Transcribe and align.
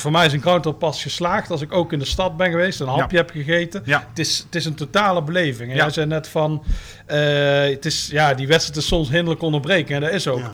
voor 0.00 0.10
mij 0.10 0.26
is 0.26 0.32
een 0.32 0.40
groundhop 0.40 0.78
pas 0.78 1.02
geslaagd 1.02 1.50
als 1.50 1.60
ik 1.60 1.72
ook 1.72 1.92
in 1.92 1.98
de 1.98 2.04
stad 2.04 2.36
ben 2.36 2.50
geweest, 2.50 2.80
een 2.80 2.88
hapje 2.88 3.16
heb 3.16 3.30
gegeten. 3.30 3.82
Ja. 3.84 4.06
Het, 4.08 4.18
is, 4.18 4.38
het 4.38 4.54
is 4.54 4.64
een 4.64 4.74
totale 4.74 5.22
beleving. 5.22 5.70
En 5.70 5.76
Ja. 5.76 5.82
Jij 5.82 5.92
zei 5.92 6.06
net 6.06 6.28
van, 6.28 6.62
eh, 7.06 7.60
het 7.60 7.84
is, 7.84 8.08
ja, 8.10 8.34
die 8.34 8.46
wedstrijd 8.46 8.78
is 8.78 8.86
soms 8.86 9.08
hinderlijk 9.08 9.42
onderbreken. 9.42 9.94
En 9.94 10.00
dat 10.00 10.10
is 10.10 10.28
ook. 10.28 10.38
Ja. 10.38 10.52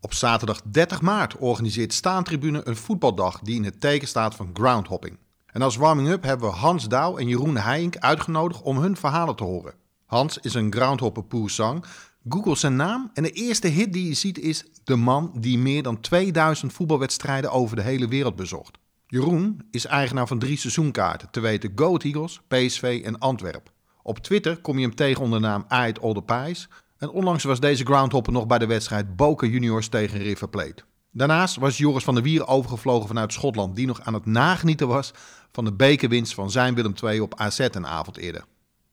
Op 0.00 0.14
zaterdag 0.14 0.60
30 0.64 1.00
maart 1.00 1.36
organiseert 1.36 1.92
Staantribune 1.92 2.60
een 2.64 2.76
voetbaldag 2.76 3.40
die 3.42 3.54
in 3.54 3.64
het 3.64 3.80
teken 3.80 4.08
staat 4.08 4.34
van 4.34 4.50
groundhopping. 4.52 5.18
En 5.46 5.62
als 5.62 5.76
warming-up 5.76 6.22
hebben 6.22 6.50
we 6.50 6.56
Hans 6.56 6.88
Douw 6.88 7.16
en 7.16 7.28
Jeroen 7.28 7.56
Heijink 7.56 7.96
uitgenodigd 7.96 8.62
om 8.62 8.78
hun 8.78 8.96
verhalen 8.96 9.36
te 9.36 9.44
horen. 9.44 9.74
Hans 10.06 10.38
is 10.38 10.54
een 10.54 10.72
groundhopper 10.72 11.24
poesang. 11.24 11.84
Google 12.28 12.56
zijn 12.56 12.76
naam 12.76 13.10
en 13.14 13.22
de 13.22 13.30
eerste 13.30 13.68
hit 13.68 13.92
die 13.92 14.08
je 14.08 14.14
ziet 14.14 14.38
is 14.38 14.64
de 14.84 14.96
man 14.96 15.32
die 15.38 15.58
meer 15.58 15.82
dan 15.82 16.00
2000 16.00 16.72
voetbalwedstrijden 16.72 17.50
over 17.50 17.76
de 17.76 17.82
hele 17.82 18.08
wereld 18.08 18.36
bezocht. 18.36 18.78
Jeroen 19.06 19.60
is 19.70 19.86
eigenaar 19.86 20.26
van 20.26 20.38
drie 20.38 20.58
seizoenkaarten, 20.58 21.30
te 21.30 21.40
weten 21.40 21.72
Go 21.74 21.96
Eagles, 21.96 22.40
PSV 22.48 23.02
en 23.04 23.18
Antwerp. 23.18 23.72
Op 24.02 24.18
Twitter 24.18 24.60
kom 24.60 24.78
je 24.78 24.86
hem 24.86 24.94
tegen 24.94 25.22
onder 25.22 25.40
de 25.40 25.46
naam 25.46 25.64
Ait 25.68 25.98
Olde 25.98 26.22
Pijs. 26.22 26.68
En 26.98 27.10
onlangs 27.10 27.44
was 27.44 27.60
deze 27.60 27.84
groundhopper 27.84 28.32
nog 28.32 28.46
bij 28.46 28.58
de 28.58 28.66
wedstrijd 28.66 29.16
Boca 29.16 29.46
Juniors 29.46 29.88
tegen 29.88 30.18
River 30.18 30.48
Plate. 30.48 30.82
Daarnaast 31.12 31.56
was 31.56 31.78
Joris 31.78 32.04
van 32.04 32.14
der 32.14 32.22
Wier 32.22 32.46
overgevlogen 32.46 33.08
vanuit 33.08 33.32
Schotland, 33.32 33.76
die 33.76 33.86
nog 33.86 34.00
aan 34.00 34.14
het 34.14 34.26
nagenieten 34.26 34.88
was 34.88 35.12
van 35.52 35.64
de 35.64 35.72
bekerwinst 35.72 36.34
van 36.34 36.50
zijn 36.50 36.74
Willem 36.74 36.94
II 37.04 37.20
op 37.20 37.34
AZ 37.34 37.58
een 37.58 37.86
avond 37.86 38.16
eerder. 38.16 38.44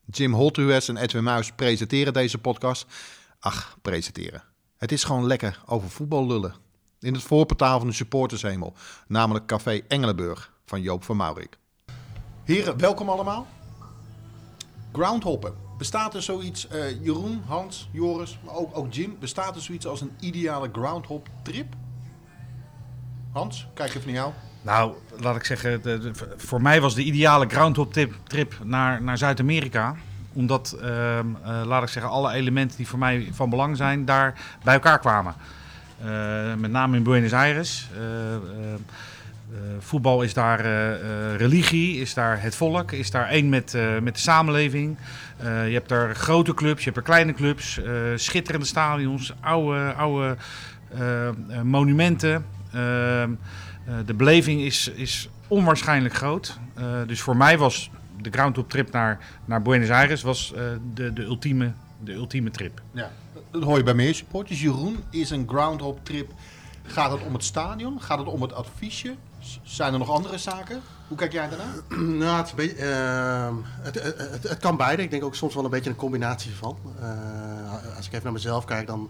Jim 0.05 0.33
Holthues 0.33 0.87
en 0.87 0.97
Edwin 0.97 1.23
Muis 1.23 1.51
presenteren 1.51 2.13
deze 2.13 2.37
podcast. 2.37 2.85
Ach, 3.39 3.77
presenteren. 3.81 4.43
Het 4.77 4.91
is 4.91 5.03
gewoon 5.03 5.27
lekker 5.27 5.61
over 5.65 5.89
voetbal 5.89 6.27
lullen. 6.27 6.53
In 6.99 7.13
het 7.13 7.23
voorportaal 7.23 7.77
van 7.79 7.87
de 7.87 7.93
supportershemel, 7.93 8.73
namelijk 9.07 9.45
Café 9.45 9.81
Engelenburg 9.87 10.53
van 10.65 10.81
Joop 10.81 11.03
van 11.03 11.17
Maurik. 11.17 11.57
Heren, 12.43 12.77
welkom 12.77 13.09
allemaal. 13.09 13.47
Groundhoppen. 14.91 15.53
Bestaat 15.77 16.13
er 16.13 16.21
zoiets, 16.21 16.67
eh, 16.67 17.03
Jeroen, 17.03 17.41
Hans, 17.45 17.89
Joris, 17.91 18.39
maar 18.45 18.55
ook, 18.55 18.77
ook 18.77 18.93
Jim, 18.93 19.15
bestaat 19.19 19.55
er 19.55 19.61
zoiets 19.61 19.87
als 19.87 20.01
een 20.01 20.11
ideale 20.19 20.69
groundhop 20.71 21.29
trip? 21.43 21.73
Hans, 23.31 23.67
kijk 23.73 23.89
even 23.89 24.05
naar 24.05 24.15
jou. 24.15 24.33
Nou, 24.61 24.93
laat 25.19 25.35
ik 25.35 25.43
zeggen, 25.43 25.81
voor 26.37 26.61
mij 26.61 26.81
was 26.81 26.95
de 26.95 27.03
ideale 27.03 27.47
groundhop 27.47 27.93
trip, 27.93 28.13
trip 28.23 28.59
naar, 28.63 29.01
naar 29.01 29.17
Zuid-Amerika. 29.17 29.95
Omdat, 30.33 30.77
ehm, 30.81 31.25
eh, 31.43 31.61
laat 31.65 31.83
ik 31.83 31.89
zeggen, 31.89 32.11
alle 32.11 32.33
elementen 32.33 32.77
die 32.77 32.87
voor 32.87 32.99
mij 32.99 33.29
van 33.31 33.49
belang 33.49 33.77
zijn, 33.77 34.05
daar 34.05 34.33
bij 34.63 34.73
elkaar 34.73 34.99
kwamen. 34.99 35.35
Eh, 36.01 36.53
met 36.57 36.71
name 36.71 36.97
in 36.97 37.03
Buenos 37.03 37.33
Aires. 37.33 37.89
Eh, 37.95 38.01
voetbal 39.79 40.21
is 40.21 40.33
daar 40.33 40.61
religie, 41.35 42.01
is 42.01 42.13
daar 42.13 42.41
het 42.41 42.55
volk, 42.55 42.91
is 42.91 43.11
daar 43.11 43.27
één 43.27 43.49
met, 43.49 43.77
met 44.01 44.13
de 44.13 44.21
samenleving. 44.21 44.97
Je 45.41 45.73
hebt 45.73 45.89
daar 45.89 46.15
grote 46.15 46.53
clubs, 46.53 46.79
je 46.79 46.85
hebt 46.85 46.97
er 46.97 47.03
kleine 47.03 47.33
clubs, 47.33 47.79
schitterende 48.15 48.65
stadions, 48.65 49.33
oude, 49.41 49.93
oude 49.93 50.35
monumenten. 51.63 52.45
Ehm, 52.73 53.31
eh, 53.85 53.93
de 54.05 54.13
beleving 54.13 54.61
is, 54.61 54.91
is 54.95 55.29
onwaarschijnlijk 55.47 56.15
groot. 56.15 56.59
Dus 57.05 57.21
voor 57.21 57.37
mij 57.37 57.57
was 57.57 57.89
de 58.21 58.29
groundhop 58.29 58.69
trip 58.69 58.91
naar, 58.91 59.39
naar 59.45 59.61
Buenos 59.61 59.89
Aires 59.89 60.21
was, 60.21 60.53
eh, 60.53 60.63
de, 60.93 61.13
de, 61.13 61.23
ultieme, 61.23 61.73
de 62.03 62.13
ultieme 62.13 62.51
trip. 62.51 62.81
Ja, 62.91 63.11
dat 63.51 63.63
hoor 63.63 63.77
je 63.77 63.83
bij 63.83 63.93
meer 63.93 64.15
supporters. 64.15 64.61
Jeroen, 64.61 65.03
is 65.09 65.29
een 65.29 65.47
groundhop 65.47 66.05
trip. 66.05 66.31
Gaat 66.83 67.11
het 67.11 67.23
om 67.23 67.33
het 67.33 67.43
stadion? 67.43 68.01
Gaat 68.01 68.17
het 68.17 68.27
om 68.27 68.41
het 68.41 68.53
adviesje? 68.53 69.15
Zijn 69.63 69.93
er 69.93 69.99
nog 69.99 70.09
andere 70.09 70.37
zaken? 70.37 70.81
Hoe 71.07 71.17
kijk 71.17 71.31
jij 71.31 71.49
daarna? 71.49 71.65
Nou, 72.25 72.37
het, 72.37 72.45
is 72.45 72.51
een 72.51 72.57
beetje, 72.57 72.75
ehm, 72.75 73.55
het, 73.63 74.03
het, 74.03 74.17
het, 74.31 74.43
het 74.43 74.57
kan 74.57 74.77
beide. 74.77 75.01
Ik 75.01 75.11
denk 75.11 75.23
ook 75.23 75.35
soms 75.35 75.53
wel 75.53 75.63
een 75.63 75.69
beetje 75.69 75.89
een 75.89 75.95
combinatie 75.95 76.55
van. 76.55 76.77
Eh, 76.99 77.95
als 77.95 78.05
ik 78.05 78.11
even 78.11 78.23
naar 78.23 78.33
mezelf 78.33 78.65
kijk, 78.65 78.87
dan 78.87 79.09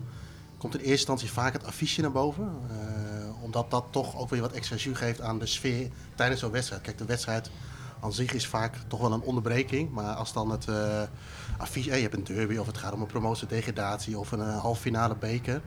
komt 0.57 0.73
in 0.73 0.79
eerste 0.79 0.91
instantie 0.91 1.31
vaak 1.31 1.53
het 1.53 1.65
affiche 1.65 2.01
naar 2.01 2.11
boven. 2.11 2.51
Eh, 2.69 3.43
omdat 3.43 3.71
dat 3.71 3.85
toch 3.89 4.17
ook 4.17 4.29
weer 4.29 4.41
wat 4.41 4.51
extra 4.51 4.75
jus 4.75 4.97
geeft 4.97 5.21
aan 5.21 5.39
de 5.39 5.45
sfeer 5.45 5.89
tijdens 6.15 6.39
zo'n 6.39 6.51
wedstrijd. 6.51 6.81
Kijk, 6.81 6.97
de 6.97 7.05
wedstrijd 7.05 7.49
aan 7.99 8.13
zich 8.13 8.33
is 8.33 8.47
vaak 8.47 8.75
toch 8.87 8.99
wel 8.99 9.13
een 9.13 9.21
onderbreking. 9.21 9.91
Maar 9.91 10.13
als 10.13 10.33
dan 10.33 10.51
het 10.51 10.67
eh, 10.67 11.01
affiche, 11.57 11.89
eh, 11.89 11.95
je 11.95 12.01
hebt 12.01 12.13
een 12.13 12.35
derby 12.35 12.57
of 12.57 12.67
het 12.67 12.77
gaat 12.77 12.93
om 12.93 13.01
een 13.01 13.07
promotie-degradatie 13.07 14.17
of 14.17 14.31
een 14.31 14.41
eh, 14.41 14.59
halve 14.59 14.81
finale 14.81 15.15
beker. 15.15 15.61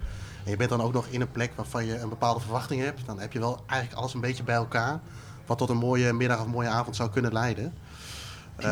En 0.44 0.50
je 0.50 0.56
bent 0.56 0.70
dan 0.70 0.82
ook 0.82 0.92
nog 0.92 1.06
in 1.06 1.20
een 1.20 1.30
plek 1.30 1.52
waarvan 1.56 1.86
je 1.86 1.98
een 1.98 2.08
bepaalde 2.08 2.40
verwachting 2.40 2.82
hebt. 2.82 3.06
Dan 3.06 3.20
heb 3.20 3.32
je 3.32 3.38
wel 3.38 3.64
eigenlijk 3.66 4.00
alles 4.00 4.14
een 4.14 4.20
beetje 4.20 4.42
bij 4.42 4.54
elkaar. 4.54 5.00
Wat 5.46 5.58
tot 5.58 5.68
een 5.68 5.76
mooie 5.76 6.12
middag 6.12 6.38
of 6.38 6.44
een 6.44 6.50
mooie 6.50 6.68
avond 6.68 6.96
zou 6.96 7.10
kunnen 7.10 7.32
leiden. 7.32 7.74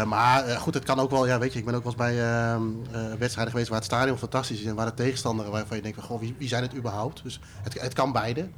Maar 0.06 0.44
goed, 0.44 0.74
het 0.74 0.84
kan 0.84 0.98
ook 0.98 1.10
wel, 1.10 1.26
ja, 1.26 1.38
weet 1.38 1.52
je, 1.52 1.58
ik 1.58 1.64
ben 1.64 1.74
ook 1.74 1.82
wel 1.82 1.92
eens 1.92 2.00
bij 2.00 2.20
ehm, 2.20 2.62
eh, 2.92 3.12
wedstrijden 3.18 3.52
geweest 3.52 3.68
waar 3.68 3.78
het 3.78 3.86
stadion 3.86 4.18
fantastisch 4.18 4.60
is 4.60 4.66
en 4.66 4.74
waar 4.74 4.86
de 4.86 4.94
tegenstander, 4.94 5.50
waarvan 5.50 5.76
je 5.76 5.82
denkt, 5.82 6.02
goh, 6.02 6.20
wie, 6.20 6.34
wie 6.38 6.48
zijn 6.48 6.62
het 6.62 6.74
überhaupt? 6.74 7.22
Dus 7.22 7.40
het, 7.62 7.80
het 7.80 7.94
kan 7.94 8.12
beide. 8.12 8.48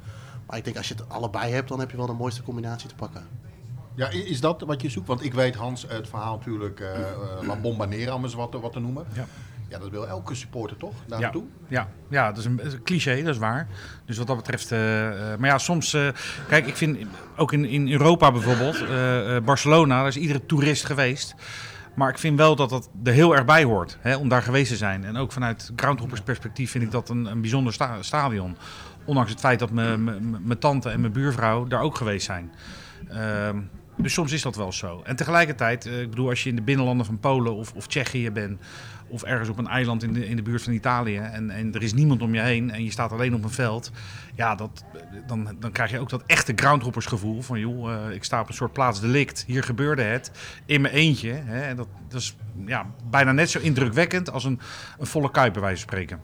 Maar 0.45 0.57
ik 0.57 0.63
denk 0.63 0.77
als 0.77 0.87
je 0.87 0.93
het 0.93 1.09
allebei 1.09 1.53
hebt, 1.53 1.67
dan 1.67 1.79
heb 1.79 1.91
je 1.91 1.97
wel 1.97 2.05
de 2.05 2.13
mooiste 2.13 2.43
combinatie 2.43 2.89
te 2.89 2.95
pakken. 2.95 3.27
Ja, 3.95 4.09
is 4.09 4.41
dat 4.41 4.61
wat 4.61 4.81
je 4.81 4.89
zoekt? 4.89 5.07
Want 5.07 5.23
ik 5.23 5.33
weet, 5.33 5.55
Hans, 5.55 5.85
het 5.87 6.07
verhaal 6.09 6.37
natuurlijk, 6.37 6.79
eh 6.79 6.99
eh, 6.99 7.47
La 7.47 7.55
Bombonera, 7.55 8.13
om 8.15 8.23
eens 8.23 8.33
wat, 8.33 8.51
te- 8.51 8.59
wat 8.59 8.73
te 8.73 8.79
noemen. 8.79 9.05
Ja. 9.13 9.25
Ja, 9.67 9.79
dat 9.79 9.89
wil 9.89 10.07
elke 10.07 10.35
supporter 10.35 10.77
toch, 10.77 10.93
daar 11.07 11.19
Ja, 11.19 11.31
ja, 11.67 11.89
ja, 12.09 12.27
dat 12.27 12.37
is 12.37 12.45
een, 12.45 12.61
cliché, 12.83 13.15
dat 13.23 13.33
is 13.33 13.37
waar. 13.39 13.67
Dus 14.05 14.17
wat 14.17 14.27
dat 14.27 14.35
betreft. 14.35 14.71
eh, 14.71 14.79
maar 15.37 15.49
ja, 15.49 15.57
soms. 15.57 15.97
kijk, 16.47 16.67
ik 16.67 16.75
vind 16.75 16.97
ook 17.37 17.51
in, 17.53 17.65
in 17.65 17.91
Europa 17.91 18.31
bijvoorbeeld, 18.31 18.83
Barcelona, 19.45 19.97
daar 19.99 20.07
is 20.07 20.17
iedere 20.17 20.45
toerist 20.45 20.85
geweest. 20.85 21.35
Maar 21.95 22.09
ik 22.09 22.17
vind 22.17 22.37
wel 22.37 22.55
dat 22.55 22.69
dat 22.69 22.89
er 23.03 23.13
heel 23.13 23.35
erg 23.35 23.45
bij 23.45 23.63
hoort 23.63 23.97
hè, 24.01 24.15
om 24.15 24.29
daar 24.29 24.41
geweest 24.43 24.69
te 24.71 24.77
zijn. 24.77 25.03
En 25.05 25.17
ook 25.17 25.31
vanuit 25.31 25.71
groundhoppers 25.75 26.21
perspectief 26.21 26.71
vind 26.71 26.83
ik 26.83 26.91
dat 26.91 27.09
een, 27.09 27.25
een 27.25 27.41
bijzonder 27.41 27.73
sta- 27.73 28.01
stadion. 28.01 28.57
Ondanks 29.05 29.31
het 29.31 29.39
feit 29.39 29.59
dat 29.59 29.71
mijn 29.71 30.55
tante 30.59 30.89
en 30.89 30.99
mijn 31.01 31.13
buurvrouw 31.13 31.65
daar 31.67 31.81
ook 31.81 31.95
geweest 31.97 32.25
zijn. 32.25 32.51
Ehm, 33.09 33.57
dus 34.01 34.13
soms 34.13 34.31
is 34.31 34.41
dat 34.41 34.55
wel 34.55 34.71
zo. 34.71 35.01
En 35.03 35.15
tegelijkertijd, 35.15 35.85
eh, 35.85 36.01
ik 36.01 36.09
bedoel, 36.09 36.29
als 36.29 36.43
je 36.43 36.49
in 36.49 36.55
de 36.55 36.61
binnenlanden 36.61 37.05
van 37.05 37.19
Polen 37.19 37.55
of, 37.55 37.73
of 37.73 37.87
Tsjechië 37.87 38.31
bent, 38.31 38.61
of 39.07 39.23
ergens 39.23 39.49
op 39.49 39.57
een 39.57 39.67
eiland 39.67 40.03
in 40.03 40.13
de, 40.13 40.27
in 40.27 40.35
de 40.35 40.41
buurt 40.41 40.63
van 40.63 40.73
Italië, 40.73 41.17
en, 41.17 41.49
en 41.49 41.73
er 41.73 41.83
is 41.83 41.93
niemand 41.93 42.21
om 42.21 42.33
je 42.33 42.41
heen 42.41 42.71
en 42.71 42.83
je 42.83 42.91
staat 42.91 43.11
alleen 43.11 43.35
op 43.35 43.43
een 43.43 43.49
veld, 43.49 43.91
ja, 44.35 44.55
dat, 44.55 44.83
dan, 45.27 45.55
dan 45.59 45.71
krijg 45.71 45.91
je 45.91 45.99
ook 45.99 46.09
dat 46.09 46.23
echte 46.25 46.53
groundhoppersgevoel 46.55 47.41
van, 47.41 47.59
joh, 47.59 47.93
eh, 47.93 48.15
ik 48.15 48.23
sta 48.23 48.41
op 48.41 48.47
een 48.47 48.53
soort 48.53 48.73
plaatsdelict, 48.73 49.43
hier 49.47 49.63
gebeurde 49.63 50.01
het, 50.01 50.31
in 50.65 50.81
mijn 50.81 50.93
eentje. 50.93 51.31
Hè, 51.31 51.61
en 51.61 51.75
dat, 51.75 51.87
dat 52.07 52.21
is 52.21 52.35
ja, 52.65 52.85
bijna 53.09 53.31
net 53.31 53.49
zo 53.49 53.59
indrukwekkend 53.59 54.31
als 54.31 54.43
een, 54.43 54.59
een 54.99 55.07
volle 55.07 55.31
kuip, 55.31 55.53
bij 55.53 55.61
wijze 55.61 55.81
van 55.81 55.89
spreken. 55.89 56.19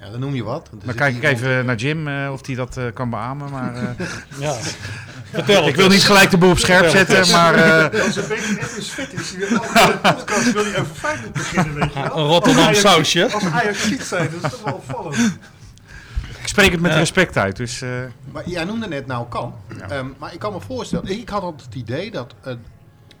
Ja, 0.00 0.10
dan 0.10 0.20
noem 0.20 0.34
je 0.34 0.44
wat. 0.44 0.70
Dan 0.84 0.94
kijk 0.94 1.16
ik 1.16 1.22
even 1.22 1.66
naar 1.66 1.76
Jim 1.76 2.08
eh, 2.08 2.32
of 2.32 2.46
hij 2.46 2.54
dat 2.54 2.78
kan 2.94 3.10
beamen. 3.10 3.50
Maar, 3.50 3.74
eh, 3.74 4.06
Ja. 4.40 4.56
Vertel 5.34 5.68
ik 5.68 5.76
wil 5.76 5.88
niet 5.88 6.04
gelijk 6.04 6.30
de 6.30 6.38
boel 6.38 6.50
op 6.50 6.58
scherp 6.58 6.88
zetten, 6.90 7.30
maar 7.30 7.54
eh, 7.54 8.06
is 8.06 8.16
een 8.16 8.28
beetje 8.28 8.52
net 8.54 8.74
als 8.76 8.90
vet 8.90 9.12
is. 9.12 9.30
Die 9.30 9.38
wil 9.38 9.48
elke 9.62 9.98
podcast 9.98 10.52
wil 10.52 10.64
hij 10.64 10.78
over 10.80 10.94
Feyenoord 10.94 11.32
beginnen, 11.32 11.74
weet 11.74 11.92
je 11.94 12.02
wel. 12.02 12.16
Een 12.18 12.26
Rotterdam 12.26 12.66
Als 12.66 12.84
Ajax- 12.84 13.10
sausje. 13.10 13.32
Als 13.32 13.44
Ajax 13.44 13.82
ziet 13.82 14.02
zijn, 14.02 14.30
dat 14.40 14.44
is 14.52 14.58
toch 14.58 14.62
wel 14.64 14.74
opvallend. 14.74 15.16
ik 16.42 16.48
spreek 16.48 16.70
het 16.72 16.80
met 16.80 16.92
respect 16.94 17.36
uit. 17.36 17.56
Dus, 17.56 17.82
eh, 17.82 17.88
Maar 18.32 18.48
jij 18.48 18.64
noemde 18.64 18.88
net 18.88 19.06
nou 19.06 19.26
kan. 19.28 19.54
Ehm, 19.88 20.06
maar 20.18 20.32
ik 20.32 20.38
kan 20.38 20.52
me 20.52 20.60
voorstellen, 20.60 21.06
ik 21.20 21.28
had 21.28 21.42
altijd 21.42 21.64
het 21.64 21.74
idee 21.74 22.10
dat 22.10 22.34
eh, 22.42 22.52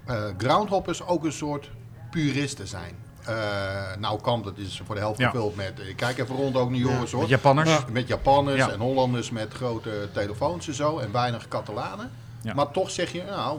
eh, 0.06 0.22
groundhoppers 0.38 1.06
ook 1.06 1.24
een 1.24 1.32
soort 1.32 1.70
puristen 2.10 2.68
zijn. 2.68 2.94
Eh, 3.26 3.96
nou 3.98 4.20
kan, 4.20 4.42
dat 4.42 4.58
is 4.58 4.82
voor 4.86 4.94
de 4.94 5.00
helft 5.00 5.18
Ja. 5.20 5.30
gevuld 5.30 5.56
met, 5.56 5.72
ik 5.88 5.96
kijk 5.96 6.18
even 6.18 6.36
rond 6.36 6.56
ook 6.56 6.70
naar 6.70 6.78
jongens 6.78 7.12
hoor. 7.12 7.20
met 7.20 7.30
Japanners. 7.30 7.70
Ja. 7.70 7.84
Met 7.92 8.08
Japanners 8.08 8.56
Ja. 8.58 8.70
en 8.70 8.78
Hollanders 8.80 9.30
met 9.30 9.52
grote 9.54 10.08
telefoons 10.12 10.66
en 10.66 10.74
zo 10.74 10.98
en 10.98 11.12
weinig 11.12 11.48
Catalanen. 11.48 12.10
Ja. 12.42 12.54
Maar 12.54 12.70
toch 12.70 12.90
zeg 12.90 13.12
je, 13.12 13.22
nou, 13.30 13.58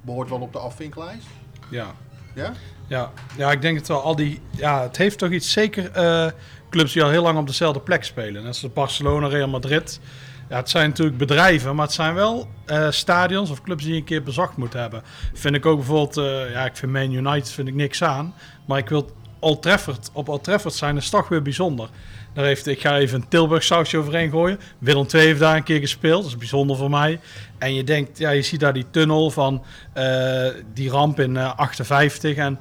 behoort 0.00 0.28
wel 0.28 0.40
op 0.40 0.52
de 0.52 0.58
afvinklijst. 0.58 1.26
Ja. 1.70 1.86
Ja? 2.34 2.52
Ja, 2.86 3.10
ja, 3.36 3.50
ik 3.52 3.62
denk 3.62 3.78
het 3.78 3.88
wel. 3.88 4.02
Al 4.02 4.16
die, 4.16 4.40
ja, 4.50 4.82
het 4.82 4.96
heeft 4.96 5.18
toch 5.18 5.30
iets, 5.30 5.52
zeker 5.52 5.90
eh, 5.90 6.26
clubs 6.70 6.92
die 6.92 7.02
al 7.02 7.10
heel 7.10 7.22
lang 7.22 7.38
op 7.38 7.46
dezelfde 7.46 7.80
plek 7.80 8.04
spelen. 8.04 8.42
Net 8.44 8.56
zoals 8.56 8.74
Barcelona, 8.74 9.26
Real 9.26 9.48
Madrid. 9.48 10.00
Ja, 10.48 10.56
het 10.56 10.70
zijn 10.70 10.88
natuurlijk 10.88 11.18
bedrijven, 11.18 11.74
maar 11.74 11.84
het 11.84 11.94
zijn 11.94 12.14
wel 12.14 12.48
eh, 12.66 12.90
stadions 12.90 13.50
of 13.50 13.62
clubs 13.62 13.82
die 13.84 13.92
je 13.92 13.98
een 13.98 14.04
keer 14.04 14.22
bezocht 14.22 14.56
moeten 14.56 14.80
hebben. 14.80 15.02
Vind 15.34 15.54
ik 15.54 15.66
ook 15.66 15.76
bijvoorbeeld, 15.76 16.16
eh, 16.16 16.50
ja, 16.52 16.64
ik 16.64 16.76
vind 16.76 16.92
Man 16.92 17.12
United 17.12 17.50
vind 17.50 17.68
ik 17.68 17.74
niks 17.74 18.02
aan. 18.04 18.34
Maar 18.68 18.78
ik 18.78 18.88
wil 18.88 19.10
Old 19.38 19.62
Trafford, 19.62 20.10
op 20.12 20.28
Old 20.28 20.44
Trafford 20.44 20.74
zijn 20.74 20.96
is 20.96 21.10
toch 21.10 21.28
weer 21.28 21.42
bijzonder. 21.42 21.88
Daar 22.32 22.44
heeft, 22.44 22.66
ik 22.66 22.80
ga 22.80 22.98
even 22.98 23.20
een 23.20 23.28
Tilburg 23.28 23.62
sausje 23.62 23.98
overheen 23.98 24.30
gooien. 24.30 24.60
Willem 24.78 25.06
II 25.14 25.24
heeft 25.24 25.40
daar 25.40 25.56
een 25.56 25.62
keer 25.62 25.80
gespeeld, 25.80 26.22
dat 26.22 26.30
is 26.30 26.36
bijzonder 26.36 26.76
voor 26.76 26.90
mij. 26.90 27.20
En 27.58 27.74
je 27.74 27.84
denkt, 27.84 28.18
ja, 28.18 28.30
je 28.30 28.42
ziet 28.42 28.60
daar 28.60 28.72
die 28.72 28.86
tunnel 28.90 29.30
van 29.30 29.64
eh, 29.92 30.46
die 30.74 30.90
ramp 30.90 31.20
in 31.20 31.36
eh, 31.36 31.56
58 31.56 32.36
en 32.36 32.58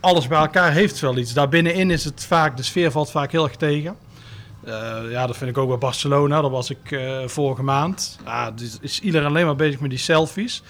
alles 0.00 0.26
bij 0.26 0.38
elkaar 0.38 0.72
heeft 0.72 1.00
wel 1.00 1.16
iets. 1.16 1.32
Daar 1.32 1.48
binnenin 1.48 1.90
is 1.90 2.04
het 2.04 2.24
vaak, 2.24 2.56
de 2.56 2.62
sfeer 2.62 2.90
valt 2.90 3.10
vaak 3.10 3.32
heel 3.32 3.44
erg 3.44 3.56
tegen. 3.56 3.96
Eh, 4.64 4.98
ja, 5.10 5.26
dat 5.26 5.36
vind 5.36 5.50
ik 5.50 5.58
ook 5.58 5.68
bij 5.68 5.78
Barcelona. 5.78 6.40
Dat 6.40 6.50
was 6.50 6.70
ik 6.70 7.00
vorige 7.26 7.62
maand. 7.62 8.18
Ja, 8.24 8.50
dus 8.50 8.78
is 8.80 9.00
iedereen 9.00 9.26
alleen 9.26 9.46
maar 9.46 9.56
bezig 9.56 9.80
met 9.80 9.90
die 9.90 9.98
selfies. 9.98 10.62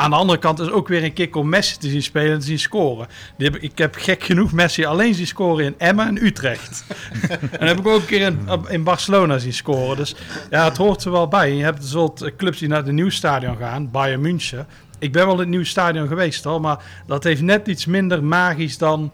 Aan 0.00 0.10
de 0.10 0.16
andere 0.16 0.38
kant 0.38 0.58
is 0.58 0.70
ook 0.70 0.88
weer 0.88 1.04
een 1.04 1.12
kick 1.12 1.36
om 1.36 1.48
Messi 1.48 1.78
te 1.78 1.88
zien 1.88 2.02
spelen 2.02 2.32
en 2.32 2.38
te 2.38 2.46
zien 2.46 2.58
scoren. 2.58 3.06
Ik 3.36 3.78
heb 3.78 3.94
gek 3.94 4.22
genoeg 4.22 4.52
Messi 4.52 4.84
alleen 4.84 5.14
zien 5.14 5.26
scoren 5.26 5.64
in 5.64 5.74
Emmen 5.78 6.06
en 6.06 6.24
Utrecht. 6.24 6.84
en 7.58 7.66
heb 7.66 7.78
ik 7.78 7.86
ook 7.86 8.00
een 8.00 8.06
keer 8.06 8.20
in, 8.20 8.48
in 8.68 8.84
Barcelona 8.84 9.38
zien 9.38 9.52
scoren. 9.52 9.96
Dus 9.96 10.14
ja, 10.50 10.64
het 10.64 10.76
hoort 10.76 11.04
er 11.04 11.10
wel 11.10 11.28
bij. 11.28 11.54
Je 11.54 11.62
hebt 11.62 11.84
soort 11.84 12.36
clubs 12.36 12.58
die 12.58 12.68
naar 12.68 12.84
het 12.84 12.92
nieuw 12.92 13.10
stadion 13.10 13.56
gaan. 13.56 13.90
Bayern 13.90 14.20
München. 14.20 14.66
Ik 14.98 15.12
ben 15.12 15.24
wel 15.24 15.34
in 15.34 15.40
het 15.40 15.48
nieuwe 15.48 15.64
stadion 15.64 16.08
geweest 16.08 16.44
hoor. 16.44 16.60
Maar 16.60 16.84
dat 17.06 17.24
heeft 17.24 17.42
net 17.42 17.66
iets 17.66 17.86
minder 17.86 18.24
magisch 18.24 18.78
dan... 18.78 19.12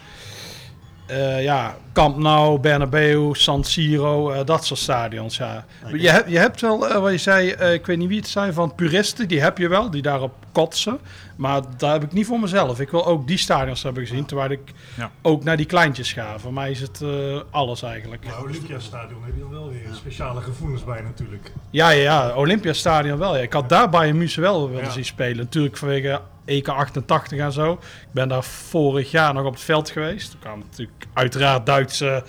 Uh, 1.11 1.43
ja, 1.43 1.77
Camp 1.93 2.17
Nou, 2.17 2.61
Bernabeu, 2.61 3.35
San 3.35 3.65
Siro, 3.65 4.33
uh, 4.33 4.39
dat 4.45 4.65
soort 4.65 4.81
stadions. 4.81 5.37
Ja. 5.37 5.65
Je, 5.93 6.11
hebt, 6.11 6.31
je 6.31 6.39
hebt 6.39 6.61
wel, 6.61 6.91
uh, 6.91 6.99
wat 6.99 7.11
je 7.11 7.19
zei, 7.19 7.51
ik 7.51 7.87
weet 7.87 7.99
niet 7.99 8.09
wie 8.09 8.19
het 8.19 8.29
zei, 8.29 8.53
van 8.53 8.75
puristen, 8.75 9.29
die 9.29 9.41
heb 9.41 9.59
je 9.59 9.69
wel, 9.69 9.91
die 9.91 10.03
daarop 10.03 10.35
kotsen. 10.53 10.99
Maar 11.37 11.63
daar 11.77 11.93
heb 11.93 12.03
ik 12.03 12.13
niet 12.13 12.27
voor 12.27 12.41
mezelf. 12.41 12.81
Ik 12.81 12.91
wil 12.91 13.07
ook 13.07 13.27
die 13.27 13.39
stadions 13.39 13.83
hebben 13.83 14.07
gezien, 14.07 14.25
terwijl 14.25 14.51
ik 14.51 14.73
ja. 14.95 15.11
ook 15.23 15.45
naar 15.45 15.57
die 15.57 15.67
kleintjes 15.67 16.13
ga. 16.13 16.39
Voor 16.39 16.53
mij 16.53 16.71
is 16.71 16.81
het 16.81 17.03
alles 17.51 17.83
eigenlijk. 17.83 18.25
Ja, 18.25 18.41
Olympiastadion 18.41 19.23
heb 19.25 19.35
je 19.35 19.41
dan 19.41 19.51
wel 19.51 19.69
weer 19.69 19.89
speciale 19.95 20.41
gevoelens 20.41 20.85
bij 20.85 21.01
natuurlijk. 21.01 21.53
Ja, 21.71 21.91
ja, 21.91 22.03
ja 22.03 22.35
Olympiastadion 22.35 23.19
wel. 23.19 23.37
Ja. 23.37 23.43
Ik 23.43 23.53
had 23.53 23.69
daar 23.69 23.89
bij 23.89 24.13
Muse 24.13 24.41
wel 24.41 24.71
willen 24.71 24.93
zien 24.93 25.05
spelen. 25.05 25.37
Natuurlijk 25.37 25.77
vanwege 25.77 26.21
EK 26.47 26.69
88 26.69 27.39
en 27.39 27.53
zo. 27.53 27.73
Ik 27.83 28.13
ben 28.13 28.29
daar 28.29 28.45
vorig 28.45 29.11
jaar 29.11 29.35
nog 29.35 29.45
op 29.45 29.53
het 29.53 29.63
veld 29.63 29.91
geweest. 29.91 30.33
Er 30.33 30.39
kwamen 30.39 30.67
natuurlijk 30.71 31.07
uiteraard 31.13 31.67
Duitse 31.67 32.25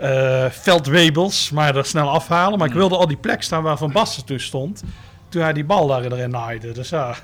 uh, 0.00 0.44
veldwebels, 0.50 1.50
maar 1.50 1.76
er 1.76 1.84
snel 1.84 2.10
afhalen. 2.10 2.58
Maar 2.58 2.68
ik 2.68 2.74
wilde 2.74 2.96
al 2.96 3.06
die 3.06 3.16
plek 3.16 3.42
staan 3.42 3.62
waar 3.62 3.78
Van 3.78 3.92
Basten 3.92 4.24
toen 4.24 4.40
stond. 4.40 4.82
Toen 5.28 5.42
hij 5.42 5.52
die 5.52 5.64
bal 5.64 5.86
daar 5.86 6.04
erin 6.04 6.30
naaide. 6.30 6.72
Dus 6.72 6.88
ja. 6.88 7.14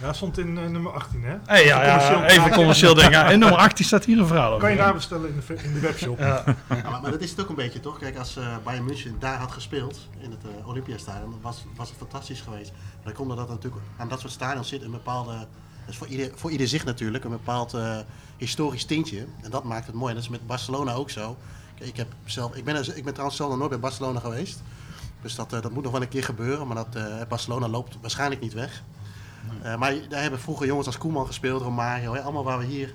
Ja, 0.00 0.12
stond 0.12 0.38
in 0.38 0.56
uh, 0.56 0.66
nummer 0.66 0.92
18, 0.92 1.24
hè? 1.24 1.36
Hey, 1.44 1.64
ja, 1.64 1.84
ja, 1.84 2.26
even 2.26 2.50
commercieel 2.50 2.94
ding. 2.94 3.12
Ja. 3.14 3.30
In 3.30 3.38
nummer 3.38 3.58
18 3.58 3.84
staat 3.84 4.04
hier 4.04 4.18
een 4.18 4.26
verhaal 4.26 4.58
Kan 4.58 4.70
je 4.70 4.76
daar 4.76 4.94
bestellen 4.94 5.28
in 5.28 5.42
de, 5.46 5.54
in 5.62 5.72
de 5.72 5.80
webshop. 5.80 6.18
Ja. 6.18 6.44
maar, 6.68 6.98
maar, 7.02 7.10
dat 7.10 7.20
is 7.20 7.30
het 7.30 7.40
ook 7.40 7.48
een 7.48 7.54
beetje, 7.54 7.80
toch? 7.80 7.98
Kijk, 7.98 8.18
als 8.18 8.36
uh, 8.36 8.56
Bayern 8.64 8.84
München 8.84 9.16
daar 9.18 9.38
had 9.38 9.52
gespeeld, 9.52 10.08
in 10.18 10.30
het 10.30 10.40
uh, 10.44 10.68
Olympiastadion, 10.68 11.34
was, 11.42 11.64
was 11.76 11.88
het 11.88 11.98
fantastisch 11.98 12.40
geweest. 12.40 12.72
Maar 12.72 13.04
dan 13.04 13.12
komt 13.12 13.36
dat 13.36 13.48
natuurlijk 13.48 13.82
aan 13.96 14.08
dat 14.08 14.20
soort 14.20 14.32
stadions 14.32 14.68
zit 14.68 14.82
een 14.82 14.90
bepaalde 14.90 15.46
dus 15.86 15.96
voor 15.96 16.06
ieder, 16.06 16.30
voor 16.34 16.50
ieder 16.50 16.68
zich 16.68 16.84
natuurlijk 16.84 17.24
een 17.24 17.30
bepaald 17.30 17.74
uh, 17.74 17.98
historisch 18.36 18.84
tintje. 18.84 19.26
En 19.42 19.50
dat 19.50 19.64
maakt 19.64 19.86
het 19.86 19.94
mooi. 19.94 20.08
En 20.08 20.14
dat 20.14 20.24
is 20.24 20.30
met 20.30 20.46
Barcelona 20.46 20.92
ook 20.92 21.10
zo. 21.10 21.36
Ik, 21.74 21.96
heb 21.96 22.08
zelf, 22.24 22.54
ik, 22.54 22.64
ben, 22.64 22.96
ik 22.96 23.04
ben 23.04 23.12
trouwens 23.12 23.36
zelf 23.36 23.50
nog 23.50 23.58
nooit 23.58 23.70
bij 23.70 23.80
Barcelona 23.80 24.20
geweest. 24.20 24.62
Dus 25.22 25.34
dat, 25.34 25.52
uh, 25.52 25.60
dat 25.60 25.70
moet 25.70 25.82
nog 25.82 25.92
wel 25.92 26.02
een 26.02 26.08
keer 26.08 26.24
gebeuren. 26.24 26.66
Maar 26.66 26.76
dat, 26.76 26.96
uh, 26.96 27.04
Barcelona 27.28 27.68
loopt 27.68 27.96
waarschijnlijk 28.00 28.40
niet 28.40 28.52
weg. 28.52 28.82
Nee. 29.62 29.76
maar 29.76 30.08
daar 30.08 30.22
hebben 30.22 30.40
vroeger 30.40 30.66
jongens 30.66 30.86
als 30.86 30.98
Koeman 30.98 31.26
gespeeld, 31.26 31.62
Romario. 31.62 32.14
Hè, 32.14 32.20
allemaal 32.20 32.44
waar 32.44 32.58
we 32.58 32.64
hier 32.64 32.94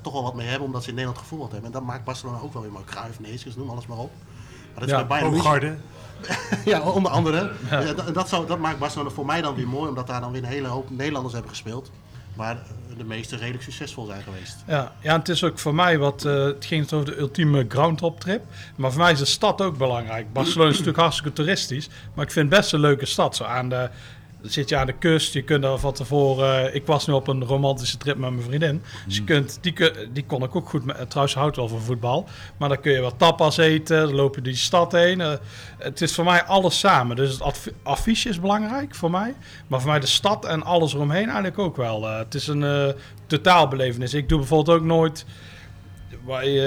toch 0.00 0.12
wel 0.12 0.22
wat 0.22 0.34
mee 0.34 0.46
hebben. 0.46 0.66
Omdat 0.66 0.82
ze 0.82 0.88
in 0.88 0.94
Nederland 0.94 1.22
gevoetbald 1.22 1.52
hebben. 1.52 1.72
En 1.72 1.78
dat 1.78 1.86
maakt 1.86 2.04
Barcelona 2.04 2.38
ook 2.38 2.52
wel 2.52 2.62
weer 2.62 2.72
mooi. 2.72 2.84
Cruijff, 2.84 3.20
Neeskens, 3.20 3.56
noem 3.56 3.70
alles 3.70 3.86
maar 3.86 3.98
op. 3.98 4.12
Maar 4.72 4.80
dat 4.80 4.82
is 4.82 4.90
ja, 4.90 5.04
bij 5.04 5.06
Bayern 5.06 5.80
ja, 6.64 6.80
onder 6.80 7.12
andere. 7.12 7.50
Ja. 7.70 7.92
Dat, 7.92 8.14
dat, 8.14 8.28
zou, 8.28 8.46
dat 8.46 8.58
maakt 8.58 8.78
Barcelona 8.78 9.10
voor 9.10 9.26
mij 9.26 9.42
dan 9.42 9.54
weer 9.54 9.68
mooi, 9.68 9.88
omdat 9.88 10.06
daar 10.06 10.20
dan 10.20 10.32
weer 10.32 10.42
een 10.42 10.48
hele 10.48 10.68
hoop 10.68 10.90
Nederlanders 10.90 11.34
hebben 11.34 11.50
gespeeld. 11.50 11.90
Maar 12.34 12.58
de 12.96 13.04
meeste 13.04 13.36
redelijk 13.36 13.62
succesvol 13.62 14.06
zijn 14.06 14.22
geweest. 14.22 14.56
Ja, 14.66 14.92
ja 15.00 15.18
het 15.18 15.28
is 15.28 15.44
ook 15.44 15.58
voor 15.58 15.74
mij 15.74 15.98
wat. 15.98 16.24
Uh, 16.24 16.44
het 16.44 16.64
ging 16.64 16.92
over 16.92 17.06
de 17.06 17.18
ultieme 17.18 17.64
groundhop 17.68 18.20
trip. 18.20 18.42
Maar 18.76 18.92
voor 18.92 19.00
mij 19.00 19.12
is 19.12 19.18
de 19.18 19.24
stad 19.24 19.60
ook 19.60 19.78
belangrijk. 19.78 20.32
Barcelona 20.32 20.68
is 20.70 20.72
natuurlijk 20.72 21.02
hartstikke 21.02 21.32
toeristisch. 21.32 21.88
Maar 22.14 22.24
ik 22.24 22.30
vind 22.30 22.50
het 22.50 22.60
best 22.60 22.72
een 22.72 22.80
leuke 22.80 23.06
stad. 23.06 23.36
Zo 23.36 23.44
aan 23.44 23.68
de 23.68 23.90
dan 24.44 24.52
zit 24.52 24.68
je 24.68 24.76
aan 24.76 24.86
de 24.86 24.92
kust, 24.92 25.32
je 25.32 25.42
kunt 25.42 25.62
daar 25.62 25.78
van 25.78 25.92
tevoren... 25.92 26.68
Uh, 26.68 26.74
ik 26.74 26.86
was 26.86 27.06
nu 27.06 27.14
op 27.14 27.28
een 27.28 27.44
romantische 27.44 27.96
trip 27.96 28.16
met 28.16 28.30
mijn 28.30 28.42
vriendin. 28.42 28.82
Dus 29.06 29.16
je 29.16 29.22
hmm. 29.22 29.26
kunt, 29.26 29.58
die, 29.60 29.74
die 30.12 30.24
kon 30.26 30.42
ik 30.42 30.56
ook 30.56 30.68
goed... 30.68 30.84
Met, 30.84 31.10
trouwens, 31.10 31.34
houdt 31.34 31.56
wel 31.56 31.68
van 31.68 31.80
voetbal. 31.80 32.28
Maar 32.56 32.68
dan 32.68 32.80
kun 32.80 32.92
je 32.92 33.00
wat 33.00 33.18
tapas 33.18 33.56
eten, 33.56 34.06
dan 34.06 34.14
loop 34.14 34.34
je 34.34 34.40
die 34.40 34.56
stad 34.56 34.92
heen. 34.92 35.20
Uh, 35.20 35.32
het 35.78 36.00
is 36.00 36.14
voor 36.14 36.24
mij 36.24 36.42
alles 36.42 36.78
samen. 36.78 37.16
Dus 37.16 37.38
het 37.38 37.72
affiche 37.82 38.28
is 38.28 38.40
belangrijk 38.40 38.94
voor 38.94 39.10
mij. 39.10 39.34
Maar 39.66 39.80
voor 39.80 39.90
mij 39.90 40.00
de 40.00 40.06
stad 40.06 40.44
en 40.44 40.62
alles 40.62 40.94
eromheen 40.94 41.24
eigenlijk 41.24 41.58
ook 41.58 41.76
wel. 41.76 42.08
Het 42.08 42.34
is 42.34 42.46
een 42.46 42.94
totaalbelevenis. 43.26 44.14
Ik 44.14 44.28
doe 44.28 44.38
bijvoorbeeld 44.38 44.78
ook 44.78 44.84
nooit 44.84 45.24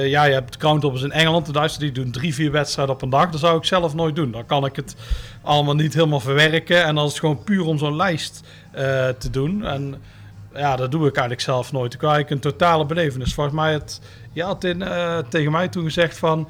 ja, 0.06 0.24
je 0.24 0.34
hebt 0.34 0.58
counttoppers 0.58 1.04
in 1.04 1.12
Engeland, 1.12 1.46
de 1.46 1.52
Duitsers 1.52 1.84
die 1.84 1.92
doen 2.04 2.12
drie, 2.12 2.34
vier 2.34 2.52
wedstrijden 2.52 2.96
op 2.96 3.02
een 3.02 3.10
dag. 3.10 3.30
Dat 3.30 3.40
zou 3.40 3.58
ik 3.58 3.66
zelf 3.66 3.94
nooit 3.94 4.16
doen. 4.16 4.32
Dan 4.32 4.46
kan 4.46 4.66
ik 4.66 4.76
het 4.76 4.96
allemaal 5.42 5.76
niet 5.76 5.94
helemaal 5.94 6.20
verwerken. 6.20 6.84
En 6.84 6.96
dan 6.96 7.06
is 7.06 7.12
het 7.12 7.20
gewoon 7.20 7.44
puur 7.44 7.66
om 7.66 7.78
zo'n 7.78 7.96
lijst 7.96 8.42
uh, 8.76 8.80
te 9.08 9.30
doen. 9.32 9.66
En 9.66 10.02
ja, 10.56 10.76
dat 10.76 10.92
doe 10.92 11.02
ik 11.08 11.14
eigenlijk 11.14 11.42
zelf 11.42 11.72
nooit. 11.72 11.94
Ik 11.94 12.02
wil 12.02 12.10
eigenlijk 12.12 12.44
een 12.44 12.52
totale 12.52 12.86
belevenis. 12.86 13.34
Volgens 13.34 13.56
mij 13.56 13.74
het, 13.74 14.02
je 14.32 14.44
had 14.44 14.64
in, 14.64 14.82
uh, 14.82 15.18
tegen 15.18 15.52
mij 15.52 15.68
toen 15.68 15.84
gezegd 15.84 16.18
van 16.18 16.50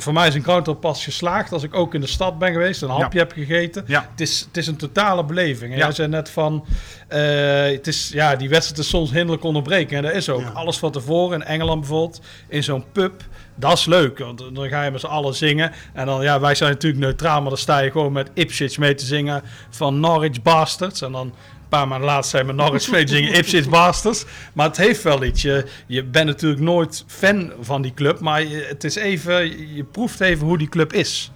voor 0.00 0.12
mij 0.12 0.28
is 0.28 0.34
een 0.34 0.42
counter 0.42 0.74
pas 0.74 1.04
geslaagd 1.04 1.52
als 1.52 1.62
ik 1.62 1.74
ook 1.74 1.94
in 1.94 2.00
de 2.00 2.06
stad 2.06 2.38
ben 2.38 2.52
geweest, 2.52 2.82
een 2.82 2.88
hapje 2.88 3.18
heb 3.18 3.32
gegeten. 3.32 3.84
Ja. 3.86 4.08
Het, 4.10 4.20
is, 4.20 4.40
het 4.40 4.56
is 4.56 4.66
een 4.66 4.76
totale 4.76 5.24
beleving. 5.24 5.72
En 5.72 5.78
ja. 5.78 5.84
jij 5.84 5.94
zei 5.94 6.08
net 6.08 6.30
van, 6.30 6.64
uh, 7.08 7.62
het 7.62 7.86
is, 7.86 8.10
ja, 8.12 8.36
die 8.36 8.48
wedstrijd 8.48 8.80
is 8.80 8.88
soms 8.88 9.10
hinderlijk 9.10 9.44
onderbreken. 9.44 9.96
En 9.96 10.02
dat 10.02 10.12
is 10.12 10.28
ook. 10.28 10.44
Alles 10.54 10.78
van 10.78 10.92
tevoren, 10.92 11.40
in 11.40 11.46
Engeland 11.46 11.80
bijvoorbeeld, 11.80 12.20
in 12.48 12.62
zo'n 12.62 12.84
pub, 12.92 13.22
dat 13.54 13.72
is 13.72 13.84
leuk. 13.84 14.18
Want 14.18 14.38
dan 14.54 14.68
ga 14.68 14.84
je 14.84 14.90
met 14.90 15.00
z'n 15.00 15.06
allen 15.06 15.34
zingen. 15.34 15.72
En 15.92 16.06
dan, 16.06 16.22
ja, 16.22 16.40
wij 16.40 16.54
zijn 16.54 16.70
natuurlijk 16.70 17.02
neutraal, 17.02 17.40
maar 17.40 17.50
dan 17.50 17.58
sta 17.58 17.78
je 17.78 17.90
gewoon 17.90 18.12
met 18.12 18.30
Ipswich 18.34 18.78
mee 18.78 18.94
te 18.94 19.04
zingen 19.04 19.42
van 19.70 20.00
Norwich 20.00 20.42
Bastards. 20.42 21.02
En 21.02 21.12
dan 21.12 21.34
paar 21.70 21.88
maanden 21.88 22.08
later 22.08 22.30
zijn 22.30 22.46
we 22.46 22.52
nog 22.52 22.72
eens 22.72 22.90
zingen 23.10 23.34
Ipswich 23.34 23.68
Bastards. 23.68 24.24
Maar 24.52 24.66
het 24.66 24.76
heeft 24.76 25.02
wel 25.02 25.24
iets. 25.24 25.42
Je, 25.42 25.66
je 25.86 26.04
bent 26.04 26.26
natuurlijk 26.26 26.60
nooit 26.60 27.04
fan 27.06 27.52
van 27.60 27.82
die 27.82 27.94
club. 27.94 28.20
Maar 28.20 28.42
je, 28.42 28.66
het 28.68 28.84
is 28.84 28.94
even, 28.94 29.74
je 29.74 29.84
proeft 29.84 30.20
even 30.20 30.46
hoe 30.46 30.58
die 30.58 30.68
club 30.68 30.92
is. 30.92 31.32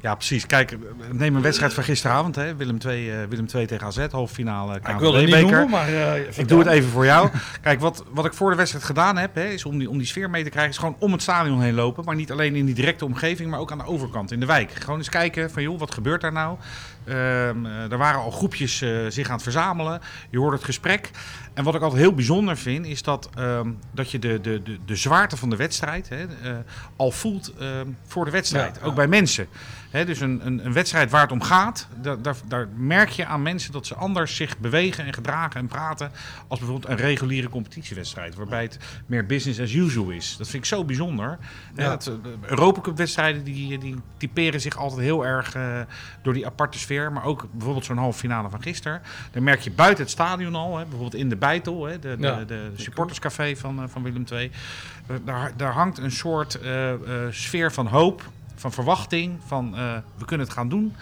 Ja, 0.00 0.14
precies. 0.14 0.46
Kijk, 0.46 0.78
neem 1.10 1.36
een 1.36 1.42
wedstrijd 1.42 1.74
van 1.74 1.84
gisteravond. 1.84 2.36
Hè. 2.36 2.56
Willem, 2.56 2.78
2, 2.78 3.06
uh, 3.06 3.14
Willem 3.28 3.46
2 3.46 3.66
tegen 3.66 3.86
AZ, 3.86 4.06
halffinale 4.10 4.80
KNVB 4.80 4.88
Ik 4.88 4.98
wil 4.98 5.14
het 5.14 5.26
niet 5.26 5.40
noemen, 5.40 5.70
maar... 5.70 5.90
Uh, 5.90 6.38
ik 6.38 6.48
doe 6.48 6.58
het 6.58 6.68
even 6.68 6.90
voor 6.90 7.04
jou. 7.04 7.28
Kijk, 7.62 7.80
wat, 7.80 8.04
wat 8.10 8.24
ik 8.24 8.34
voor 8.34 8.50
de 8.50 8.56
wedstrijd 8.56 8.84
gedaan 8.84 9.16
heb, 9.16 9.34
hè, 9.34 9.44
is 9.44 9.64
om 9.64 9.78
die, 9.78 9.90
om 9.90 9.98
die 9.98 10.06
sfeer 10.06 10.30
mee 10.30 10.44
te 10.44 10.50
krijgen... 10.50 10.72
is 10.72 10.78
gewoon 10.78 10.96
om 10.98 11.12
het 11.12 11.22
stadion 11.22 11.60
heen 11.60 11.74
lopen. 11.74 12.04
Maar 12.04 12.14
niet 12.14 12.32
alleen 12.32 12.54
in 12.56 12.66
die 12.66 12.74
directe 12.74 13.04
omgeving, 13.04 13.50
maar 13.50 13.60
ook 13.60 13.72
aan 13.72 13.78
de 13.78 13.84
overkant, 13.84 14.32
in 14.32 14.40
de 14.40 14.46
wijk. 14.46 14.70
Gewoon 14.70 14.98
eens 14.98 15.08
kijken 15.08 15.50
van, 15.50 15.62
joh, 15.62 15.78
wat 15.78 15.94
gebeurt 15.94 16.20
daar 16.20 16.32
nou? 16.32 16.56
Um, 17.10 17.66
er 17.66 17.98
waren 17.98 18.20
al 18.20 18.30
groepjes 18.30 18.82
uh, 18.82 19.06
zich 19.08 19.26
aan 19.26 19.34
het 19.34 19.42
verzamelen. 19.42 20.00
Je 20.30 20.38
hoort 20.38 20.52
het 20.52 20.64
gesprek. 20.64 21.10
En 21.54 21.64
wat 21.64 21.74
ik 21.74 21.82
altijd 21.82 22.00
heel 22.00 22.14
bijzonder 22.14 22.56
vind, 22.56 22.86
is 22.86 23.02
dat, 23.02 23.30
um, 23.38 23.78
dat 23.92 24.10
je 24.10 24.18
de, 24.18 24.40
de, 24.40 24.62
de, 24.62 24.78
de 24.84 24.96
zwaarte 24.96 25.36
van 25.36 25.50
de 25.50 25.56
wedstrijd 25.56 26.08
hè, 26.08 26.22
uh, 26.22 26.56
al 26.96 27.10
voelt 27.10 27.54
uh, 27.60 27.80
voor 28.06 28.24
de 28.24 28.30
wedstrijd. 28.30 28.76
Ja, 28.76 28.82
ook 28.82 28.88
ja. 28.88 28.94
bij 28.94 29.06
mensen. 29.06 29.46
Hè, 29.90 30.04
dus 30.04 30.20
een, 30.20 30.40
een, 30.46 30.66
een, 30.66 30.72
wedstrijd 30.72 31.10
waar 31.10 31.22
het 31.22 31.32
om 31.32 31.42
gaat, 31.42 31.88
daar, 32.02 32.22
daar, 32.22 32.34
daar, 32.48 32.68
merk 32.76 33.08
je 33.08 33.26
aan 33.26 33.42
mensen 33.42 33.72
dat 33.72 33.86
ze 33.86 33.94
anders 33.94 34.36
zich 34.36 34.58
bewegen 34.58 35.04
en 35.04 35.12
gedragen 35.12 35.60
en 35.60 35.66
praten. 35.66 36.12
als 36.48 36.58
bijvoorbeeld 36.58 36.92
een 36.92 36.98
reguliere 36.98 37.48
competitiewedstrijd. 37.48 38.34
Waarbij 38.34 38.62
het 38.62 38.78
meer 39.06 39.26
business 39.26 39.60
as 39.60 39.72
usual 39.72 40.10
is. 40.10 40.36
Dat 40.36 40.48
vind 40.48 40.62
ik 40.62 40.68
zo 40.68 40.84
bijzonder. 40.84 41.38
Ja. 41.76 41.98
Europa 42.40 42.80
Cup 42.80 42.96
wedstrijden 42.96 43.44
die, 43.44 43.78
die 43.78 43.96
typeren 44.16 44.60
zich 44.60 44.76
altijd 44.76 45.00
heel 45.00 45.26
erg 45.26 45.56
door 46.22 46.32
die 46.32 46.46
aparte 46.46 46.78
sfeer. 46.78 46.99
Maar 47.08 47.24
ook 47.24 47.46
bijvoorbeeld 47.50 47.84
zo'n 47.84 47.96
halve 47.96 48.18
finale 48.18 48.48
van 48.48 48.62
gisteren. 48.62 49.02
Dan 49.32 49.42
merk 49.42 49.60
je 49.60 49.70
buiten 49.70 50.04
het 50.04 50.12
stadion 50.12 50.54
al, 50.54 50.76
hè, 50.76 50.82
bijvoorbeeld 50.82 51.14
in 51.14 51.28
de 51.28 51.36
Beitel, 51.36 51.84
hè, 51.84 51.98
de, 51.98 52.16
ja. 52.18 52.38
de, 52.38 52.44
de, 52.44 52.70
supporterscafé 52.74 53.56
van, 53.56 53.82
uh, 53.82 53.84
van 53.88 54.02
Willem 54.02 54.24
II. 54.32 54.50
Uh, 55.10 55.16
daar, 55.24 55.52
daar 55.56 55.72
hangt 55.72 55.98
een 55.98 56.12
soort 56.12 56.58
uh, 56.62 56.92
sfeer 57.30 57.72
van 57.72 57.86
hoop, 57.86 58.22
van 58.54 58.72
verwachting, 58.72 59.38
van 59.46 59.74
we 60.16 60.24
kunnen 60.24 60.46
het 60.46 60.54
gaan 60.54 60.68
doen. 60.68 60.94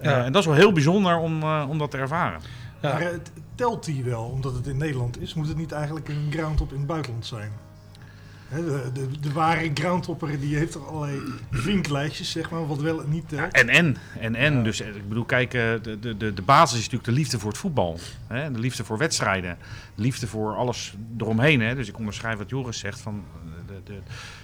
Ja. 0.00 0.24
en 0.24 0.32
dat 0.32 0.40
is 0.40 0.48
wel 0.48 0.56
heel 0.56 0.72
bijzonder 0.72 1.16
om, 1.16 1.42
om 1.44 1.78
dat 1.78 1.90
te 1.90 1.96
ervaren. 1.96 2.40
Ja. 2.80 2.92
Maar 2.92 3.12
telt 3.54 3.84
die 3.84 4.04
wel, 4.04 4.24
omdat 4.24 4.54
het 4.54 4.66
in 4.66 4.76
Nederland 4.76 5.20
is? 5.20 5.34
Moet 5.34 5.48
het 5.48 5.56
niet 5.56 5.72
eigenlijk 5.72 6.08
een 6.08 6.28
ground-up 6.30 6.72
in 6.72 6.78
het 6.78 6.86
buitenland 6.86 7.26
zijn? 7.26 7.52
De, 8.54 8.90
de, 8.92 9.20
de, 9.20 9.32
ware 9.32 9.70
groundhopper 9.74 10.40
die 10.40 10.56
heeft 10.56 10.74
er 10.74 10.86
allerlei 10.86 11.20
vinklijstjes, 11.50 12.30
zeg 12.30 12.50
maar, 12.50 12.66
wat 12.66 12.80
wel 12.80 13.02
niet. 13.06 13.24
Ja, 13.30 13.50
en 13.50 13.68
en, 13.68 13.96
en 14.20 14.34
en. 14.34 14.54
Ja. 14.54 14.62
Dus 14.62 14.80
ik 14.80 15.08
bedoel, 15.08 15.24
kijk, 15.24 15.50
de, 15.50 15.98
de, 16.00 16.16
de, 16.16 16.34
de 16.34 16.42
basis 16.42 16.78
is 16.78 16.84
natuurlijk 16.84 17.10
de 17.10 17.16
liefde 17.16 17.38
voor 17.38 17.50
het 17.50 17.58
voetbal. 17.58 17.98
Hè? 18.26 18.52
De 18.52 18.58
liefde 18.58 18.84
voor 18.84 18.98
wedstrijden. 18.98 19.58
De 19.94 20.02
liefde 20.02 20.26
voor 20.26 20.54
alles 20.54 20.94
eromheen. 21.18 21.60
Hè? 21.60 21.74
Dus 21.74 21.88
ik 21.88 21.98
onderschrijf 21.98 22.38
wat 22.38 22.50
Joris 22.50 22.78
zegt 22.78 23.00
van 23.00 23.24
de, 23.66 23.74
de, 23.84 24.00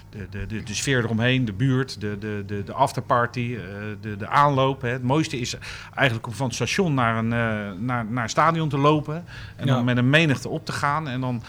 de, 0.09 0.27
de, 0.29 0.45
de, 0.45 0.63
de 0.63 0.73
sfeer 0.73 1.03
eromheen, 1.03 1.45
de 1.45 1.53
buurt, 1.53 2.01
de, 2.01 2.17
de, 2.17 2.43
de, 2.45 2.63
de 2.63 2.73
afterparty, 2.73 3.39
uh, 3.39 3.61
de, 4.01 4.17
de 4.17 4.27
aanloop. 4.27 4.81
Hè. 4.81 4.89
Het 4.89 5.03
mooiste 5.03 5.39
is 5.39 5.55
eigenlijk 5.93 6.27
om 6.27 6.33
van 6.33 6.45
het 6.45 6.55
station 6.55 6.93
naar 6.93 7.17
een, 7.17 7.25
uh, 7.25 7.81
naar, 7.81 8.05
naar 8.05 8.23
een 8.23 8.29
stadion 8.29 8.69
te 8.69 8.77
lopen. 8.77 9.25
En 9.55 9.65
ja. 9.65 9.73
dan 9.73 9.85
met 9.85 9.97
een 9.97 10.09
menigte 10.09 10.49
op 10.49 10.65
te 10.65 10.71
gaan. 10.71 11.07
En 11.07 11.21
dan 11.21 11.43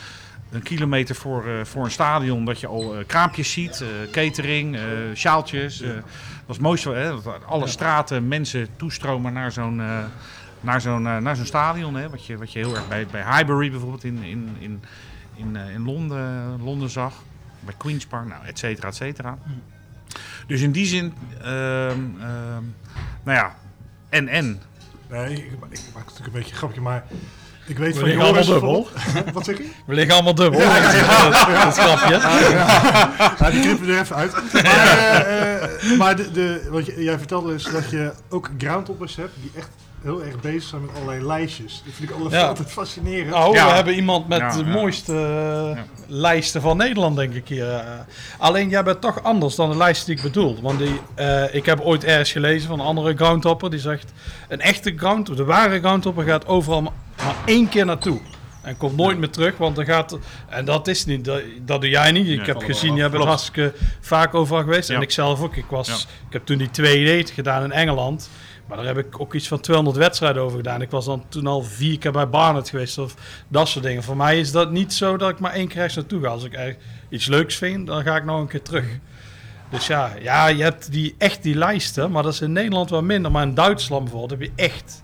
een 0.51 0.63
kilometer 0.63 1.15
voor, 1.15 1.47
eh, 1.47 1.65
voor 1.65 1.85
een 1.85 1.91
stadion 1.91 2.45
dat 2.45 2.61
je 2.61 2.67
al 2.67 2.97
eh, 2.97 3.07
kraampjes 3.07 3.53
ziet, 3.53 3.81
eh, 3.81 4.11
catering, 4.11 4.79
sjaaltjes. 5.15 5.79
dat 5.79 5.89
is 6.47 6.57
het 6.57 6.61
mooiste, 6.61 6.91
hè, 6.91 7.23
dat 7.23 7.45
alle 7.47 7.67
straten 7.67 8.29
mensen 8.29 8.69
toestromen 8.77 9.33
naar 9.33 9.53
zo'n 9.53 9.83
naar 10.63 10.81
zo'n 10.81 11.03
naar 11.03 11.37
zo'n 11.37 11.47
stadion. 11.47 11.95
Hè, 11.95 12.11
wat, 12.11 12.27
je, 12.27 12.37
wat 12.37 12.53
je 12.53 12.59
heel 12.59 12.75
erg 12.75 12.89
bij, 12.89 13.07
bij 13.07 13.25
Highbury 13.25 13.71
bijvoorbeeld 13.71 14.05
in, 14.05 14.23
in, 14.23 14.57
in, 14.59 14.83
in, 15.35 15.57
in 15.57 15.85
Londen, 15.85 16.63
Londen 16.63 16.91
zag. 16.91 17.15
Bij 17.61 17.75
Queen's 17.77 18.07
Park, 18.07 18.27
nou, 18.27 18.45
et 18.45 18.59
cetera, 18.59 18.89
et 18.89 18.95
cetera. 18.95 19.39
Dus 20.47 20.61
in 20.61 20.73
die 20.73 20.87
zin, 20.87 21.15
ehm, 21.41 22.01
ehm, 22.21 22.65
nou 23.23 23.39
ja, 23.39 23.55
en 24.09 24.29
en. 24.29 24.61
Nee, 25.09 25.33
ik, 25.33 25.53
ik 25.53 25.59
maak 25.95 26.05
natuurlijk 26.05 26.27
een 26.27 26.33
beetje 26.33 26.51
een 26.51 26.59
grapje, 26.59 26.81
maar 26.81 27.05
ik 27.71 27.79
weet 27.79 27.95
We 27.95 27.99
van 28.01 28.09
liggen 28.09 28.25
allemaal 28.25 28.45
dubbel. 28.45 28.89
Wat 29.33 29.45
zeg 29.45 29.59
je? 29.59 29.69
We 29.87 29.95
liggen 29.95 30.15
allemaal 30.15 30.35
dubbel. 30.35 30.61
Ja, 30.61 30.81
Dat 31.65 31.77
is 31.77 31.85
grapje. 31.85 32.15
Ja, 33.39 33.51
die 33.51 33.61
knippen 33.61 33.89
er 33.89 34.01
even 34.01 34.17
uit. 34.17 34.33
Maar, 34.53 34.63
eh, 34.63 35.99
maar 35.99 36.17
de, 36.17 36.31
de, 36.31 36.69
wat 36.71 36.87
je, 36.87 37.03
jij 37.05 37.19
vertelde 37.19 37.53
dus 37.53 37.65
dat 37.65 37.91
je 37.91 38.13
ook 38.29 38.51
groundhoppers 38.59 39.17
hebt 39.17 39.33
die 39.41 39.51
echt 39.57 39.69
heel 40.03 40.23
erg 40.25 40.41
bezig 40.41 40.63
zijn 40.63 40.81
met 40.83 40.91
allerlei 40.95 41.25
lijstjes. 41.27 41.83
Dat 41.85 41.95
vind 41.95 42.11
ik 42.11 42.17
altijd, 42.17 42.41
Ja. 42.41 42.47
altijd 42.49 42.71
fascinerend. 42.71 43.31
Nou, 43.31 43.55
Ja. 43.55 43.67
we 43.67 43.73
hebben 43.73 43.95
iemand 43.95 44.29
met 44.29 44.39
Ja, 44.39 44.57
de 44.57 44.65
ja. 44.65 44.71
mooiste 44.71 45.77
lijsten 46.07 46.61
van 46.61 46.77
Nederland, 46.77 47.17
denk 47.17 47.35
ik 47.35 47.49
hier. 47.49 47.69
eh. 47.75 47.85
Alleen 48.39 48.69
jij 48.69 48.83
bent 48.85 49.01
toch 49.01 49.23
anders 49.23 49.55
dan 49.55 49.71
de 49.71 49.77
lijst 49.77 50.07
die 50.07 50.17
ik 50.17 50.23
bedoel. 50.23 50.59
Want 50.63 50.79
die, 50.79 51.01
eh, 51.15 51.55
ik 51.55 51.67
heb 51.67 51.81
ooit 51.81 52.05
ergens 52.05 52.33
gelezen 52.33 52.69
van 52.69 52.81
een 52.81 52.87
andere 52.87 53.15
groundhopper 53.17 53.71
die 53.71 53.81
zegt: 53.81 54.13
een 54.49 54.61
echte 54.61 54.93
ground, 54.97 55.37
de 55.37 55.45
ware 55.45 55.79
groundhopper 55.79 56.25
gaat 56.25 56.47
overal 56.47 56.83
maar, 56.83 56.93
maar 57.25 57.35
één 57.45 57.69
keer 57.69 57.85
naartoe. 57.85 58.21
En 58.63 58.77
komt 58.77 58.97
nooit 58.97 59.19
meer 59.19 59.31
terug, 59.31 59.57
want 59.57 59.77
dan 59.77 59.85
gaat. 59.85 60.19
En 60.49 60.65
dat 60.65 60.89
is 60.89 61.05
niet, 61.05 61.25
dat, 61.25 61.41
dat 61.65 61.81
doe 61.81 61.91
jij 61.91 62.13
niet. 62.13 62.29
Ik 62.29 62.37
Nee, 62.37 62.47
heb 62.47 62.63
gezien, 62.63 62.95
jij 62.95 63.03
bent 63.03 63.13
Klopt. 63.15 63.29
hartstikke 63.29 63.73
vaak 64.01 64.35
overal 64.35 64.63
geweest. 64.63 64.91
En 64.91 65.01
ik 65.01 65.11
zelf 65.11 65.41
ook. 65.43 65.57
Ik, 65.57 65.65
was, 65.69 65.89
Ja. 65.89 65.95
ik 66.27 66.33
heb 66.33 66.47
toen 66.47 66.59
die 66.59 66.71
2D 66.71 67.31
gedaan 67.35 67.63
in 67.65 67.73
Engeland. 67.73 68.31
Maar 68.71 68.79
daar 68.79 68.95
heb 68.95 69.07
ik 69.07 69.21
ook 69.21 69.35
iets 69.35 69.49
van 69.49 69.61
200 69.61 69.97
wedstrijden 69.97 70.43
over 70.43 70.57
gedaan. 70.57 70.83
Ik 70.83 70.91
was 70.91 71.05
dan 71.05 71.25
toen 71.29 71.47
al 71.47 71.63
vier 71.63 71.99
keer 71.99 72.13
bij 72.13 72.29
Barnet 72.29 72.69
geweest 72.69 72.99
of 72.99 73.15
dat 73.49 73.69
soort 73.69 73.85
dingen. 73.85 74.03
Voor 74.03 74.17
mij 74.17 74.39
is 74.39 74.53
dat 74.53 74.71
niet 74.71 74.93
zo 74.93 75.17
dat 75.17 75.31
ik 75.31 75.39
maar 75.39 75.53
één 75.53 75.69
keer 75.69 75.77
ergens 75.77 75.95
naartoe 75.95 76.23
ga. 76.23 76.29
Als 76.29 76.45
ik 76.45 76.77
iets 77.09 77.27
leuks 77.27 77.57
vind, 77.57 77.87
dan 77.87 78.03
ga 78.03 78.17
ik 78.17 78.25
nog 78.25 78.41
een 78.41 78.47
keer 78.47 78.63
terug. 78.63 78.87
Dus 79.71 79.87
ja, 79.87 80.13
ja, 80.21 80.47
je 80.47 80.63
hebt 80.63 80.93
die, 80.93 81.15
echt 81.19 81.43
die 81.43 81.55
lijsten, 81.55 82.11
maar 82.11 82.23
dat 82.23 82.33
is 82.33 82.41
in 82.41 82.53
Nederland 82.53 82.91
wel 82.91 83.03
minder. 83.03 83.31
Maar 83.31 83.43
in 83.43 83.55
Duitsland 83.55 84.03
bijvoorbeeld 84.03 84.41
heb 84.41 84.49
je 84.49 84.63
echt, 84.63 85.03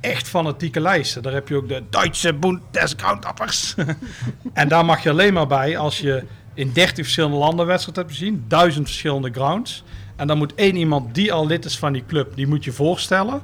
echt 0.00 0.28
fanatieke 0.28 0.80
lijsten. 0.80 1.22
Daar 1.22 1.32
heb 1.32 1.48
je 1.48 1.56
ook 1.56 1.68
de 1.68 1.82
Duitse 1.90 2.34
Bund 2.34 2.60
des 2.70 2.94
Groundhoppers. 2.96 3.74
en 4.52 4.68
daar 4.68 4.84
mag 4.84 5.02
je 5.02 5.10
alleen 5.10 5.32
maar 5.32 5.46
bij 5.46 5.78
als 5.78 5.98
je 5.98 6.24
in 6.54 6.72
30 6.72 6.94
verschillende 6.94 7.36
landen 7.36 7.66
wedstrijd 7.66 7.96
hebt 7.96 8.10
gezien. 8.10 8.44
Duizend 8.48 8.86
verschillende 8.86 9.30
grounds. 9.30 9.84
En 10.18 10.26
dan 10.26 10.38
moet 10.38 10.54
één 10.54 10.76
iemand 10.76 11.14
die 11.14 11.32
al 11.32 11.46
lid 11.46 11.64
is 11.64 11.78
van 11.78 11.92
die 11.92 12.04
club, 12.06 12.32
die 12.36 12.46
moet 12.46 12.64
je 12.64 12.72
voorstellen. 12.72 13.42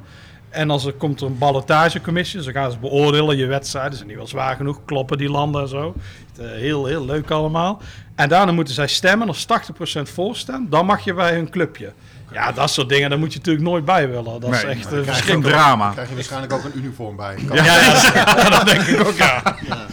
En 0.51 0.71
als 0.71 0.85
er 0.85 0.93
komt 0.93 1.21
er 1.21 1.27
een 1.27 1.39
ballotagecommissie, 1.39 2.37
dus 2.37 2.45
dan 2.45 2.63
gaan 2.63 2.71
ze 2.71 2.79
beoordelen 2.79 3.37
je 3.37 3.47
wedstrijden. 3.47 3.95
Zijn 3.95 4.09
die 4.09 4.17
wel 4.17 4.27
zwaar 4.27 4.57
genoeg? 4.57 4.81
Kloppen 4.85 5.19
die 5.19 5.31
landen 5.31 5.63
en 5.63 5.69
zo? 5.69 5.95
Eh, 6.39 6.47
heel, 6.47 6.87
heel 6.87 7.05
leuk 7.05 7.31
allemaal. 7.31 7.81
En 8.15 8.29
daarna 8.29 8.53
moeten 8.53 8.75
zij 8.75 8.87
stemmen. 8.87 9.29
Als 9.29 9.47
80% 9.47 10.09
voorstemt, 10.09 10.71
dan 10.71 10.87
mag 10.87 11.05
je 11.05 11.15
bij 11.15 11.35
hun 11.35 11.51
clubje. 11.51 11.93
Ja, 12.33 12.53
dat 12.53 12.71
soort 12.71 12.89
dingen, 12.89 13.11
daar 13.11 13.19
moet 13.19 13.33
je 13.33 13.39
natuurlijk 13.39 13.65
nooit 13.65 13.85
bij 13.85 14.09
willen. 14.09 14.41
Dat 14.41 14.55
is 14.55 14.65
echt 14.65 14.65
maar 14.65 14.75
dan 14.75 14.75
krijg 14.75 14.91
je 14.91 14.97
een 14.97 15.05
verschrikkelijk. 15.05 15.57
drama. 15.57 15.91
krijg 15.93 16.09
je 16.09 16.15
waarschijnlijk 16.15 16.53
ook 16.53 16.65
een 16.65 16.79
uniform 16.79 17.17
bij. 17.17 17.39
Ja, 17.53 17.65
ja, 17.65 18.49
dat 18.49 18.67
denk 18.67 18.83
ik 18.83 19.07
ook, 19.07 19.17
ja. 19.17 19.43
Ja. 19.67 19.87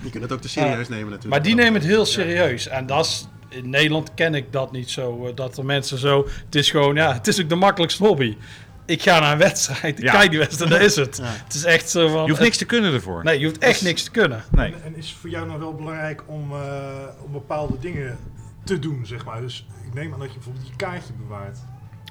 Die 0.00 0.10
kunnen 0.10 0.22
het 0.22 0.32
ook 0.32 0.40
te 0.40 0.48
serieus 0.48 0.88
nemen 0.88 1.04
natuurlijk. 1.10 1.28
Maar 1.28 1.42
die 1.42 1.54
nemen 1.54 1.74
het 1.74 1.84
heel 1.84 2.06
serieus. 2.06 2.68
En 2.68 2.86
dat 2.86 3.04
is, 3.04 3.28
in 3.52 3.70
Nederland 3.70 4.14
ken 4.14 4.34
ik 4.34 4.52
dat 4.52 4.72
niet 4.72 4.90
zo. 4.90 5.26
eh, 5.26 5.34
Dat 5.34 5.58
er 5.58 5.64
mensen 5.64 5.98
zo. 5.98 6.26
Het 6.44 6.54
is 6.54 6.70
gewoon, 6.70 6.94
ja, 6.94 7.12
het 7.12 7.26
is 7.28 7.40
ook 7.42 7.48
de 7.48 7.54
makkelijkste 7.54 8.04
hobby. 8.06 8.36
Ik 8.86 9.02
ga 9.02 9.20
naar 9.20 9.32
een 9.32 9.38
wedstrijd, 9.38 9.98
ik 9.98 10.04
Ja. 10.04 10.12
kijk 10.12 10.30
die 10.30 10.38
wedstrijd, 10.38 10.70
dat 10.70 10.80
is 10.80 10.96
het. 10.96 11.16
Ja. 11.16 11.24
Het 11.44 11.54
is 11.54 11.64
echt 11.64 11.90
zo 11.90 12.08
van. 12.08 12.22
Je 12.22 12.28
hoeft 12.28 12.40
niks 12.42 12.56
te 12.56 12.64
kunnen 12.64 12.92
ervoor. 12.92 13.24
Nee, 13.24 13.38
je 13.38 13.44
hoeft 13.46 13.58
echt 13.58 13.82
niks 13.82 14.02
te 14.02 14.10
kunnen. 14.10 14.44
Nee. 14.50 14.72
En, 14.74 14.82
en 14.84 14.96
is 14.96 15.08
het 15.08 15.18
voor 15.18 15.30
jou 15.30 15.46
nou 15.46 15.58
wel 15.58 15.74
belangrijk 15.74 16.22
om, 16.26 16.52
eh, 16.52 16.58
om 17.24 17.32
bepaalde 17.32 17.78
dingen 17.80 18.18
te 18.64 18.78
doen, 18.78 19.06
zeg 19.06 19.24
maar? 19.24 19.40
Dus 19.40 19.66
ik 19.86 19.94
neem 19.94 20.12
aan 20.12 20.18
dat 20.18 20.28
je 20.28 20.34
bijvoorbeeld 20.34 20.66
je 20.68 20.76
kaartje 20.76 21.12
bewaart. 21.12 21.58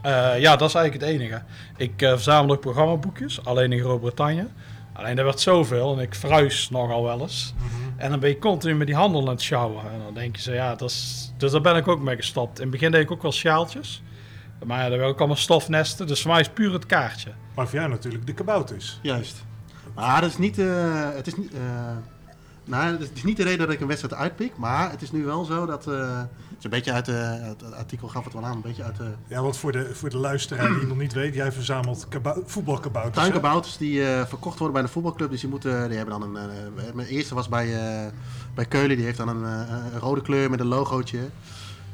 Eh, 0.01 0.39
ja, 0.39 0.55
dat 0.55 0.69
is 0.69 0.75
eigenlijk 0.75 1.05
het 1.05 1.13
enige. 1.21 1.41
Ik 1.77 1.91
verzamel 1.98 2.55
ook 2.55 2.62
programmaboekjes, 2.62 3.45
alleen 3.45 3.71
in 3.71 3.79
Groot-Brittannië. 3.79 4.48
Alleen 4.93 5.17
er 5.17 5.24
werd 5.24 5.39
zoveel 5.39 5.93
en 5.98 6.00
ik 6.03 6.15
verhuis 6.15 6.69
nogal 6.69 7.03
wel 7.03 7.21
eens. 7.21 7.53
En 8.01 8.10
dan 8.10 8.20
ben 8.20 8.29
je 8.29 8.39
continu 8.39 8.75
met 8.75 8.88
die 8.88 8.96
handel 8.96 9.22
aan 9.22 9.27
het 9.27 9.41
sjouwen. 9.41 9.91
En 9.91 10.00
dan 10.00 10.13
denk 10.13 10.36
je 10.36 10.41
zo, 10.41 10.53
ja, 10.53 10.75
dat 10.75 10.89
is... 10.89 11.31
Dus 11.38 11.51
daar 11.51 11.62
ben 11.62 11.75
ik 11.75 11.88
ook 11.88 12.01
mee 12.01 12.15
gestopt. 12.15 12.58
In 12.58 12.62
het 12.62 12.72
begin 12.72 12.91
deed 12.91 13.01
ik 13.01 13.12
ook 13.12 13.22
wel 13.22 13.31
sjaaltjes. 13.31 14.03
Maar 14.65 14.84
ja, 14.84 14.89
daar 14.89 15.00
wil 15.00 15.10
ik 15.10 15.17
allemaal 15.17 15.36
stofnesten. 15.36 16.08
Dus 16.08 16.22
voor 16.22 16.31
mij 16.31 16.39
is 16.39 16.50
puur 16.50 16.74
het 16.74 16.86
kaartje. 16.86 17.31
Maar 17.55 17.67
voor 17.67 17.79
jou 17.79 17.89
natuurlijk 17.89 18.25
de 18.25 18.34
kabouters. 18.34 19.00
Juist. 19.01 19.43
Maar 19.96 20.22
dat 20.22 20.29
is 20.29 20.38
niet, 20.38 20.60
eh, 20.60 21.10
het 21.13 21.27
is 21.27 21.36
niet, 21.36 21.53
eh, 21.53 21.60
nou, 22.72 22.98
het 23.00 23.12
is 23.13 23.24
niet 23.24 23.38
de 23.38 23.44
reden 23.44 23.60
dat 23.60 23.70
ik 23.75 23.82
een 23.82 23.88
wedstrijd 23.88 24.13
uitpik. 24.13 24.58
Maar 24.58 24.92
het 24.92 25.01
is 25.01 25.12
nu 25.12 25.24
wel 25.25 25.44
zo 25.46 25.66
dat, 25.66 25.88
eh, 25.88 26.18
het 26.18 26.58
is 26.58 26.63
een 26.63 26.70
beetje 26.70 26.92
uit, 26.92 27.06
de 27.06 27.40
uit 27.44 27.62
het 27.62 27.74
artikel 27.74 28.08
gaf 28.08 28.24
het 28.24 28.34
wel 28.34 28.46
aan, 28.46 28.56
een 28.56 28.62
beetje 28.62 28.84
uit 28.84 28.98
de 28.98 29.12
Ja, 29.28 29.42
want 29.42 29.58
voor 29.58 29.72
de, 29.72 29.90
voor 29.96 30.10
de 30.10 30.18
luisteraar 30.18 30.68
die 30.68 30.78
het 30.80 30.88
nog 30.88 30.98
niet 30.98 31.13
weet, 31.13 31.34
jij 31.34 31.51
verzamelt 31.51 32.06
kabou- 32.10 32.44
voetbalkabouters. 32.46 33.16
tuinkabouters 33.18 33.78
die 33.78 34.06
eh, 34.06 34.25
verkocht 34.25 34.58
worden 34.58 34.74
bij 34.74 34.82
de 34.86 34.92
voetbalclub. 34.92 35.30
Dus 35.30 35.42
die, 35.42 35.50
moeten, 35.50 35.88
die 35.88 35.98
hebben 35.98 36.20
dan 36.20 36.36
een, 36.36 36.50
eh, 36.50 36.84
mijn 36.94 37.08
eerste 37.08 37.36
was 37.36 37.50
bij, 37.50 37.75
eh, 38.06 38.12
bij 38.56 38.66
Keulen, 38.66 38.96
die 38.96 39.06
heeft 39.06 39.18
dan 39.18 39.28
een, 39.28 39.46
eh, 39.46 39.75
een 39.94 40.00
rode 40.00 40.22
kleur 40.22 40.50
met 40.50 40.60
een 40.60 40.66
logootje. 40.68 41.20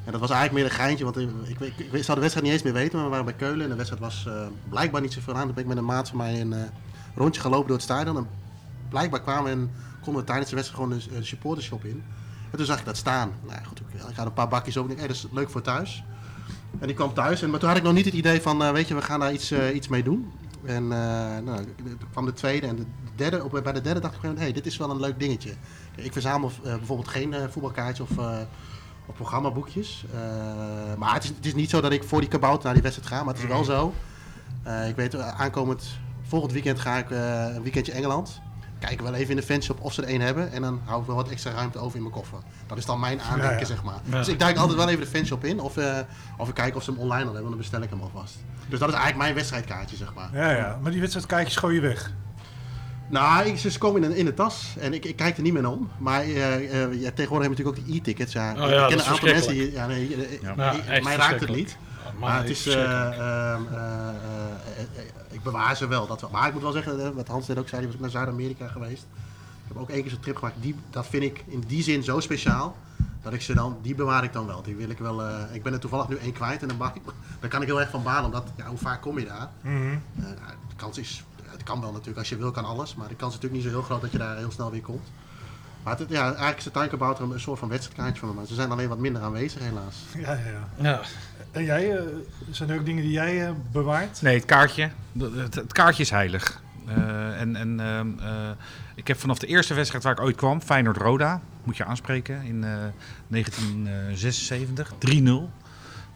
En 0.05 0.11
dat 0.13 0.21
was 0.21 0.29
eigenlijk 0.31 0.61
meer 0.63 0.71
een 0.73 0.83
geintje, 0.83 1.03
want 1.03 1.17
ik, 1.17 1.29
ik, 1.47 1.59
ik, 1.59 1.91
ik 1.93 2.03
zou 2.03 2.13
de 2.15 2.19
wedstrijd 2.21 2.41
niet 2.45 2.53
eens 2.53 2.63
meer 2.63 2.73
weten, 2.73 2.95
maar 2.95 3.03
we 3.03 3.09
waren 3.09 3.25
bij 3.25 3.33
Keulen 3.33 3.61
en 3.61 3.69
de 3.69 3.75
wedstrijd 3.75 4.01
was 4.01 4.25
eh, 4.27 4.33
blijkbaar 4.69 5.01
niet 5.01 5.13
zoveel 5.13 5.33
aan. 5.35 5.45
Toen 5.45 5.53
ben 5.53 5.63
ik 5.63 5.69
met 5.69 5.77
een 5.77 5.85
maat 5.85 6.07
van 6.09 6.17
mij 6.17 6.41
een 6.41 6.53
eh, 6.53 6.61
rondje 7.15 7.41
gelopen 7.41 7.67
door 7.67 7.75
het 7.75 7.85
stadion 7.85 8.17
en 8.17 8.27
blijkbaar 8.89 9.21
kwamen 9.21 9.43
we 9.45 9.67
konden 10.07 10.25
we 10.25 10.31
tijdens 10.31 10.49
de 10.49 10.55
wedstrijd 10.55 10.83
gewoon 10.83 11.19
de 11.19 11.25
supportershop 11.25 11.85
in. 11.85 12.03
En 12.51 12.57
toen 12.57 12.65
zag 12.65 12.79
ik 12.79 12.85
dat 12.85 12.97
staan. 12.97 13.31
Nou 13.45 13.59
ja, 13.59 13.63
goed, 13.63 13.79
ik, 14.09 14.15
had 14.15 14.25
een 14.25 14.33
paar 14.33 14.47
bakjes 14.47 14.77
op 14.77 14.85
en 14.85 14.91
ik 14.91 14.97
hey, 14.97 15.07
dat 15.07 15.15
is 15.15 15.27
leuk 15.31 15.49
voor 15.49 15.61
thuis. 15.61 16.03
En 16.79 16.87
die 16.87 16.95
kwam 16.95 17.13
thuis, 17.13 17.41
en, 17.41 17.49
maar 17.49 17.59
toen 17.59 17.69
had 17.69 17.77
ik 17.77 17.83
nog 17.83 17.93
niet 17.93 18.05
het 18.05 18.13
idee 18.13 18.41
van, 18.41 18.63
eh, 18.63 18.71
weet 18.71 18.87
je, 18.87 18.95
we 18.95 19.01
gaan 19.01 19.19
daar 19.19 19.33
iets, 19.33 19.51
eh, 19.51 19.75
iets 19.75 19.87
mee 19.87 20.03
doen. 20.03 20.31
En 20.65 20.83
eh, 20.83 21.43
nou, 21.43 21.65
toen 21.75 21.97
kwam 22.11 22.25
de 22.25 22.33
tweede 22.33 22.67
en 22.67 22.75
de 22.75 22.85
derde. 23.15 23.43
Op, 23.43 23.59
bij 23.63 23.73
de 23.73 23.81
derde 23.81 23.99
dacht 23.99 24.15
ik 24.15 24.23
een 24.23 24.37
hey, 24.37 24.51
dit 24.51 24.65
is 24.65 24.77
wel 24.77 24.89
een 24.89 24.99
leuk 24.99 25.19
dingetje. 25.19 25.53
Ik 25.95 26.13
verzamel 26.13 26.51
bijvoorbeeld 26.63 27.07
geen 27.07 27.35
voetbalkaartjes 27.49 28.09
of, 28.09 28.17
of 29.05 29.15
programmaboekjes. 29.15 30.05
Maar 30.97 31.13
het 31.13 31.23
is, 31.23 31.29
het 31.29 31.45
is 31.45 31.53
niet 31.53 31.69
zo 31.69 31.81
dat 31.81 31.91
ik 31.91 32.03
voor 32.03 32.19
die 32.19 32.29
kabouter 32.29 32.63
naar 32.63 32.73
die 32.73 32.83
wedstrijd 32.83 33.09
ga. 33.09 33.23
Maar 33.23 33.33
het 33.33 33.43
is 33.43 33.49
wel 33.49 33.63
zo. 33.63 33.93
Eh, 34.67 34.87
ik 34.87 34.95
weet, 34.95 35.15
aankomend 35.15 35.99
volgend 36.21 36.51
weekend 36.51 36.79
ga 36.79 36.97
ik 36.97 37.09
een 37.09 37.61
weekendje 37.61 37.91
Engeland. 37.91 38.41
Kijken 38.79 39.03
wel 39.03 39.13
even 39.13 39.29
in 39.29 39.35
de 39.35 39.43
fanshop 39.43 39.81
of 39.81 39.93
ze 39.93 40.01
er 40.01 40.07
één 40.07 40.21
hebben. 40.21 40.51
En 40.51 40.61
dan 40.61 40.81
hou 40.85 41.01
ik 41.01 41.07
wel 41.07 41.15
wat 41.15 41.29
extra 41.29 41.51
ruimte 41.51 41.79
over 41.79 41.95
in 41.95 42.01
mijn 42.01 42.13
koffer. 42.13 42.37
Dat 42.67 42.77
is 42.77 42.85
dan 42.85 42.99
mijn 42.99 43.21
aandenken, 43.21 43.53
Ja, 43.53 43.59
ja. 43.59 43.65
zeg 43.65 43.83
maar. 43.83 43.99
Ja. 44.03 44.17
Dus 44.17 44.27
ik 44.27 44.39
duik 44.39 44.57
altijd 44.57 44.77
wel 44.77 44.89
even 44.89 45.01
de 45.01 45.07
fanshop 45.07 45.45
in. 45.45 45.59
Of, 45.59 45.77
eh, 45.77 45.97
of 46.37 46.47
ik 46.47 46.53
kijk 46.53 46.75
of 46.75 46.83
ze 46.83 46.91
hem 46.91 46.99
online 46.99 47.25
al 47.25 47.33
hebben. 47.33 47.49
Dan 47.49 47.57
bestel 47.57 47.81
ik 47.81 47.89
hem 47.89 48.01
alvast. 48.01 48.35
Dus 48.67 48.79
dat 48.79 48.87
is 48.89 48.93
eigenlijk 48.95 49.23
mijn 49.23 49.33
wedstrijdkaartje, 49.35 49.95
zeg 49.95 50.13
maar. 50.13 50.29
Ja, 50.33 50.51
ja. 50.51 50.77
Maar 50.81 50.91
die 50.91 50.99
wedstrijdkaartjes 50.99 51.55
gooi 51.55 51.75
je 51.75 51.81
weg. 51.81 52.11
Nou, 53.09 53.45
ik, 53.45 53.57
ze 53.57 53.77
komen 53.77 54.03
in, 54.03 54.15
in 54.15 54.25
de 54.25 54.33
tas 54.33 54.75
en 54.79 54.93
ik, 54.93 55.05
ik 55.05 55.15
kijk 55.15 55.35
er 55.37 55.43
niet 55.43 55.53
meer 55.53 55.61
naar 55.61 55.71
om. 55.71 55.89
Maar 55.97 56.21
eh, 56.21 56.55
eh, 56.55 56.93
ja, 57.01 57.11
tegenwoordig 57.11 57.17
hebben 57.17 57.39
we 57.41 57.47
natuurlijk 57.47 57.77
ook 57.77 57.85
die 57.85 57.95
e-tickets. 57.95 58.33
Ja, 58.33 58.51
Oh 58.51 58.57
ja, 58.57 58.63
ik 58.65 58.71
dat 58.71 58.87
ken 58.87 58.97
is 58.97 59.05
een 59.05 59.11
aantal 59.11 59.29
mensen 59.29 59.53
die... 59.53 59.71
Ja, 59.71 59.87
nee, 59.87 61.01
mij 61.03 61.15
raakt 61.15 61.39
het 61.39 61.49
niet. 61.55 61.77
Maar, 62.19 62.29
Maar 62.29 62.39
het 62.39 62.49
is, 62.49 62.67
eh, 62.67 62.73
ehm, 62.73 63.61
eh, 63.73 64.09
eh, 64.09 65.03
ik 65.29 65.43
bewaar 65.43 65.75
ze 65.77 65.87
wel. 65.87 66.07
Dat, 66.07 66.21
wel. 66.21 66.29
maar 66.29 66.47
ik 66.47 66.53
moet 66.53 66.61
wel 66.61 66.71
zeggen, 66.71 67.15
wat 67.15 67.27
Hans 67.27 67.47
net 67.47 67.57
ook 67.57 67.67
zei, 67.67 67.79
die 67.81 67.87
was 67.87 67.95
ook 67.95 68.01
naar 68.03 68.11
Zuid-Amerika 68.11 68.67
geweest. 68.67 69.05
Ik 69.67 69.73
heb 69.73 69.77
ook 69.77 69.89
één 69.89 70.01
keer 70.01 70.11
zo'n 70.11 70.19
trip 70.19 70.35
gemaakt. 70.35 70.55
Die, 70.59 70.75
dat 70.89 71.07
vind 71.07 71.23
ik 71.23 71.43
in 71.47 71.63
die 71.67 71.83
zin 71.83 72.03
zo 72.03 72.19
speciaal. 72.19 72.75
Dat 73.21 73.33
ik 73.33 73.41
ze 73.41 73.53
dan, 73.53 73.77
die 73.81 73.95
bewaar 73.95 74.23
ik 74.23 74.33
dan 74.33 74.45
wel. 74.47 74.61
Die 74.61 74.75
wil 74.75 74.89
ik 74.89 74.97
wel. 74.97 75.23
eh, 75.23 75.55
ik 75.55 75.63
ben 75.63 75.73
er 75.73 75.79
toevallig 75.79 76.07
nu 76.07 76.15
één 76.15 76.33
kwijt 76.33 76.61
en 76.61 76.67
dan, 76.67 76.77
mag 76.77 76.95
ik, 76.95 77.01
dan 77.39 77.49
kan 77.49 77.61
ik 77.61 77.67
heel 77.67 77.79
erg 77.81 77.89
van 77.89 78.03
balen. 78.03 78.25
Omdat, 78.25 78.43
ja, 78.55 78.65
hoe 78.65 78.77
vaak 78.77 79.01
kom 79.01 79.19
je 79.19 79.25
daar? 79.25 79.49
Mhm. 79.61 79.75
Eh, 79.75 80.23
nou, 80.23 80.35
de 80.69 80.75
kans 80.75 80.97
is, 80.97 81.23
het 81.43 81.63
kan 81.63 81.81
wel 81.81 81.91
natuurlijk, 81.91 82.17
als 82.17 82.29
je 82.29 82.37
wil 82.37 82.51
kan 82.51 82.65
alles, 82.65 82.95
maar 82.95 83.07
de 83.07 83.15
kans 83.15 83.33
is 83.35 83.39
natuurlijk 83.41 83.63
niet 83.63 83.71
zo 83.73 83.77
heel 83.79 83.87
groot 83.87 84.01
dat 84.01 84.11
je 84.11 84.17
daar 84.17 84.37
heel 84.37 84.51
snel 84.51 84.71
weer 84.71 84.81
komt. 84.81 85.07
Maar 85.83 85.97
het, 85.97 86.09
ja, 86.09 86.23
eigenlijk 86.23 86.57
is 86.57 86.63
de 86.63 86.71
tuinkabouter 86.71 87.31
een 87.31 87.39
soort 87.39 87.59
van 87.59 87.69
wedstrijdkaartje 87.69 88.19
van 88.19 88.29
me, 88.29 88.35
maar 88.35 88.45
ze 88.45 88.53
zijn 88.53 88.71
alleen 88.71 88.89
wat 88.89 88.97
minder 88.97 89.21
aanwezig 89.21 89.61
helaas. 89.61 89.95
Ja, 90.13 90.33
ja, 90.33 90.39
ja. 90.49 90.67
ja. 90.75 91.01
En 91.51 91.63
jij, 91.65 91.97
eh, 91.97 92.03
zijn 92.51 92.69
er 92.69 92.79
ook 92.79 92.85
dingen 92.85 93.03
die 93.03 93.11
jij 93.11 93.45
eh, 93.45 93.51
bewaart? 93.71 94.21
Nee, 94.21 94.35
het 94.35 94.45
kaartje. 94.45 94.89
Het, 95.19 95.55
het 95.55 95.73
kaartje 95.73 96.03
is 96.03 96.09
heilig. 96.09 96.61
Eh, 96.87 97.41
en 97.41 97.55
en 97.55 97.79
ehm, 97.79 98.07
eh, 98.19 98.49
ik 98.95 99.07
heb 99.07 99.19
vanaf 99.19 99.37
de 99.39 99.47
eerste 99.47 99.73
wedstrijd 99.73 100.03
waar 100.03 100.13
ik 100.13 100.21
ooit 100.21 100.35
kwam, 100.35 100.61
Feyenoord-Roda, 100.61 101.41
moet 101.63 101.77
je 101.77 101.85
aanspreken, 101.85 102.41
in 102.43 102.63
eh, 102.63 102.71
1976, 103.27 104.93
3-0. 104.99 105.49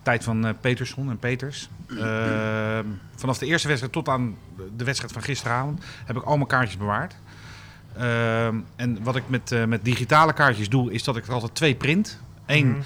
Tijd 0.01 0.23
van 0.23 0.45
eh, 0.45 0.53
Peterson 0.61 1.09
en 1.09 1.19
Peters. 1.19 1.69
Ehm, 1.87 2.85
vanaf 3.15 3.37
de 3.37 3.45
eerste 3.45 3.67
wedstrijd 3.67 3.93
tot 3.93 4.09
aan 4.09 4.35
de 4.77 4.83
wedstrijd 4.83 5.13
van 5.13 5.21
gisteravond 5.23 5.83
heb 6.05 6.15
ik 6.15 6.23
al 6.23 6.35
mijn 6.35 6.47
kaartjes 6.47 6.77
bewaard. 6.77 7.15
Ehm, 7.97 8.55
en 8.75 9.03
wat 9.03 9.15
ik 9.15 9.23
met, 9.27 9.67
met 9.67 9.85
digitale 9.85 10.33
kaartjes 10.33 10.69
doe, 10.69 10.91
is 10.91 11.03
dat 11.03 11.17
ik 11.17 11.27
er 11.27 11.33
altijd 11.33 11.55
twee 11.55 11.75
print. 11.75 12.19
Eén 12.45 12.67
Mhm. 12.69 12.79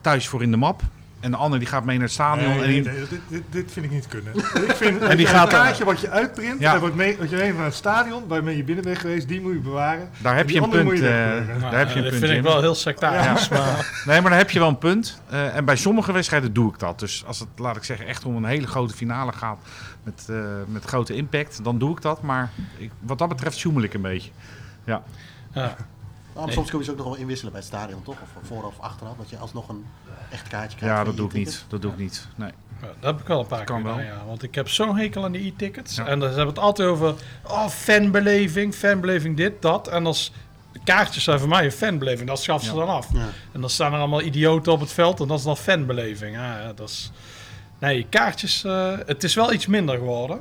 Thuis 0.00 0.28
voor 0.28 0.42
in 0.42 0.50
de 0.50 0.56
map. 0.56 0.82
En 1.20 1.30
de 1.30 1.36
andere 1.36 1.58
die 1.58 1.68
gaat 1.68 1.84
mee 1.84 1.94
naar 1.96 2.04
het 2.04 2.14
stadion. 2.14 2.48
Nee, 2.48 2.58
en 2.62 2.68
nee, 2.70 2.82
die- 2.82 2.90
nee, 2.92 3.00
dit, 3.08 3.20
dit, 3.28 3.42
dit 3.50 3.72
vind 3.72 3.84
ik 3.86 3.90
niet 3.92 4.06
kunnen. 4.08 4.34
Ik 4.68 4.74
vind 4.76 5.02
En 5.02 5.16
die 5.16 5.26
een 5.26 5.32
gaat 5.32 5.52
er- 5.52 5.58
kaartje 5.58 5.84
wat 5.84 6.00
je 6.00 6.10
uitprint 6.10 6.60
Ja. 6.60 6.74
en 6.74 6.80
wat, 6.80 6.94
mee, 6.94 7.16
wat 7.18 7.30
je 7.30 7.36
mee 7.36 7.52
naar 7.52 7.64
het 7.64 7.74
stadion, 7.74 8.26
waarmee 8.28 8.56
je 8.56 8.64
binnen 8.64 8.84
bent 8.84 8.98
geweest, 8.98 9.28
die 9.28 9.40
moet 9.40 9.52
je 9.52 9.58
bewaren. 9.58 10.08
Daar 10.18 10.36
heb 10.36 10.50
je 10.50 10.60
een 10.62 10.70
punt. 10.70 10.98
je 10.98 11.08
eh, 11.08 11.60
daar 11.60 11.78
heb 11.78 11.88
je 11.90 11.96
een 11.96 12.02
dat 12.02 12.10
punt 12.10 12.24
vind 12.24 12.36
ik 12.38 12.42
wel 12.42 12.60
heel 12.60 12.74
sectarisch. 12.74 13.48
Maar, 13.48 13.92
Nee, 14.06 14.20
maar 14.20 14.30
dan 14.30 14.38
heb 14.38 14.50
je 14.50 14.58
wel 14.58 14.68
een 14.68 14.78
punt. 14.78 15.20
Eh, 15.30 15.56
en 15.56 15.64
bij 15.64 15.76
sommige 15.76 16.12
wedstrijden 16.12 16.52
doe 16.52 16.72
ik 16.72 16.78
dat. 16.78 16.98
Dus 16.98 17.24
als 17.26 17.38
het, 17.38 17.48
laat 17.56 17.76
ik 17.76 17.84
zeggen, 17.84 18.06
echt 18.06 18.24
om 18.24 18.36
een 18.36 18.44
hele 18.44 18.66
grote 18.66 18.94
finale 18.94 19.32
gaat 19.32 19.58
met, 20.02 20.26
eh, 20.30 20.36
met 20.66 20.84
grote 20.84 21.14
impact, 21.14 21.64
dan 21.64 21.78
doe 21.78 21.96
ik 21.96 22.02
dat. 22.02 22.22
Maar 22.22 22.50
ik, 22.76 22.90
wat 23.00 23.18
dat 23.18 23.28
betreft 23.28 23.56
zoemel 23.56 23.82
ik 23.82 23.94
een 23.94 24.02
beetje. 24.02 24.30
Ja. 24.84 25.02
ja. 25.52 25.76
Nou, 26.34 26.46
maar 26.46 26.54
soms 26.54 26.70
kun 26.70 26.78
je 26.78 26.84
ze 26.84 26.90
ook 26.90 26.96
nog 26.96 27.06
wel 27.06 27.16
inwisselen 27.16 27.52
bij 27.52 27.60
het 27.60 27.70
stadion, 27.70 28.02
toch? 28.02 28.16
Of 28.22 28.46
voor 28.46 28.64
of 28.64 28.74
achteraf, 28.80 29.16
dat 29.16 29.30
je 29.30 29.36
alsnog 29.36 29.68
een 29.68 29.84
echt 30.30 30.48
kaartje 30.48 30.76
krijgt. 30.78 30.96
ja, 30.96 31.04
dat 31.04 31.16
doe 31.16 31.26
ik 31.26 31.32
niet. 31.32 31.64
Dat 31.68 31.82
doe 31.82 31.92
ik 31.92 31.98
niet. 31.98 32.26
Nee. 32.34 32.50
Ja, 32.80 32.86
dat 33.00 33.12
heb 33.12 33.20
ik 33.20 33.26
wel 33.26 33.40
een 33.40 33.46
paar 33.46 33.64
Kan 33.64 33.82
keer 33.82 33.94
wel. 33.94 34.00
ja. 34.04 34.22
Want 34.26 34.42
ik 34.42 34.54
heb 34.54 34.68
zo'n 34.68 34.96
hekel 34.96 35.24
aan 35.24 35.32
die 35.32 35.46
e-tickets. 35.52 35.96
Ja. 35.96 36.06
En 36.06 36.18
dan 36.18 36.28
hebben 36.28 36.44
we 36.46 36.50
het 36.52 36.58
altijd 36.60 36.88
over 36.88 37.14
oh, 37.46 37.68
fanbeleving, 37.68 38.74
fanbeleving 38.74 39.36
dit, 39.36 39.62
dat. 39.62 39.88
En 39.88 40.06
als 40.06 40.32
de 40.72 40.80
kaartjes 40.84 41.24
zijn 41.24 41.38
voor 41.38 41.48
mij 41.48 41.64
een 41.64 41.72
fanbeleving, 41.72 42.28
dat 42.28 42.42
schaffen 42.42 42.68
ze 42.70 42.74
Ja. 42.74 42.84
dan 42.86 42.94
af. 42.94 43.08
Ja. 43.12 43.26
En 43.52 43.60
dan 43.60 43.70
staan 43.70 43.92
er 43.92 43.98
allemaal 43.98 44.22
idioten 44.22 44.72
op 44.72 44.80
het 44.80 44.92
veld 44.92 45.20
en 45.20 45.28
dat 45.28 45.38
is 45.38 45.44
dan 45.44 45.56
fanbeleving. 45.56 46.36
Ja, 46.36 46.60
ja, 46.60 46.72
dat 46.72 46.88
is... 46.88 47.10
Nee, 47.78 48.06
kaartjes, 48.08 48.64
eh, 48.64 48.92
het 49.06 49.24
is 49.24 49.34
wel 49.34 49.52
iets 49.52 49.66
minder 49.66 49.96
geworden. 49.96 50.40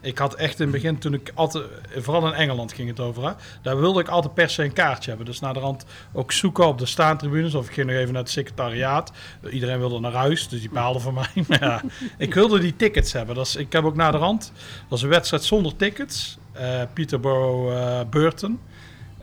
Ik 0.00 0.18
had 0.18 0.34
echt 0.34 0.60
in 0.60 0.66
het 0.66 0.74
begin, 0.74 0.98
toen 0.98 1.14
ik 1.14 1.32
altijd, 1.34 1.64
vooral 1.96 2.26
in 2.26 2.32
Engeland 2.32 2.72
ging 2.72 2.88
het 2.88 3.00
over, 3.00 3.24
hè, 3.24 3.32
daar 3.62 3.80
wilde 3.80 4.00
ik 4.00 4.08
altijd 4.08 4.34
per 4.34 4.50
se 4.50 4.64
een 4.64 4.72
kaartje 4.72 5.08
hebben. 5.08 5.26
Dus 5.26 5.40
naar 5.40 5.54
de 5.54 5.60
rand 5.60 5.84
ook 6.12 6.32
zoeken 6.32 6.66
op 6.66 6.78
de 6.78 6.86
staantribunes, 6.86 7.54
of 7.54 7.66
ik 7.66 7.72
ging 7.72 7.86
nog 7.86 7.96
even 7.96 8.12
naar 8.12 8.22
het 8.22 8.30
secretariaat. 8.30 9.12
Iedereen 9.50 9.78
wilde 9.78 10.00
naar 10.00 10.12
huis, 10.12 10.48
dus 10.48 10.60
die 10.60 10.70
baalde 10.70 11.00
van 11.00 11.14
mij. 11.14 11.44
Maar 11.48 11.82
ik 12.18 12.34
wilde 12.34 12.58
die 12.58 12.76
tickets 12.76 13.12
hebben. 13.12 13.34
Dat 13.34 13.46
is, 13.46 13.56
ik 13.56 13.72
heb 13.72 13.84
ook 13.84 13.96
naar 13.96 14.12
de 14.12 14.18
rand, 14.18 14.52
dat 14.88 14.98
is 14.98 15.04
een 15.04 15.10
wedstrijd 15.10 15.44
zonder 15.44 15.76
tickets. 15.76 16.38
eh 16.52 16.82
Peterborough 16.92 17.72
eh. 17.72 18.00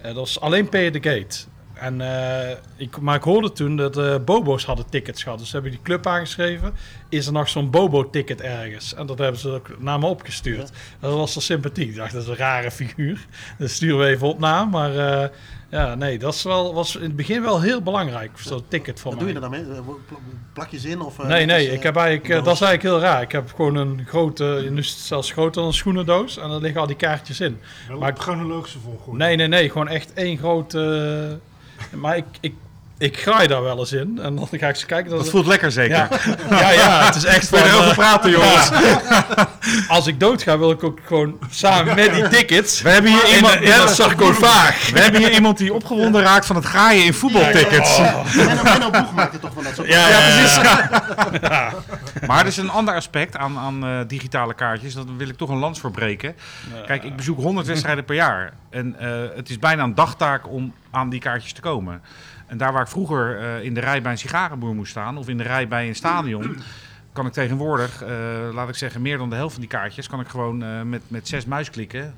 Eh, 0.05 0.13
dat 0.13 0.15
was 0.15 0.39
alleen 0.39 0.69
pay 0.69 0.91
the 0.91 1.09
gate. 1.09 1.45
En, 1.75 2.01
eh, 2.01 2.57
ik, 2.75 2.99
maar 2.99 3.15
ik 3.15 3.23
hoorde 3.23 3.51
toen 3.51 3.75
dat 3.75 3.93
de 3.93 4.21
Bobo's 4.25 4.65
hadden 4.65 4.85
tickets 4.89 5.23
gehad. 5.23 5.39
Dus 5.39 5.51
hebben 5.51 5.71
die 5.71 5.79
club 5.83 6.07
aangeschreven. 6.07 6.73
Is 7.09 7.25
er 7.27 7.33
nog 7.33 7.49
zo'n 7.49 7.69
Bobo-ticket 7.69 8.41
ergens? 8.41 8.93
En 8.93 9.05
dat 9.05 9.17
hebben 9.17 9.39
ze 9.41 9.49
ook 9.49 9.67
naar 9.79 9.99
me 9.99 10.05
opgestuurd. 10.05 10.71
Dat 10.99 11.13
was 11.13 11.33
zo 11.33 11.39
sympathiek. 11.39 11.89
Ik 11.89 11.95
dacht, 11.95 12.13
dat 12.13 12.21
is 12.21 12.27
een 12.27 12.35
rare 12.35 12.71
figuur. 12.71 13.25
Dat 13.57 13.69
sturen 13.69 13.99
we 13.99 14.05
even 14.05 14.27
op 14.27 14.39
na. 14.39 14.65
Maar 14.65 14.97
eh, 14.97 15.29
ja, 15.69 15.95
nee, 15.95 16.17
dat 16.19 16.33
is 16.33 16.43
wel, 16.43 16.73
was 16.73 16.95
in 16.95 17.01
het 17.03 17.15
begin 17.15 17.41
wel 17.41 17.61
heel 17.61 17.81
belangrijk. 17.81 18.31
Zo'n 18.35 18.63
ticket 18.67 18.99
voor 18.99 19.11
Wat 19.15 19.21
mij. 19.23 19.33
doe 19.33 19.41
je 19.41 19.45
er 19.45 19.51
dan 19.61 19.65
mee? 19.75 19.81
Pl- 20.07 20.13
Plak 20.53 20.69
je 20.69 20.79
zin? 20.79 21.01
Of, 21.01 21.19
eh, 21.19 21.27
Nee, 21.27 21.45
nee, 21.45 21.71
ik 21.71 21.83
heb 21.83 21.95
eigenlijk, 21.95 22.43
dat 22.45 22.53
is 22.55 22.61
eigenlijk 22.61 22.81
heel 22.81 22.99
raar. 23.09 23.21
Ik 23.21 23.31
heb 23.31 23.53
gewoon 23.55 23.75
een 23.75 24.03
grote, 24.07 24.67
nu 24.71 24.77
is 24.79 24.89
het 24.89 24.97
zelfs 24.99 25.31
groter 25.31 25.53
dan 25.53 25.65
een 25.65 25.73
schoenendoos. 25.73 26.37
En 26.37 26.49
daar 26.49 26.59
liggen 26.59 26.81
al 26.81 26.87
die 26.87 26.95
kaartjes 26.95 27.39
in. 27.39 27.59
Wel 27.87 27.97
Maar 27.99 28.11
op 28.11 28.19
chronologische 28.19 28.79
volgorde. 28.79 29.17
Nee, 29.23 29.35
nee, 29.35 29.47
nee. 29.47 29.69
Gewoon 29.69 29.87
echt 29.87 30.13
één 30.13 30.37
grote... 30.37 31.39
maar 31.91 32.17
ik, 32.17 32.25
ik, 32.39 32.53
ik 32.97 33.17
graai 33.17 33.47
daar 33.47 33.63
wel 33.63 33.79
eens 33.79 33.91
in. 33.91 34.19
En 34.21 34.35
dan 34.35 34.47
ga 34.51 34.55
ik 34.55 34.61
eens 34.61 34.85
kijken. 34.85 35.09
Dat 35.09 35.19
Dat 35.19 35.29
voelt 35.29 35.45
lekker 35.45 35.71
zeker. 35.71 35.97
ja. 35.97 36.09
ja, 36.49 36.71
ja, 36.71 37.05
het 37.05 37.15
is 37.15 37.23
echt 37.23 37.47
van... 37.47 37.59
Je 37.59 37.65
erover 37.65 37.89
eh, 37.89 37.95
praten, 37.95 38.31
jongens? 38.31 38.71
als 39.87 40.07
ik 40.07 40.19
dood 40.19 40.43
ga, 40.43 40.57
wil 40.57 40.71
ik 40.71 40.83
ook 40.83 40.99
gewoon 41.05 41.37
samen 41.49 41.95
met 41.95 42.13
die 42.13 42.27
tickets... 42.27 42.81
We 42.81 42.89
hebben 42.89 43.11
hier 43.11 43.35
iemand, 43.35 43.61
in 43.61 43.71
een 43.71 43.87
sarcofaag. 43.87 44.89
we 44.89 44.99
hebben 44.99 45.21
hier 45.21 45.33
iemand 45.33 45.57
die 45.57 45.73
opgewonden 45.73 46.21
raakt 46.21 46.45
van 46.45 46.55
het 46.55 46.65
graaien 46.65 47.05
in 47.05 47.13
voetbaltickets. 47.13 47.99
Menno, 48.35 48.63
Menno 48.63 48.89
Boeg 48.89 49.13
maakt 49.13 49.33
er 49.33 49.39
toch 49.39 49.53
van 49.53 49.63
dat 49.63 49.75
soort 49.75 49.87
Ja, 49.87 50.09
ja, 50.09 50.19
precies. 50.19 50.59
Maar 52.27 52.39
er 52.39 52.47
is 52.47 52.57
een 52.57 52.69
ander 52.69 52.95
aspect 52.95 53.37
aan, 53.37 53.57
aan 53.57 53.85
eh, 53.85 53.99
digitale 54.07 54.53
kaartjes. 54.53 54.93
Daar 54.93 55.03
wil 55.17 55.29
ik 55.29 55.37
toch 55.37 55.49
een 55.49 55.57
lans 55.57 55.79
voor 55.79 55.91
breken. 55.91 56.35
Kijk, 56.85 57.03
ik 57.03 57.15
bezoek 57.15 57.37
100 57.37 57.67
wedstrijden 57.67 58.05
per 58.05 58.15
jaar. 58.15 58.53
En 58.69 58.95
eh, 58.99 59.09
het 59.35 59.49
is 59.49 59.59
bijna 59.59 59.83
een 59.83 59.95
dagtaak 59.95 60.49
om 60.49 60.73
aan 60.95 61.09
die 61.09 61.19
kaartjes 61.19 61.53
te 61.53 61.61
komen. 61.61 62.01
En 62.47 62.57
daar 62.57 62.73
waar 62.73 62.81
ik 62.81 62.87
vroeger 62.87 63.39
eh, 63.39 63.63
in 63.63 63.73
de 63.73 63.79
rij 63.79 64.01
bij 64.01 64.11
een 64.11 64.17
sigarenboer 64.17 64.75
moest 64.75 64.91
staan... 64.91 65.17
of 65.17 65.27
in 65.27 65.37
de 65.37 65.43
rij 65.43 65.67
bij 65.67 65.87
een 65.87 65.95
stadion... 65.95 66.57
kan 67.13 67.25
ik 67.25 67.33
tegenwoordig, 67.33 68.01
eh, 68.01 68.09
laat 68.53 68.69
ik 68.69 68.75
zeggen, 68.75 69.01
meer 69.01 69.17
dan 69.17 69.29
de 69.29 69.35
helft 69.35 69.51
van 69.53 69.61
die 69.61 69.69
kaartjes... 69.69 70.07
kan 70.07 70.19
ik 70.19 70.27
gewoon 70.27 70.63
eh, 70.63 70.81
met, 70.81 71.01
met 71.07 71.27
zes 71.27 71.45
muisklikken 71.45 72.13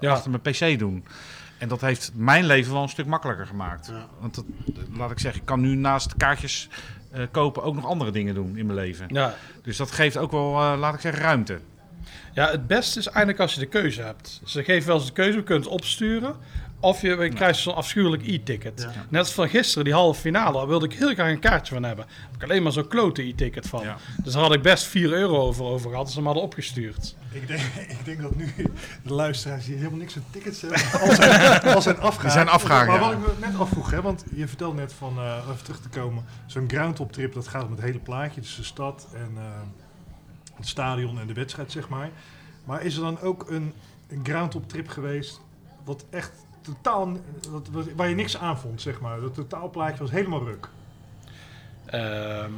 Ja. 0.00 0.12
achter 0.12 0.30
mijn 0.30 0.42
pc 0.42 0.78
doen. 0.78 1.04
En 1.58 1.68
dat 1.68 1.80
heeft 1.80 2.12
mijn 2.14 2.44
leven 2.44 2.72
wel 2.72 2.82
een 2.82 2.88
stuk 2.88 3.06
makkelijker 3.06 3.46
gemaakt. 3.46 3.86
Ja. 3.86 4.06
Want 4.20 4.34
dat, 4.34 4.44
laat 4.96 5.10
ik 5.10 5.18
zeggen, 5.18 5.40
ik 5.40 5.46
kan 5.46 5.60
nu 5.60 5.74
naast 5.74 6.16
kaartjes 6.16 6.68
eh, 7.10 7.22
kopen 7.30 7.62
ook 7.62 7.74
nog 7.74 7.86
andere 7.86 8.10
dingen 8.10 8.34
doen 8.34 8.56
in 8.56 8.66
mijn 8.66 8.78
leven. 8.78 9.06
Ja. 9.08 9.34
Dus 9.62 9.76
dat 9.76 9.90
geeft 9.90 10.16
ook 10.16 10.30
wel, 10.30 10.60
eh, 10.60 10.78
laat 10.78 10.94
ik 10.94 11.00
zeggen, 11.00 11.22
ruimte. 11.22 11.58
ja, 12.32 12.50
het 12.50 12.66
beste 12.66 12.98
is 12.98 13.06
eigenlijk 13.06 13.40
als 13.40 13.54
je 13.54 13.60
de 13.60 13.66
keuze 13.66 14.02
hebt. 14.02 14.40
Ze 14.44 14.64
geven 14.64 14.86
wel 14.86 14.96
eens 14.96 15.06
de 15.06 15.12
keuze, 15.12 15.38
we 15.38 15.44
kunnen 15.44 15.64
het 15.64 15.72
opsturen. 15.72 16.36
Of 16.80 17.00
je, 17.00 17.28
krijgt 17.34 17.58
zo'n 17.58 17.74
afschuwelijk 17.74 18.26
e-ticket. 18.26 18.80
Ja. 18.82 19.06
Net 19.08 19.20
als 19.20 19.32
van 19.32 19.48
gisteren, 19.48 19.84
die 19.84 19.92
halve 19.92 20.20
finale, 20.20 20.52
daar 20.58 20.66
wilde 20.66 20.86
ik 20.86 20.92
heel 20.92 21.14
graag 21.14 21.30
een 21.30 21.38
kaartje 21.38 21.74
van 21.74 21.82
hebben. 21.82 22.04
Daar 22.06 22.16
heb 22.24 22.34
ik 22.34 22.42
alleen 22.42 22.62
maar 22.62 22.72
zo'n 22.72 22.88
klote 22.88 23.22
e-ticket 23.22 23.66
van. 23.66 23.82
Ja. 23.82 23.96
Dus 24.22 24.32
daar 24.32 24.42
had 24.42 24.54
ik 24.54 24.62
best 24.62 24.84
4 24.84 25.12
euro 25.12 25.36
over, 25.38 25.64
over 25.64 25.90
gehad, 25.90 26.04
als 26.04 26.14
ze 26.14 26.20
me 26.20 26.26
hadden 26.26 26.42
opgestuurd. 26.42 27.16
Ik 27.32 27.46
denk, 27.46 27.60
ik 27.98 28.04
denk 28.04 28.22
dat 28.22 28.36
nu 28.36 28.52
de 29.02 29.12
luisteraars 29.12 29.64
die 29.64 29.76
helemaal 29.76 29.98
niks 29.98 30.16
aan 30.16 30.24
tickets 30.30 30.60
hebben, 30.60 30.80
al 31.00 31.14
zijn, 31.14 31.60
al 31.62 31.82
zijn 31.82 31.96
afgehaakt. 31.96 32.20
Die 32.20 32.30
zijn 32.30 32.48
afgehaakt, 32.48 32.88
Maar 32.88 33.00
ja. 33.00 33.04
wat 33.04 33.12
ik 33.12 33.18
me 33.18 33.46
net 33.46 33.58
afvroeg, 33.58 33.90
hè, 33.90 34.02
want 34.02 34.24
je 34.34 34.48
vertelde 34.48 34.76
net 34.76 34.92
van, 34.92 35.18
eh 35.18 35.46
even 35.50 35.64
terug 35.64 35.80
te 35.80 35.88
komen, 35.88 36.24
zo'n 36.46 36.68
ground-up 36.68 37.12
trip, 37.12 37.34
dat 37.34 37.48
gaat 37.48 37.64
om 37.64 37.70
het 37.70 37.80
hele 37.80 37.98
plaatje, 37.98 38.40
dus 38.40 38.56
de 38.56 38.64
stad 38.64 39.08
en 39.14 39.30
eh, 39.36 39.42
het 40.56 40.68
stadion 40.68 41.20
en 41.20 41.26
de 41.26 41.32
wedstrijd, 41.32 41.72
zeg 41.72 41.88
maar. 41.88 42.10
Maar 42.64 42.82
is 42.82 42.96
er 42.96 43.02
dan 43.02 43.20
ook 43.20 43.50
een, 43.50 43.72
een 44.08 44.20
ground-up 44.22 44.68
trip 44.68 44.88
geweest, 44.88 45.40
wat 45.84 46.04
echt 46.10 46.32
totaal, 46.74 47.16
waar 47.96 48.08
je 48.08 48.14
niks 48.14 48.38
aan 48.38 48.58
vond, 48.58 48.80
zeg 48.80 49.00
maar. 49.00 49.20
Dat 49.20 49.34
totaalplaatje 49.34 49.98
was 49.98 50.10
helemaal 50.10 50.44
ruk. 50.44 50.68
Ehm 51.86 52.52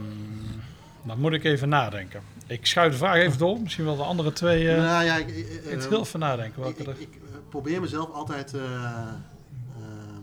dan 1.02 1.20
moet 1.20 1.32
ik 1.32 1.44
even 1.44 1.68
nadenken. 1.68 2.22
Ik 2.46 2.66
schuif 2.66 2.92
de 2.92 2.98
vraag 2.98 3.16
even 3.16 3.38
door. 3.38 3.60
Misschien 3.60 3.84
wel 3.84 3.96
de 3.96 4.02
andere 4.02 4.32
twee. 4.32 4.70
eh 4.70 4.76
Nou 4.76 5.04
ja, 5.04 5.16
ik, 5.16 5.28
ik, 5.28 5.46
ik 5.46 5.64
eh, 5.64 5.74
moet 5.74 5.88
heel 5.88 6.00
even 6.00 6.20
nadenken. 6.20 6.66
ik, 6.66 6.76
Welke 6.76 6.80
ik, 6.80 6.86
er... 6.86 7.00
ik, 7.00 7.18
probeer 7.48 7.80
mezelf 7.80 8.12
altijd 8.12 8.54
eh, 8.54 8.62
eh, 8.62 9.12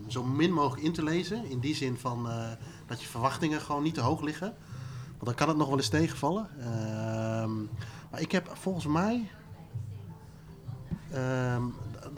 zo 0.06 0.24
min 0.24 0.52
mogelijk 0.52 0.86
in 0.86 0.92
te 0.92 1.02
lezen. 1.02 1.50
In 1.50 1.58
die 1.58 1.74
zin 1.74 1.96
van 1.96 2.30
eh, 2.30 2.50
dat 2.86 3.02
je 3.02 3.08
verwachtingen 3.08 3.60
gewoon 3.60 3.82
niet 3.82 3.94
te 3.94 4.00
hoog 4.00 4.20
liggen. 4.20 4.54
Want 5.08 5.24
dan 5.24 5.34
kan 5.34 5.48
het 5.48 5.56
nog 5.56 5.68
wel 5.68 5.76
eens 5.76 5.88
tegenvallen. 5.88 6.48
Ehm, 6.60 7.56
maar 8.10 8.20
ik 8.20 8.32
heb 8.32 8.50
volgens 8.52 8.86
mij... 8.86 9.30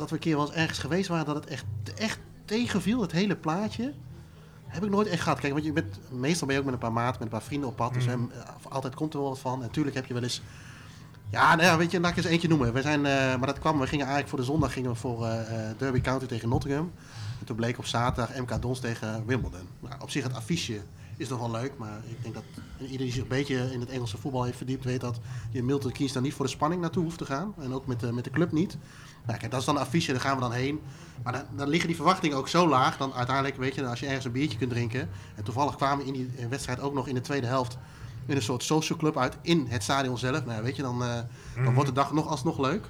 dat 0.00 0.08
we 0.08 0.14
een 0.14 0.20
keer 0.20 0.36
wel 0.36 0.46
eens 0.46 0.54
ergens 0.54 0.78
geweest 0.78 1.08
waren 1.08 1.26
dat 1.26 1.34
het 1.34 1.46
echt, 1.46 1.64
echt 1.96 2.18
tegenviel, 2.44 3.00
het 3.00 3.12
hele 3.12 3.36
plaatje. 3.36 3.92
Heb 4.66 4.84
ik 4.84 4.90
nooit 4.90 5.08
echt 5.08 5.22
gehad. 5.22 5.40
Kijk, 5.40 5.52
want 5.52 5.64
je 5.64 5.72
bent, 5.72 5.98
meestal 6.10 6.46
ben 6.46 6.56
je 6.56 6.62
ook 6.62 6.70
met 6.70 6.74
een 6.74 6.86
paar 6.88 6.92
maat, 6.92 7.12
met 7.12 7.22
een 7.22 7.28
paar 7.28 7.42
vrienden 7.42 7.68
op 7.68 7.76
pad. 7.76 7.94
Dus 7.94 8.06
hem, 8.06 8.30
eh, 8.32 8.72
altijd 8.72 8.94
komt 8.94 9.14
er 9.14 9.20
wel 9.20 9.28
wat 9.28 9.38
van. 9.38 9.54
En 9.54 9.60
natuurlijk 9.60 9.96
heb 9.96 10.06
je 10.06 10.14
wel 10.14 10.22
eens... 10.22 10.42
Ja, 11.30 11.54
nou 11.54 11.68
ja, 11.68 11.76
weet 11.76 11.90
je, 11.90 12.00
laat 12.00 12.10
ik 12.10 12.16
eens 12.16 12.26
eentje 12.26 12.48
noemen. 12.48 12.72
We 12.72 12.82
zijn, 12.82 13.06
eh, 13.06 13.12
maar 13.12 13.46
dat 13.46 13.58
kwam, 13.58 13.78
we 13.78 13.86
gingen 13.86 14.06
eigenlijk 14.06 14.28
voor 14.28 14.38
de 14.38 14.44
zondag 14.44 14.72
gingen 14.72 14.90
we 14.90 14.96
voor 14.96 15.26
eh, 15.26 15.70
Derby 15.78 16.00
County 16.00 16.26
tegen 16.26 16.48
Nottingham. 16.48 16.92
En 17.38 17.46
toen 17.46 17.56
bleek 17.56 17.78
op 17.78 17.86
zaterdag 17.86 18.36
MK 18.36 18.62
Dons 18.62 18.80
tegen 18.80 19.26
Wimbledon. 19.26 19.68
Nou, 19.80 19.94
op 20.00 20.10
zich 20.10 20.22
het 20.22 20.34
affiche 20.34 20.80
is 21.20 21.28
nog 21.28 21.38
wel 21.38 21.50
leuk, 21.50 21.72
maar 21.78 22.00
ik 22.08 22.22
denk 22.22 22.34
dat 22.34 22.44
iedereen 22.78 22.98
die 22.98 23.12
zich 23.12 23.22
een 23.22 23.28
beetje 23.28 23.72
in 23.72 23.80
het 23.80 23.88
Engelse 23.88 24.18
voetbal 24.18 24.44
heeft 24.44 24.56
verdiept, 24.56 24.84
weet 24.84 25.00
dat 25.00 25.20
je 25.50 25.62
Milton 25.62 25.92
Keynes 25.92 26.12
daar 26.12 26.22
niet 26.22 26.34
voor 26.34 26.44
de 26.44 26.50
spanning 26.50 26.80
naartoe 26.80 27.02
hoeft 27.02 27.18
te 27.18 27.26
gaan. 27.26 27.54
En 27.58 27.72
ook 27.72 27.86
met 27.86 28.00
de, 28.00 28.12
met 28.12 28.24
de 28.24 28.30
club 28.30 28.52
niet. 28.52 28.76
Nou, 29.26 29.38
kijk, 29.38 29.50
dat 29.50 29.60
is 29.60 29.66
dan 29.66 29.76
een 29.76 29.82
affiche, 29.82 30.12
daar 30.12 30.20
gaan 30.20 30.34
we 30.34 30.40
dan 30.40 30.52
heen. 30.52 30.80
Maar 31.22 31.32
dan, 31.32 31.42
dan 31.56 31.68
liggen 31.68 31.86
die 31.86 31.96
verwachtingen 31.96 32.36
ook 32.36 32.48
zo 32.48 32.68
laag, 32.68 32.96
dan 32.96 33.12
uiteindelijk, 33.12 33.56
weet 33.56 33.74
je, 33.74 33.86
als 33.86 34.00
je 34.00 34.06
ergens 34.06 34.24
een 34.24 34.32
biertje 34.32 34.58
kunt 34.58 34.70
drinken. 34.70 35.08
En 35.34 35.44
toevallig 35.44 35.76
kwamen 35.76 36.04
we 36.04 36.12
in 36.12 36.12
die 36.12 36.30
eh, 36.36 36.46
wedstrijd 36.46 36.80
ook 36.80 36.94
nog 36.94 37.08
in 37.08 37.14
de 37.14 37.20
tweede 37.20 37.46
helft 37.46 37.78
in 38.26 38.36
een 38.36 38.42
soort 38.42 38.62
social 38.62 38.98
club 38.98 39.18
uit 39.18 39.36
in 39.42 39.66
het 39.68 39.82
stadion 39.82 40.18
zelf. 40.18 40.44
Nou, 40.44 40.62
weet 40.62 40.76
je, 40.76 40.82
dan, 40.82 41.02
eh, 41.04 41.18
dan 41.64 41.74
wordt 41.74 41.88
de 41.88 41.94
dag 41.94 42.12
nog 42.12 42.26
alsnog 42.26 42.58
leuk. 42.58 42.84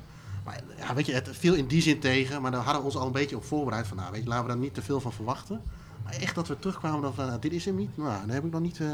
Maar 0.45 0.61
ja, 0.79 0.95
weet 0.95 1.07
je, 1.07 1.13
het 1.13 1.29
viel 1.33 1.55
in 1.55 1.67
die 1.67 1.83
zin 1.83 2.01
tegen, 2.01 2.43
maar 2.43 2.51
daar 2.51 2.63
hadden 2.63 2.81
we 2.81 2.87
ons 2.87 2.97
al 2.97 3.07
een 3.07 3.13
beetje 3.13 3.37
op 3.37 3.45
voorbereid 3.45 3.87
van, 3.87 3.97
nou, 3.97 4.13
weet 4.13 4.23
je, 4.23 4.29
laten 4.29 4.45
we 4.45 4.51
daar 4.51 4.61
niet 4.61 4.75
te 4.75 4.83
veel 4.83 5.01
van 5.01 5.13
verwachten. 5.13 5.63
Maar 6.05 6.13
echt 6.13 6.35
dat 6.35 6.49
we 6.49 6.59
terugkwamen 6.59 7.01
dat 7.03 7.15
we, 7.15 7.23
nou, 7.23 7.41
dit 7.41 7.53
is 7.53 7.65
hem 7.65 7.75
niet, 7.77 7.97
nou, 7.97 8.27
dat 8.27 8.35
heb 8.35 8.45
ik 8.45 8.51
nog 8.53 8.61
niet, 8.61 8.81
eh, 8.81 8.89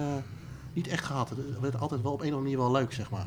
niet 0.73 0.89
echt 0.89 1.05
gehad. 1.05 1.29
Het 1.29 1.39
werd 1.61 1.81
altijd 1.81 2.03
wel 2.03 2.13
op 2.13 2.21
een 2.21 2.27
of 2.27 2.33
andere 2.35 2.43
manier 2.53 2.71
wel 2.73 2.81
leuk, 2.81 2.93
zeg 2.93 3.11
maar. 3.11 3.27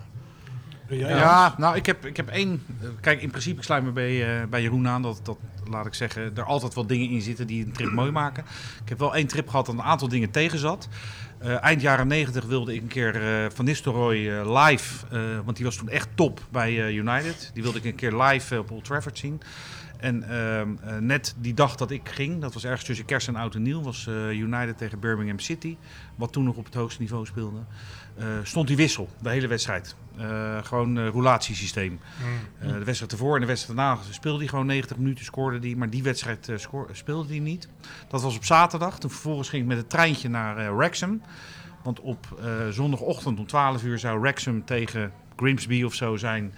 Ja, 0.90 1.10
Ja, 1.10 1.18
ja. 1.18 1.56
nou, 1.58 1.76
ik 1.76 1.86
heb, 1.86 2.06
ik 2.06 2.18
heb 2.18 2.30
één. 2.30 2.64
eh, 2.82 2.88
Kijk, 3.02 3.22
in 3.22 3.30
principe 3.30 3.58
ik 3.58 3.64
sluit 3.64 3.84
me 3.84 3.92
bij, 3.92 4.42
eh, 4.42 4.48
bij 4.48 4.62
Jeroen 4.62 4.88
aan. 4.88 5.02
Dat, 5.02 5.20
dat, 5.24 5.38
laat 5.70 5.86
ik 5.86 5.94
zeggen, 5.94 6.36
er 6.36 6.44
altijd 6.44 6.74
wel 6.74 6.88
dingen 6.88 7.10
in 7.10 7.22
zitten 7.22 7.48
die 7.48 7.66
een 7.66 7.72
trip 7.72 7.92
mooi 7.92 8.12
maken. 8.12 8.44
Ik 8.84 8.90
heb 8.90 9.00
wel 9.00 9.16
één 9.16 9.28
trip 9.28 9.50
gehad 9.50 9.66
dat 9.66 9.76
een 9.76 9.82
aantal 9.82 10.08
dingen 10.08 10.32
tegen 10.32 10.60
zat. 10.60 10.88
Eh, 11.38 11.64
eind 11.64 11.82
jaren 11.82 12.08
90 12.08 12.46
wilde 12.46 12.74
ik 12.76 12.82
een 12.82 12.88
keer 12.88 13.16
eh, 13.44 13.50
Van 13.54 13.66
Nistelrooy 13.66 14.18
live. 14.58 15.06
eh, 15.12 15.22
want 15.46 15.56
die 15.58 15.66
was 15.66 15.76
toen 15.76 15.90
echt 15.90 16.08
top 16.16 16.42
bij 16.52 16.86
eh, 16.88 16.96
United. 16.96 17.52
Die 17.54 17.64
wilde 17.64 17.78
ik 17.78 17.86
een 17.86 17.96
keer 17.96 18.22
live 18.24 18.60
op 18.60 18.72
Old 18.72 18.84
Trafford 18.84 19.18
zien. 19.18 19.42
En 20.00 20.24
ehm, 20.24 20.76
eh, 20.84 20.98
net 20.98 21.36
die 21.38 21.54
dag 21.54 21.76
dat 21.76 21.92
ik 21.92 22.10
ging, 22.10 22.42
dat 22.42 22.54
was 22.54 22.66
ergens 22.66 22.84
tussen 22.84 23.06
kerst 23.06 23.28
en 23.28 23.36
oud 23.36 23.56
en 23.56 23.62
nieuw, 23.62 23.82
was 23.82 24.08
eh, 24.08 24.30
United 24.30 24.78
tegen 24.78 25.00
Birmingham 25.00 25.40
City, 25.40 25.78
wat 26.16 26.32
toen 26.32 26.44
nog 26.44 26.56
op 26.56 26.66
het 26.66 26.74
hoogste 26.74 27.02
niveau 27.02 27.26
speelde, 27.26 27.60
eh, 28.16 28.26
stond 28.44 28.68
die 28.68 28.76
wissel, 28.76 29.10
de 29.22 29.30
hele 29.30 29.48
wedstrijd. 29.48 29.96
Gewoon 30.64 31.08
roulatiesysteem. 31.08 32.00
Mm. 32.62 32.68
De 32.68 32.84
wedstrijd 32.84 33.12
ervoor 33.12 33.36
en 33.36 33.42
de 33.42 33.48
wedstrijd 33.48 33.78
daarna 33.78 34.02
speelde 34.10 34.38
hij 34.38 34.48
gewoon 34.48 34.66
90 34.66 34.98
minuten, 34.98 35.26
scoorde 35.26 35.60
hij, 35.60 35.76
maar 35.76 35.90
die 35.90 36.04
wedstrijd 36.04 36.52
speelde 36.92 37.30
hij 37.30 37.40
niet. 37.40 37.68
Dat 38.08 38.22
was 38.22 38.36
op 38.36 38.46
zaterdag. 38.46 39.00
Toen 39.00 39.10
vervolgens 39.10 39.50
ging 39.50 39.62
ik 39.62 39.68
met 39.68 39.78
het 39.78 39.90
treintje 39.90 40.30
naar 40.30 40.76
Wrexham. 40.78 41.22
Want 41.84 42.00
op 42.00 42.40
zondagochtend 42.72 43.40
om 43.40 43.48
12 43.48 43.84
uur 43.84 44.00
zou 44.00 44.20
Wrexham 44.20 44.66
tegen 44.66 45.12
Grimsby 45.36 45.84
of 45.84 45.94
zo 45.94 46.18
zijn 46.18 46.54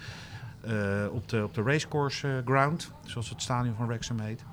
op, 1.12 1.28
de, 1.28 1.42
op 1.44 1.54
de 1.54 1.62
racecourse 1.62 2.28
eh, 2.28 2.34
ground, 2.44 2.92
zoals 3.04 3.28
het 3.28 3.42
stadion 3.42 3.74
van 3.74 3.86
Wrexham 3.86 4.18
heet. 4.20 4.44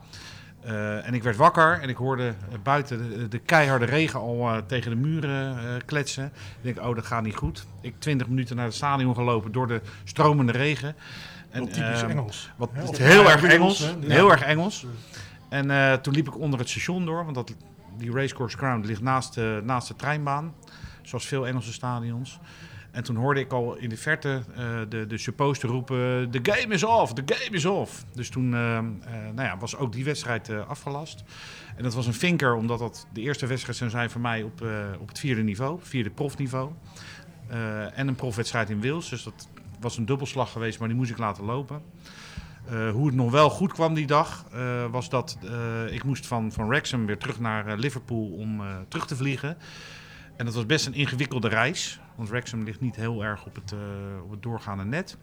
Eh, 0.60 1.08
en 1.08 1.14
ik 1.14 1.24
werd 1.24 1.36
wakker 1.36 1.80
en 1.82 1.90
ik 1.90 1.98
hoorde 1.98 2.28
eh, 2.28 2.58
buiten 2.64 3.10
de, 3.10 3.28
de 3.28 3.40
keiharde 3.40 3.86
regen 3.86 4.20
al 4.20 4.50
eh, 4.50 4.58
tegen 4.68 4.92
de 4.92 4.98
muren 4.98 5.58
eh, 5.58 5.64
kletsen. 5.86 6.26
Ik 6.26 6.32
denk, 6.62 6.88
oh, 6.88 6.96
dat 6.96 7.06
gaat 7.06 7.24
niet 7.24 7.36
goed. 7.36 7.66
Ik 7.82 7.96
20 8.00 8.28
minuten 8.28 8.56
naar 8.56 8.66
het 8.66 8.74
stadion 8.74 9.16
gelopen 9.16 9.52
door 9.52 9.68
de 9.68 9.82
stromende 10.04 10.52
regen. 10.52 10.96
Wel 11.52 11.68
typisch 11.68 12.02
ehm, 12.02 12.10
Engels. 12.10 12.52
Wat 12.56 12.70
heel 12.98 13.30
erg 13.30 13.44
Engels? 13.44 13.94
Heel 14.00 14.32
erg 14.32 14.42
Engels. 14.42 14.86
En 15.50 15.72
eh, 15.72 15.94
toen 15.94 16.14
liep 16.14 16.28
ik 16.28 16.38
onder 16.38 16.60
het 16.60 16.70
station 16.70 17.06
door, 17.06 17.24
want 17.24 17.36
dat, 17.36 17.54
die 17.98 18.12
racecourse 18.12 18.58
ground 18.58 18.86
ligt 18.86 19.02
naast 19.02 19.34
de, 19.34 19.62
naast 19.64 19.88
de 19.88 19.96
treinbaan. 19.96 20.54
Zoals 21.02 21.28
veel 21.28 21.48
Engelse 21.48 21.74
stadions. 21.74 22.40
En 22.92 23.04
toen 23.04 23.16
hoorde 23.16 23.40
ik 23.40 23.52
al 23.52 23.76
in 23.76 23.90
de 23.90 23.98
verte 23.98 24.42
eh, 24.56 24.80
de, 24.90 25.08
de 25.08 25.18
supposter 25.18 25.70
roepen: 25.70 26.30
The 26.32 26.40
game 26.52 26.74
is 26.74 26.84
off, 26.84 27.14
the 27.14 27.34
game 27.36 27.56
is 27.56 27.66
off. 27.66 28.06
Dus 28.14 28.30
toen 28.30 28.54
eh, 28.54 28.78
eh, 28.78 28.84
nou 29.34 29.42
ja, 29.42 29.58
was 29.58 29.76
ook 29.76 29.92
die 29.94 30.04
wedstrijd 30.04 30.50
afgelast. 30.68 31.24
En 31.76 31.84
dat 31.84 31.94
was 31.94 32.08
een 32.08 32.14
vinker, 32.14 32.56
omdat 32.56 32.80
dat 32.80 33.08
de 33.14 33.22
eerste 33.22 33.48
wedstrijd 33.48 33.78
zou 33.78 33.90
zijn 33.90 34.10
voor 34.10 34.22
mij 34.22 34.44
op, 34.44 34.64
op 35.00 35.08
het 35.08 35.20
vierde 35.20 35.44
niveau, 35.44 35.80
vierde 35.82 36.10
profniveau. 36.10 36.72
En 37.94 38.08
een 38.08 38.16
profwedstrijd 38.16 38.70
in 38.70 38.82
Wales. 38.82 39.10
Dus 39.10 39.24
dat 39.24 39.48
was 39.80 39.98
een 39.98 40.06
dubbelslag 40.06 40.52
geweest, 40.52 40.80
maar 40.80 40.88
die 40.88 40.98
moest 40.98 41.12
ik 41.12 41.18
laten 41.18 41.44
lopen. 41.44 41.82
Hoe 42.94 43.06
het 43.06 43.16
nog 43.16 43.32
wel 43.32 43.50
goed 43.50 43.74
kwam 43.74 43.94
die 43.94 44.08
dag, 44.08 44.46
was 44.92 45.10
dat 45.10 45.38
ik 45.90 46.04
moest 46.04 46.28
van, 46.28 46.52
van 46.52 46.68
Wrexham 46.68 47.06
weer 47.06 47.18
terug 47.18 47.40
naar 47.40 47.78
Liverpool 47.78 48.26
om 48.26 48.62
terug 48.88 49.08
te 49.08 49.16
vliegen. 49.16 49.58
En 50.40 50.46
dat 50.46 50.54
was 50.54 50.66
best 50.66 50.86
een 50.86 50.94
ingewikkelde 50.94 51.48
reis, 51.48 52.00
want 52.16 52.30
Wrexham 52.30 52.64
ligt 52.64 52.82
niet 52.82 52.96
heel 52.96 53.24
erg 53.24 53.46
op 53.46 53.56
het, 53.56 53.72
eh, 53.72 53.80
op 54.24 54.32
het 54.32 54.44
doorgaande 54.44 54.84
net. 54.84 55.18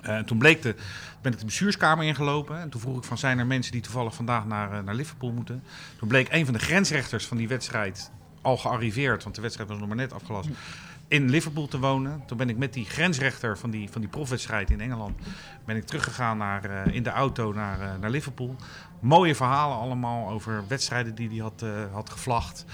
Eh, 0.00 0.16
en 0.16 0.24
toen 0.24 0.38
bleek 0.38 0.62
de, 0.62 0.74
ben 1.22 1.32
ik 1.32 1.38
de 1.38 1.44
bestuurskamer 1.44 2.04
ingelopen 2.04 2.60
en 2.60 2.70
toen 2.70 2.80
vroeg 2.80 2.96
ik 2.96 3.04
van 3.04 3.18
zijn 3.18 3.38
er 3.38 3.46
mensen 3.46 3.72
die 3.72 3.80
toevallig 3.80 4.14
vandaag 4.14 4.46
naar, 4.46 4.72
eh, 4.72 4.84
naar 4.84 4.94
Liverpool 4.94 5.32
moeten. 5.32 5.62
Toen 5.98 6.08
bleek 6.08 6.32
een 6.32 6.44
van 6.44 6.54
de 6.54 6.60
grensrechters 6.60 7.26
van 7.26 7.36
die 7.36 7.48
wedstrijd 7.48 8.10
al 8.42 8.56
gearriveerd, 8.56 9.22
want 9.22 9.34
de 9.34 9.40
wedstrijd 9.40 9.68
was 9.68 9.78
nog 9.78 9.88
maar 9.88 9.96
net 9.96 10.12
afgelast, 10.12 10.48
in 11.08 11.30
Liverpool 11.30 11.66
te 11.66 11.78
wonen. 11.78 12.22
Toen 12.26 12.36
ben 12.36 12.48
ik 12.48 12.56
met 12.56 12.72
die 12.72 12.84
grensrechter 12.84 13.58
van 13.58 13.70
die, 13.70 13.90
van 13.90 14.00
die 14.00 14.10
profwedstrijd 14.10 14.70
in 14.70 14.80
Engeland 14.80 15.20
ben 15.64 15.76
ik 15.76 15.84
teruggegaan 15.84 16.38
naar, 16.38 16.94
in 16.94 17.02
de 17.02 17.10
auto 17.10 17.52
naar, 17.52 17.98
naar 17.98 18.10
Liverpool. 18.10 18.56
Mooie 19.00 19.34
verhalen 19.34 19.76
allemaal 19.76 20.30
over 20.30 20.64
wedstrijden 20.68 21.14
die 21.14 21.28
hij 21.28 21.38
had, 21.38 21.64
had 21.92 22.10
gevlacht. 22.10 22.64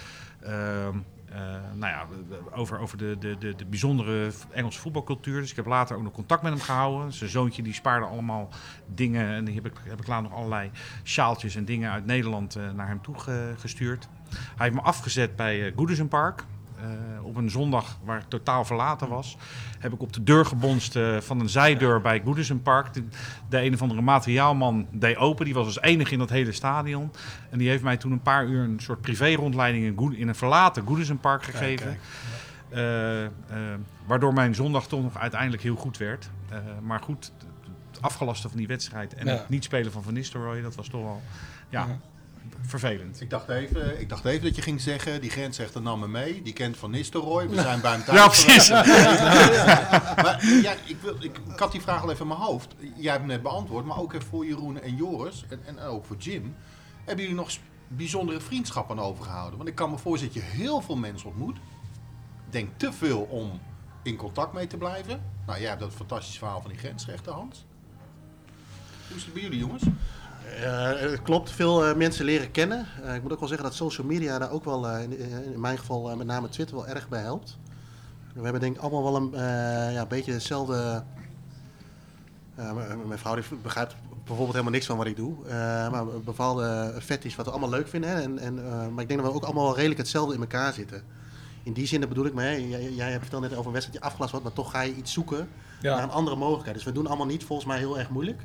Eh, 1.30 1.38
nou 1.74 1.92
ja, 1.92 2.06
over, 2.54 2.78
over 2.78 2.98
de, 2.98 3.16
de, 3.18 3.36
de, 3.38 3.54
de 3.54 3.64
bijzondere 3.64 4.30
Engelse 4.50 4.80
voetbalcultuur. 4.80 5.40
Dus 5.40 5.50
ik 5.50 5.56
heb 5.56 5.66
later 5.66 5.96
ook 5.96 6.02
nog 6.02 6.12
contact 6.12 6.42
met 6.42 6.52
hem 6.52 6.60
gehouden. 6.62 7.12
Zijn 7.12 7.30
zoontje 7.30 7.62
die 7.62 7.74
spaarde 7.74 8.06
allemaal 8.06 8.48
dingen. 8.86 9.26
En 9.28 9.44
die 9.44 9.54
heb 9.54 9.66
ik, 9.66 9.72
heb 9.88 10.00
ik 10.00 10.06
later 10.06 10.28
nog 10.28 10.38
allerlei 10.38 10.70
sjaaltjes 11.04 11.56
en 11.56 11.64
dingen 11.64 11.90
uit 11.90 12.06
Nederland 12.06 12.56
eh, 12.56 12.70
naar 12.70 12.86
hem 12.88 13.02
toe 13.02 13.18
ge- 13.18 13.54
gestuurd. 13.58 14.08
Hij 14.30 14.66
heeft 14.66 14.74
me 14.74 14.80
afgezet 14.82 15.36
bij 15.36 15.58
uh, 15.60 15.76
Goodison 15.76 16.08
Park. 16.08 16.44
Eh, 16.82 17.24
op 17.24 17.36
een 17.36 17.50
zondag 17.50 17.98
waar 18.04 18.18
het 18.18 18.30
totaal 18.30 18.64
verlaten 18.64 19.08
was, 19.08 19.36
heb 19.78 19.92
ik 19.92 20.00
op 20.02 20.12
de 20.12 20.22
deur 20.22 20.44
gebonst 20.46 20.96
eh, 20.96 21.16
van 21.20 21.40
een 21.40 21.48
zijdeur 21.48 22.00
bij 22.00 22.20
Goodison 22.24 22.62
Park. 22.62 22.92
De, 22.94 23.04
de 23.48 23.62
een 23.62 23.74
of 23.74 23.82
andere 23.82 24.00
materiaalman 24.00 24.86
deed 24.90 25.16
open, 25.16 25.44
die 25.44 25.54
was 25.54 25.66
als 25.66 25.80
enige 25.80 26.12
in 26.12 26.18
dat 26.18 26.30
hele 26.30 26.52
stadion. 26.52 27.10
En 27.50 27.58
die 27.58 27.68
heeft 27.68 27.82
mij 27.82 27.96
toen 27.96 28.12
een 28.12 28.22
paar 28.22 28.46
uur 28.46 28.62
een 28.62 28.80
soort 28.80 29.00
privé-rondleiding 29.00 29.84
in, 29.84 29.94
Good- 29.98 30.14
in 30.14 30.28
een 30.28 30.34
verlaten 30.34 30.86
Goodison 30.86 31.18
Park 31.18 31.42
gegeven. 31.42 31.98
Eh, 32.68 32.80
waardoor 34.06 34.32
mijn 34.32 34.54
zondag 34.54 34.86
toch 34.86 35.02
nog 35.02 35.18
uiteindelijk 35.18 35.62
heel 35.62 35.76
goed 35.76 35.96
werd. 35.98 36.30
Maar 36.82 37.00
goed, 37.00 37.32
het 37.90 38.02
afgelasten 38.02 38.48
van 38.50 38.58
die 38.58 38.66
wedstrijd 38.66 39.14
en 39.14 39.26
Ja. 39.26 39.32
het 39.32 39.48
niet 39.48 39.64
spelen 39.64 39.92
van 39.92 40.02
Van 40.02 40.12
Nistelrooy, 40.14 40.62
dat 40.62 40.74
was 40.74 40.88
toch 40.88 41.16
ja, 41.68 41.86
Ja. 41.86 41.98
Vervelend. 42.62 43.20
Ik 43.20 43.30
dacht, 43.30 43.48
even, 43.48 44.00
ik 44.00 44.08
dacht 44.08 44.24
even 44.24 44.42
dat 44.42 44.56
je 44.56 44.62
ging 44.62 44.80
zeggen, 44.80 45.20
die 45.20 45.30
grensrechter 45.30 45.82
nam 45.82 46.00
me 46.00 46.08
mee. 46.08 46.42
Die 46.42 46.52
kent 46.52 46.76
Van 46.76 46.90
Nistelrooy, 46.90 47.48
we 47.48 47.54
zijn 47.60 47.80
bij 47.80 47.92
hem 47.92 48.04
thuis 48.04 48.18
Ja, 48.18 48.26
precies. 48.26 48.66
geweest. 48.68 48.92
maar 50.22 50.46
ja, 50.62 50.72
ik, 50.84 50.96
wil, 51.02 51.16
ik, 51.20 51.38
ik 51.52 51.58
had 51.58 51.72
die 51.72 51.80
vraag 51.80 52.02
al 52.02 52.08
even 52.10 52.20
in 52.22 52.28
mijn 52.28 52.40
hoofd. 52.40 52.74
Jij 52.78 53.10
hebt 53.10 53.18
hem 53.18 53.26
net 53.26 53.42
beantwoord, 53.42 53.84
maar 53.84 53.98
ook 53.98 54.12
even 54.12 54.26
voor 54.28 54.46
Jeroen 54.46 54.80
en 54.80 54.96
Joris 54.96 55.44
en, 55.48 55.60
en 55.64 55.78
ook 55.80 56.04
voor 56.04 56.16
Jim. 56.16 56.54
Hebben 57.04 57.24
jullie 57.24 57.40
nog 57.40 57.50
bijzondere 57.88 58.40
vriendschappen 58.40 58.98
overgehouden? 58.98 59.56
Want 59.56 59.68
ik 59.68 59.74
kan 59.74 59.90
me 59.90 59.98
voorstellen 59.98 60.34
dat 60.34 60.42
je 60.42 60.48
heel 60.48 60.80
veel 60.80 60.96
mensen 60.96 61.28
ontmoet. 61.28 61.58
Denk 62.50 62.68
te 62.76 62.92
veel 62.92 63.20
om 63.20 63.60
in 64.02 64.16
contact 64.16 64.52
mee 64.52 64.66
te 64.66 64.76
blijven. 64.76 65.22
Nou, 65.46 65.58
jij 65.60 65.68
hebt 65.68 65.80
dat 65.80 65.92
fantastische 65.92 66.38
verhaal 66.38 66.60
van 66.60 66.70
die 66.70 66.78
grensrechter, 66.78 67.32
Hans. 67.32 67.64
Hoe 69.08 69.16
is 69.16 69.24
het 69.24 69.32
bij 69.32 69.42
jullie, 69.42 69.58
jongens? 69.58 69.82
Eh, 70.56 71.10
het 71.10 71.22
klopt, 71.22 71.50
veel 71.50 71.86
eh, 71.86 71.96
mensen 71.96 72.24
leren 72.24 72.50
kennen. 72.50 72.86
Eh, 73.04 73.14
ik 73.14 73.22
moet 73.22 73.32
ook 73.32 73.38
wel 73.38 73.48
zeggen 73.48 73.66
dat 73.66 73.76
social 73.76 74.06
media 74.06 74.38
daar 74.38 74.50
ook 74.50 74.64
wel, 74.64 74.88
in, 74.88 75.18
in 75.52 75.60
mijn 75.60 75.78
geval 75.78 76.16
met 76.16 76.26
name 76.26 76.48
Twitter, 76.48 76.76
wel 76.76 76.86
erg 76.86 77.08
bij 77.08 77.20
helpt. 77.20 77.58
We 78.34 78.42
hebben 78.42 78.60
denk 78.60 78.76
ik 78.76 78.82
allemaal 78.82 79.02
wel 79.02 79.16
een 79.16 79.30
ja, 79.92 80.06
beetje 80.06 80.32
hetzelfde... 80.32 81.02
mijn 83.06 83.18
vrouw 83.18 83.34
die 83.34 83.44
begrijpt 83.62 83.94
bijvoorbeeld 84.08 84.52
helemaal 84.52 84.72
niks 84.72 84.86
van 84.86 84.96
wat 84.96 85.06
ik 85.06 85.16
doe. 85.16 85.34
maar 85.90 86.06
bepaalde 86.06 86.94
fetish 87.00 87.36
wat 87.36 87.44
we 87.44 87.50
allemaal 87.50 87.70
leuk 87.70 87.88
vinden. 87.88 88.10
Hè, 88.10 88.20
en, 88.20 88.38
en, 88.38 88.54
maar 88.94 89.02
ik 89.02 89.08
denk 89.08 89.20
dat 89.20 89.30
we 89.30 89.36
ook 89.36 89.44
allemaal 89.44 89.64
wel 89.64 89.74
redelijk 89.74 90.00
hetzelfde 90.00 90.34
in 90.34 90.40
elkaar 90.40 90.72
zitten. 90.72 91.02
In 91.62 91.72
die 91.72 91.86
zin 91.86 92.00
bedoel 92.00 92.26
ik, 92.26 92.32
hè, 92.36 92.50
jij, 92.50 92.92
jij 92.92 93.10
hebt 93.10 93.22
verteld 93.22 93.42
net 93.42 93.52
over 93.52 93.66
een 93.66 93.72
wedstrijd 93.72 93.98
die 93.98 94.08
afgelast 94.08 94.30
wordt, 94.30 94.46
maar 94.46 94.56
toch 94.56 94.70
ga 94.70 94.80
je 94.80 94.94
iets 94.94 95.12
zoeken 95.12 95.48
naar 95.82 96.02
een 96.02 96.10
andere 96.10 96.36
mogelijkheid. 96.36 96.76
Dus 96.76 96.84
we 96.84 96.92
doen 96.92 97.06
allemaal 97.06 97.26
niet 97.26 97.44
volgens 97.44 97.68
mij 97.68 97.78
heel 97.78 97.98
erg 97.98 98.08
moeilijk. 98.08 98.42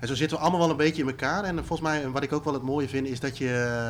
En 0.00 0.08
zo 0.08 0.14
zitten 0.14 0.36
we 0.36 0.42
allemaal 0.42 0.60
wel 0.60 0.70
een 0.70 0.76
beetje 0.76 1.02
in 1.02 1.08
elkaar. 1.08 1.44
En 1.44 1.56
volgens 1.56 1.80
mij, 1.80 2.10
wat 2.10 2.22
ik 2.22 2.32
ook 2.32 2.44
wel 2.44 2.52
het 2.52 2.62
mooie 2.62 2.88
vind, 2.88 3.06
is 3.06 3.20
dat 3.20 3.38
je, 3.38 3.82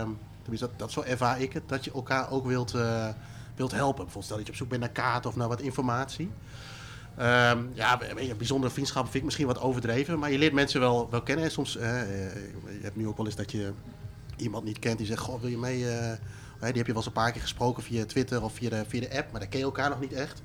eh, 0.48 0.58
dat, 0.58 0.70
dat 0.76 0.92
zo 0.92 1.02
ervaar 1.02 1.40
ik 1.40 1.52
het, 1.52 1.62
dat 1.66 1.85
je 1.85 1.92
elkaar 1.92 2.30
ook 2.30 2.46
wilt, 2.46 2.74
eh, 2.74 3.08
wilt 3.56 3.72
helpen. 3.72 4.04
Bijvoorbeeld 4.04 4.24
stel 4.24 4.37
dat 4.37 4.46
je 4.46 4.52
op 4.52 4.58
zoek 4.58 4.68
bent 4.68 4.80
naar 4.80 4.90
kaarten 4.90 5.30
of 5.30 5.37
naar 5.37 5.48
wat 5.48 5.61
informatie. 5.61 6.30
Ehm, 7.16 7.58
ja, 7.72 7.98
bijzondere 8.37 8.72
vriendschap 8.72 9.02
vind 9.02 9.14
ik 9.14 9.24
misschien 9.24 9.46
wat 9.46 9.61
overdreven, 9.61 10.18
maar 10.18 10.30
je 10.30 10.38
leert 10.38 10.52
mensen 10.52 10.80
wel, 10.80 11.11
wel 11.11 11.22
kennen. 11.22 11.44
En 11.44 11.50
soms, 11.50 11.76
eh, 11.76 12.00
je 12.64 12.82
hebt 12.82 12.96
nu 12.96 13.06
ook 13.06 13.16
wel 13.16 13.26
eens 13.26 13.37
dat 13.37 13.52
je 13.52 13.72
iemand 14.37 14.64
niet 14.64 14.78
kent 14.78 14.98
die 14.98 15.06
zegt, 15.06 15.20
goh, 15.20 15.40
wil 15.40 15.50
je 15.50 15.58
mee... 15.58 15.78
die 15.78 15.87
heb 16.61 16.76
je 16.76 16.85
wel 16.85 16.96
eens 16.96 17.06
een 17.06 17.12
paar 17.12 17.32
keer 17.32 17.40
gesproken 17.40 17.82
via 17.82 18.04
Twitter 18.04 18.42
of 18.42 18.54
via 18.54 18.70
de, 18.70 18.85
via 18.88 19.00
de 19.00 19.16
app, 19.16 19.32
maar 19.32 19.40
dan 19.40 19.48
ken 19.48 19.58
je 19.58 19.64
elkaar 19.64 19.88
nog 19.88 20.00
niet 20.00 20.12
echt. 20.12 20.42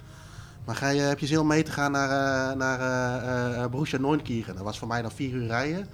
Maar 0.67 0.75
ga 0.75 0.89
je, 0.89 1.01
heb 1.01 1.19
je 1.19 1.25
zin 1.25 1.39
om 1.39 1.47
mee 1.47 1.63
te 1.63 1.71
gaan 1.71 1.91
naar, 1.91 2.49
eh 2.49 2.58
naar 2.58 3.69
Borussia 3.69 3.99
Neunkirchen? 3.99 4.56
Dat 4.56 4.63
was 4.63 4.80
voor 4.80 4.88
mij 4.88 5.01
dan 5.01 5.12
vier 5.12 5.34
uur 5.34 5.47
rijden. 5.47 5.88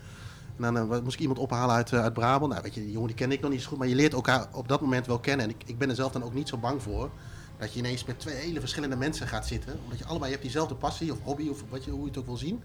En 0.59 0.73
dan 0.73 1.03
moest 1.03 1.13
ik 1.13 1.19
iemand 1.19 1.39
ophalen 1.39 1.75
uit, 1.75 1.93
uit 1.93 2.13
Brabant. 2.13 2.51
Nou, 2.51 2.63
weet 2.63 2.73
je, 2.73 2.81
die 2.81 2.91
jongen 2.91 3.07
die 3.07 3.15
ken 3.15 3.31
ik 3.31 3.41
nog 3.41 3.51
niet 3.51 3.61
zo 3.61 3.69
goed, 3.69 3.77
maar 3.77 3.87
je 3.87 3.95
leert 3.95 4.13
elkaar 4.13 4.47
op 4.51 4.67
dat 4.67 4.81
moment 4.81 5.05
wel 5.05 5.19
kennen. 5.19 5.45
En 5.45 5.51
ik, 5.51 5.63
ik 5.65 5.77
ben 5.77 5.89
er 5.89 5.95
zelf 5.95 6.11
dan 6.11 6.23
ook 6.23 6.33
niet 6.33 6.47
zo 6.47 6.57
bang 6.57 6.81
voor. 6.81 7.09
Dat 7.57 7.73
je 7.73 7.79
ineens 7.79 8.05
met 8.05 8.19
twee 8.19 8.35
hele 8.35 8.59
verschillende 8.59 8.95
mensen 8.95 9.27
gaat 9.27 9.47
zitten. 9.47 9.79
Omdat 9.83 9.99
je 9.99 10.05
allebei 10.05 10.25
je 10.25 10.31
hebt 10.31 10.41
diezelfde 10.41 10.75
passie 10.75 11.11
of 11.11 11.17
hobby 11.23 11.49
of 11.49 11.63
wat 11.69 11.83
je, 11.83 11.91
hoe 11.91 12.01
je 12.01 12.07
het 12.07 12.17
ook 12.17 12.25
wil 12.25 12.37
zien. 12.37 12.63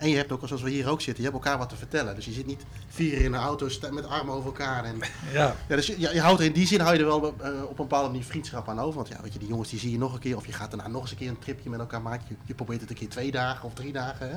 En 0.00 0.08
je 0.08 0.16
hebt 0.16 0.32
ook, 0.32 0.40
zoals 0.46 0.62
we 0.62 0.70
hier 0.70 0.88
ook 0.88 1.00
zitten, 1.00 1.24
je 1.24 1.30
hebt 1.30 1.44
elkaar 1.44 1.58
wat 1.58 1.68
te 1.68 1.76
vertellen. 1.76 2.14
Dus 2.14 2.24
je 2.24 2.32
zit 2.32 2.46
niet 2.46 2.64
vier 2.88 3.18
in 3.18 3.32
een 3.32 3.40
auto 3.40 3.68
met 3.90 4.06
armen 4.06 4.34
over 4.34 4.46
elkaar. 4.46 4.84
En, 4.84 4.96
Ja. 5.32 5.54
ja, 5.68 5.76
dus 5.76 5.86
je, 5.86 5.98
je 5.98 6.20
houdt 6.20 6.40
er 6.40 6.46
in 6.46 6.52
die 6.52 6.66
zin 6.66 6.80
hou 6.80 6.94
je 6.94 7.00
er 7.00 7.06
wel 7.06 7.34
eh, 7.40 7.62
op 7.62 7.68
een 7.70 7.76
bepaalde 7.76 8.08
manier 8.08 8.24
vriendschap 8.24 8.68
aan 8.68 8.80
over. 8.80 8.94
Want 8.94 9.08
ja, 9.08 9.22
weet 9.22 9.32
je, 9.32 9.38
die 9.38 9.48
jongens 9.48 9.70
die 9.70 9.78
zie 9.78 9.90
je 9.90 9.98
nog 9.98 10.12
een 10.14 10.18
keer. 10.20 10.36
Of 10.36 10.46
je 10.46 10.52
gaat 10.52 10.70
daarna 10.70 10.88
nog 10.88 11.02
eens 11.02 11.10
een 11.10 11.16
keer 11.16 11.28
een 11.28 11.38
tripje 11.38 11.70
met 11.70 11.80
elkaar 11.80 12.02
maken. 12.02 12.24
Je, 12.28 12.34
je 12.44 12.54
probeert 12.54 12.80
het 12.80 12.90
een 12.90 12.96
keer 12.96 13.08
twee 13.08 13.30
dagen 13.30 13.64
of 13.64 13.74
drie 13.74 13.92
dagen. 13.92 14.30
Hè. 14.30 14.36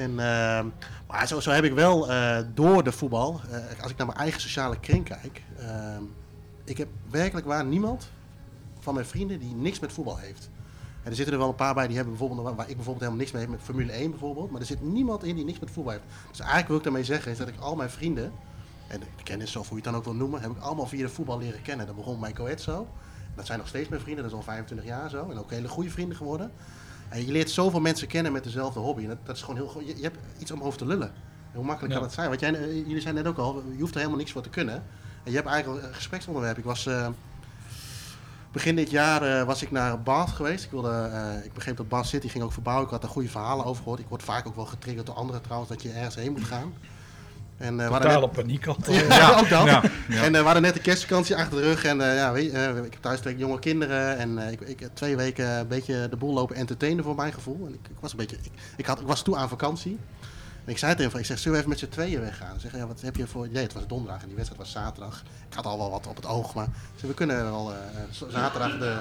En, 0.00 0.10
ehm, 0.10 0.66
maar 1.06 1.26
zo, 1.26 1.40
zo 1.40 1.50
heb 1.50 1.64
ik 1.64 1.72
wel 1.72 2.10
eh, 2.10 2.38
door 2.54 2.84
de 2.84 2.92
voetbal, 2.92 3.40
eh, 3.50 3.82
als 3.82 3.90
ik 3.90 3.96
naar 3.96 4.06
mijn 4.06 4.18
eigen 4.18 4.40
sociale 4.40 4.80
kring 4.80 5.04
kijk. 5.04 5.42
ehm, 5.58 6.02
ik 6.64 6.78
heb 6.78 6.88
werkelijk 7.10 7.46
waar 7.46 7.64
niemand 7.64 8.10
van 8.80 8.94
mijn 8.94 9.06
vrienden 9.06 9.38
die 9.38 9.54
niks 9.54 9.80
met 9.80 9.92
voetbal 9.92 10.16
heeft. 10.16 10.50
En 11.02 11.10
er 11.10 11.14
zitten 11.16 11.32
er 11.34 11.40
wel 11.40 11.48
een 11.48 11.54
paar 11.54 11.74
bij 11.74 11.86
die 11.86 11.96
hebben 11.96 12.16
bijvoorbeeld, 12.16 12.56
waar 12.56 12.68
ik 12.68 12.76
bijvoorbeeld 12.76 12.98
helemaal 12.98 13.18
niks 13.18 13.32
mee 13.32 13.42
heb 13.42 13.50
met 13.50 13.60
Formule 13.60 13.92
1 13.92 14.10
bijvoorbeeld. 14.10 14.50
Maar 14.50 14.60
er 14.60 14.66
zit 14.66 14.82
niemand 14.82 15.24
in 15.24 15.34
die 15.36 15.44
niks 15.44 15.58
met 15.58 15.70
voetbal 15.70 15.92
heeft. 15.92 16.04
Dus 16.30 16.38
eigenlijk 16.38 16.68
wil 16.68 16.76
ik 16.76 16.82
daarmee 16.82 17.04
zeggen 17.04 17.32
is 17.32 17.38
dat 17.38 17.48
ik 17.48 17.58
al 17.60 17.76
mijn 17.76 17.90
vrienden, 17.90 18.32
en 18.88 19.00
de 19.00 19.06
kennis 19.22 19.56
of 19.56 19.68
hoe 19.68 19.76
je 19.78 19.82
het 19.82 19.92
dan 19.92 19.94
ook 19.94 20.04
wil 20.04 20.14
noemen, 20.14 20.40
heb 20.40 20.50
ik 20.50 20.58
allemaal 20.58 20.86
via 20.86 21.02
de 21.02 21.08
voetbal 21.08 21.38
leren 21.38 21.62
kennen. 21.62 21.86
Dat 21.86 21.96
begon 21.96 22.20
bij 22.20 22.32
Coët 22.32 22.60
zo. 22.60 22.86
Dat 23.34 23.46
zijn 23.46 23.58
nog 23.58 23.68
steeds 23.68 23.88
mijn 23.88 24.00
vrienden, 24.00 24.22
dat 24.24 24.32
is 24.32 24.38
al 24.38 24.44
25 24.44 24.86
jaar 24.86 25.10
zo. 25.10 25.30
En 25.30 25.38
ook 25.38 25.50
hele 25.50 25.68
goede 25.68 25.90
vrienden 25.90 26.16
geworden. 26.16 26.52
En 27.08 27.26
je 27.26 27.32
leert 27.32 27.50
zoveel 27.50 27.80
mensen 27.80 28.08
kennen 28.08 28.32
met 28.32 28.44
dezelfde 28.44 28.80
hobby. 28.80 29.02
En 29.02 29.08
dat, 29.08 29.18
dat 29.24 29.36
is 29.36 29.42
gewoon 29.42 29.56
heel 29.56 29.68
goed. 29.68 29.86
Je, 29.86 29.96
je 29.96 30.02
hebt 30.02 30.18
iets 30.38 30.50
om 30.50 30.62
over 30.62 30.78
te 30.78 30.86
lullen. 30.86 31.08
En 31.08 31.58
hoe 31.58 31.64
makkelijk 31.64 31.92
Ja. 31.92 31.98
kan 31.98 32.06
het 32.08 32.16
zijn? 32.16 32.28
Want 32.28 32.40
jij, 32.40 32.54
eh, 32.54 32.74
jullie 32.74 33.00
zijn 33.00 33.14
net 33.14 33.26
ook 33.26 33.38
al, 33.38 33.62
je 33.72 33.80
hoeft 33.80 33.92
er 33.92 33.98
helemaal 33.98 34.18
niks 34.18 34.32
voor 34.32 34.42
te 34.42 34.48
kunnen. 34.48 34.74
En 35.24 35.30
je 35.30 35.36
hebt 35.36 35.48
eigenlijk 35.48 35.84
een 35.84 35.94
gespreksonderwerp. 35.94 36.58
Ik 36.58 36.64
was 36.64 36.86
eh, 36.86 37.08
begin 38.52 38.76
dit 38.76 38.90
jaar 38.90 39.22
eh, 39.22 39.44
was 39.46 39.62
ik 39.62 39.70
naar 39.70 40.02
Bath 40.02 40.30
geweest. 40.30 40.64
Ik, 40.64 40.70
wilde, 40.70 41.10
eh, 41.12 41.44
ik 41.44 41.52
begreep 41.52 41.76
dat 41.76 41.88
Bath 41.88 42.06
City 42.06 42.28
ging 42.28 42.44
ook 42.44 42.52
verbouwen. 42.52 42.84
Ik 42.84 42.90
had 42.90 43.00
daar 43.02 43.10
goede 43.10 43.28
verhalen 43.28 43.64
over 43.64 43.82
gehoord. 43.82 44.00
Ik 44.00 44.08
word 44.08 44.22
vaak 44.22 44.46
ook 44.46 44.56
wel 44.56 44.64
getriggerd 44.66 45.06
door 45.06 45.14
anderen 45.14 45.42
trouwens 45.42 45.70
dat 45.70 45.82
je 45.82 45.90
ergens 45.90 46.14
heen 46.14 46.32
moet 46.32 46.44
gaan. 46.44 46.72
En, 47.56 47.80
eh, 47.80 47.86
we 47.86 47.92
hadden 47.92 48.00
Totale 48.10 48.26
net- 48.26 48.32
paniek 48.36 48.64
had. 48.64 48.86
ja, 49.08 49.30
ook 49.40 49.48
dat. 49.48 49.64
Ja, 49.64 49.82
ja. 50.08 50.22
En 50.22 50.34
eh, 50.34 50.40
we 50.40 50.44
hadden 50.44 50.62
net 50.62 50.74
de 50.74 50.80
kerstvakantie 50.80 51.36
achter 51.36 51.56
de 51.56 51.62
rug. 51.62 51.84
En 51.84 52.00
eh, 52.10 52.16
ja, 52.16 52.32
weet 52.32 52.50
je, 52.52 52.58
eh, 52.58 52.76
ik 52.84 52.92
heb 52.92 53.02
thuis 53.02 53.20
twee 53.20 53.36
jonge 53.36 53.58
kinderen. 53.58 54.18
En 54.18 54.38
eh, 54.38 54.52
ik, 54.52 54.60
ik 54.60 54.80
heb 54.80 54.90
twee 54.94 55.16
weken 55.16 55.50
een 55.50 55.68
beetje 55.68 56.06
de 56.10 56.16
boel 56.16 56.32
lopen 56.34 56.56
entertainen 56.56 57.04
voor 57.04 57.14
mijn 57.14 57.32
gevoel. 57.32 57.66
En 57.66 57.72
ik, 57.74 57.88
ik 57.90 57.96
was 58.00 58.10
een 58.10 58.16
beetje, 58.16 58.36
ik, 58.42 58.50
ik, 58.76 58.86
had, 58.86 59.00
ik 59.00 59.06
was 59.06 59.22
toe 59.22 59.36
aan 59.36 59.48
vakantie. 59.48 59.98
En 60.64 60.70
ik 60.72 60.78
zei 60.78 60.94
tegen 60.94 61.10
hem, 61.10 61.20
ik 61.20 61.26
zeg, 61.26 61.38
zullen 61.38 61.52
we 61.52 61.58
even 61.58 61.68
met 61.68 61.78
z'n 61.78 61.88
tweeën 61.88 62.20
weggaan? 62.20 62.60
Zeg, 62.60 62.72
ja, 62.76 62.86
wat 62.86 63.00
heb 63.00 63.16
je 63.16 63.26
voor 63.26 63.46
idee? 63.46 63.62
Het 63.62 63.72
was 63.72 63.86
donderdag 63.86 64.20
en 64.20 64.26
die 64.26 64.36
wedstrijd 64.36 64.62
was 64.62 64.72
zaterdag. 64.72 65.22
Ik 65.48 65.54
had 65.54 65.66
al 65.66 65.78
wel 65.78 65.90
wat 65.90 66.06
op 66.06 66.16
het 66.16 66.26
oog, 66.26 66.54
maar 66.54 66.68
zeg, 66.96 67.08
we 67.08 67.14
kunnen 67.14 67.42
wel 67.44 67.72
eh, 67.72 67.78
zaterdag 68.28 68.78
de, 68.78 69.00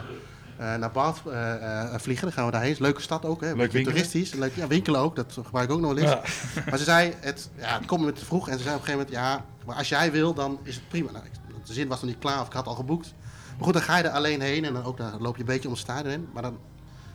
eh, 0.57 0.75
naar 0.75 0.91
Bath 0.91 1.21
eh, 1.27 1.95
vliegen. 1.95 2.25
Dan 2.25 2.33
gaan 2.35 2.45
we 2.45 2.51
daarheen. 2.51 2.75
Leuke 2.79 3.01
stad 3.01 3.25
ook, 3.25 3.41
hè? 3.41 3.47
Beetje 3.47 3.57
winkelen. 3.71 3.83
toeristisch. 3.85 4.33
Leuk, 4.33 4.55
ja, 4.55 4.67
winkelen 4.67 4.99
ook, 4.99 5.15
dat 5.15 5.37
gebruik 5.43 5.69
ik 5.69 5.75
ook 5.75 5.81
nog 5.81 5.93
wel 5.93 6.03
eens. 6.03 6.11
Ja. 6.11 6.21
Maar 6.69 6.77
ze 6.77 6.83
zei, 6.83 7.13
het, 7.19 7.49
ja, 7.57 7.77
het 7.77 7.85
komt 7.85 8.05
me 8.05 8.11
te 8.13 8.25
vroeg. 8.25 8.49
En 8.49 8.57
ze 8.57 8.63
zei 8.63 8.75
op 8.75 8.81
een 8.81 8.87
gegeven 8.87 9.07
moment, 9.13 9.25
ja, 9.39 9.45
maar 9.65 9.75
als 9.75 9.89
jij 9.89 10.11
wil, 10.11 10.33
dan 10.33 10.59
is 10.63 10.75
het 10.75 10.87
prima. 10.87 11.11
Nou, 11.11 11.25
ik- 11.25 11.31
de 11.65 11.73
zin 11.73 11.87
was 11.87 12.01
nog 12.01 12.09
niet 12.09 12.19
klaar 12.19 12.39
of 12.41 12.47
ik 12.47 12.53
had 12.53 12.65
al 12.67 12.75
geboekt. 12.75 13.13
Maar 13.55 13.63
goed, 13.63 13.73
dan 13.73 13.81
ga 13.81 13.97
je 13.97 14.03
er 14.03 14.09
alleen 14.09 14.41
heen 14.41 14.65
en 14.65 14.73
dan, 14.73 14.83
ook, 14.83 14.97
dan 14.97 15.21
loop 15.21 15.33
je 15.35 15.39
een 15.41 15.47
beetje 15.47 15.67
om 15.67 15.73
het 15.73 15.83
stadion 15.83 16.09
heen. 16.09 16.27
Maar 16.33 16.41
dan 16.41 16.57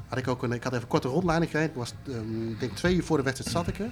had 0.09 0.19
ik 0.19 0.29
ook 0.29 0.43
een, 0.43 0.53
ik 0.53 0.63
had 0.63 0.73
even 0.73 0.85
een 0.85 0.91
korte 0.91 1.09
rondleiding 1.09 1.51
gekregen. 1.51 1.73
Ik 1.75 1.79
was, 1.81 1.93
ehm, 2.09 2.59
denk 2.59 2.77
twee 2.77 2.95
uur 2.95 3.05
voor 3.05 3.17
de 3.17 3.23
wedstrijd 3.23 3.51
zat 3.51 3.67
ik 3.69 3.79
er. 3.79 3.91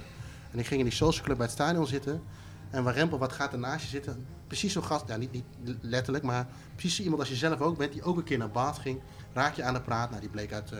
En 0.55 0.61
ik 0.61 0.67
ging 0.67 0.79
in 0.79 0.85
die 0.85 0.95
social 0.95 1.25
club 1.25 1.37
bij 1.37 1.45
het 1.45 1.55
stadion 1.55 1.87
zitten. 1.87 2.21
En 2.69 2.83
waar 2.83 2.93
Rempel, 2.93 3.17
wat 3.17 3.31
gaat 3.31 3.53
er 3.53 3.59
naast 3.59 3.83
je 3.83 3.89
zitten? 3.89 4.25
Precies 4.47 4.73
zo'n 4.73 4.83
gast, 4.83 5.07
ja, 5.07 5.15
niet, 5.15 5.31
niet 5.31 5.43
letterlijk, 5.81 6.23
maar 6.23 6.47
precies 6.75 7.01
iemand 7.01 7.19
als 7.19 7.29
je 7.29 7.35
zelf 7.35 7.61
ook 7.61 7.77
bent, 7.77 7.91
die 7.93 8.03
ook 8.03 8.17
een 8.17 8.23
keer 8.23 8.37
naar 8.37 8.51
Bath 8.51 8.77
ging. 8.77 8.99
Raak 9.33 9.53
je 9.53 9.63
aan 9.63 9.73
de 9.73 9.81
praat. 9.81 10.09
Nou, 10.09 10.21
die 10.21 10.29
bleek 10.29 10.53
uit, 10.53 10.71
eh, 10.71 10.79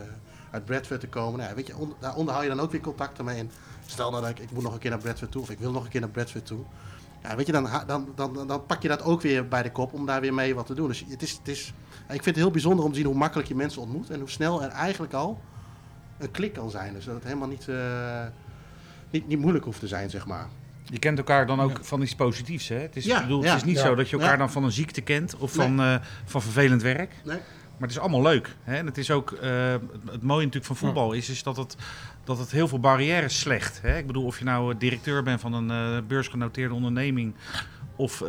uit 0.50 0.64
Bradford 0.64 1.00
te 1.00 1.08
komen. 1.08 1.40
Nou, 1.40 1.54
weet 1.54 1.66
je, 1.66 1.74
daar 1.98 2.14
onderhoud 2.14 2.44
je 2.44 2.50
dan 2.50 2.60
ook 2.60 2.70
weer 2.70 2.80
contacten 2.80 3.24
mee. 3.24 3.38
En 3.38 3.50
stel 3.86 4.10
nou 4.10 4.22
dat 4.22 4.30
ik, 4.30 4.38
ik 4.38 4.50
moet 4.50 4.62
nog 4.62 4.72
een 4.72 4.78
keer 4.78 4.90
naar 4.90 4.98
Bradford 4.98 5.30
toe, 5.30 5.42
of 5.42 5.50
ik 5.50 5.58
wil 5.58 5.72
nog 5.72 5.84
een 5.84 5.90
keer 5.90 6.00
naar 6.00 6.10
Bradford 6.10 6.46
toe. 6.46 6.64
Ja, 7.22 7.36
weet 7.36 7.46
je, 7.46 7.52
dan, 7.52 7.68
dan, 7.86 8.12
dan, 8.14 8.46
dan 8.46 8.66
pak 8.66 8.82
je 8.82 8.88
dat 8.88 9.02
ook 9.02 9.20
weer 9.20 9.48
bij 9.48 9.62
de 9.62 9.72
kop 9.72 9.92
om 9.92 10.06
daar 10.06 10.20
weer 10.20 10.34
mee 10.34 10.54
wat 10.54 10.66
te 10.66 10.74
doen. 10.74 10.88
Dus 10.88 11.04
het 11.08 11.22
is, 11.22 11.32
het 11.32 11.48
is, 11.48 11.74
ik 12.08 12.22
vind 12.22 12.24
het 12.24 12.36
heel 12.36 12.50
bijzonder 12.50 12.84
om 12.84 12.90
te 12.90 12.96
zien 12.96 13.06
hoe 13.06 13.16
makkelijk 13.16 13.48
je 13.48 13.54
mensen 13.54 13.82
ontmoet. 13.82 14.10
En 14.10 14.18
hoe 14.18 14.30
snel 14.30 14.62
er 14.62 14.70
eigenlijk 14.70 15.12
al 15.12 15.40
een 16.18 16.30
klik 16.30 16.52
kan 16.52 16.70
zijn. 16.70 16.92
Dus 16.92 17.04
dat 17.04 17.14
het 17.14 17.24
helemaal 17.24 17.48
niet, 17.48 17.68
eh, 17.68 18.24
niet, 19.10 19.28
niet 19.28 19.38
moeilijk 19.38 19.64
hoeft 19.64 19.80
te 19.80 19.86
zijn, 19.86 20.10
zeg 20.10 20.26
maar. 20.26 20.46
Je 20.84 20.98
kent 20.98 21.18
elkaar 21.18 21.46
dan 21.46 21.60
ook 21.60 21.78
van 21.82 22.02
iets 22.02 22.14
positiefs. 22.14 22.68
Hè? 22.68 22.76
Het, 22.76 22.96
is, 22.96 23.04
Ja, 23.04 23.20
bedoel, 23.22 23.42
ja. 23.42 23.48
het 23.48 23.56
is 23.56 23.64
niet 23.64 23.76
Ja. 23.76 23.82
zo 23.82 23.94
dat 23.94 24.08
je 24.10 24.16
elkaar 24.16 24.30
Ja. 24.32 24.36
dan 24.36 24.50
van 24.50 24.64
een 24.64 24.72
ziekte 24.72 25.00
kent 25.00 25.36
of 25.36 25.56
Nee. 25.56 25.66
van, 25.66 25.80
eh, 25.80 25.94
van 26.24 26.42
vervelend 26.42 26.82
werk. 26.82 27.12
Nee? 27.24 27.36
Maar 27.78 27.88
het 27.88 27.90
is 27.90 27.98
allemaal 27.98 28.22
leuk. 28.22 28.56
Hè? 28.62 28.76
En 28.76 28.86
het 28.86 28.98
is 28.98 29.10
ook 29.10 29.32
eh, 29.32 29.50
het, 30.10 30.22
mooie 30.22 30.38
natuurlijk 30.44 30.64
van 30.66 30.76
voetbal 30.76 31.12
is, 31.12 31.28
is 31.28 31.42
dat, 31.42 31.56
het, 31.56 31.76
dat 32.24 32.38
het 32.38 32.50
heel 32.50 32.68
veel 32.68 32.80
barrières 32.80 33.38
slecht. 33.40 33.80
Hè? 33.82 33.98
Ik 33.98 34.06
bedoel, 34.06 34.24
of 34.24 34.38
je 34.38 34.44
nou 34.44 34.72
eh, 34.72 34.78
directeur 34.78 35.22
bent 35.22 35.40
van 35.40 35.52
een 35.52 35.70
eh, 35.70 36.02
beursgenoteerde 36.06 36.74
onderneming 36.74 37.34
of 37.96 38.22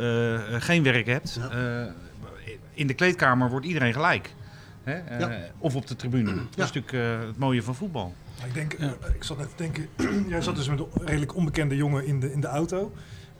geen 0.60 0.84
werk 0.84 1.06
hebt. 1.06 1.40
Ja. 1.42 1.50
eh, 1.84 1.92
in 2.74 2.88
de 2.88 2.94
kleedkamer 2.94 3.50
wordt 3.50 3.66
iedereen 3.66 3.94
gelijk. 3.94 4.34
Hè? 4.84 4.94
Eh, 4.94 5.20
Ja. 5.20 5.38
Of 5.58 5.76
op 5.76 5.88
de 5.88 5.96
tribune. 5.96 6.36
Dat 6.36 6.66
is 6.66 6.72
natuurlijk 6.74 6.94
eh, 6.94 7.28
het 7.28 7.38
mooie 7.38 7.64
van 7.64 7.76
voetbal. 7.76 8.14
Ik 8.46 8.54
denk, 8.54 8.74
eh, 8.74 8.88
ik 9.16 9.24
zat 9.24 9.38
net 9.38 9.48
te 9.48 9.64
denken, 9.64 9.88
jij 10.30 10.42
zat 10.42 10.56
dus 10.56 10.70
met 10.70 10.80
een 10.80 10.88
redelijk 11.06 11.36
onbekende 11.36 11.76
jongen 11.76 12.06
in 12.06 12.20
de, 12.20 12.32
in 12.32 12.42
de 12.42 12.48
auto. 12.48 12.92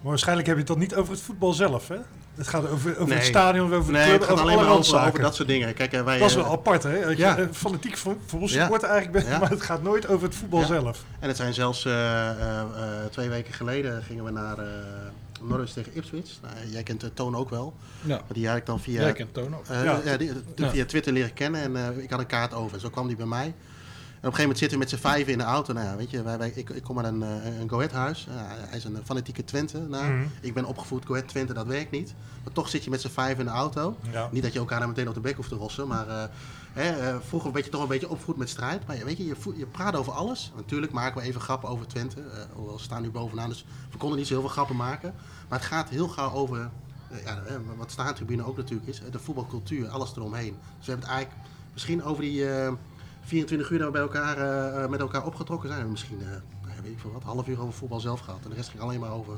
Maar 0.02 0.10
waarschijnlijk 0.12 0.48
heb 0.48 0.56
je 0.58 0.62
het 0.64 0.72
dan 0.72 0.82
niet 0.82 0.96
over 0.96 1.12
het 1.14 1.22
voetbal 1.22 1.54
zelf, 1.54 1.88
hè? 1.88 1.98
Het 2.36 2.48
gaat 2.48 2.70
over, 2.70 2.92
over 2.92 3.08
Nee. 3.08 3.18
het 3.18 3.26
stadion, 3.26 3.74
over 3.74 3.92
de 3.94 3.98
Nee, 3.98 4.08
club, 4.08 4.20
het 4.20 4.24
gaat 4.24 4.32
over 4.32 4.44
alleen 4.44 4.58
alle 4.58 4.68
maar 4.68 4.78
over, 4.78 5.08
over 5.08 5.22
dat 5.22 5.36
soort 5.36 5.48
dingen. 5.48 5.74
Kijk, 5.74 5.94
eh, 5.94 6.04
wij, 6.04 6.18
Dat 6.20 6.30
is 6.30 6.36
eh, 6.36 6.42
wel 6.44 6.52
apart, 6.52 6.84
hè? 6.84 7.00
Dat 7.02 7.10
je 7.12 7.18
ja. 7.18 7.38
eh, 7.38 7.46
fanatiek 7.52 7.98
vo- 7.98 8.18
voor 8.26 8.50
Ja. 8.50 8.66
sport 8.66 8.84
eigenlijk 8.84 9.14
bent, 9.14 9.28
Ja. 9.28 9.40
maar 9.40 9.50
het 9.50 9.62
gaat 9.62 9.84
nooit 9.84 10.08
over 10.08 10.28
het 10.28 10.36
voetbal 10.36 10.60
Ja. 10.60 10.66
zelf. 10.66 11.04
En 11.20 11.28
het 11.28 11.38
zijn 11.38 11.54
zelfs 11.54 11.86
eh, 11.86 12.30
eh, 12.30 12.60
eh, 12.60 12.66
twee 13.12 13.30
weken 13.30 13.54
geleden 13.54 14.04
gingen 14.04 14.24
we 14.24 14.32
naar 14.32 14.58
eh 14.58 14.66
Norwich 15.42 15.72
tegen 15.72 15.92
Ipswich. 15.96 16.30
Nou, 16.42 16.54
jij 16.72 16.84
kent 16.84 17.02
de 17.02 17.14
Toon 17.14 17.36
ook 17.36 17.50
wel. 17.50 17.74
Ja, 18.02 18.16
Maar 18.16 18.24
die 18.34 18.48
had 18.48 18.58
ik 18.58 18.66
dan 18.66 18.80
via, 18.80 19.02
jij 19.02 19.14
kent 19.14 19.34
Toon 19.34 19.56
ook. 19.56 19.66
eh, 19.68 19.92
die, 20.18 20.18
die 20.18 20.66
Ja. 20.66 20.70
via 20.72 20.86
Twitter 20.86 21.14
leren 21.14 21.34
kennen. 21.34 21.62
En 21.62 21.76
eh, 21.76 22.04
ik 22.04 22.10
had 22.10 22.20
een 22.20 22.26
kaart 22.26 22.54
over. 22.54 22.80
Zo 22.80 22.90
kwam 22.90 23.08
die 23.08 23.16
bij 23.16 23.26
mij. 23.26 23.54
Op 24.18 24.24
een 24.24 24.30
gegeven 24.40 24.42
moment 24.42 24.58
zitten 24.58 24.78
we 24.78 24.84
met 24.84 24.94
z'n 24.94 25.08
vijven 25.08 25.32
in 25.32 25.38
de 25.38 25.44
auto. 25.44 25.74
Nou 25.74 25.86
ja, 25.86 25.96
weet 25.96 26.10
je, 26.12 26.24
wij, 26.24 26.38
wij, 26.38 26.52
ik, 26.56 26.70
ik 26.70 26.84
kom 26.84 26.98
uit 27.00 27.08
een, 27.08 27.24
eh, 27.24 27.60
een 27.60 27.70
Go 27.70 27.76
Ahead 27.76 27.92
huis. 27.92 28.28
Hij 28.30 28.78
is 28.78 28.84
een 28.84 28.98
fanatieke 29.04 29.44
Twente. 29.44 29.80
Nou. 29.80 30.04
Ik 30.42 30.54
ben 30.54 30.66
opgevoed 30.66 31.06
Go 31.06 31.14
Ahead 31.14 31.28
Twente, 31.28 31.54
dat 31.54 31.66
werkt 31.66 31.92
niet. 31.92 32.14
Maar 32.44 32.54
toch 32.54 32.70
zit 32.70 32.84
je 32.84 32.90
met 32.90 33.02
z'n 33.02 33.08
vijven 33.08 33.40
in 33.40 33.46
de 33.46 33.52
auto. 33.52 33.98
Ja. 34.12 34.30
Niet 34.32 34.44
dat 34.44 34.54
je 34.54 34.60
elkaar 34.60 34.80
dan 34.80 34.88
meteen 34.90 35.08
op 35.08 35.14
de 35.14 35.20
bek 35.20 35.36
hoeft 35.36 35.50
te 35.50 35.56
rossen, 35.56 35.88
maar 35.88 36.08
eh, 36.08 36.24
hè, 36.74 36.90
eh, 37.10 37.16
vroeger 37.28 37.52
werd 37.52 37.66
je 37.66 37.72
toch 37.72 37.82
een 37.82 37.88
beetje 37.88 38.10
opgevoed 38.10 38.38
met 38.38 38.50
strijd. 38.50 38.88
Maar 38.88 38.98
je- 38.98 39.06
weet 39.06 39.18
je, 39.18 39.26
je, 39.26 39.36
je 39.56 39.66
praat 39.66 39.96
over 39.96 40.14
alles. 40.14 40.52
Natuurlijk 40.56 40.92
maken 40.92 41.22
we 41.22 41.28
even 41.28 41.42
grappen 41.42 41.70
over 41.70 41.88
Twente, 41.88 42.22
eh, 42.22 42.40
hoewel 42.54 42.76
we 42.76 42.82
staan 42.82 43.02
nu 43.02 43.10
bovenaan, 43.10 43.50
dus 43.50 43.66
we 43.92 43.98
konden 43.98 44.18
niet 44.18 44.28
zo 44.28 44.34
heel 44.34 44.42
veel 44.42 44.52
grappen 44.52 44.76
maken. 44.76 45.14
Maar 45.50 45.60
het 45.60 45.68
gaat 45.68 45.90
heel 45.90 46.08
gauw 46.08 46.32
over, 46.32 46.70
eh, 47.10 47.24
ja, 47.24 47.42
eh, 47.48 47.56
wat 47.78 47.92
staantribune 47.92 48.46
ook 48.46 48.58
natuurlijk 48.58 48.88
is, 48.90 49.02
eh, 49.02 49.12
de 49.12 49.20
voetbalcultuur, 49.20 49.88
alles 49.88 50.12
eromheen. 50.16 50.56
Dus 50.78 50.86
we 50.86 50.92
hebben 50.92 51.08
het 51.10 51.16
eigenlijk 51.18 51.48
misschien 51.74 52.04
over 52.04 52.24
die 52.24 52.50
eh, 52.50 52.72
24 53.28 53.70
uur 53.70 53.78
dat 53.78 53.88
we 53.88 53.94
bij 53.94 54.02
elkaar, 54.02 54.38
eh, 54.38 54.84
eh, 54.84 54.90
met 54.90 55.00
elkaar 55.00 55.26
opgetrokken 55.26 55.70
zijn, 55.70 55.90
misschien, 55.92 56.18
ja, 56.20 56.42
weet 56.82 56.92
ik 56.92 57.00
veel 57.00 57.12
wat, 57.12 57.24
half 57.24 57.48
uur 57.48 57.62
over 57.62 57.74
voetbal 57.74 58.00
zelf 58.00 58.20
gehad. 58.20 58.40
En 58.44 58.50
de 58.50 58.56
rest 58.56 58.70
ging 58.70 58.82
alleen 58.82 59.00
maar 59.00 59.12
over 59.12 59.38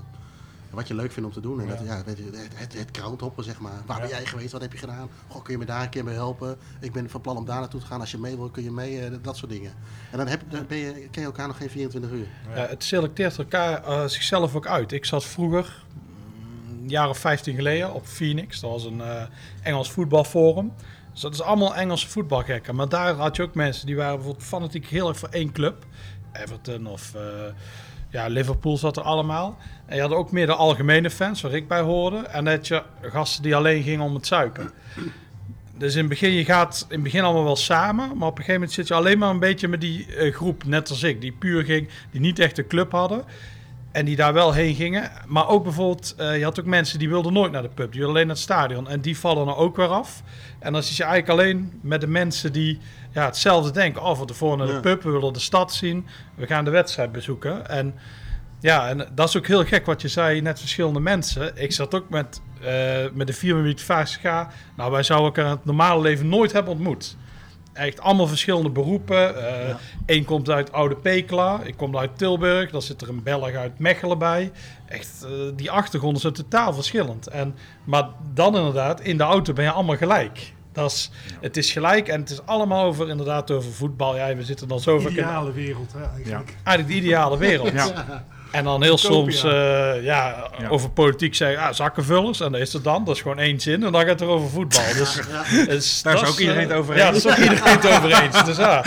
wat 0.70 0.88
je 0.88 0.94
leuk 0.94 1.12
vindt 1.12 1.28
om 1.30 1.36
te 1.36 1.42
doen. 1.42 1.62
En 1.62 1.68
Ja. 1.68 1.76
dat, 1.76 1.86
ja, 1.86 1.96
het, 2.06 2.20
het, 2.56 2.74
het 2.74 2.96
zeg 3.38 3.60
maar. 3.60 3.72
Waar 3.86 3.96
Ja. 3.98 4.02
ben 4.02 4.12
jij 4.12 4.26
geweest? 4.26 4.52
Wat 4.52 4.62
heb 4.62 4.72
je 4.72 4.78
gedaan? 4.78 5.10
Goh, 5.28 5.44
kun 5.44 5.54
je 5.54 5.60
me 5.60 5.66
daar 5.66 5.82
een 5.84 5.90
keer 5.90 6.04
mee 6.04 6.14
helpen? 6.14 6.58
Ik 6.80 6.92
ben 6.92 7.10
van 7.10 7.22
plan 7.22 7.38
om 7.38 7.46
daar 7.46 7.60
naartoe 7.60 7.80
te 7.80 7.86
gaan. 7.86 8.00
Als 8.00 8.12
je 8.12 8.18
mee 8.18 8.36
wil, 8.36 8.50
kun 8.50 8.64
je 8.64 8.72
mee. 8.72 9.00
eh, 9.06 9.12
dat 9.22 9.38
soort 9.38 9.52
dingen. 9.52 9.74
En 10.12 10.18
dan, 10.18 10.28
heb, 10.28 10.42
dan 10.50 10.66
ben 10.68 10.78
je, 10.78 10.92
ken 10.94 11.22
je 11.22 11.28
elkaar 11.28 11.48
nog 11.48 11.58
geen 11.58 11.70
24 11.70 12.12
uur. 12.12 12.28
Ja, 12.56 12.68
het 12.68 12.84
selecteert 12.84 13.38
elkaar 13.38 13.84
eh, 13.84 14.06
zichzelf 14.06 14.56
ook 14.56 14.68
uit. 14.68 14.92
Ik 14.92 15.06
zat 15.06 15.26
vroeger, 15.26 15.84
mm, 16.36 16.82
een 16.84 16.90
jaar 16.90 17.10
of 17.10 17.18
15 17.18 17.56
geleden, 17.56 17.94
op 17.94 18.06
Phoenix. 18.06 18.60
Dat 18.60 18.70
was 18.72 18.84
een 18.84 19.02
eh, 19.02 19.24
Engels 19.62 19.92
voetbalforum. 19.92 20.72
Dus 21.20 21.30
dat 21.30 21.40
is 21.40 21.46
allemaal 21.46 21.76
Engelse 21.76 22.10
voetbalgekken. 22.10 22.76
Maar 22.76 22.90
daar 22.90 23.14
had 23.14 23.36
je 23.36 23.42
ook 23.42 23.56
mensen 23.56 23.86
die 23.86 23.96
waren 23.96 24.16
bijvoorbeeld 24.16 24.46
fanatiek 24.46 24.86
heel 24.86 25.08
erg 25.08 25.18
voor 25.18 25.30
één 25.30 25.52
club. 25.52 25.86
Everton 26.34 26.88
of 26.88 27.14
eh, 27.16 27.22
ja, 28.10 28.28
Liverpool 28.28 28.78
zat 28.78 28.98
er 28.98 29.04
allemaal. 29.04 29.58
En 29.86 29.96
je 29.96 30.02
had 30.02 30.12
ook 30.12 30.32
meer 30.32 30.46
de 30.46 30.56
algemene 30.56 31.10
fans, 31.10 31.42
waar 31.42 31.54
ik 31.54 31.68
bij 31.68 31.82
hoorde. 31.82 32.18
En 32.18 32.46
dat 32.46 32.68
je 32.68 32.84
gasten 33.02 33.44
die 33.44 33.56
alleen 33.56 33.84
gingen 33.84 34.06
om 34.06 34.14
het 34.14 34.28
zuipen. 34.28 34.72
Dus 35.78 35.94
in 35.94 36.00
het 36.00 36.10
begin, 36.10 36.32
je 36.32 36.46
gaat 36.46 36.86
in 36.88 36.94
het 36.96 37.04
begin 37.04 37.24
allemaal 37.24 37.44
wel 37.44 37.56
samen, 37.56 38.08
maar 38.18 38.28
op 38.28 38.38
een 38.38 38.44
gegeven 38.44 38.54
moment 38.54 38.72
zit 38.72 38.88
je 38.88 38.94
alleen 38.94 39.18
maar 39.18 39.30
een 39.30 39.40
beetje 39.40 39.68
met 39.68 39.82
die 39.82 40.16
eh, 40.16 40.34
groep, 40.34 40.64
net 40.66 40.90
als 40.90 41.04
ik, 41.04 41.22
die 41.22 41.32
puur 41.32 41.64
ging, 41.64 41.90
die 42.12 42.22
niet 42.22 42.40
echt 42.40 42.58
een 42.58 42.68
club 42.68 42.92
hadden. 42.92 43.24
En 43.92 44.06
die 44.06 44.16
daar 44.16 44.34
wel 44.34 44.54
heen 44.54 44.76
gingen. 44.76 45.12
Maar 45.28 45.48
ook 45.48 45.64
bijvoorbeeld, 45.64 46.16
eh, 46.18 46.38
je 46.38 46.44
had 46.44 46.60
ook 46.60 46.66
mensen 46.66 47.00
die 47.00 47.10
wilden 47.10 47.34
nooit 47.34 47.52
naar 47.52 47.62
de 47.62 47.70
pub, 47.70 47.92
die 47.92 48.00
wilden 48.00 48.10
alleen 48.10 48.28
naar 48.28 48.36
het 48.36 48.44
stadion. 48.44 48.88
En 48.88 49.02
die 49.02 49.18
vallen 49.18 49.48
er 49.48 49.56
ook 49.56 49.76
weer 49.76 49.88
af. 49.88 50.24
En 50.60 50.74
dan 50.74 50.84
zit 50.84 50.96
je 50.96 51.04
eigenlijk 51.04 51.40
alleen 51.40 51.80
met 51.82 52.02
de 52.02 52.08
mensen 52.08 52.52
die 52.52 52.80
ja, 53.12 53.26
hetzelfde 53.26 53.72
denken. 53.72 54.02
Oh, 54.04 54.18
van 54.18 54.26
tevoren 54.28 54.58
naar 54.58 54.68
de 54.68 54.74
Ja. 54.74 54.80
pub, 54.80 55.04
we 55.04 55.10
willen 55.12 55.34
de 55.34 55.40
stad 55.40 55.74
zien, 55.74 56.08
we 56.36 56.48
gaan 56.48 56.66
de 56.66 56.72
wedstrijd 56.72 57.12
bezoeken. 57.12 57.70
En 57.70 57.94
ja, 58.60 58.90
en 58.90 59.08
dat 59.16 59.28
is 59.28 59.38
ook 59.38 59.48
heel 59.48 59.66
gek 59.66 59.86
wat 59.86 60.02
je 60.02 60.08
zei, 60.08 60.42
net 60.42 60.60
verschillende 60.60 61.00
mensen. 61.00 61.52
Ik 61.56 61.72
zat 61.72 61.94
ook 61.96 62.10
met, 62.10 62.42
eh, 62.62 62.72
met 63.14 63.28
de 63.28 63.34
4 63.34 63.56
minuten 63.56 63.86
50 63.86 64.22
ga. 64.22 64.50
Nou, 64.78 64.92
wij 64.92 65.04
zouden 65.04 65.28
elkaar 65.28 65.46
in 65.46 65.52
het 65.52 65.66
normale 65.66 66.02
leven 66.02 66.30
nooit 66.30 66.52
hebben 66.52 66.74
ontmoet. 66.74 67.18
Echt 67.80 68.02
allemaal 68.02 68.28
verschillende 68.28 68.70
beroepen. 68.70 69.36
Eh 69.46 69.68
Ja. 69.68 69.78
Eén 70.06 70.26
komt 70.26 70.50
uit 70.50 70.72
Oude 70.72 70.96
Pekela, 70.96 71.62
ik 71.64 71.78
kom 71.78 71.98
uit 71.98 72.18
Tilburg. 72.18 72.72
Dan 72.72 72.82
zit 72.82 73.02
er 73.02 73.10
een 73.10 73.24
Belg 73.24 73.54
uit 73.54 73.80
Mechelen 73.80 74.18
bij. 74.18 74.52
Echt, 74.86 75.24
eh, 75.24 75.30
die 75.56 75.72
achtergronden 75.72 76.22
zijn 76.22 76.34
totaal 76.34 76.74
verschillend. 76.74 77.28
En, 77.28 77.56
maar 77.84 78.08
dan 78.34 78.56
inderdaad, 78.58 79.02
in 79.02 79.18
de 79.18 79.24
auto 79.24 79.54
ben 79.54 79.64
je 79.64 79.72
allemaal 79.72 79.98
gelijk. 79.98 80.54
Dat 80.72 80.92
is, 80.92 81.12
Het 81.42 81.58
is 81.58 81.72
gelijk 81.72 82.08
en 82.08 82.20
het 82.20 82.30
is 82.30 82.46
allemaal 82.46 82.86
over, 82.86 83.10
inderdaad 83.10 83.52
over 83.52 83.72
voetbal. 83.72 84.16
Ja, 84.16 84.36
we 84.36 84.44
zitten 84.44 84.68
dan 84.68 84.80
zo 84.80 85.00
vaak 85.00 85.12
in 85.12 85.18
Ideale 85.18 85.52
wereld, 85.52 85.94
hè, 85.94 86.04
eigenlijk. 86.16 86.56
eigenlijk 86.64 86.88
de 86.88 87.06
ideale 87.06 87.38
wereld. 87.38 87.72
Ja. 87.80 88.26
En 88.52 88.64
dan 88.64 88.84
heel 88.84 88.94
Utopia. 88.94 89.14
soms 89.32 89.44
eh, 89.44 90.04
ja, 90.04 90.50
Ja. 90.60 90.68
over 90.70 90.90
politiek 90.90 91.36
zeggen, 91.36 91.60
ah, 91.68 91.74
zakkenvullers. 91.74 92.40
En 92.40 92.52
dan 92.52 92.62
is 92.62 92.74
het 92.74 92.84
dan, 92.84 93.04
dat 93.04 93.16
is 93.16 93.22
gewoon 93.22 93.40
één 93.40 93.60
zin. 93.60 93.84
En 93.84 93.92
dan 93.92 94.02
gaat 94.02 94.10
het 94.10 94.22
er 94.22 94.28
over 94.28 94.50
voetbal. 94.50 94.82
Dus, 94.94 95.20
dus 95.68 96.02
Daar 96.02 96.14
is 96.22 96.30
ook 96.30 96.38
iedereen 96.40 96.68
het 96.70 96.78
over 96.78 96.98
Ja, 96.98 97.10
eens. 97.14 97.24
daar 97.24 97.40
is 97.40 97.46
ook 97.46 97.52
iedereen 97.52 97.74
het 97.80 97.88
over 97.88 98.24
eens. 98.24 98.44
Dus, 98.50 98.58
ja. 98.58 98.82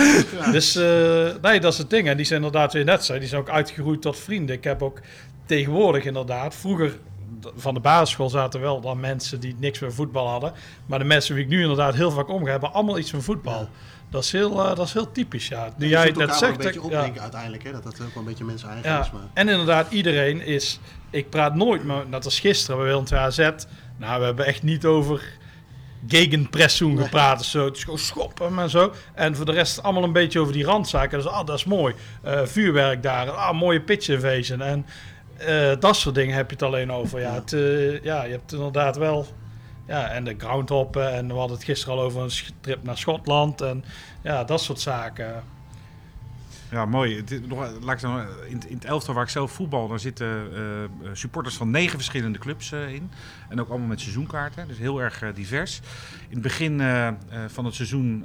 dus 0.53 0.77
eh, 0.77 1.43
nee, 1.43 1.61
dat 1.61 1.73
is 1.73 1.79
het 1.79 1.91
ding. 1.91 2.09
En 2.09 2.17
die 2.17 2.27
zijn 2.27 2.43
inderdaad, 2.43 2.73
weer 2.73 2.85
net 2.85 3.05
zei, 3.05 3.19
die 3.19 3.29
zijn 3.29 3.41
ook 3.41 3.51
uitgegroeid 3.51 4.03
tot 4.03 4.19
vrienden. 4.19 4.57
Ik 4.57 4.65
heb 4.65 4.83
ook 4.83 5.01
tegenwoordig 5.47 6.05
inderdaad, 6.05 6.55
vroeger 6.55 6.99
van 7.57 7.75
de 7.75 7.81
basisschool 7.81 8.29
zaten 8.31 8.61
wel 8.61 8.81
dan 8.81 9.01
mensen 9.01 9.41
die 9.41 9.57
niks 9.59 9.79
met 9.79 9.95
voetbal 9.95 10.29
hadden. 10.29 10.53
Maar 10.87 10.99
de 10.99 11.05
mensen 11.05 11.35
wie 11.35 11.45
ik 11.45 11.51
nu 11.51 11.61
inderdaad 11.61 11.95
heel 11.95 12.11
vaak 12.11 12.29
omga, 12.29 12.51
hebben 12.51 12.73
allemaal 12.73 12.99
iets 12.99 13.13
met 13.13 13.25
voetbal. 13.25 13.69
Ja. 14.13 14.19
Dat, 14.19 14.25
is 14.25 14.33
heel, 14.33 14.61
eh, 14.65 14.77
dat 14.77 14.87
is 14.87 14.93
heel 14.93 15.13
typisch, 15.13 15.49
ja. 15.49 15.73
Nu 15.77 15.89
jij 15.89 16.07
het 16.07 16.17
net 16.17 16.35
zegt... 16.35 16.53
een 16.53 16.57
beetje 16.57 16.81
ja. 16.81 16.87
opdenken 16.87 17.23
uiteindelijk. 17.23 17.63
Hè? 17.63 17.73
Dat 17.73 17.83
dat 17.83 17.93
ook 17.93 17.99
wel 17.99 18.09
een 18.15 18.25
beetje 18.25 18.45
mensen 18.45 18.69
eigen 18.69 18.91
Ja, 18.91 19.01
is. 19.01 19.11
Maar... 19.11 19.23
en 19.33 19.49
inderdaad, 19.49 19.91
iedereen 19.93 20.41
is... 20.47 20.81
Ik 21.11 21.31
praat 21.31 21.55
nooit, 21.55 21.85
maar 21.85 22.05
net 22.09 22.25
als 22.25 22.41
gisteren 22.41 22.77
bij 22.77 22.87
Willem 22.87 23.05
2 23.05 23.21
AZ. 23.21 23.39
Nou, 23.97 24.19
we 24.21 24.25
hebben 24.25 24.47
echt 24.47 24.63
niet 24.63 24.85
over 24.85 25.23
gegenpressing 26.09 26.95
Nee. 26.95 27.05
gepraat. 27.05 27.41
of 27.41 27.47
zo. 27.47 27.65
Het 27.65 27.77
is 27.77 27.85
gewoon 27.85 27.99
schoppen 27.99 28.59
en 28.59 28.71
zo. 28.71 28.93
En 29.15 29.37
voor 29.37 29.45
de 29.47 29.53
rest 29.53 29.83
allemaal 29.83 30.05
een 30.05 30.13
beetje 30.13 30.41
over 30.41 30.53
die 30.53 30.65
randzaken. 30.65 31.19
Dus, 31.19 31.27
ah, 31.29 31.47
dat 31.47 31.57
is 31.57 31.65
mooi. 31.65 31.95
Eh, 32.23 32.41
vuurwerk 32.45 33.03
daar. 33.03 33.31
Ah, 33.31 33.59
mooie 33.59 33.81
pitch 33.81 34.09
invasion. 34.09 34.61
En 34.63 34.87
eh, 35.37 35.71
dat 35.81 35.97
soort 35.97 36.15
dingen 36.15 36.37
heb 36.37 36.47
je 36.51 36.55
het 36.55 36.65
alleen 36.65 36.93
over. 36.93 37.21
Ja, 37.21 37.29
Ja. 37.29 37.35
Het, 37.35 37.51
ja 38.03 38.25
je 38.25 38.31
hebt 38.31 38.53
inderdaad 38.53 38.97
wel... 38.97 39.27
Ja, 39.93 40.09
en 40.09 40.25
de 40.25 40.35
groundhoppen. 40.39 41.13
En 41.13 41.27
we 41.27 41.35
hadden 41.35 41.57
het 41.57 41.65
gisteren 41.67 41.95
al 41.95 42.03
over 42.03 42.23
een 42.23 42.31
trip 42.61 42.83
naar 42.83 42.99
Schotland. 42.99 43.61
En 43.61 43.85
ja, 44.23 44.45
dat 44.45 44.61
soort 44.61 44.81
zaken. 44.81 45.43
Ja, 46.71 46.85
mooi. 46.87 47.17
In, 48.49 48.61
het- 48.69 48.85
elftal 48.85 49.15
waar 49.15 49.23
ik 49.23 49.29
zelf 49.29 49.53
voetbal, 49.53 49.89
daar 49.89 49.99
zitten 49.99 50.27
eh, 50.55 50.85
eh, 50.85 50.91
supporters 51.13 51.57
van 51.57 51.71
negen 51.71 51.97
verschillende 51.97 52.39
clubs 52.39 52.73
eh, 52.73 52.95
in. 52.95 53.11
En 53.49 53.61
ook 53.61 53.69
allemaal 53.69 53.87
met 53.89 54.01
seizoenkaarten, 54.01 54.69
dus 54.69 54.79
heel 54.79 55.01
erg 55.01 55.25
divers. 55.35 55.81
In 56.29 56.35
het 56.35 56.43
begin 56.43 56.81
van 57.47 57.65
het 57.65 57.75
seizoen 57.75 58.25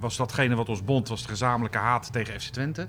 was 0.00 0.16
datgene 0.16 0.54
wat 0.54 0.68
ons 0.68 0.84
bond, 0.84 1.08
was 1.08 1.22
de 1.22 1.28
gezamenlijke 1.28 1.78
haat 1.78 2.12
tegen 2.12 2.40
FC 2.40 2.52
Twente. 2.52 2.88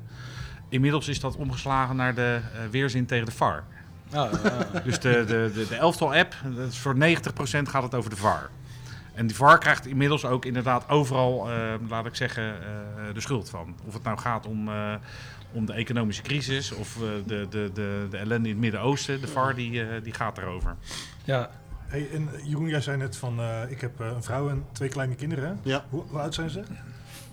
Inmiddels 0.69 1.07
is 1.07 1.19
dat 1.19 1.35
omgeslagen 1.35 1.95
naar 1.95 2.15
de 2.15 2.39
weerzin 2.71 3.05
tegen 3.05 3.25
de 3.25 3.31
VAR. 3.31 3.63
Ja, 4.11 4.29
Dus 4.83 4.99
de, 4.99 5.23
de, 5.27 5.51
de, 5.53 5.65
de 5.69 5.75
elftal-app, 5.75 6.35
dat 6.55 6.67
is 6.71 6.77
voor 6.77 6.95
90% 6.95 6.99
gaat 7.63 7.83
het 7.83 7.95
over 7.95 8.09
de 8.09 8.15
VAR. 8.15 8.49
En 9.13 9.27
die 9.27 9.35
VAR 9.35 9.57
krijgt 9.57 9.85
inmiddels 9.85 10.25
ook 10.25 10.45
inderdaad 10.45 10.89
overal, 10.89 11.49
eh, 11.51 11.73
laat 11.89 12.05
ik 12.05 12.15
zeggen, 12.15 12.43
eh, 12.43 13.13
de 13.13 13.21
schuld 13.21 13.49
van. 13.49 13.75
Of 13.87 13.93
het 13.93 14.03
nou 14.03 14.17
gaat 14.17 14.45
om, 14.45 14.67
eh, 14.67 14.93
om 15.51 15.65
de 15.65 15.73
economische 15.73 16.21
crisis 16.21 16.71
of 16.71 16.95
eh, 16.95 17.01
de, 17.25 17.47
de, 17.49 17.69
de, 17.73 18.07
de 18.09 18.17
ellende 18.17 18.47
in 18.47 18.53
het 18.53 18.63
Midden-Oosten. 18.63 19.21
De 19.21 19.27
VAR 19.27 19.55
die, 19.55 19.81
eh, 19.81 20.03
die 20.03 20.13
gaat 20.13 20.37
erover. 20.37 20.75
ja. 21.23 21.49
Hey, 21.87 22.09
en 22.13 22.29
Jeroen, 22.43 22.67
jij 22.69 22.81
zei 22.81 22.97
net 22.97 23.17
van, 23.17 23.39
eh, 23.39 23.61
ik 23.71 23.81
heb 23.81 23.99
eh, 24.01 24.07
een 24.07 24.23
vrouw 24.23 24.49
en 24.49 24.65
twee 24.71 24.89
kleine 24.89 25.15
kinderen. 25.15 25.59
Ja, 25.63 25.85
Hoe, 25.89 26.03
hoe 26.09 26.19
oud 26.19 26.33
zijn 26.33 26.49
ze? 26.49 26.61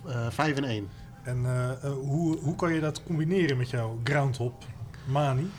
eh, 0.09 0.27
vijf 0.31 0.57
en 0.57 0.65
één. 0.65 0.89
En 1.23 1.45
hoe, 1.83 2.39
hoe 2.39 2.57
kan 2.57 2.73
je 2.73 2.81
dat 2.81 3.03
combineren 3.03 3.57
met 3.57 3.71
jouw 3.71 4.01
groundhop 4.05 4.65
mani? 5.05 5.51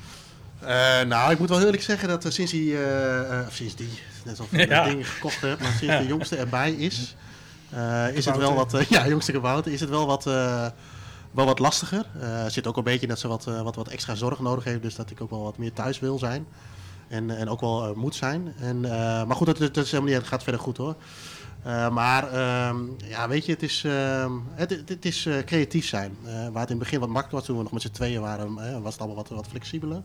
Eh, 0.59 1.01
nou, 1.01 1.31
ik 1.31 1.39
moet 1.39 1.49
wel 1.49 1.61
eerlijk 1.61 1.81
zeggen 1.83 2.07
dat 2.07 2.25
eh, 2.25 2.31
sinds 2.31 2.51
die, 2.51 2.73
eh, 2.77 3.39
eh, 3.39 3.47
of 3.47 3.53
sinds 3.55 3.75
die, 3.75 3.89
net 4.25 4.39
alsof 4.39 4.53
ik 4.53 4.69
Ja. 4.69 4.83
dat 4.83 4.91
ding 4.91 5.09
gekocht 5.09 5.41
heb, 5.41 5.59
maar 5.59 5.69
sinds 5.71 5.93
Ja. 5.93 5.99
de 5.99 6.07
jongste 6.07 6.35
erbij 6.35 6.71
is, 6.71 7.15
eh, 7.69 8.15
is 8.15 8.25
het 8.25 8.37
wel 8.37 8.53
wat, 8.53 8.73
eh, 8.73 8.81
ja, 8.95 9.07
jongste 9.07 9.31
kabouter, 9.31 9.71
is 9.71 9.79
het 9.79 9.89
wel 9.89 10.05
wat, 10.05 10.25
eh, 10.27 10.65
wel 11.31 11.45
wat 11.45 11.59
lastiger. 11.59 12.05
Zit 12.47 12.67
ook 12.67 12.77
een 12.77 12.83
beetje 12.83 13.07
dat 13.07 13.19
ze 13.19 13.27
wat, 13.27 13.47
eh, 13.47 13.61
wat, 13.61 13.75
wat 13.75 13.87
extra 13.87 14.15
zorg 14.15 14.39
nodig 14.39 14.63
heeft, 14.63 14.81
dus 14.81 14.95
dat 14.95 15.09
ik 15.11 15.21
ook 15.21 15.29
wel 15.29 15.43
wat 15.43 15.57
meer 15.57 15.73
thuis 15.73 15.99
wil 15.99 16.17
zijn. 16.19 16.47
En, 17.07 17.37
en 17.37 17.49
ook 17.49 17.59
wel 17.61 17.93
moet 17.95 18.15
zijn. 18.15 18.53
En, 18.59 18.85
eh, 18.85 18.91
maar 19.23 19.35
goed, 19.35 19.45
dat, 19.47 19.57
dat 19.57 19.77
is 19.77 19.91
helemaal 19.91 20.11
niet, 20.11 20.19
het 20.21 20.27
gaat 20.27 20.43
verder 20.43 20.61
goed 20.61 20.77
hoor. 20.77 20.95
Eh, 21.63 21.89
maar 21.89 22.31
ehm, 22.31 22.77
ja, 23.05 23.27
weet 23.27 23.45
je, 23.45 23.51
het 23.51 23.63
is, 23.63 23.83
ehm, 23.85 24.31
het, 24.53 24.69
het, 24.69 24.89
het 24.89 25.05
is 25.05 25.25
eh, 25.25 25.37
creatief 25.45 25.87
zijn. 25.87 26.17
Eh, 26.25 26.33
waar 26.33 26.61
het 26.61 26.69
in 26.69 26.75
het 26.75 26.77
begin 26.77 26.99
wat 26.99 27.09
makkelijker 27.09 27.37
was, 27.37 27.45
toen 27.45 27.57
we 27.57 27.63
nog 27.63 27.71
met 27.71 27.81
z'n 27.81 27.91
tweeën 27.91 28.21
waren, 28.21 28.53
was 28.81 28.91
het 28.91 29.01
allemaal 29.01 29.23
wat, 29.23 29.29
wat 29.29 29.47
flexibeler. 29.49 30.01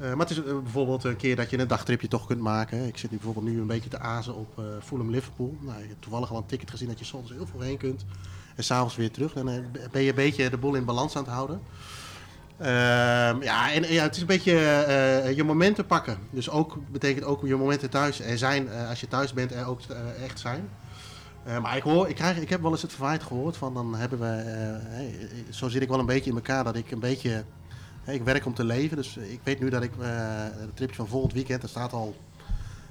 Eh, 0.00 0.08
maar 0.08 0.26
het 0.26 0.30
is 0.30 0.38
eh, 0.44 0.58
bijvoorbeeld 0.62 1.04
een 1.04 1.16
keer 1.16 1.36
dat 1.36 1.50
je 1.50 1.58
een 1.58 1.68
dagtripje 1.68 2.08
toch 2.08 2.26
kunt 2.26 2.40
maken. 2.40 2.86
Ik 2.86 2.98
zit 2.98 3.10
nu 3.10 3.16
bijvoorbeeld 3.16 3.54
nu 3.54 3.60
een 3.60 3.66
beetje 3.66 3.90
te 3.90 3.98
azen 3.98 4.34
op 4.34 4.58
eh 4.58 4.64
Fulham 4.82 5.10
Liverpool. 5.10 5.56
Nou, 5.60 5.76
toevallig 5.98 6.30
al 6.30 6.36
een 6.36 6.46
ticket 6.46 6.70
gezien 6.70 6.88
dat 6.88 6.98
je 6.98 7.04
soms 7.04 7.30
heel 7.30 7.46
veel 7.46 7.60
heen 7.60 7.76
kunt. 7.78 8.04
En 8.56 8.64
s'avonds 8.64 8.96
weer 8.96 9.10
terug. 9.10 9.32
Dan 9.32 9.48
eh, 9.48 9.58
ben 9.90 10.02
je 10.02 10.08
een 10.08 10.14
beetje 10.14 10.50
de 10.50 10.58
boel 10.58 10.74
in 10.74 10.84
balans 10.84 11.16
aan 11.16 11.22
het 11.24 11.32
houden. 11.32 11.60
Ehm, 12.58 13.42
ja, 13.42 13.72
en 13.72 13.92
ja, 13.92 14.02
het 14.02 14.14
is 14.14 14.20
een 14.20 14.26
beetje 14.26 14.58
eh, 14.58 15.36
je 15.36 15.44
momenten 15.44 15.86
pakken. 15.86 16.18
Dus 16.30 16.50
ook 16.50 16.76
betekent 16.90 17.24
ook 17.24 17.46
je 17.46 17.56
momenten 17.56 17.90
thuis 17.90 18.20
er 18.20 18.38
zijn. 18.38 18.68
eh, 18.68 18.88
als 18.88 19.00
je 19.00 19.08
thuis 19.08 19.32
bent, 19.32 19.52
er 19.52 19.66
ook 19.66 19.80
eh, 19.88 20.24
echt 20.24 20.38
zijn. 20.40 20.68
Eh, 21.44 21.60
maar 21.60 21.76
ik, 21.76 21.82
hoor, 21.82 22.08
ik, 22.08 22.14
krijg, 22.14 22.36
ik 22.38 22.48
heb 22.48 22.62
wel 22.62 22.70
eens 22.70 22.82
het 22.82 22.92
verwijt 22.92 23.22
gehoord 23.22 23.56
van 23.56 23.74
dan 23.74 23.94
hebben 23.94 24.18
we. 24.18 24.26
eh, 24.26 25.04
zo 25.50 25.68
zit 25.68 25.82
ik 25.82 25.88
wel 25.88 25.98
een 25.98 26.06
beetje 26.06 26.30
in 26.30 26.36
elkaar 26.36 26.64
dat 26.64 26.76
ik 26.76 26.90
een 26.90 27.00
beetje. 27.00 27.44
Hey, 28.08 28.16
ik 28.16 28.22
werk 28.24 28.46
om 28.46 28.54
te 28.54 28.64
leven. 28.64 28.96
Dus 28.96 29.16
ik 29.16 29.40
weet 29.42 29.60
nu 29.60 29.70
dat 29.70 29.82
ik. 29.82 29.92
eh 30.00 30.06
het 30.42 30.76
tripje 30.76 30.94
van 30.96 31.08
volgend 31.08 31.32
weekend, 31.32 31.60
dat 31.60 31.70
staat 31.70 31.92
al 31.92 32.16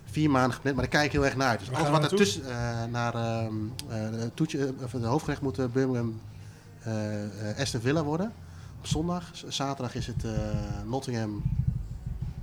vier 0.05 0.29
maanden 0.29 0.53
gepland. 0.53 0.75
Maar 0.75 0.85
daar 0.85 0.93
kijk 0.99 1.05
ik 1.05 1.11
heel 1.11 1.25
erg 1.25 1.35
naar 1.35 1.47
uit. 1.47 1.59
Dus 1.59 1.71
alles 1.71 1.89
wat 1.89 2.01
we 2.01 2.07
er 2.09 2.15
tussen. 2.15 2.49
eh, 2.49 2.83
naar 2.91 3.13
ehm, 3.15 3.53
eh, 3.89 4.09
de 4.11 4.31
toetje, 4.33 4.73
of 4.83 4.91
de 4.91 5.05
hoofdgerecht 5.05 5.41
moet 5.41 5.73
Birmingham 5.73 6.21
eh, 6.83 7.49
eh, 7.49 7.57
Aston 7.59 7.81
Villa 7.81 8.03
worden. 8.03 8.33
Op 8.79 8.87
zondag. 8.87 9.31
Zaterdag 9.47 9.95
is 9.95 10.07
het 10.07 10.23
eh, 10.23 10.31
Nottingham 10.85 11.43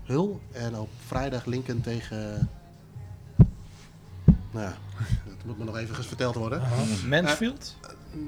Hull. 0.04 0.28
En 0.52 0.78
op 0.78 0.88
vrijdag 1.06 1.44
Lincoln 1.44 1.80
tegen. 1.80 2.48
Nou 4.50 4.66
ja, 4.66 4.74
dat 5.26 5.44
moet 5.44 5.58
me 5.58 5.64
nog 5.64 5.76
even 5.76 6.04
verteld 6.04 6.34
worden. 6.34 6.62
Mansfield? 7.08 7.76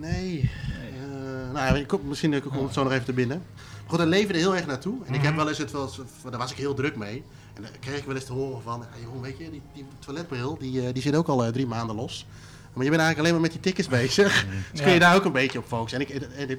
Nee. 0.01 0.51
Eh, 0.75 1.53
nou, 1.53 1.67
ja, 1.67 1.75
ik 1.75 1.87
kom, 1.87 2.01
misschien 2.09 2.33
eh, 2.35 2.41
komt 2.43 2.55
het 2.55 2.73
zo 2.73 2.83
nog 2.83 2.93
even 2.93 3.05
te 3.05 3.13
binnen. 3.13 3.43
Goed, 3.87 4.05
leefde 4.05 4.33
er 4.33 4.39
heel 4.39 4.57
erg 4.57 4.67
naartoe. 4.67 5.05
En 5.05 5.15
ik 5.15 5.23
heb 5.23 5.37
wel 5.37 5.49
eens 5.49 5.59
het 5.59 5.71
wel 5.71 5.83
eens, 5.83 6.01
daar 6.31 6.39
was 6.39 6.51
ik 6.51 6.57
heel 6.57 6.75
druk 6.75 6.97
mee. 6.97 7.25
En 7.55 7.63
dan 7.63 7.71
kreeg 7.81 7.99
ik 7.99 8.05
wel 8.05 8.15
eens 8.15 8.25
te 8.25 8.33
horen 8.33 8.63
van, 8.63 8.81
ja, 8.81 9.01
Jeroen, 9.01 9.21
weet 9.21 9.39
je, 9.39 9.51
die, 9.51 9.63
die 9.75 9.87
toiletbril, 9.99 10.57
die, 10.59 10.87
eh, 10.87 10.93
die 10.93 11.03
zit 11.03 11.15
ook 11.15 11.29
al 11.29 11.45
eh, 11.45 11.53
drie 11.53 11.67
maanden 11.67 11.97
los. 11.97 12.27
Maar 12.73 12.85
je 12.85 12.91
bent 12.91 13.03
eigenlijk 13.03 13.19
alleen 13.19 13.33
maar 13.33 13.41
met 13.41 13.63
die 13.63 13.73
tickets 13.73 13.89
bezig. 13.89 14.47
Dus 14.73 14.81
kun 14.81 14.93
je 14.93 14.99
daar 14.99 15.15
ook 15.15 15.25
een 15.25 15.33
beetje 15.33 15.59
op 15.59 15.67
focussen. 15.67 16.01
En 16.01 16.07
ik, 16.07 16.23
en 16.23 16.51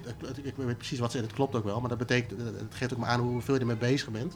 ik, 0.43 0.53
weet 0.55 0.77
precies 0.77 0.99
wat 0.99 1.11
ze, 1.11 1.17
en 1.17 1.23
het 1.23 1.33
klopt 1.33 1.55
ook 1.55 1.63
wel, 1.63 1.79
maar 1.79 1.89
dat 1.89 1.97
betekent, 1.97 2.39
het 2.39 2.75
geeft 2.75 2.93
ook 2.93 2.99
maar 2.99 3.09
aan 3.09 3.19
hoeveel 3.19 3.53
je 3.53 3.59
ermee 3.59 3.75
bezig 3.75 4.09
bent. 4.09 4.33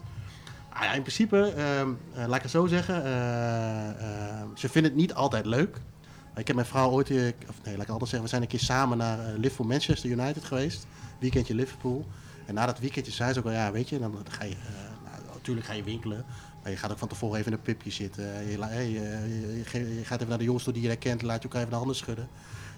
Ah 0.74 0.84
ja, 0.84 0.92
in 0.92 1.02
principe, 1.02 1.52
ehm, 1.56 1.88
eh, 2.14 2.26
laat 2.26 2.36
ik 2.36 2.42
het 2.42 2.50
zo 2.50 2.66
zeggen, 2.66 3.04
eh, 3.04 3.88
eh, 3.88 4.46
ze 4.54 4.68
vinden 4.68 4.90
het 4.90 5.00
niet 5.00 5.14
altijd 5.14 5.46
leuk. 5.46 5.76
Ik 6.36 6.46
heb 6.46 6.56
mijn 6.56 6.68
vrouw 6.68 6.90
ooit, 6.90 7.10
of 7.48 7.60
nee, 7.64 7.76
laat 7.76 7.82
ik 7.82 7.88
altijd 7.88 8.10
zeggen, 8.10 8.22
we 8.22 8.28
zijn 8.28 8.42
een 8.42 8.48
keer 8.48 8.60
samen 8.60 8.98
naar 8.98 9.18
Liverpool 9.36 9.66
Manchester 9.66 10.10
United 10.10 10.44
geweest. 10.44 10.86
Weekendje 11.18 11.54
Liverpool. 11.54 12.06
En 12.52 12.58
na 12.58 12.66
dat 12.66 12.78
weekendje 12.78 13.12
zei 13.12 13.32
ze 13.32 13.38
ook 13.38 13.44
wel, 13.44 13.54
ja, 13.54 13.72
weet 13.72 13.88
je, 13.88 13.98
dan 13.98 14.16
ga 14.28 14.44
je, 14.44 14.50
eh, 14.50 15.10
nou, 15.10 15.22
natuurlijk 15.34 15.66
ga 15.66 15.72
je 15.72 15.82
winkelen. 15.82 16.24
Maar 16.62 16.70
je 16.70 16.76
gaat 16.78 16.90
ook 16.92 16.98
van 16.98 17.08
tevoren 17.08 17.38
even 17.38 17.52
in 17.52 17.58
een 17.58 17.62
pipje 17.64 17.90
zitten. 17.90 18.48
Je, 18.50 18.58
la- 18.58 18.68
hey, 18.68 18.84
eh, 18.86 18.94
je, 19.40 19.56
je 19.56 19.64
ge- 19.64 19.94
je 19.94 20.04
gaat 20.04 20.16
even 20.18 20.28
naar 20.28 20.38
de 20.38 20.44
jongens 20.44 20.64
toe 20.64 20.72
die 20.72 20.82
je 20.82 20.88
herkent, 20.88 21.22
laat 21.22 21.36
je 21.36 21.42
elkaar 21.42 21.58
even 21.60 21.70
de 21.72 21.76
handen 21.78 21.96
schudden. 21.96 22.28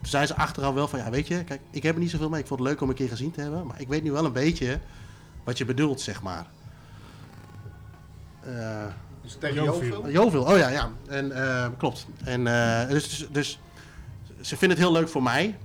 Toen 0.00 0.06
zei 0.06 0.26
ze 0.26 0.34
achteraf 0.36 0.74
wel 0.74 0.88
van, 0.88 0.98
ja, 0.98 1.10
weet 1.10 1.26
je, 1.26 1.44
kijk, 1.44 1.60
ik 1.70 1.82
heb 1.82 1.94
er 1.94 2.00
niet 2.00 2.10
zoveel 2.10 2.28
mee. 2.28 2.40
Ik 2.40 2.46
vond 2.46 2.60
het 2.60 2.68
leuk 2.68 2.80
om 2.80 2.88
een 2.88 2.94
keer 2.94 3.08
gezien 3.08 3.30
te 3.30 3.40
hebben. 3.40 3.66
Maar 3.66 3.80
ik 3.80 3.88
weet 3.88 4.02
nu 4.02 4.12
wel 4.12 4.24
een 4.24 4.32
beetje 4.32 4.80
wat 5.44 5.58
je 5.58 5.64
bedoelt, 5.64 6.00
zeg 6.00 6.22
maar. 6.22 6.46
Eh, 8.40 8.84
Dus 9.22 9.36
tegen 9.40 9.64
Jovil. 9.64 10.10
Jovil? 10.10 10.42
Oh 10.44 10.56
ja, 10.58 10.68
ja. 10.68 10.90
En, 11.08 11.32
eh, 11.32 11.66
klopt. 11.78 12.06
En, 12.24 12.46
eh, 12.46 12.88
dus, 12.88 13.08
dus, 13.08 13.28
dus 13.32 13.58
ze 14.40 14.56
vinden 14.56 14.78
het 14.78 14.86
heel 14.86 14.96
leuk 14.96 15.08
voor 15.08 15.22
mij. 15.22 15.56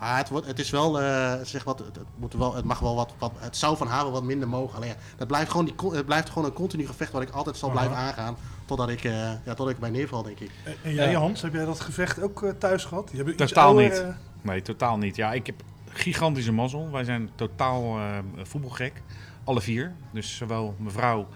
Maar 0.00 0.16
het, 0.16 0.28
wordt, 0.28 0.46
het 0.46 0.58
is 0.58 0.70
wel, 0.70 1.00
eh, 1.00 1.34
zeg 1.42 1.64
wat, 1.64 1.78
het, 1.78 1.98
moet 2.16 2.32
wel, 2.32 2.54
het 2.54 2.64
mag 2.64 2.78
wel 2.78 2.94
wat, 2.94 3.12
wat, 3.18 3.32
het 3.38 3.56
zou 3.56 3.76
van 3.76 3.86
haar 3.86 4.02
wel 4.02 4.12
wat 4.12 4.22
minder 4.22 4.48
mogen. 4.48 4.76
Alleen 4.76 4.88
ja, 4.88 4.96
dat 5.16 5.26
blijft 5.26 5.50
gewoon, 5.50 5.64
die, 5.64 5.74
het 5.92 6.06
blijft 6.06 6.30
gewoon 6.30 6.44
een 6.44 6.54
continu 6.54 6.86
gevecht 6.86 7.12
wat 7.12 7.22
ik 7.22 7.30
altijd 7.30 7.56
zal 7.56 7.70
Aha. 7.70 7.78
blijven 7.78 7.98
aangaan. 8.04 8.36
Totdat 8.64 8.88
ik, 8.88 9.04
eh, 9.04 9.12
ja, 9.12 9.38
totdat 9.44 9.68
ik 9.68 9.78
bij 9.78 9.90
neerval, 9.90 10.22
denk 10.22 10.40
ik. 10.40 10.50
En, 10.64 10.74
en 10.82 10.94
jij 10.94 11.10
Ja. 11.10 11.18
Hans, 11.18 11.42
heb 11.42 11.52
jij 11.52 11.64
dat 11.64 11.80
gevecht 11.80 12.22
ook 12.22 12.42
eh, 12.42 12.50
thuis 12.58 12.84
gehad? 12.84 13.10
Je 13.12 13.24
iets 13.24 13.36
Totaal 13.36 13.66
ouder, 13.66 14.06
niet. 14.06 14.14
Nee, 14.42 14.62
totaal 14.62 14.98
niet. 14.98 15.16
Ja, 15.16 15.32
ik 15.32 15.46
heb 15.46 15.62
gigantische 15.88 16.52
mazzel. 16.52 16.90
Wij 16.90 17.04
zijn 17.04 17.30
totaal 17.34 17.98
eh, 17.98 18.18
voetbalgek. 18.42 19.02
Alle 19.44 19.60
vier. 19.60 19.92
Dus 20.10 20.36
zowel 20.36 20.74
mevrouw 20.78 21.28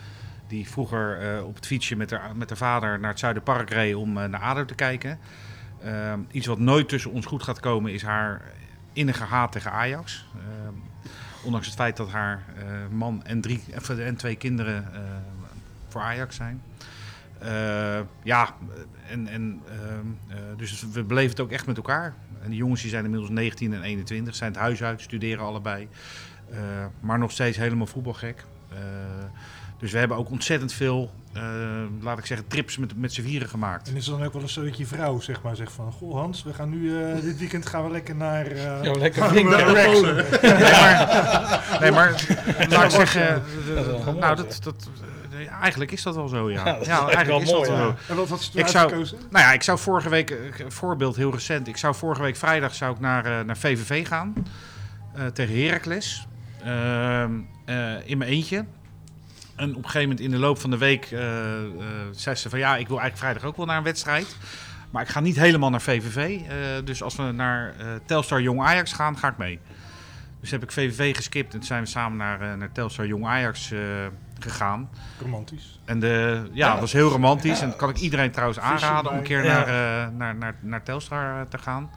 die 0.46 0.68
vroeger 0.68 1.20
eh, 1.20 1.44
op 1.44 1.55
het 1.55 1.66
fietsje 1.66 1.96
met 1.96 2.11
haar, 2.11 2.37
met 2.37 2.48
haar 2.48 2.59
vader 2.59 3.01
naar 3.01 3.11
het 3.11 3.18
Zuiderpark 3.18 3.70
reed 3.70 3.94
om 3.94 4.12
naar 4.12 4.40
ADO 4.40 4.64
te 4.64 4.75
kijken. 4.75 5.18
Ehm, 5.85 6.21
iets 6.31 6.47
wat 6.47 6.59
nooit 6.59 6.88
tussen 6.88 7.11
ons 7.11 7.27
goed 7.27 7.42
gaat 7.42 7.61
komen 7.61 7.92
is 7.92 8.03
haar 8.03 8.42
innige 8.92 9.25
haat 9.25 9.53
tegen 9.53 9.73
Ajax. 9.73 10.27
Ehm, 10.35 10.75
ondanks 11.45 11.66
het 11.66 11.77
feit 11.77 11.97
dat 11.97 12.11
haar 12.11 12.42
eh, 12.57 12.64
man 12.90 13.25
en, 13.25 13.40
drie, 13.40 13.62
eh, 13.88 14.07
en 14.07 14.16
twee 14.16 14.37
kinderen 14.37 14.95
eh, 14.95 15.01
voor 15.88 16.01
Ajax 16.01 16.37
zijn. 16.37 16.63
Eh, 17.38 18.00
ja, 18.23 18.54
en, 19.09 19.27
en, 19.27 19.61
ehm, 19.69 20.56
dus 20.56 20.87
we 20.92 21.02
beleven 21.02 21.31
het 21.31 21.40
ook 21.40 21.50
echt 21.50 21.67
met 21.67 21.77
elkaar. 21.77 22.15
En 22.42 22.48
die 22.48 22.59
jongens 22.59 22.81
die 22.81 22.90
zijn 22.90 23.04
inmiddels 23.04 23.31
19 23.31 23.73
en 23.73 23.83
21, 23.83 24.35
zijn 24.35 24.52
het 24.52 24.61
huis 24.61 24.83
uit, 24.83 25.00
studeren 25.00 25.44
allebei. 25.44 25.88
Maar 27.00 27.19
nog 27.19 27.31
steeds 27.31 27.56
helemaal 27.56 27.87
voetbalgek. 27.87 28.44
Dus 29.83 29.92
we 29.92 29.98
hebben 29.98 30.16
ook 30.16 30.30
ontzettend 30.30 30.72
veel, 30.72 31.10
eh, 31.33 31.42
laat 32.00 32.18
ik 32.18 32.26
zeggen, 32.26 32.46
trips 32.46 32.78
met, 32.78 32.96
met 32.96 33.12
z'n 33.12 33.22
vieren 33.22 33.48
gemaakt. 33.48 33.88
En 33.88 33.96
is 33.96 34.06
het 34.06 34.16
dan 34.16 34.26
ook 34.26 34.33
wel 34.33 34.42
eens 34.42 34.52
zo 34.52 34.64
dat 34.64 34.76
je 34.76 34.87
vrouw 34.87 35.20
zeg 35.20 35.42
maar 35.42 35.56
zegt 35.56 35.72
van... 35.72 35.92
Goh 35.92 36.14
Hans, 36.14 36.42
we 36.42 36.54
gaan 36.54 36.70
nu 36.70 37.02
eh, 37.02 37.20
dit 37.20 37.38
weekend 37.38 37.66
gaan 37.66 37.85
we 37.85 37.90
lekker 37.90 38.14
naar... 38.16 38.46
eh, 38.46 38.83
Ja, 38.83 38.92
lekker 38.92 39.22
gaan 39.22 39.33
we 39.33 39.38
flink 39.40 39.50
naar 39.50 39.85
Polen. 39.85 40.16
Nee, 40.42 40.70
maar, 40.70 41.78
nee, 41.80 41.90
maar 41.90 42.68
laat 42.68 42.85
ik 42.85 42.90
zeggen, 42.90 43.42
Dat 44.04 44.18
nou, 44.18 44.37
dat, 44.37 44.58
dat, 44.62 44.88
eigenlijk 45.60 45.92
is 45.92 46.02
dat 46.02 46.14
wel 46.14 46.28
zo, 46.28 46.50
ja. 46.50 46.64
Ja, 46.64 46.72
dat 46.72 46.80
is 46.80 46.87
Ja, 46.87 47.06
echt 47.06 47.14
eigenlijk 47.14 47.28
wel 47.28 47.40
is 47.40 47.46
dat 47.46 47.56
mooi, 47.56 47.70
wel 47.70 47.78
ja. 47.88 47.96
zo. 48.06 48.12
En 48.12 48.16
wat 48.16 48.28
had 48.28 48.42
ze 48.42 48.50
toen 48.50 48.60
Ik 48.60 48.66
zou-? 48.66 48.90
Nou 49.30 49.44
ja, 49.44 49.52
ik 49.52 49.62
zou 49.62 49.78
vorige 49.78 50.08
week, 50.08 50.30
een 50.58 50.72
voorbeeld 50.72 51.16
heel 51.16 51.33
recent, 51.33 51.68
ik 51.68 51.76
zou 51.76 51.94
vorige 51.94 52.22
week 52.22 52.37
vrijdag 52.37 52.74
zou 52.74 52.94
ik 52.94 53.00
naar, 53.00 53.44
naar 53.44 53.56
VVV 53.56 54.06
gaan 54.06 54.35
eh, 55.14 55.26
tegen 55.26 55.64
Heracles. 55.64 56.26
Ehm, 56.64 57.30
eh, 57.64 58.08
in 58.08 58.18
mijn 58.18 58.30
eentje. 58.30 58.64
En 59.57 59.71
op 59.71 59.77
een 59.77 59.85
gegeven 59.85 60.00
moment 60.09 60.21
in 60.21 60.31
de 60.31 60.38
loop 60.38 60.59
van 60.61 60.71
de 60.71 60.79
week 60.79 61.05
eh, 61.11 61.65
eh, 61.65 61.71
zei 62.11 62.37
ze 62.37 62.50
van 62.50 62.59
ja, 62.59 62.77
ik 62.77 62.88
wil 62.88 63.00
eigenlijk 63.00 63.17
vrijdag 63.19 63.44
ook 63.44 63.57
wel 63.57 63.67
naar 63.67 63.77
een 63.77 63.83
wedstrijd. 63.83 64.37
Maar 64.90 65.03
ik 65.03 65.09
ga 65.09 65.21
niet 65.21 65.37
helemaal 65.37 65.71
naar 65.71 65.81
VVV. 65.83 66.17
eh, 66.48 66.57
dus 66.85 67.03
als 67.03 67.17
we 67.17 67.23
naar 67.23 67.75
Telstar 68.07 68.40
Jong 68.40 68.61
Ajax 68.61 68.92
gaan, 68.92 69.19
ga 69.19 69.29
ik 69.29 69.37
mee. 69.37 69.59
Dus 70.40 70.50
heb 70.50 70.63
ik 70.63 70.73
VVV 70.73 71.17
geskipt 71.17 71.55
en 71.55 71.63
zijn 71.63 71.83
we 71.83 71.88
samen 71.88 72.19
naar, 72.19 72.59
naar 72.59 72.73
Telstar 72.73 73.07
Jong 73.07 73.27
Ajax 73.27 73.73
gegaan. 74.38 74.90
Romantisch. 75.21 75.81
En 75.85 76.00
de, 76.00 76.42
ja, 76.53 76.67
Ja. 76.67 76.71
dat 76.71 76.81
was 76.81 76.92
heel 76.92 77.11
romantisch. 77.11 77.61
En 77.61 77.69
dat 77.69 77.77
kan 77.77 77.88
ik 77.90 77.96
iedereen 77.96 78.31
trouwens 78.31 78.59
aanraden 78.61 79.11
om 79.11 79.17
een 79.17 79.23
keer 79.23 79.44
Ja. 79.44 79.65
naar, 79.65 80.13
naar, 80.13 80.35
naar, 80.35 80.55
naar 80.61 80.83
Telstar 80.83 81.48
te 81.48 81.59
gaan. 81.59 81.90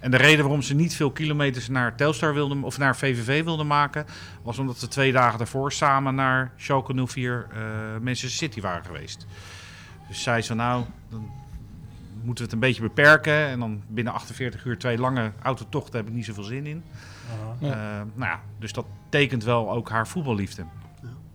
En 0.00 0.10
de 0.10 0.16
reden 0.16 0.44
waarom 0.44 0.62
ze 0.62 0.74
niet 0.74 0.94
veel 0.94 1.10
kilometers 1.10 1.68
naar 1.68 1.96
Telstar 1.96 2.34
wilden, 2.34 2.62
of 2.62 2.78
naar 2.78 2.96
VVV 2.96 3.44
wilden 3.44 3.66
maken, 3.66 4.06
was 4.42 4.58
omdat 4.58 4.78
ze 4.78 4.88
twee 4.88 5.12
dagen 5.12 5.38
daarvoor 5.38 5.72
samen 5.72 6.14
naar 6.14 6.52
Schalke 6.56 7.06
04 7.06 7.46
eh 7.52 7.58
Manchester 8.02 8.30
City 8.30 8.60
waren 8.60 8.84
geweest. 8.84 9.26
Dus 10.08 10.22
zei 10.22 10.42
ze 10.42 10.54
nou, 10.54 10.84
dan 11.08 11.30
moeten 12.22 12.44
we 12.44 12.50
het 12.50 12.52
een 12.52 12.68
beetje 12.68 12.82
beperken. 12.82 13.46
En 13.48 13.58
dan 13.58 13.82
binnen 13.88 14.12
48 14.12 14.64
uur 14.64 14.78
twee 14.78 14.98
lange 14.98 15.32
autotochten 15.42 15.98
heb 15.98 16.08
ik 16.08 16.14
niet 16.14 16.24
zoveel 16.24 16.44
zin 16.44 16.66
in. 16.66 16.82
Ja. 17.58 17.70
Eh, 17.70 18.06
nou 18.14 18.30
ja, 18.30 18.40
dus 18.58 18.72
dat 18.72 18.86
tekent 19.08 19.44
wel 19.44 19.70
ook 19.70 19.88
haar 19.88 20.08
voetballiefde. 20.08 20.64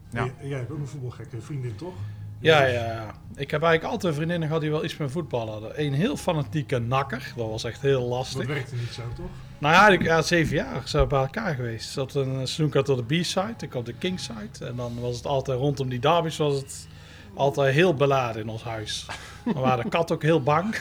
Ja. 0.09 0.29
Jij 0.41 0.57
hebt 0.57 0.71
ook 0.71 0.77
een 0.79 0.87
voetbalgekke 0.87 1.41
vriendin, 1.41 1.75
toch? 1.75 1.93
Ja, 2.39 2.65
ja, 2.65 2.83
ja. 2.83 3.05
Ik 3.35 3.51
heb 3.51 3.61
eigenlijk 3.63 3.93
altijd 3.93 4.15
vriendinnen 4.15 4.47
gehad 4.47 4.61
die 4.61 4.71
wel 4.71 4.83
iets 4.83 4.97
met 4.97 5.11
voetbal 5.11 5.49
hadden. 5.49 5.81
Een 5.81 5.93
heel 5.93 6.17
fanatieke 6.17 6.79
nakker. 6.79 7.33
Dat 7.35 7.49
was 7.49 7.63
echt 7.63 7.81
heel 7.81 7.99
Dat 7.99 8.09
lastig. 8.09 8.47
werkte 8.47 8.75
niet 8.75 8.93
zo, 8.93 9.01
toch? 9.15 9.25
Nou 9.57 9.73
ja, 9.73 9.87
ik, 9.87 10.03
ja, 10.03 10.21
zeven 10.21 10.55
jaar 10.55 10.81
zijn 10.83 11.03
we 11.03 11.09
bij 11.09 11.19
elkaar 11.19 11.55
geweest. 11.55 11.89
Zat 11.89 12.13
een 12.15 12.47
seizoen 12.47 12.75
op 12.75 13.07
de 13.07 13.19
B-side, 13.19 13.53
ik 13.59 13.75
op 13.75 13.85
de 13.85 13.93
King-side. 13.93 14.65
En 14.65 14.75
dan 14.75 14.99
was 14.99 15.15
het 15.15 15.25
altijd 15.25 15.59
rondom 15.59 15.89
die 15.89 15.99
derbies 15.99 16.37
was 16.37 16.53
het 16.55 16.87
altijd 17.33 17.73
heel 17.73 17.93
beladen 17.93 18.41
in 18.41 18.49
ons 18.49 18.63
huis. 18.63 19.05
We 19.43 19.59
waren 19.59 19.83
de 19.83 19.89
kat 19.89 20.11
ook 20.11 20.21
heel 20.21 20.41
bang. 20.43 20.75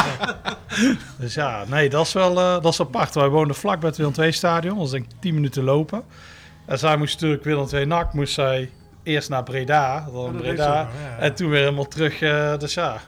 dus 1.18 1.34
ja, 1.34 1.64
nee, 1.68 1.88
dat 1.88 2.06
is 2.06 2.12
wel 2.12 2.38
eh, 2.38 2.62
dat 2.62 2.72
is 2.72 2.80
apart. 2.80 3.14
Wij 3.14 3.28
woonden 3.28 3.56
vlak 3.56 3.80
bij 3.80 3.88
het 3.88 3.98
Willem 3.98 4.14
II 4.18 4.32
stadion. 4.32 4.72
Dat 4.72 4.82
was 4.82 4.90
denk 4.90 5.04
ik 5.04 5.20
10 5.20 5.34
minuten 5.34 5.64
lopen. 5.64 6.02
En 6.66 6.78
zij 6.78 6.96
moest 6.96 7.14
natuurlijk 7.14 7.44
Willem 7.44 7.68
II 7.72 7.84
NAC, 7.86 8.12
moest 8.12 8.34
zij 8.34 8.70
eerst 9.10 9.28
naar 9.28 9.42
Breda. 9.42 10.08
Dan 10.12 10.24
Ja, 10.24 10.32
dat 10.32 10.40
Breda. 10.42 10.80
ook, 10.82 10.88
ja. 11.02 11.18
En 11.18 11.34
toen 11.34 11.50
weer 11.50 11.60
helemaal 11.60 11.88
terug. 11.88 12.20
eh, 12.20 12.58
dus 12.58 12.74
ja, 12.74 12.92
toen 12.92 13.00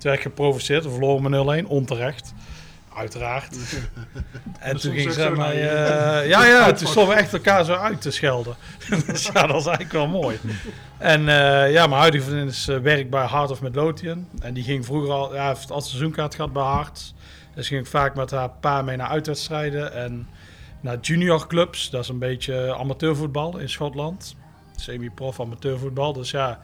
werd 0.00 0.16
ik 0.16 0.22
geprovoceerd. 0.22 0.82
Verloren 0.82 1.46
met 1.46 1.64
0-1, 1.64 1.66
onterecht. 1.68 2.34
Uiteraard. 2.96 3.56
en 4.58 4.76
toen 4.76 4.92
ging 4.92 5.12
ze 5.12 5.30
mij... 5.30 5.54
eh, 5.54 6.28
ja, 6.28 6.46
ja, 6.46 6.72
toen 6.72 6.88
stonden 6.88 7.14
we 7.14 7.20
echt 7.20 7.32
elkaar 7.32 7.64
zo 7.64 7.74
uit 7.74 8.00
te 8.00 8.10
schelden. 8.10 8.54
dus 9.06 9.24
ja, 9.26 9.32
dat 9.32 9.50
was 9.50 9.66
eigenlijk 9.66 9.92
wel 9.92 10.06
mooi. 10.08 10.38
En 10.98 11.20
eh, 11.28 11.72
ja, 11.72 11.86
mijn 11.86 12.00
huidige 12.00 12.24
vriendin 12.24 12.46
is 12.46 12.64
werk 12.64 13.10
bij 13.10 13.26
Heart 13.26 13.50
of 13.50 13.60
Midlothian. 13.62 14.28
En 14.40 14.54
die 14.54 14.64
ging 14.64 14.84
vroeger 14.84 15.10
al... 15.12 15.34
Ja, 15.34 15.48
heeft 15.48 15.70
altijd 15.70 15.90
seizoenkaart 15.90 16.34
gehad 16.34 16.52
bij 16.52 16.62
Hart. 16.62 17.14
Dus 17.54 17.68
ging 17.68 17.80
ik 17.80 17.86
vaak 17.86 18.14
met 18.14 18.30
haar 18.30 18.50
pa 18.50 18.82
mee 18.82 18.96
naar 18.96 19.08
uitwedstrijden. 19.08 19.92
En 19.92 20.28
naar 20.80 20.98
juniorclubs. 21.00 21.90
Dat 21.90 22.02
is 22.02 22.08
een 22.08 22.18
beetje 22.18 22.74
amateurvoetbal 22.74 23.58
in 23.58 23.68
Schotland. 23.68 24.34
Semi-prof 24.76 25.40
amateurvoetbal. 25.40 26.12
Dus 26.12 26.30
ja, 26.30 26.60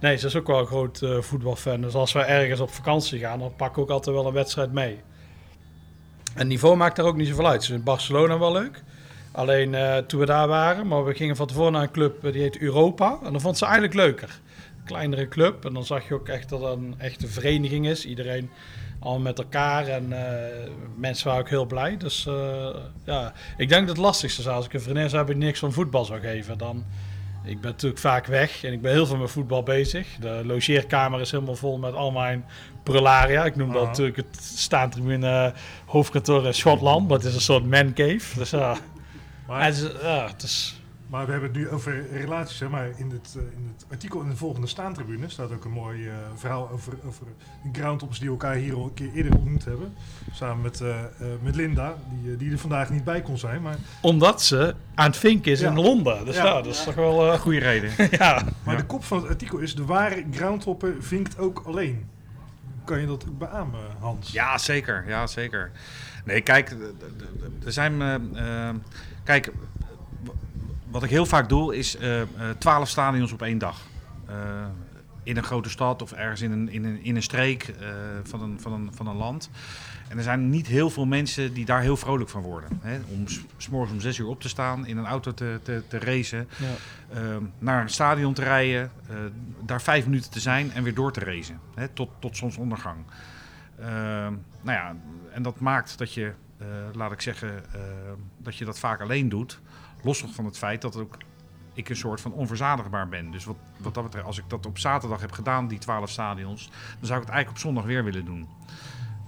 nee, 0.00 0.16
ze 0.16 0.26
is 0.26 0.36
ook 0.36 0.46
wel 0.46 0.58
een 0.58 0.66
groot 0.66 1.02
eh, 1.02 1.20
voetbalfan. 1.20 1.80
Dus 1.80 1.94
als 1.94 2.12
we 2.12 2.20
ergens 2.20 2.60
op 2.60 2.70
vakantie 2.70 3.18
gaan, 3.18 3.38
dan 3.38 3.56
pak 3.56 3.70
ik 3.70 3.78
ook 3.78 3.90
altijd 3.90 4.16
wel 4.16 4.26
een 4.26 4.32
wedstrijd 4.32 4.72
mee. 4.72 5.00
En 6.34 6.46
niveau 6.46 6.76
maakt 6.76 6.96
daar 6.96 7.06
ook 7.06 7.16
niet 7.16 7.28
zoveel 7.28 7.48
uit. 7.48 7.62
Ze 7.62 7.70
vindt 7.70 7.84
Barcelona 7.84 8.38
wel 8.38 8.52
leuk. 8.52 8.82
Alleen 9.32 9.74
eh, 9.74 9.96
toen 9.96 10.20
we 10.20 10.26
daar 10.26 10.48
waren, 10.48 10.86
maar 10.86 11.04
we 11.04 11.14
gingen 11.14 11.36
van 11.36 11.46
tevoren 11.46 11.72
naar 11.72 11.82
een 11.82 11.90
club 11.90 12.24
eh, 12.24 12.32
die 12.32 12.42
heet 12.42 12.58
Europa. 12.58 13.18
En 13.24 13.32
dat 13.32 13.42
vond 13.42 13.58
ze 13.58 13.64
eigenlijk 13.64 13.94
leuker. 13.94 14.40
Een 14.78 14.84
kleinere 14.84 15.28
club. 15.28 15.64
En 15.64 15.72
dan 15.72 15.84
zag 15.84 16.08
je 16.08 16.14
ook 16.14 16.28
echt 16.28 16.48
dat 16.48 16.60
het 16.60 16.70
een 16.70 16.94
echte 16.98 17.28
vereniging 17.28 17.86
is. 17.86 18.06
Iedereen 18.06 18.50
al 19.00 19.18
met 19.18 19.38
elkaar. 19.38 19.86
En 19.86 20.14
mensen 20.96 21.26
waren 21.26 21.42
ook 21.42 21.48
heel 21.48 21.66
blij. 21.66 21.96
Dus 21.96 22.28
ja, 23.04 23.32
ik 23.56 23.68
denk 23.68 23.86
dat 23.86 23.96
het 23.96 24.04
lastigste 24.04 24.40
is. 24.40 24.48
Als 24.48 24.66
ik 24.66 24.72
een 24.72 24.80
vriendin 24.80 25.04
zou 25.04 25.16
hebben 25.16 25.34
die 25.34 25.44
niks 25.44 25.58
van 25.58 25.72
voetbal 25.72 26.04
zou 26.04 26.20
geven, 26.20 26.58
dan... 26.58 26.84
Ik 27.44 27.60
ben 27.60 27.70
natuurlijk 27.70 28.00
vaak 28.00 28.26
weg 28.26 28.64
en 28.64 28.72
ik 28.72 28.80
ben 28.80 28.92
heel 28.92 29.06
veel 29.06 29.16
met 29.16 29.30
voetbal 29.30 29.62
bezig. 29.62 30.08
De 30.20 30.42
logeerkamer 30.44 31.20
is 31.20 31.30
helemaal 31.30 31.56
vol 31.56 31.78
met 31.78 31.94
al 31.94 32.10
mijn 32.10 32.44
prularia. 32.82 33.44
Ik 33.44 33.56
noem 33.56 33.68
dat 33.68 33.80
Aha. 33.80 33.86
natuurlijk 33.86 34.16
het 34.16 34.42
staantribune 34.42 35.52
hoofdkantoor 35.86 36.46
in 36.46 36.54
Schotland. 36.54 37.08
Maar 37.08 37.16
het 37.16 37.26
is 37.26 37.34
een 37.34 37.40
soort 37.40 37.66
man 37.66 37.92
cave. 37.92 38.38
Dus 38.38 38.50
ja, 38.50 38.76
Maar, 39.46 39.64
het 39.64 39.76
is, 39.76 39.82
ja, 40.02 40.26
het 40.26 40.42
is 40.42 40.80
maar 41.14 41.26
we 41.26 41.32
hebben 41.32 41.50
het 41.50 41.58
nu 41.58 41.68
over 41.70 42.06
relaties. 42.12 42.60
Hè? 42.60 42.68
Maar 42.68 42.86
in 42.96 43.10
het, 43.10 43.34
eh, 43.36 43.42
in 43.42 43.72
het 43.76 43.86
artikel 43.90 44.20
in 44.20 44.28
de 44.28 44.36
volgende 44.36 44.66
staantribune 44.66 45.28
staat 45.28 45.52
ook 45.52 45.64
een 45.64 45.70
mooi 45.70 46.08
eh, 46.08 46.14
verhaal 46.34 46.70
over, 46.70 46.92
over 47.06 47.26
de 47.62 47.80
groundtoppers 47.80 48.20
die 48.20 48.28
elkaar 48.28 48.54
hier 48.54 48.74
al 48.74 48.84
een 48.84 48.94
keer 48.94 49.12
eerder 49.14 49.34
ontmoet 49.34 49.64
hebben. 49.64 49.94
Samen 50.32 50.62
met, 50.62 50.80
eh, 50.80 51.00
eh, 51.04 51.06
met 51.42 51.54
Linda, 51.54 51.94
die, 52.22 52.36
die 52.36 52.52
er 52.52 52.58
vandaag 52.58 52.90
niet 52.90 53.04
bij 53.04 53.22
kon 53.22 53.38
zijn. 53.38 53.62
Maar, 53.62 53.76
omdat 54.02 54.42
ze 54.42 54.74
aan 54.94 55.06
het 55.06 55.16
vinken 55.16 55.52
is 55.52 55.60
Ja. 55.60 55.68
in 55.68 55.74
Londen. 55.80 56.24
Dus 56.24 56.36
ja, 56.36 56.44
Ja. 56.44 56.52
dat 56.54 56.66
is 56.66 56.84
toch 56.84 56.94
wel... 56.94 57.32
eh, 57.32 57.38
Goede 57.38 57.58
reden. 57.58 57.90
ja. 58.18 58.42
maar 58.64 58.74
Ja. 58.74 58.80
de 58.80 58.86
kop 58.86 59.04
van 59.04 59.18
het 59.18 59.28
artikel 59.28 59.58
is: 59.58 59.74
de 59.74 59.84
ware 59.84 60.24
groundhopper 60.30 60.94
vinkt 61.00 61.38
ook 61.38 61.62
alleen. 61.66 62.08
Kan 62.84 63.00
je 63.00 63.06
dat 63.06 63.24
ook 63.28 63.38
beamen, 63.38 63.80
Hans? 63.98 64.32
Ja, 64.32 64.58
zeker. 64.58 65.04
Ja, 65.08 65.26
zeker. 65.26 65.70
Nee, 66.24 66.40
kijk, 66.40 66.70
er 67.64 67.72
zijn. 67.72 68.02
kijk, 69.24 69.52
wat 70.94 71.02
ik 71.02 71.10
heel 71.10 71.26
vaak 71.26 71.48
doe 71.48 71.76
is 71.76 71.96
eh, 71.96 72.20
eh, 72.20 72.28
twaalf 72.58 72.88
stadions 72.88 73.32
op 73.32 73.42
één 73.42 73.58
dag. 73.58 73.80
Eh, 74.26 74.34
in 75.22 75.36
een 75.36 75.42
grote 75.42 75.70
stad 75.70 76.02
of 76.02 76.12
ergens 76.12 76.40
in 76.40 76.52
een, 76.52 76.68
in 76.68 76.84
een, 76.84 77.04
in 77.04 77.16
een 77.16 77.22
streek 77.22 77.74
van, 78.22 78.42
een, 78.42 78.60
van, 78.60 78.72
een, 78.72 78.90
van 78.94 79.06
een 79.06 79.16
land. 79.16 79.50
En 80.08 80.16
er 80.16 80.22
zijn 80.22 80.50
niet 80.50 80.66
heel 80.66 80.90
veel 80.90 81.06
mensen 81.06 81.54
die 81.54 81.64
daar 81.64 81.80
heel 81.80 81.96
vrolijk 81.96 82.30
van 82.30 82.42
worden. 82.42 82.80
Hè? 82.82 82.98
Om 83.08 83.24
morgens 83.70 83.92
om 83.92 84.00
zes 84.00 84.18
uur 84.18 84.26
op 84.26 84.40
te 84.40 84.48
staan, 84.48 84.86
in 84.86 84.96
een 84.96 85.06
auto 85.06 85.34
te, 85.34 85.60
te, 85.62 85.82
te 85.88 85.98
racen, 85.98 86.48
Ja. 86.56 86.66
eh, 87.18 87.36
naar 87.58 87.82
een 87.82 87.88
stadion 87.88 88.34
te 88.34 88.42
rijden, 88.42 88.90
daar 89.60 89.82
vijf 89.82 90.04
minuten 90.04 90.30
te 90.30 90.40
zijn 90.40 90.72
en 90.72 90.82
weer 90.82 90.94
door 90.94 91.12
te 91.12 91.20
racen. 91.20 91.60
Hè? 91.74 91.88
Tot, 91.88 92.10
tot 92.18 92.36
zonsondergang. 92.36 93.04
Eh, 93.78 93.86
nou 94.60 94.78
ja, 94.78 94.96
en 95.32 95.42
dat 95.42 95.60
maakt 95.60 95.98
dat 95.98 96.14
je, 96.14 96.32
laat 96.92 97.12
ik 97.12 97.20
zeggen, 97.20 97.74
eh, 97.74 97.80
dat 98.38 98.56
je 98.56 98.64
dat 98.64 98.78
vaak 98.78 99.00
alleen 99.00 99.28
doet. 99.28 99.60
Los 100.04 100.22
nog 100.22 100.34
van 100.34 100.44
het 100.44 100.58
feit 100.58 100.82
dat 100.82 100.96
ook 100.96 101.16
ik 101.72 101.88
een 101.88 101.96
soort 101.96 102.20
van 102.20 102.32
onverzadigbaar 102.32 103.08
ben. 103.08 103.30
Dus 103.30 103.44
wat, 103.44 103.56
wat 103.76 103.94
dat 103.94 104.02
betreft, 104.04 104.26
als 104.26 104.38
ik 104.38 104.44
dat 104.48 104.66
op 104.66 104.78
zaterdag 104.78 105.20
heb 105.20 105.32
gedaan, 105.32 105.68
die 105.68 105.78
twaalf 105.78 106.10
stadions, 106.10 106.64
dan 106.98 107.06
zou 107.06 107.20
ik 107.20 107.24
het 107.26 107.34
eigenlijk 107.34 107.50
op 107.50 107.58
zondag 107.58 107.84
weer 107.84 108.04
willen 108.04 108.24
doen. 108.24 108.48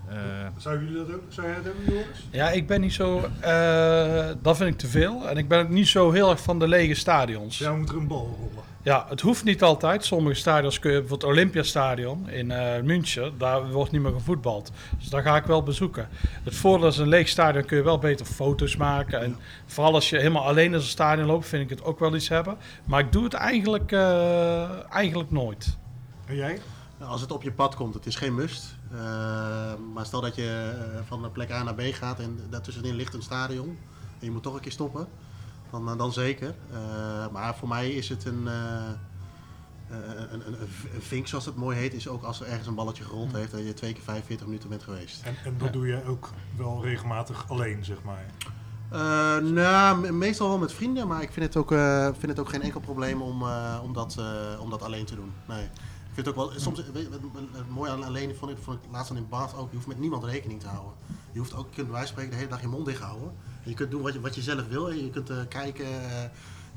Eh, 0.08 0.16
Zou 0.56 0.84
jullie 0.84 1.06
dat 1.06 1.14
ook? 1.16 1.22
Zou 1.28 1.46
jij 1.46 1.56
dat 1.62 1.72
ook, 1.72 1.86
Joris? 1.86 2.26
ja, 2.30 2.50
ik 2.50 2.66
ben 2.66 2.80
niet 2.80 2.92
zo... 2.92 3.30
eh, 3.40 4.26
dat 4.42 4.56
vind 4.56 4.70
ik 4.70 4.78
te 4.78 4.86
veel. 4.86 5.28
En 5.28 5.36
ik 5.36 5.48
ben 5.48 5.60
ook 5.60 5.68
niet 5.68 5.88
zo 5.88 6.10
heel 6.12 6.30
erg 6.30 6.42
van 6.42 6.58
de 6.58 6.68
lege 6.68 6.94
stadions. 6.94 7.58
Jou 7.58 7.78
moet 7.78 7.88
er 7.88 7.96
een 7.96 8.06
bal 8.06 8.36
rollen. 8.40 8.64
Ja, 8.86 9.06
het 9.08 9.20
hoeft 9.20 9.44
niet 9.44 9.62
altijd. 9.62 10.04
Sommige 10.04 10.34
stadions 10.34 10.78
kun 10.78 10.90
je, 10.90 10.98
bijvoorbeeld 10.98 11.30
het 11.30 11.40
Olympiastadion 11.40 12.28
in 12.28 12.50
eh 12.50 12.82
München, 12.82 13.38
daar 13.38 13.70
wordt 13.70 13.92
niet 13.92 14.02
meer 14.02 14.12
gevoetbald. 14.12 14.70
Dus 14.98 15.08
daar 15.08 15.22
ga 15.22 15.36
ik 15.36 15.44
wel 15.44 15.62
bezoeken. 15.62 16.08
Het 16.44 16.54
voordeel 16.54 16.88
is 16.88 16.98
een 16.98 17.08
leeg 17.08 17.28
stadion 17.28 17.64
kun 17.64 17.76
je 17.76 17.82
wel 17.82 17.98
beter 17.98 18.26
foto's 18.26 18.76
maken. 18.76 19.20
En 19.20 19.36
vooral 19.66 19.94
als 19.94 20.10
je 20.10 20.16
helemaal 20.16 20.44
alleen 20.44 20.66
in 20.66 20.72
een 20.72 20.82
stadion 20.82 21.26
loopt, 21.26 21.46
vind 21.46 21.62
ik 21.62 21.70
het 21.70 21.84
ook 21.84 21.98
wel 21.98 22.14
iets 22.14 22.28
hebben. 22.28 22.56
Maar 22.84 23.00
ik 23.00 23.12
doe 23.12 23.24
het 23.24 23.34
eigenlijk, 23.34 23.92
eh, 23.92 24.92
eigenlijk 24.92 25.30
nooit. 25.30 25.76
En 26.26 26.36
jij? 26.36 26.60
Als 26.98 27.20
het 27.20 27.32
op 27.32 27.42
je 27.42 27.52
pad 27.52 27.74
komt, 27.74 27.94
het 27.94 28.06
is 28.06 28.16
geen 28.16 28.34
must. 28.34 28.76
Eh, 28.92 28.98
maar 29.94 30.06
stel 30.06 30.20
dat 30.20 30.34
je 30.34 30.72
van 31.06 31.22
de 31.22 31.28
plek 31.28 31.50
A 31.50 31.62
naar 31.62 31.74
B 31.74 31.82
gaat 31.82 32.20
en 32.20 32.40
daartussenin 32.50 32.94
ligt 32.94 33.14
een 33.14 33.22
stadion. 33.22 33.78
En 34.18 34.26
je 34.26 34.30
moet 34.30 34.42
toch 34.42 34.54
een 34.54 34.60
keer 34.60 34.72
stoppen. 34.72 35.08
Dan, 35.84 35.92
eh, 35.92 35.98
dan 35.98 36.12
zeker. 36.12 36.54
Eh, 36.72 36.78
maar 37.32 37.54
voor 37.56 37.68
mij 37.68 37.90
is 37.90 38.08
het 38.08 38.24
een, 38.24 38.48
eh, 38.48 38.82
een, 39.90 40.32
een, 40.32 40.46
een 40.46 40.60
een 40.94 41.02
vink, 41.02 41.26
zoals 41.26 41.44
het 41.44 41.56
mooi 41.56 41.76
heet. 41.78 41.94
Is 41.94 42.08
ook 42.08 42.22
als 42.22 42.40
er 42.40 42.46
ergens 42.46 42.66
een 42.66 42.74
balletje 42.74 43.04
gerold 43.04 43.32
heeft 43.32 43.52
en 43.52 43.64
je 43.64 43.74
twee 43.74 43.92
keer 43.92 44.02
45 44.02 44.46
minuten 44.46 44.68
bent 44.68 44.82
geweest. 44.82 45.22
En, 45.22 45.34
en 45.44 45.54
dat 45.58 45.72
doe 45.72 45.86
je 45.86 46.04
ook 46.06 46.30
wel 46.56 46.82
regelmatig 46.84 47.44
alleen, 47.48 47.84
zeg 47.84 47.96
maar. 48.02 48.24
Eh, 48.90 48.98
nou, 49.50 49.98
me- 50.00 50.12
meestal 50.12 50.48
wel 50.48 50.58
met 50.58 50.72
vrienden, 50.72 51.08
maar 51.08 51.22
ik 51.22 51.32
vind 51.32 51.46
het 51.46 51.56
ook, 51.56 51.68
vind 52.18 52.26
het 52.32 52.38
ook 52.38 52.48
geen 52.48 52.62
enkel 52.62 52.80
probleem 52.80 53.22
om, 53.22 53.42
om, 53.82 53.92
dat, 53.92 54.16
om 54.60 54.70
dat 54.70 54.82
alleen 54.82 55.04
te 55.04 55.14
doen. 55.14 55.32
Nee. 55.48 55.64
Ik 55.64 56.24
vind 56.24 56.26
het 56.26 56.28
ook 56.44 56.50
wel, 56.50 56.60
soms, 56.60 56.82
weet 56.92 57.02
je, 57.02 57.10
wat- 57.10 57.20
wat- 57.32 57.42
wat 57.52 57.68
mooi 57.68 57.90
aan 57.90 58.04
alleen 58.04 58.34
vond 58.36 58.50
ik, 58.50 58.56
vond 58.62 58.78
ik 58.84 58.90
laatst 58.92 59.10
aan 59.10 59.16
in 59.16 59.28
Bath 59.28 59.56
ook, 59.56 59.68
je 59.70 59.74
hoeft 59.74 59.86
met 59.88 59.98
niemand 59.98 60.24
rekening 60.24 60.60
te 60.60 60.66
houden. 60.68 60.92
Je 61.32 61.38
hoeft 61.38 61.54
ook, 61.54 61.68
je 61.68 61.74
kunt 61.74 61.86
bij 61.86 61.96
wijze 61.96 62.06
van 62.12 62.22
spreken 62.22 62.30
de 62.30 62.36
hele 62.36 62.48
dag 62.50 62.60
je 62.60 62.68
mond 62.68 62.86
dicht 62.86 63.00
houden. 63.02 63.32
En 63.66 63.72
je 63.72 63.78
kunt 63.78 63.90
doen 63.90 64.02
wat 64.02 64.12
je, 64.12 64.20
wat 64.20 64.34
je 64.34 64.42
zelf 64.42 64.68
wil. 64.68 64.90
Je 64.90 65.10
kunt 65.10 65.30
eh, 65.30 65.36
kijken, 65.48 65.84
eh, 65.84 66.22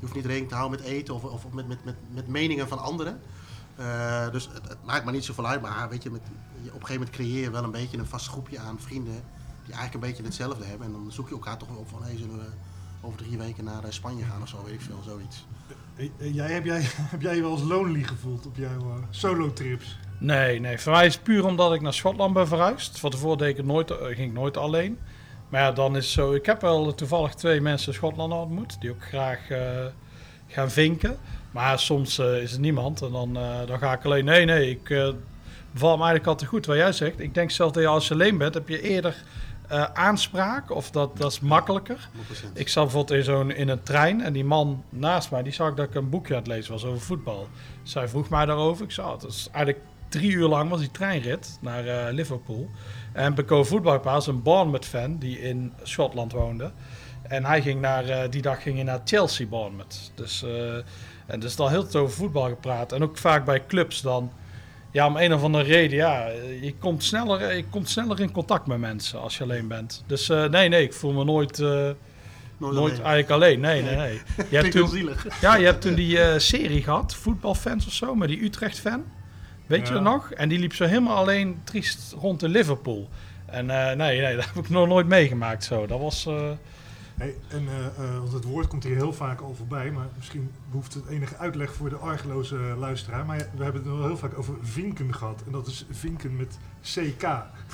hoeft 0.00 0.14
niet 0.14 0.24
rekening 0.24 0.48
te 0.48 0.54
houden 0.54 0.80
met 0.80 0.88
eten 0.88 1.14
of, 1.14 1.24
of 1.24 1.52
met, 1.52 1.68
met, 1.68 1.84
met, 1.84 1.94
met 2.14 2.28
meningen 2.28 2.68
van 2.68 2.78
anderen. 2.78 3.20
Eh, 3.80 4.30
dus 4.30 4.48
het, 4.52 4.68
het 4.68 4.84
maakt 4.84 5.04
maar 5.04 5.12
niet 5.12 5.24
zoveel 5.24 5.46
uit, 5.46 5.60
maar 5.60 5.88
weet 5.88 6.02
je, 6.02 6.10
met, 6.10 6.20
je, 6.62 6.68
op 6.68 6.80
een 6.80 6.86
gegeven 6.86 6.94
moment 6.94 7.10
creëer 7.10 7.42
je 7.42 7.50
wel 7.50 7.64
een 7.64 7.70
beetje 7.70 7.98
een 7.98 8.06
vast 8.06 8.28
groepje 8.28 8.58
aan 8.58 8.80
vrienden 8.80 9.22
die 9.64 9.74
eigenlijk 9.74 9.94
een 9.94 10.10
beetje 10.10 10.22
hetzelfde 10.22 10.64
hebben. 10.64 10.86
En 10.86 10.92
dan 10.92 11.12
zoek 11.12 11.28
je 11.28 11.34
elkaar 11.34 11.58
toch 11.58 11.68
wel 11.68 11.78
op 11.78 11.88
van, 11.88 12.02
hey, 12.02 12.16
zullen 12.16 12.38
we 12.38 12.46
over 13.00 13.18
drie 13.18 13.38
weken 13.38 13.64
naar 13.64 13.84
eh, 13.84 13.90
Spanje 13.90 14.24
gaan 14.24 14.42
of 14.42 14.48
zo, 14.48 14.64
weet 14.64 14.74
ik 14.74 14.80
veel, 14.80 15.02
zoiets. 15.04 15.46
Jij, 16.34 16.52
heb, 16.52 16.64
jij, 16.64 16.80
heb 17.14 17.22
jij 17.22 17.36
je 17.36 17.42
wel 17.42 17.52
eens 17.52 17.62
lonely 17.62 18.02
gevoeld 18.02 18.46
op 18.46 18.56
jouw 18.56 18.80
eh, 18.80 18.96
solo-trips? 19.10 19.98
Nee, 20.18 20.60
nee. 20.60 20.78
Voor 20.78 20.92
mij 20.92 21.06
is 21.06 21.14
het 21.14 21.22
puur 21.22 21.44
omdat 21.44 21.74
ik 21.74 21.80
naar 21.80 21.94
Schotland 21.94 22.34
ben 22.34 22.48
verhuisd. 22.48 22.98
Van 22.98 23.10
tevoren 23.10 23.38
deed 23.38 23.48
ik 23.48 23.56
het 23.56 23.66
nooit, 23.66 23.92
ging 24.00 24.18
ik 24.28 24.32
nooit 24.32 24.56
alleen. 24.56 24.98
Maar 25.50 25.60
ja, 25.60 25.72
dan 25.72 25.96
is 25.96 26.12
zo. 26.12 26.32
Ik 26.32 26.46
heb 26.46 26.60
wel 26.60 26.94
toevallig 26.94 27.34
twee 27.34 27.60
mensen 27.60 27.88
in 27.88 27.94
Schotland 27.94 28.32
ontmoet. 28.32 28.80
Die 28.80 28.90
ook 28.90 29.04
graag 29.04 29.50
eh, 29.50 29.60
gaan 30.46 30.70
vinken. 30.70 31.18
Maar 31.50 31.78
soms 31.78 32.18
eh, 32.18 32.42
is 32.42 32.52
er 32.52 32.60
niemand. 32.60 33.02
En 33.02 33.10
dan, 33.10 33.36
eh, 33.36 33.66
dan 33.66 33.78
ga 33.78 33.92
ik 33.92 34.04
alleen. 34.04 34.24
Nee, 34.24 34.44
nee. 34.44 34.70
Ik 34.70 34.82
beval 35.70 35.96
me 35.96 36.02
eigenlijk 36.02 36.26
altijd 36.26 36.50
goed 36.50 36.66
wat 36.66 36.76
jij 36.76 36.92
zegt. 36.92 37.20
Ik 37.20 37.34
denk 37.34 37.50
zelf 37.50 37.72
dat 37.72 37.82
je 37.82 37.88
als 37.88 38.08
je 38.08 38.14
alleen 38.14 38.38
bent, 38.38 38.54
heb 38.54 38.68
je 38.68 38.82
eerder 38.82 39.22
aanspraak. 39.94 40.70
Of 40.70 40.90
dat, 40.90 41.16
dat 41.16 41.32
is 41.32 41.40
makkelijker. 41.40 42.08
100%. 42.16 42.52
Ik 42.54 42.68
zat 42.68 42.84
bijvoorbeeld 42.84 43.18
in, 43.18 43.24
zo'n, 43.24 43.50
in 43.50 43.68
een 43.68 43.82
trein 43.82 44.20
en 44.20 44.32
die 44.32 44.44
man 44.44 44.84
naast 44.88 45.30
mij, 45.30 45.42
die 45.42 45.52
zag 45.52 45.74
dat 45.74 45.88
ik 45.88 45.94
een 45.94 46.10
boekje 46.10 46.34
aan 46.34 46.38
het 46.38 46.48
lezen 46.48 46.72
was 46.72 46.84
over 46.84 47.00
voetbal. 47.00 47.48
Zij 47.82 48.08
vroeg 48.08 48.28
mij 48.28 48.46
daarover. 48.46 48.84
Ik 48.84 48.90
zei, 48.90 49.06
oh, 49.06 49.12
het 49.12 49.22
is 49.22 49.48
eigenlijk 49.52 49.84
drie 50.10 50.30
uur 50.32 50.48
lang 50.48 50.70
was 50.70 50.80
die 50.80 50.90
treinrit 50.90 51.58
naar 51.60 51.86
eh, 51.86 52.12
Liverpool. 52.12 52.70
En 53.12 53.34
Beko 53.34 53.64
voetbalpaal 53.64 54.18
is 54.18 54.26
een 54.26 54.42
Bournemouth 54.42 54.84
fan 54.86 55.18
die 55.18 55.40
in 55.40 55.72
Schotland 55.82 56.32
woonde. 56.32 56.70
En 57.22 57.44
hij 57.44 57.62
ging 57.62 57.80
naar, 57.80 58.04
eh, 58.04 58.30
die 58.30 58.42
dag 58.42 58.62
ging 58.62 58.74
hij 58.74 58.84
naar 58.84 59.00
Chelsea 59.04 59.46
Bournemouth. 59.46 60.12
Dus, 60.14 60.42
eh, 60.42 60.74
en 61.26 61.40
dus 61.40 61.58
al 61.58 61.68
heel 61.68 61.86
veel 61.86 62.00
over 62.00 62.14
voetbal 62.14 62.48
gepraat. 62.48 62.92
En 62.92 63.02
ook 63.02 63.18
vaak 63.18 63.44
bij 63.44 63.66
clubs 63.66 64.00
dan. 64.00 64.32
Ja, 64.92 65.06
om 65.06 65.16
een 65.16 65.34
of 65.34 65.42
andere 65.42 65.64
reden, 65.64 65.96
ja, 65.96 66.26
je 66.60 66.74
komt 66.78 67.04
sneller, 67.04 67.56
je 67.56 67.64
komt 67.64 67.88
sneller 67.88 68.20
in 68.20 68.32
contact 68.32 68.66
met 68.66 68.78
mensen 68.78 69.20
als 69.20 69.38
je 69.38 69.42
alleen 69.42 69.68
bent. 69.68 70.04
Dus 70.06 70.26
nee, 70.26 70.68
nee, 70.68 70.82
ik 70.82 70.92
voel 70.92 71.12
me 71.12 71.24
nooit, 71.24 71.58
Nooit 71.58 72.74
nooit 72.74 72.92
alleen. 72.92 73.04
eigenlijk 73.04 73.30
alleen. 73.30 73.60
Nee, 73.60 73.82
nee, 73.82 73.96
nee. 73.96 74.20
Je 74.50 74.56
hebt 74.56 74.70
toen, 74.72 74.88
zielig. 74.88 75.40
ja, 75.40 75.56
je 75.56 75.64
hebt 75.64 75.80
toen 75.80 75.94
die 75.94 76.38
serie 76.38 76.82
gehad, 76.82 77.14
voetbalfans 77.14 77.86
of 77.86 77.92
zo, 77.92 78.14
met 78.14 78.28
die 78.28 78.42
Utrecht-fan. 78.42 79.04
Weet 79.70 79.88
je 79.88 80.00
nog? 80.00 80.30
En 80.30 80.48
die 80.48 80.58
liep 80.58 80.74
zo 80.74 80.84
helemaal 80.84 81.16
alleen 81.16 81.60
triest 81.64 82.12
rond 82.12 82.42
in 82.42 82.50
Liverpool. 82.50 83.08
En 83.46 83.70
eh, 83.70 83.96
nee, 83.96 84.20
nee, 84.20 84.36
dat 84.36 84.44
heb 84.44 84.64
ik 84.64 84.70
nog 84.70 84.88
nooit 84.88 85.06
meegemaakt 85.06 85.64
zo. 85.64 85.86
Dat 85.86 86.00
was... 86.00 86.26
eh, 86.26 86.50
Hey, 87.14 87.34
en, 87.48 87.68
eh, 87.98 88.18
want 88.18 88.32
het 88.32 88.44
woord 88.44 88.66
komt 88.68 88.84
hier 88.84 88.94
heel 88.96 89.12
vaak 89.12 89.40
al 89.40 89.54
voorbij, 89.56 89.90
maar 89.90 90.06
misschien 90.16 90.50
behoeft 90.70 90.94
het 90.94 91.06
enige 91.06 91.36
uitleg 91.36 91.72
voor 91.74 91.88
de 91.88 91.96
argeloze 91.96 92.56
luisteraar. 92.56 93.24
Maar 93.26 93.36
we 93.56 93.62
hebben 93.62 93.82
het 93.82 93.90
wel 93.92 94.06
heel 94.06 94.16
vaak 94.16 94.38
over 94.38 94.54
vinken 94.62 95.14
gehad. 95.14 95.42
En 95.46 95.52
dat 95.52 95.66
is 95.66 95.86
vinken 95.90 96.36
met 96.36 96.58
CK. 96.82 97.20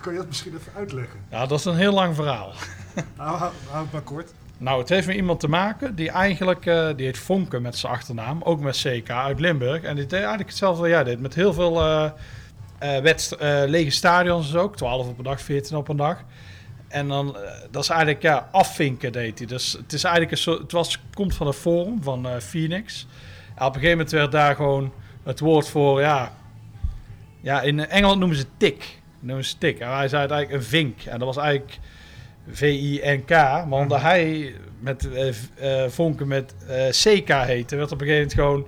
Kan 0.01 0.13
je 0.13 0.19
dat 0.19 0.27
misschien 0.27 0.55
even 0.57 0.73
uitleggen? 0.77 1.21
ja, 1.31 1.47
dat 1.47 1.59
is 1.59 1.65
een 1.65 1.77
heel 1.77 1.93
lang 1.93 2.15
verhaal. 2.15 2.53
Hou, 3.17 3.39
hou 3.71 3.83
het 3.83 3.93
maar 3.93 4.03
kort. 4.03 4.33
Nou, 4.59 4.81
het 4.81 4.89
heeft 4.89 5.07
met 5.07 5.17
iemand 5.17 5.41
te 5.41 5.49
maken 5.49 5.95
die 5.95 6.11
eigenlijk, 6.11 6.67
eh, 6.67 6.89
die 6.97 7.07
heet 7.07 7.19
Vonken 7.19 7.63
met 7.63 7.77
zijn 7.77 7.93
achternaam, 7.93 8.43
ook 8.43 8.61
met 8.61 8.77
CK 8.77 9.11
uit 9.11 9.41
Limburg. 9.41 9.83
En 9.83 9.95
die 9.95 10.05
deed 10.05 10.13
eigenlijk 10.13 10.49
hetzelfde 10.49 10.81
wat 10.81 10.91
jij 10.91 11.05
deed, 11.05 11.21
met 11.21 11.35
heel 11.35 11.53
veel 11.53 11.81
eh, 11.81 12.11
eh, 12.79 13.03
wedst- 13.03 13.37
lege 13.67 13.91
stadions 13.91 14.51
dus 14.51 14.61
ook, 14.61 14.77
12 14.77 15.09
op 15.09 15.19
een 15.19 15.25
dag, 15.25 15.41
14 15.41 15.77
op 15.77 15.89
een 15.89 15.97
dag. 15.97 16.25
En 16.89 17.09
dan, 17.09 17.37
dat 17.71 17.83
is 17.83 17.89
eigenlijk, 17.89 18.23
ja, 18.23 18.49
afvinken 18.53 19.13
deed 19.13 19.39
hij. 19.39 19.47
Dus 19.47 19.73
het 19.73 19.93
is 19.93 20.05
eigenlijk 20.05 20.33
een 20.33 20.43
soort, 20.43 20.59
het 20.59 20.73
was, 20.73 21.01
komt 21.15 21.35
van 21.35 21.47
een 21.47 21.53
forum 21.53 22.03
van 22.03 22.41
Phoenix. 22.41 23.07
En 23.55 23.67
op 23.67 23.75
een 23.75 23.81
gegeven 23.81 23.91
moment 23.91 24.11
werd 24.11 24.33
daar 24.33 24.55
gewoon 24.55 24.93
het 25.23 25.41
woord 25.41 25.69
voor, 25.69 26.01
ja, 26.01 26.33
ja, 27.41 27.61
in 27.61 27.89
Engeland 27.89 28.19
noemen 28.19 28.37
ze 28.37 28.47
tik. 28.57 29.01
Noemen 29.21 29.45
ze 29.45 29.59
tik. 29.59 29.79
En 29.79 29.89
hij 29.89 30.09
zei 30.09 30.23
het 30.23 30.31
eigenlijk 30.31 30.63
een 30.63 30.69
vink. 30.69 31.03
En 31.03 31.19
dat 31.19 31.35
was 31.35 31.45
eigenlijk 31.45 31.79
V-I-N-K. 32.51 33.31
Maar 33.31 33.79
omdat 33.79 34.01
hij 34.01 34.55
met 34.79 35.09
eh, 35.13 35.29
eh, 35.85 35.91
Vonken 35.91 36.29
met 36.29 36.55
eh, 36.69 36.89
CK 36.89 37.29
heette, 37.29 37.77
werd 37.77 37.93
op 37.93 38.01
een 38.01 38.07
gegeven 38.07 38.29
moment 38.29 38.33
gewoon, 38.35 38.67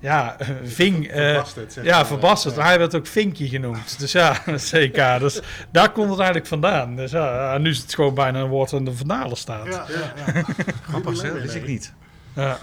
ja, 0.00 0.36
eh, 0.38 0.46
Verbasterd, 0.46 1.72
zeg 1.72 1.84
ja, 1.84 1.96
maar. 1.96 2.06
verbasterd. 2.06 2.54
Ja. 2.54 2.62
Hij 2.62 2.78
werd 2.78 2.94
ook 2.94 3.06
Vinky 3.06 3.48
genoemd. 3.48 3.98
Dus 3.98 4.12
ja, 4.12 4.32
CK. 4.70 5.20
Dus 5.20 5.40
daar 5.70 5.92
komt 5.92 6.08
het 6.08 6.18
eigenlijk 6.18 6.46
vandaan. 6.46 6.96
Dus 6.96 7.10
ja, 7.10 7.54
en 7.54 7.62
nu 7.62 7.70
is 7.70 7.78
het 7.78 7.94
gewoon 7.94 8.14
bijna 8.14 8.40
een 8.40 8.48
woord 8.48 8.72
in 8.72 8.84
de 8.84 8.94
vandalen 8.94 9.36
staat. 9.36 9.66
Ja, 9.66 9.86
ja, 9.88 10.32
ja. 10.34 10.44
Grappig? 10.82 11.22
Dat 11.22 11.32
wist 11.32 11.54
ik 11.54 11.66
niet. 11.66 11.92
Ja. 12.34 12.58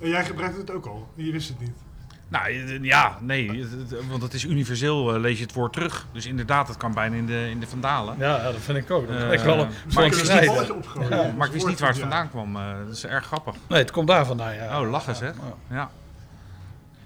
En 0.00 0.08
jij 0.08 0.24
gebruikt 0.24 0.56
het 0.56 0.70
ook 0.70 0.86
al. 0.86 1.08
Je 1.14 1.32
wist 1.32 1.48
het 1.48 1.60
niet. 1.60 1.85
Nou, 2.28 2.46
eh, 2.52 2.82
ja, 2.82 3.18
nee, 3.20 3.50
het- 3.50 4.06
want 4.08 4.22
het 4.22 4.34
is 4.34 4.44
universeel, 4.44 5.14
eh, 5.14 5.20
lees 5.20 5.38
je 5.38 5.44
het 5.44 5.52
woord 5.52 5.72
terug. 5.72 6.06
Dus 6.12 6.26
inderdaad, 6.26 6.68
het 6.68 6.76
kan 6.76 6.94
bijna 6.94 7.16
in 7.16 7.26
de, 7.26 7.46
in 7.50 7.60
de 7.60 7.66
vandalen. 7.66 8.14
Ja, 8.18 8.42
dat 8.42 8.54
vind 8.60 8.78
ik 8.78 8.90
ook. 8.90 9.08
Dat 9.08 9.16
Eh, 9.16 9.32
is 9.32 9.42
wel 9.42 9.58
een 9.58 9.68
maar 9.94 10.04
ik 10.04 10.12
wist? 10.14 10.26
Ja, 10.32 10.40
Dat 10.40 11.36
Maar 11.36 11.46
ik 11.46 11.52
wist 11.52 11.66
niet 11.66 11.80
waar 11.80 11.88
het 11.88 11.98
van 11.98 12.08
vandaan 12.10 12.30
kwam. 12.30 12.56
eh, 12.56 12.78
dat 12.86 12.94
is 12.96 13.04
erg 13.06 13.24
grappig. 13.26 13.54
Nee, 13.68 13.78
het 13.78 13.90
komt 13.90 14.08
daar 14.08 14.26
vandaan, 14.26 14.54
ja. 14.54 14.80
Oh, 14.80 14.90
lachen 14.90 15.16
zeg. 15.16 15.34
Ja. 15.68 15.76
Ja. 15.76 15.90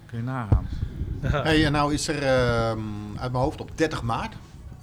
Kun 0.06 0.18
je 0.18 0.24
nagaan. 0.24 0.68
Hey, 1.20 1.64
en 1.66 1.72
nou 1.72 1.94
is 1.94 2.08
er 2.08 2.22
ehm, 2.22 2.78
uit 3.16 3.32
mijn 3.32 3.44
hoofd 3.44 3.60
op 3.60 3.70
30 3.74 4.02
maart, 4.02 4.34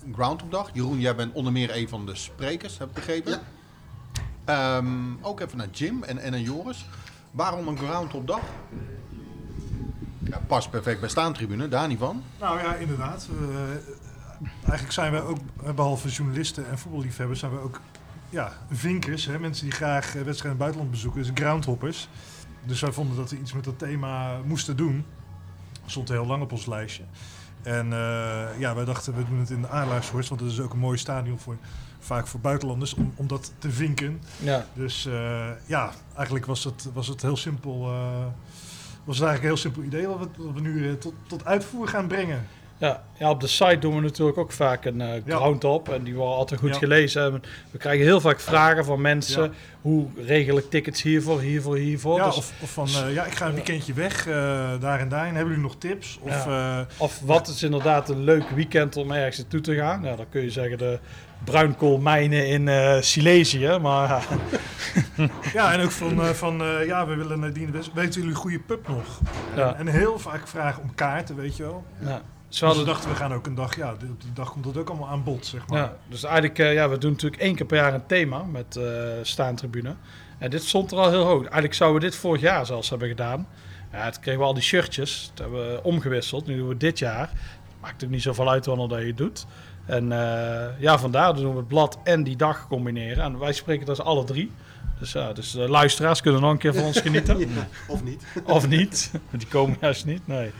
een 0.05 0.13
Groundhog 0.13 0.49
Dag. 0.49 0.69
Jeroen, 0.73 0.99
jij 0.99 1.15
bent 1.15 1.33
onder 1.33 1.51
meer 1.51 1.75
een 1.77 1.89
van 1.89 2.05
de 2.05 2.15
sprekers, 2.15 2.77
heb 2.77 2.87
ik 2.87 2.93
begrepen. 2.93 3.31
Ja. 3.31 3.39
Ehm, 4.45 4.87
ook 5.21 5.39
even 5.39 5.57
naar 5.57 5.67
Jim 5.71 6.03
en, 6.03 6.17
en 6.17 6.31
naar 6.31 6.39
Joris. 6.39 6.85
Waarom 7.31 7.67
een 7.67 7.77
Groundhog 7.77 8.23
Dag? 8.23 8.39
Ja, 10.29 10.39
past 10.47 10.69
perfect 10.69 10.99
bij 10.99 11.09
staantribune, 11.09 11.67
daar 11.67 11.87
niet 11.87 11.99
van. 11.99 12.23
Nou 12.39 12.59
ja, 12.59 12.75
inderdaad. 12.75 13.27
Eh, 13.41 14.47
eigenlijk 14.61 14.91
zijn 14.91 15.11
wij 15.11 15.21
ook, 15.21 15.37
eh, 15.63 15.71
behalve 15.73 16.07
journalisten 16.09 16.69
en 16.69 16.77
voetballiefhebbers, 16.77 17.39
zijn 17.39 17.51
we 17.51 17.59
ook 17.59 17.81
ja, 18.29 18.51
vinkers. 18.71 19.25
Hè? 19.25 19.39
Mensen 19.39 19.65
die 19.65 19.73
graag 19.73 20.05
eh, 20.05 20.11
wedstrijden 20.11 20.43
in 20.43 20.49
het 20.49 20.57
buitenland 20.57 20.91
bezoeken. 20.91 21.21
Dus 21.21 21.31
groundhoppers. 21.33 22.09
Dus 22.65 22.81
wij 22.81 22.91
vonden 22.91 23.17
dat 23.17 23.29
we 23.29 23.37
iets 23.39 23.53
met 23.53 23.63
dat 23.63 23.79
thema 23.79 24.37
moesten 24.45 24.77
doen. 24.77 25.05
Stond 25.85 26.09
heel 26.09 26.25
lang 26.25 26.43
op 26.43 26.51
ons 26.51 26.65
lijstje. 26.65 27.03
En 27.63 27.93
eh, 27.93 28.59
ja, 28.59 28.75
wij 28.75 28.85
dachten, 28.85 29.15
we 29.15 29.25
doen 29.29 29.39
het 29.39 29.49
in 29.49 29.61
de 29.61 29.69
Aarlaarshorst, 29.69 30.29
want 30.29 30.41
dat 30.41 30.51
is 30.51 30.59
ook 30.59 30.73
een 30.73 30.79
mooi 30.79 30.97
stadion 30.97 31.39
voor, 31.39 31.57
vaak 31.99 32.27
voor 32.27 32.39
buitenlanders, 32.39 32.93
om, 32.93 33.13
om 33.15 33.27
dat 33.27 33.51
te 33.57 33.71
vinken. 33.71 34.21
Ja. 34.39 34.65
Dus 34.73 35.05
eh, 35.05 35.47
ja, 35.65 35.91
eigenlijk 36.15 36.45
was 36.45 36.63
het, 36.63 36.89
was 36.93 37.07
het 37.07 37.21
heel 37.21 37.37
simpel. 37.37 37.87
eh, 37.91 38.25
was 39.07 39.19
eigenlijk 39.21 39.39
een 39.41 39.47
heel 39.47 39.57
simpel 39.57 39.83
idee 39.83 40.07
wat 40.07 40.19
we, 40.19 40.43
wat 40.43 40.53
we 40.53 40.61
nu 40.61 40.87
eh, 40.87 40.93
tot, 40.93 41.13
tot 41.27 41.45
uitvoer 41.45 41.87
gaan 41.87 42.07
brengen. 42.07 42.47
Ja, 42.79 43.03
ja, 43.19 43.29
op 43.29 43.41
de 43.41 43.47
site 43.47 43.79
doen 43.79 43.95
we 43.95 44.01
natuurlijk 44.01 44.37
ook 44.37 44.51
vaak 44.51 44.85
een 44.85 45.01
eh 45.01 45.25
Ja. 45.25 45.35
ground 45.35 45.63
op. 45.63 45.89
En 45.89 46.03
die 46.03 46.15
worden 46.15 46.35
altijd 46.35 46.59
goed 46.59 46.69
Ja. 46.73 46.77
gelezen. 46.77 47.23
En 47.23 47.41
we 47.71 47.77
krijgen 47.77 48.05
heel 48.05 48.21
vaak 48.21 48.39
vragen 48.39 48.85
van 48.85 49.01
mensen. 49.01 49.43
Ja. 49.43 49.49
Hoe 49.81 50.07
regel 50.25 50.57
ik 50.57 50.69
tickets 50.69 51.01
hiervoor, 51.01 51.39
hiervoor, 51.41 51.77
hiervoor? 51.77 52.17
Ja, 52.17 52.25
Dus- 52.25 52.35
of, 52.37 52.53
of 52.61 52.71
van, 52.71 52.87
eh, 52.87 53.13
ja, 53.13 53.25
ik 53.25 53.35
ga 53.35 53.47
een 53.47 53.53
weekendje 53.53 53.93
weg, 53.93 54.27
eh, 54.27 54.33
daar 54.79 54.99
en 54.99 55.09
daar. 55.09 55.25
En 55.27 55.35
hebben 55.35 55.47
jullie 55.53 55.69
nog 55.69 55.77
tips? 55.77 56.19
Of, 56.21 56.47
eh, 56.47 56.79
Of 56.97 57.19
wat 57.25 57.47
is 57.47 57.63
inderdaad 57.63 58.09
een 58.09 58.23
leuk 58.23 58.49
weekend 58.49 58.97
om 58.97 59.11
ergens 59.11 59.37
naartoe 59.37 59.61
te 59.61 59.75
gaan? 59.75 60.01
Nou, 60.01 60.17
dan 60.17 60.25
kun 60.29 60.41
je 60.41 60.49
zeggen 60.51 60.77
de 60.77 60.99
bruinkoolmijnen 61.43 62.47
in 62.47 62.67
eh 62.67 63.01
Silesië. 63.01 63.77
Maar 63.81 64.09
ja, 64.09 64.21
ja, 65.53 65.73
en 65.73 65.83
ook 65.83 65.91
van, 65.91 66.21
eh, 66.21 66.29
van 66.29 66.61
eh, 66.61 66.85
ja, 66.85 67.07
we 67.07 67.15
willen 67.15 67.53
Weten 67.93 68.21
jullie 68.21 68.35
goede 68.35 68.59
pub 68.59 68.87
nog? 68.87 69.19
Ja. 69.55 69.75
En, 69.75 69.87
en 69.87 69.87
heel 69.87 70.19
vaak 70.19 70.47
vragen 70.47 70.81
om 70.81 70.95
kaarten, 70.95 71.35
weet 71.35 71.57
je 71.57 71.63
wel. 71.63 71.85
ja. 71.99 72.21
Ze 72.49 72.65
Dus 72.65 72.77
we 72.77 72.83
dachten, 72.83 73.09
we 73.09 73.15
gaan 73.15 73.33
ook 73.33 73.45
een 73.45 73.55
dag, 73.55 73.75
ja, 73.75 73.91
op 73.91 73.99
die 73.99 74.33
dag 74.33 74.51
komt 74.51 74.63
dat 74.63 74.77
ook 74.77 74.89
allemaal 74.89 75.07
aan 75.07 75.23
bod, 75.23 75.45
zeg 75.45 75.67
maar. 75.67 75.79
ja, 75.79 75.97
dus 76.09 76.23
eigenlijk, 76.23 76.59
eh, 76.59 76.73
ja, 76.73 76.89
we 76.89 76.97
doen 76.97 77.11
natuurlijk 77.11 77.41
één 77.41 77.55
keer 77.55 77.65
per 77.65 77.77
jaar 77.77 77.93
een 77.93 78.05
thema 78.05 78.43
met 78.43 78.75
eh 78.75 78.83
staantribune. 79.21 79.95
En 80.37 80.49
dit 80.49 80.63
stond 80.63 80.91
er 80.91 80.97
al 80.97 81.09
heel 81.09 81.23
hoog. 81.23 81.41
Eigenlijk 81.41 81.73
zouden 81.73 82.01
we 82.01 82.07
dit 82.07 82.15
vorig 82.15 82.41
jaar 82.41 82.65
zelfs 82.65 82.89
hebben 82.89 83.07
gedaan. 83.07 83.47
Ja, 83.91 84.09
toen 84.09 84.21
kregen 84.21 84.39
we 84.39 84.45
al 84.45 84.53
die 84.53 84.63
shirtjes. 84.63 85.31
Dat 85.33 85.45
hebben 85.45 85.71
we 85.71 85.83
omgewisseld. 85.83 86.47
Nu 86.47 86.57
doen 86.57 86.67
we 86.67 86.77
dit 86.77 86.99
jaar. 86.99 87.29
Maakt 87.81 88.03
ook 88.03 88.09
niet 88.09 88.21
zoveel 88.21 88.49
uit 88.49 88.65
wanneer 88.65 88.87
dat 88.87 88.99
je 88.99 89.05
het 89.05 89.17
doet. 89.17 89.45
En 89.87 90.11
eh, 90.11 90.79
ja, 90.79 90.99
vandaar 90.99 91.35
doen 91.35 91.51
we 91.51 91.57
het 91.57 91.67
blad 91.67 91.99
en 92.03 92.23
die 92.23 92.35
dag 92.35 92.67
combineren. 92.67 93.23
En 93.23 93.39
wij 93.39 93.53
spreken 93.53 93.85
dus 93.85 94.01
alle 94.01 94.23
drie. 94.23 94.51
Dus 94.99 95.11
ja, 95.11 95.33
dus 95.33 95.51
de 95.51 95.69
luisteraars 95.69 96.21
kunnen 96.21 96.41
nog 96.41 96.51
een 96.51 96.57
keer 96.57 96.73
van 96.73 96.83
ons 96.83 96.99
genieten. 96.99 97.37
Ja, 97.55 97.67
of 97.87 98.03
niet. 98.03 98.23
Of 98.43 98.67
niet. 98.67 99.11
Die 99.31 99.47
komen 99.47 99.77
juist 99.81 100.05
niet, 100.05 100.27
nee. 100.27 100.51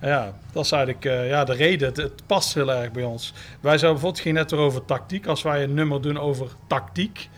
Ja, 0.00 0.32
dat 0.52 0.64
is 0.64 0.72
eigenlijk 0.72 1.04
eh, 1.04 1.28
ja, 1.28 1.44
de 1.44 1.52
reden. 1.52 1.88
Het, 1.88 1.96
het 1.96 2.26
past 2.26 2.54
heel 2.54 2.72
erg 2.72 2.92
bij 2.92 3.04
ons. 3.04 3.32
Wij 3.60 3.78
zouden 3.78 3.80
bijvoorbeeld, 3.80 4.14
het 4.14 4.20
ging 4.20 4.34
net 4.34 4.52
over 4.52 4.84
tactiek. 4.84 5.26
Als 5.26 5.42
wij 5.42 5.62
een 5.62 5.74
nummer 5.74 6.02
doen 6.02 6.18
over 6.18 6.46
tactiek, 6.66 7.28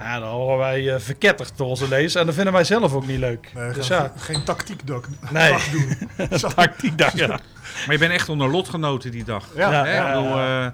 Ja, 0.00 0.18
dan 0.18 0.28
horen 0.28 0.58
wij 0.58 0.94
eh, 0.94 1.00
verketterd 1.00 1.52
door 1.56 1.66
onze 1.66 1.88
lezers. 1.88 2.14
En 2.14 2.26
dat 2.26 2.34
vinden 2.34 2.52
wij 2.52 2.64
zelf 2.64 2.92
ook 2.94 3.06
niet 3.06 3.18
leuk. 3.18 3.50
Nee, 3.54 3.72
dus 3.72 3.86
ja, 3.86 4.12
ge- 4.16 4.32
geen 4.32 4.44
tactiekdag 4.44 5.00
Nee. 5.30 5.50
dag 5.50 5.68
doen. 5.68 5.96
tactiek 6.54 6.98
dag, 6.98 7.16
ja. 7.16 7.26
Maar 7.26 7.92
je 7.94 7.98
bent 7.98 8.12
echt 8.12 8.28
onder 8.28 8.48
lotgenoten 8.50 9.10
die 9.10 9.24
dag. 9.24 9.44
Ja, 9.56 9.82
bedoel, 10.12 10.38
eh, 10.38 10.66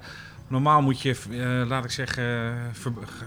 normaal 0.49 0.83
moet 0.83 1.01
je, 1.03 1.17
eh, 1.31 1.69
laat 1.69 1.85
ik 1.85 1.91
zeggen, 1.91 2.25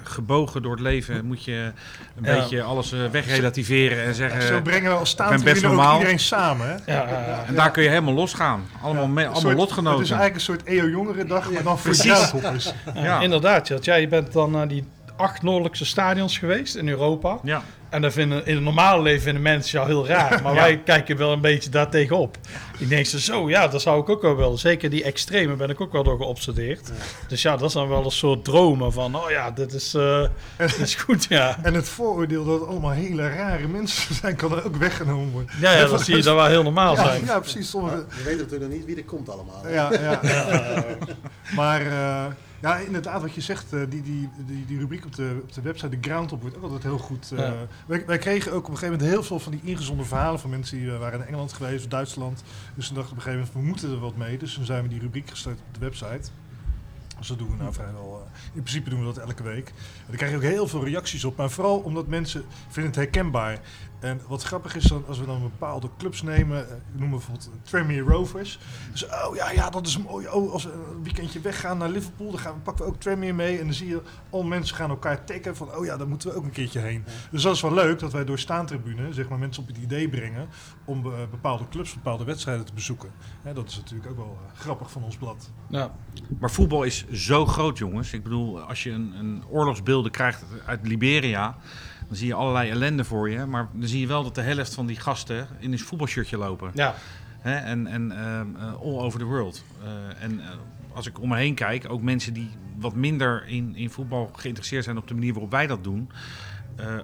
gebogen 0.03 0.61
door 0.61 0.71
het 0.71 0.79
leven, 0.81 1.25
moet 1.25 1.43
je 1.43 1.71
een 2.17 2.23
Ja. 2.25 2.39
beetje 2.39 2.61
alles 2.63 2.93
wegrelativeren 3.11 4.03
en 4.03 4.15
zeggen. 4.15 4.41
Zo 4.41 4.61
brengen 4.61 4.91
we 4.91 4.97
als 4.97 5.09
staantribune 5.09 5.81
ook 5.81 5.93
iedereen 5.93 6.19
samen. 6.19 6.67
Hè? 6.67 6.73
Ja, 6.93 7.07
ja, 7.09 7.43
en 7.47 7.55
daar 7.55 7.71
kun 7.71 7.83
je 7.83 7.89
helemaal 7.89 8.13
losgaan. 8.13 8.65
Allemaal, 8.81 9.07
me- 9.07 9.19
Een 9.21 9.25
allemaal 9.25 9.41
soort- 9.41 9.55
lotgenoten. 9.57 9.99
Het 9.99 10.05
is 10.09 10.15
eigenlijk 10.17 10.35
een 10.35 10.55
soort 10.55 10.63
EO-jongerendag, 10.63 11.51
maar 11.51 11.63
dan 11.63 11.79
voor 11.79 11.91
Precies. 11.91 12.11
groundhoppers. 12.11 12.73
ja. 12.93 13.03
Ja. 13.03 13.19
Inderdaad, 13.19 13.67
ja. 13.67 13.73
Want 13.73 13.85
jij 13.85 14.07
bent 14.09 14.33
dan 14.33 14.51
naar 14.51 14.67
die 14.67 14.83
acht 15.19 15.41
noordelijkse 15.41 15.85
stadions 15.85 16.37
geweest 16.37 16.75
in 16.75 16.87
Europa. 16.89 17.39
Ja. 17.43 17.63
En 17.89 18.01
dat 18.01 18.13
vinden, 18.13 18.45
in 18.45 18.55
het 18.55 18.63
normale 18.63 19.01
leven 19.01 19.21
vinden 19.21 19.41
mensen 19.41 19.71
jou 19.79 19.87
heel 19.87 20.07
raar. 20.07 20.41
Maar 20.41 20.53
wij 20.65 20.81
kijken 20.85 21.17
wel 21.17 21.31
een 21.31 21.41
beetje 21.41 21.69
daar 21.69 21.89
tegenop. 21.89 22.37
Ik 22.77 22.89
denk 22.89 23.05
ze 23.05 23.19
zo, 23.19 23.49
ja, 23.49 23.67
dat 23.67 23.81
zou 23.81 24.01
ik 24.01 24.09
ook 24.09 24.21
wel 24.21 24.35
willen. 24.35 24.57
Zeker 24.57 24.89
die 24.89 25.03
extreme 25.03 25.55
ben 25.55 25.69
ik 25.69 25.81
ook 25.81 25.91
wel 25.91 26.03
door 26.03 26.17
geobsedeerd. 26.17 26.91
Dus 27.27 27.41
ja, 27.41 27.57
dat 27.57 27.67
is 27.67 27.73
dan 27.73 27.87
wel 27.87 28.05
een 28.05 28.11
soort 28.11 28.43
dromen 28.45 28.93
van, 28.93 29.15
oh 29.15 29.29
ja, 29.29 29.51
dit 29.51 29.73
is, 29.73 29.93
eh, 29.93 30.23
dit 30.57 30.79
is 30.79 30.95
goed, 30.95 31.25
ja. 31.29 31.57
En 31.63 31.73
het 31.73 31.89
vooroordeel 31.89 32.45
dat 32.45 32.59
het 32.59 32.69
allemaal 32.69 32.91
hele 32.91 33.29
rare 33.29 33.67
mensen 33.67 34.15
zijn, 34.15 34.35
kan 34.35 34.51
er 34.51 34.65
ook 34.65 34.75
weggenomen 34.75 35.31
worden. 35.31 35.51
Ja, 35.61 35.71
ja 35.71 35.85
dan 35.85 35.99
zie 35.99 36.15
je 36.15 36.23
dat 36.23 36.35
wel 36.35 36.45
heel 36.45 36.63
normaal 36.63 36.95
Ja, 36.95 37.03
zijn. 37.03 37.25
ja 37.25 37.39
precies. 37.39 37.69
Sommige, 37.69 37.95
We 37.95 38.23
weten 38.23 38.37
natuurlijk 38.37 38.69
nog 38.69 38.71
niet 38.79 38.85
wie 38.85 38.95
er 38.95 39.03
komt 39.03 39.29
allemaal. 39.29 39.67
ja, 39.67 39.91
ja. 39.93 40.19
Maar 41.55 41.81
eh, 41.85 42.25
ja, 42.61 42.77
inderdaad, 42.77 43.21
wat 43.21 43.33
je 43.33 43.41
zegt, 43.41 43.73
eh, 43.73 43.79
die, 43.89 44.01
die, 44.01 44.29
die, 44.45 44.65
die 44.65 44.79
rubriek 44.79 45.05
op 45.05 45.15
de, 45.15 45.39
op 45.41 45.53
de 45.53 45.61
website, 45.61 45.99
de 45.99 46.09
Groundhop, 46.09 46.41
wordt 46.41 46.57
ook 46.57 46.63
altijd 46.63 46.83
heel 46.83 46.97
goed. 46.97 47.31
eh, 47.31 47.51
wij, 47.87 48.05
wij 48.05 48.17
kregen 48.17 48.51
ook 48.51 48.57
op 48.57 48.71
een 48.71 48.77
gegeven 48.77 48.93
moment 48.93 49.11
heel 49.11 49.23
veel 49.23 49.39
van 49.39 49.51
die 49.51 49.61
ingezonden 49.63 50.05
verhalen 50.05 50.39
van 50.39 50.49
mensen 50.49 50.77
die 50.77 50.91
eh, 50.91 50.99
waren 50.99 51.19
in 51.19 51.25
Engeland 51.25 51.53
geweest 51.53 51.83
of 51.83 51.89
Duitsland. 51.89 52.43
Dus 52.75 52.87
toen 52.87 52.95
dachten 52.95 53.15
we 53.15 53.21
op 53.21 53.25
een 53.25 53.31
gegeven 53.31 53.53
moment, 53.53 53.53
we 53.53 53.85
moeten 53.87 53.91
er 53.91 53.99
wat 53.99 54.15
mee. 54.27 54.37
Dus 54.37 54.53
toen 54.53 54.65
zijn 54.65 54.83
we 54.83 54.89
die 54.89 54.99
rubriek 54.99 55.29
gestart 55.29 55.59
op 55.67 55.73
de 55.73 55.79
website. 55.79 56.29
Dus 57.19 57.27
dat 57.27 57.37
doen 57.37 57.49
we 57.49 57.55
nou 57.55 57.73
vrijwel. 57.73 58.21
eh, 58.25 58.55
in 58.55 58.61
principe 58.61 58.89
doen 58.89 58.99
we 58.99 59.05
dat 59.05 59.17
elke 59.17 59.43
week. 59.43 59.67
En 59.67 59.73
daar 60.07 60.15
krijg 60.15 60.31
je 60.31 60.37
ook 60.37 60.43
heel 60.43 60.67
veel 60.67 60.85
reacties 60.85 61.25
op. 61.25 61.37
Maar 61.37 61.49
vooral 61.49 61.77
omdat 61.79 62.07
mensen 62.07 62.43
vinden 62.67 62.91
het 62.91 62.95
herkenbaar. 62.95 63.59
En 63.99 64.21
wat 64.27 64.43
grappig 64.43 64.75
is, 64.75 64.83
dan, 64.83 65.03
als 65.07 65.19
we 65.19 65.25
dan 65.25 65.41
bepaalde 65.41 65.89
clubs 65.97 66.21
nemen, 66.21 66.69
eh, 66.69 66.75
ik 66.75 66.99
noem 66.99 67.09
bijvoorbeeld 67.09 67.49
Tranmere 67.63 68.01
Rovers. 68.01 68.59
Dus, 68.91 69.05
oh 69.05 69.35
ja, 69.35 69.51
ja, 69.51 69.69
dat 69.69 69.87
is 69.87 69.97
mooi. 69.97 70.27
Oh, 70.27 70.51
als 70.51 70.63
we 70.63 70.71
een 70.71 71.03
weekendje 71.03 71.39
weggaan 71.39 71.77
naar 71.77 71.89
Liverpool, 71.89 72.31
dan 72.31 72.39
gaan 72.39 72.53
we, 72.53 72.59
pakken 72.59 72.85
we 72.85 72.91
ook 72.91 72.99
Tranmere 72.99 73.33
mee. 73.33 73.57
En 73.57 73.65
dan 73.65 73.73
zie 73.73 73.87
je, 73.87 74.01
al 74.29 74.43
mensen 74.43 74.75
gaan 74.75 74.89
elkaar 74.89 75.23
taggen 75.25 75.55
van, 75.55 75.75
oh 75.75 75.85
ja, 75.85 75.97
daar 75.97 76.07
moeten 76.07 76.29
we 76.29 76.35
ook 76.35 76.43
een 76.43 76.51
keertje 76.51 76.79
heen. 76.79 77.03
Dus 77.31 77.41
dat 77.41 77.55
is 77.55 77.61
wel 77.61 77.73
leuk, 77.73 77.99
dat 77.99 78.11
wij 78.11 78.25
door 78.25 78.39
staantribune, 78.39 79.13
zeg 79.13 79.29
maar, 79.29 79.39
mensen 79.39 79.61
op 79.61 79.67
het 79.67 79.77
idee 79.77 80.09
brengen 80.09 80.47
om 80.85 81.05
eh, 81.05 81.11
bepaalde 81.31 81.67
clubs, 81.69 81.93
bepaalde 81.93 82.23
wedstrijden 82.23 82.65
te 82.65 82.73
bezoeken. 82.73 83.09
Hè, 83.41 83.53
dat 83.53 83.69
is 83.69 83.75
natuurlijk 83.77 84.09
ook 84.09 84.17
wel 84.17 84.37
eh, 84.45 84.59
grappig 84.59 84.91
van 84.91 85.03
ons 85.03 85.17
blad. 85.17 85.49
Ja. 85.67 85.91
Maar 86.39 86.51
voetbal 86.51 86.83
is 86.83 87.05
zo 87.13 87.45
groot, 87.45 87.77
jongens. 87.77 88.13
Ik 88.13 88.23
bedoel, 88.23 88.59
als 88.61 88.83
je 88.83 88.91
een, 88.91 89.13
een 89.19 89.43
oorlogsbeelden 89.49 90.11
krijgt 90.11 90.43
uit 90.65 90.87
Liberia, 90.87 91.57
dan 92.07 92.15
zie 92.17 92.27
je 92.27 92.33
allerlei 92.33 92.69
ellende 92.69 93.03
voor 93.03 93.29
je. 93.29 93.45
Maar 93.45 93.69
dan 93.73 93.87
zie 93.87 93.99
je 93.99 94.07
wel 94.07 94.23
dat 94.23 94.35
de 94.35 94.41
helft 94.41 94.73
van 94.73 94.85
die 94.85 94.95
gasten 94.99 95.47
in 95.59 95.71
een 95.71 95.79
voetbalshirtje 95.79 96.37
lopen. 96.37 96.71
ja. 96.73 96.95
Hè? 97.39 97.55
En, 97.55 97.87
en 97.87 98.11
ehm, 98.11 98.47
eh, 98.55 98.73
all 98.73 98.97
over 98.99 99.19
the 99.19 99.25
world. 99.25 99.63
Eh, 99.83 100.23
en 100.23 100.39
eh, 100.39 100.47
als 100.93 101.07
ik 101.07 101.21
om 101.21 101.29
me 101.29 101.37
heen 101.37 101.55
kijk, 101.55 101.85
ook 101.89 102.01
mensen 102.01 102.33
die 102.33 102.49
wat 102.79 102.95
minder 102.95 103.47
in, 103.47 103.75
in 103.75 103.89
voetbal 103.89 104.29
geïnteresseerd 104.35 104.83
zijn 104.83 104.97
op 104.97 105.07
de 105.07 105.13
manier 105.13 105.31
waarop 105.33 105.51
wij 105.51 105.67
dat 105.67 105.83
doen. 105.83 106.09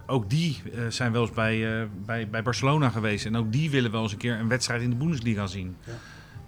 ook 0.06 0.30
die 0.30 0.62
zijn 0.90 1.12
wel 1.12 1.22
eens 1.22 1.32
bij, 1.32 1.88
bij, 2.06 2.30
bij 2.30 2.44
Barcelona 2.44 2.90
geweest. 2.90 3.26
En 3.26 3.36
ook 3.36 3.52
die 3.52 3.70
willen 3.70 3.92
wel 3.92 4.02
eens 4.02 4.12
een 4.12 4.18
keer 4.18 4.40
een 4.40 4.48
wedstrijd 4.48 4.82
in 4.82 4.90
de 4.90 4.96
Bundesliga 4.96 5.48
zien. 5.48 5.76
Ja. 5.86 5.92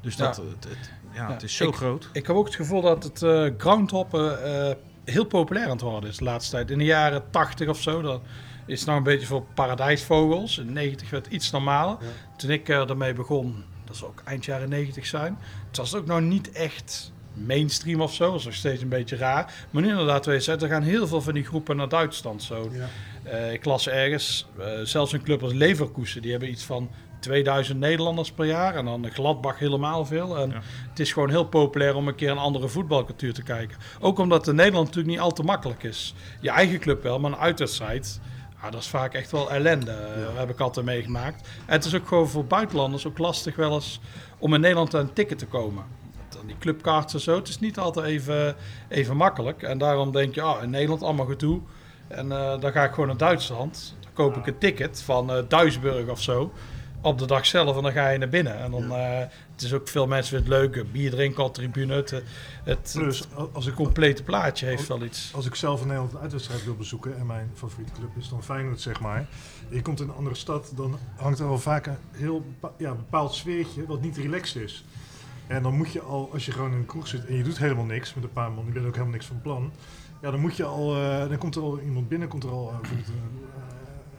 Dus 0.01 0.15
dat, 0.15 0.35
Ja. 0.35 0.43
Het, 0.49 0.63
het- 0.63 0.91
ja, 1.17 1.27
Ja. 1.27 1.33
het 1.33 1.43
is 1.43 1.55
zo 1.55 1.67
Ik- 1.67 1.75
groot. 1.75 2.09
Ik 2.13 2.27
heb 2.27 2.35
ook 2.35 2.45
het 2.45 2.55
gevoel 2.55 2.81
dat 2.81 3.03
het 3.03 3.21
eh 3.23 3.45
groundhoppen 3.57 4.43
eh, 4.69 4.75
heel 5.05 5.25
populair 5.25 5.65
aan 5.65 5.71
het 5.71 5.81
worden 5.81 6.09
is 6.09 6.17
de 6.17 6.23
laatste 6.23 6.51
tijd. 6.51 6.71
In 6.71 6.77
de 6.77 6.83
jaren 6.83 7.23
80 7.29 7.67
of 7.69 7.81
zo, 7.81 8.01
dan 8.01 8.21
is 8.65 8.79
het 8.79 8.87
nog 8.87 8.97
een 8.97 9.03
beetje 9.03 9.27
voor 9.27 9.45
paradijsvogels. 9.53 10.57
In 10.57 10.73
90 10.73 11.09
werd 11.09 11.25
het 11.25 11.33
iets 11.33 11.51
normaler. 11.51 11.97
Ja. 12.01 12.07
Toen 12.37 12.49
ik 12.49 12.69
eh, 12.69 12.89
ermee 12.89 13.13
begon, 13.13 13.63
dat 13.85 13.95
zal 13.95 14.07
ook 14.07 14.21
eind 14.25 14.45
jaren 14.45 14.69
90 14.69 15.05
zijn, 15.05 15.37
toen 15.71 15.83
was 15.83 15.91
het 15.91 16.01
ook 16.01 16.07
nog 16.07 16.21
niet 16.21 16.51
echt 16.51 17.11
mainstream 17.33 18.01
of 18.01 18.13
zo. 18.13 18.29
Dat 18.31 18.39
is 18.39 18.45
nog 18.45 18.53
steeds 18.53 18.81
een 18.81 18.89
beetje 18.89 19.15
raar. 19.15 19.53
Maar 19.69 19.81
nu 19.81 19.89
inderdaad, 19.89 20.25
weet 20.25 20.45
je, 20.45 20.51
er 20.55 20.67
gaan 20.67 20.83
heel 20.83 21.07
veel 21.07 21.21
van 21.21 21.33
die 21.33 21.43
groepen 21.45 21.75
naar 21.75 21.89
Duitsland 21.89 22.43
zo. 22.43 22.69
Ja. 22.73 22.87
Eh, 23.23 23.53
ik 23.53 23.65
las 23.65 23.87
ergens, 23.89 24.47
zelfs 24.83 25.11
een 25.13 25.23
club 25.23 25.43
als 25.43 25.53
Leverkusen, 25.53 26.21
die 26.21 26.31
hebben 26.31 26.49
iets 26.49 26.63
van 26.63 26.89
2000 27.19 27.79
Nederlanders 27.79 28.31
per 28.31 28.45
jaar. 28.45 28.75
En 28.75 28.85
dan 28.85 29.09
Gladbach 29.11 29.59
helemaal 29.59 30.05
veel. 30.05 30.37
En 30.37 30.49
Ja. 30.49 30.61
het 30.89 30.99
is 30.99 31.13
gewoon 31.13 31.29
heel 31.29 31.45
populair 31.45 31.95
om 31.95 32.07
een 32.07 32.15
keer 32.15 32.29
een 32.31 32.37
andere 32.37 32.67
voetbalcultuur 32.67 33.33
te 33.33 33.43
kijken. 33.43 33.77
Ook 33.99 34.19
omdat 34.19 34.47
in 34.47 34.55
Nederland 34.55 34.85
natuurlijk 34.85 35.13
niet 35.13 35.23
al 35.23 35.31
te 35.33 35.43
makkelijk 35.43 35.83
is. 35.83 36.13
Je 36.39 36.49
eigen 36.49 36.79
club 36.79 37.03
wel, 37.03 37.19
maar 37.19 37.31
een 37.31 37.37
uitwedstrijd, 37.37 38.19
ah, 38.61 38.71
dat 38.71 38.81
is 38.81 38.87
vaak 38.87 39.13
echt 39.13 39.31
wel 39.31 39.51
ellende. 39.51 39.91
eh, 39.91 40.37
heb 40.39 40.49
ik 40.49 40.59
altijd 40.59 40.85
meegemaakt. 40.85 41.47
En 41.65 41.73
het 41.73 41.85
is 41.85 41.95
ook 41.95 42.07
gewoon 42.07 42.27
voor 42.27 42.45
buitenlanders 42.45 43.07
ook 43.07 43.17
lastig 43.17 43.55
wel 43.55 43.73
eens 43.73 43.99
om 44.37 44.53
in 44.53 44.61
Nederland 44.61 44.95
aan 44.95 45.01
een 45.01 45.13
ticket 45.13 45.37
te 45.39 45.45
komen. 45.45 45.83
Dan 46.29 46.47
die 46.47 46.57
clubkaarten 46.59 47.15
en 47.15 47.21
zo, 47.21 47.35
het 47.35 47.47
is 47.47 47.59
niet 47.59 47.77
altijd 47.79 48.05
even, 48.05 48.55
even 48.89 49.17
makkelijk. 49.17 49.61
En 49.63 49.77
daarom 49.77 50.11
denk 50.11 50.35
je, 50.35 50.41
ah, 50.41 50.63
in 50.63 50.69
Nederland 50.69 51.01
allemaal 51.03 51.25
gedoe. 51.25 51.59
En 52.07 52.31
eh, 52.31 52.59
dan 52.59 52.71
ga 52.71 52.83
ik 52.83 52.91
gewoon 52.91 53.07
naar 53.07 53.17
Duitsland. 53.17 53.95
Dan 54.01 54.11
koop 54.13 54.37
ik 54.37 54.47
een 54.47 54.57
ticket 54.57 55.01
van 55.01 55.31
eh 55.31 55.43
Duisburg 55.47 56.07
of 56.09 56.21
zo. 56.21 56.51
Op 57.07 57.19
de 57.19 57.25
dag 57.25 57.45
zelf 57.45 57.77
en 57.77 57.83
dan 57.83 57.91
ga 57.91 58.09
je 58.09 58.17
naar 58.17 58.29
binnen. 58.29 58.57
En 58.59 58.71
dan, 58.71 58.91
eh, 58.91 59.19
het 59.51 59.61
is 59.61 59.73
ook 59.73 59.87
veel 59.87 60.07
mensen 60.07 60.37
het 60.37 60.47
leuk. 60.47 60.75
eh, 60.75 60.83
Bier 60.91 61.11
drinken 61.11 61.43
de 61.43 61.51
tribune. 61.51 61.93
Het, 61.93 62.09
het, 62.09 62.23
het, 62.63 62.93
Plus, 62.97 63.23
als 63.53 63.65
ik, 63.65 63.73
complete 63.73 64.23
plaatje 64.23 64.65
heeft 64.65 64.87
wel 64.87 65.03
iets. 65.03 65.31
als 65.33 65.45
ik 65.45 65.55
zelf 65.55 65.81
in 65.81 65.87
Nederland 65.87 66.13
een 66.13 66.19
uitwedstrijd 66.19 66.63
wil 66.65 66.75
bezoeken 66.75 67.17
en 67.17 67.25
mijn 67.25 67.51
favoriete 67.55 67.91
club 67.91 68.09
is 68.17 68.29
dan 68.29 68.43
Feyenoord, 68.43 68.81
zeg 68.81 68.99
maar. 68.99 69.27
Je 69.69 69.81
komt 69.81 69.99
in 69.99 70.07
een 70.07 70.15
andere 70.15 70.35
stad, 70.35 70.71
dan 70.75 70.97
hangt 71.15 71.39
er 71.39 71.47
wel 71.47 71.59
vaak 71.59 71.85
een 71.85 71.97
heel 72.11 72.45
ja, 72.77 72.93
bepaald 72.93 73.33
sfeertje 73.33 73.85
wat 73.85 74.01
niet 74.01 74.17
relaxed 74.17 74.61
is. 74.61 74.85
En 75.47 75.63
dan 75.63 75.75
moet 75.75 75.91
je 75.91 76.01
al, 76.01 76.29
als 76.33 76.45
je 76.45 76.51
gewoon 76.51 76.71
in 76.71 76.77
een 76.77 76.85
kroeg 76.85 77.07
zit 77.07 77.25
en 77.25 77.35
je 77.35 77.43
doet 77.43 77.57
helemaal 77.57 77.85
niks 77.85 78.13
met 78.13 78.23
een 78.23 78.33
paar 78.33 78.51
man, 78.51 78.65
je 78.65 78.71
bent 78.71 78.85
ook 78.85 78.91
helemaal 78.91 79.13
niks 79.13 79.25
van 79.25 79.41
plan. 79.41 79.71
Ja, 80.21 80.31
dan 80.31 80.39
moet 80.39 80.55
je 80.55 80.63
al, 80.63 80.95
eh, 80.95 81.29
dan 81.29 81.37
komt 81.37 81.55
er 81.55 81.61
al 81.61 81.79
iemand 81.79 82.07
binnen, 82.09 82.27
komt 82.27 82.43
er 82.43 82.49
al 82.49 82.69
eh, 82.69 82.89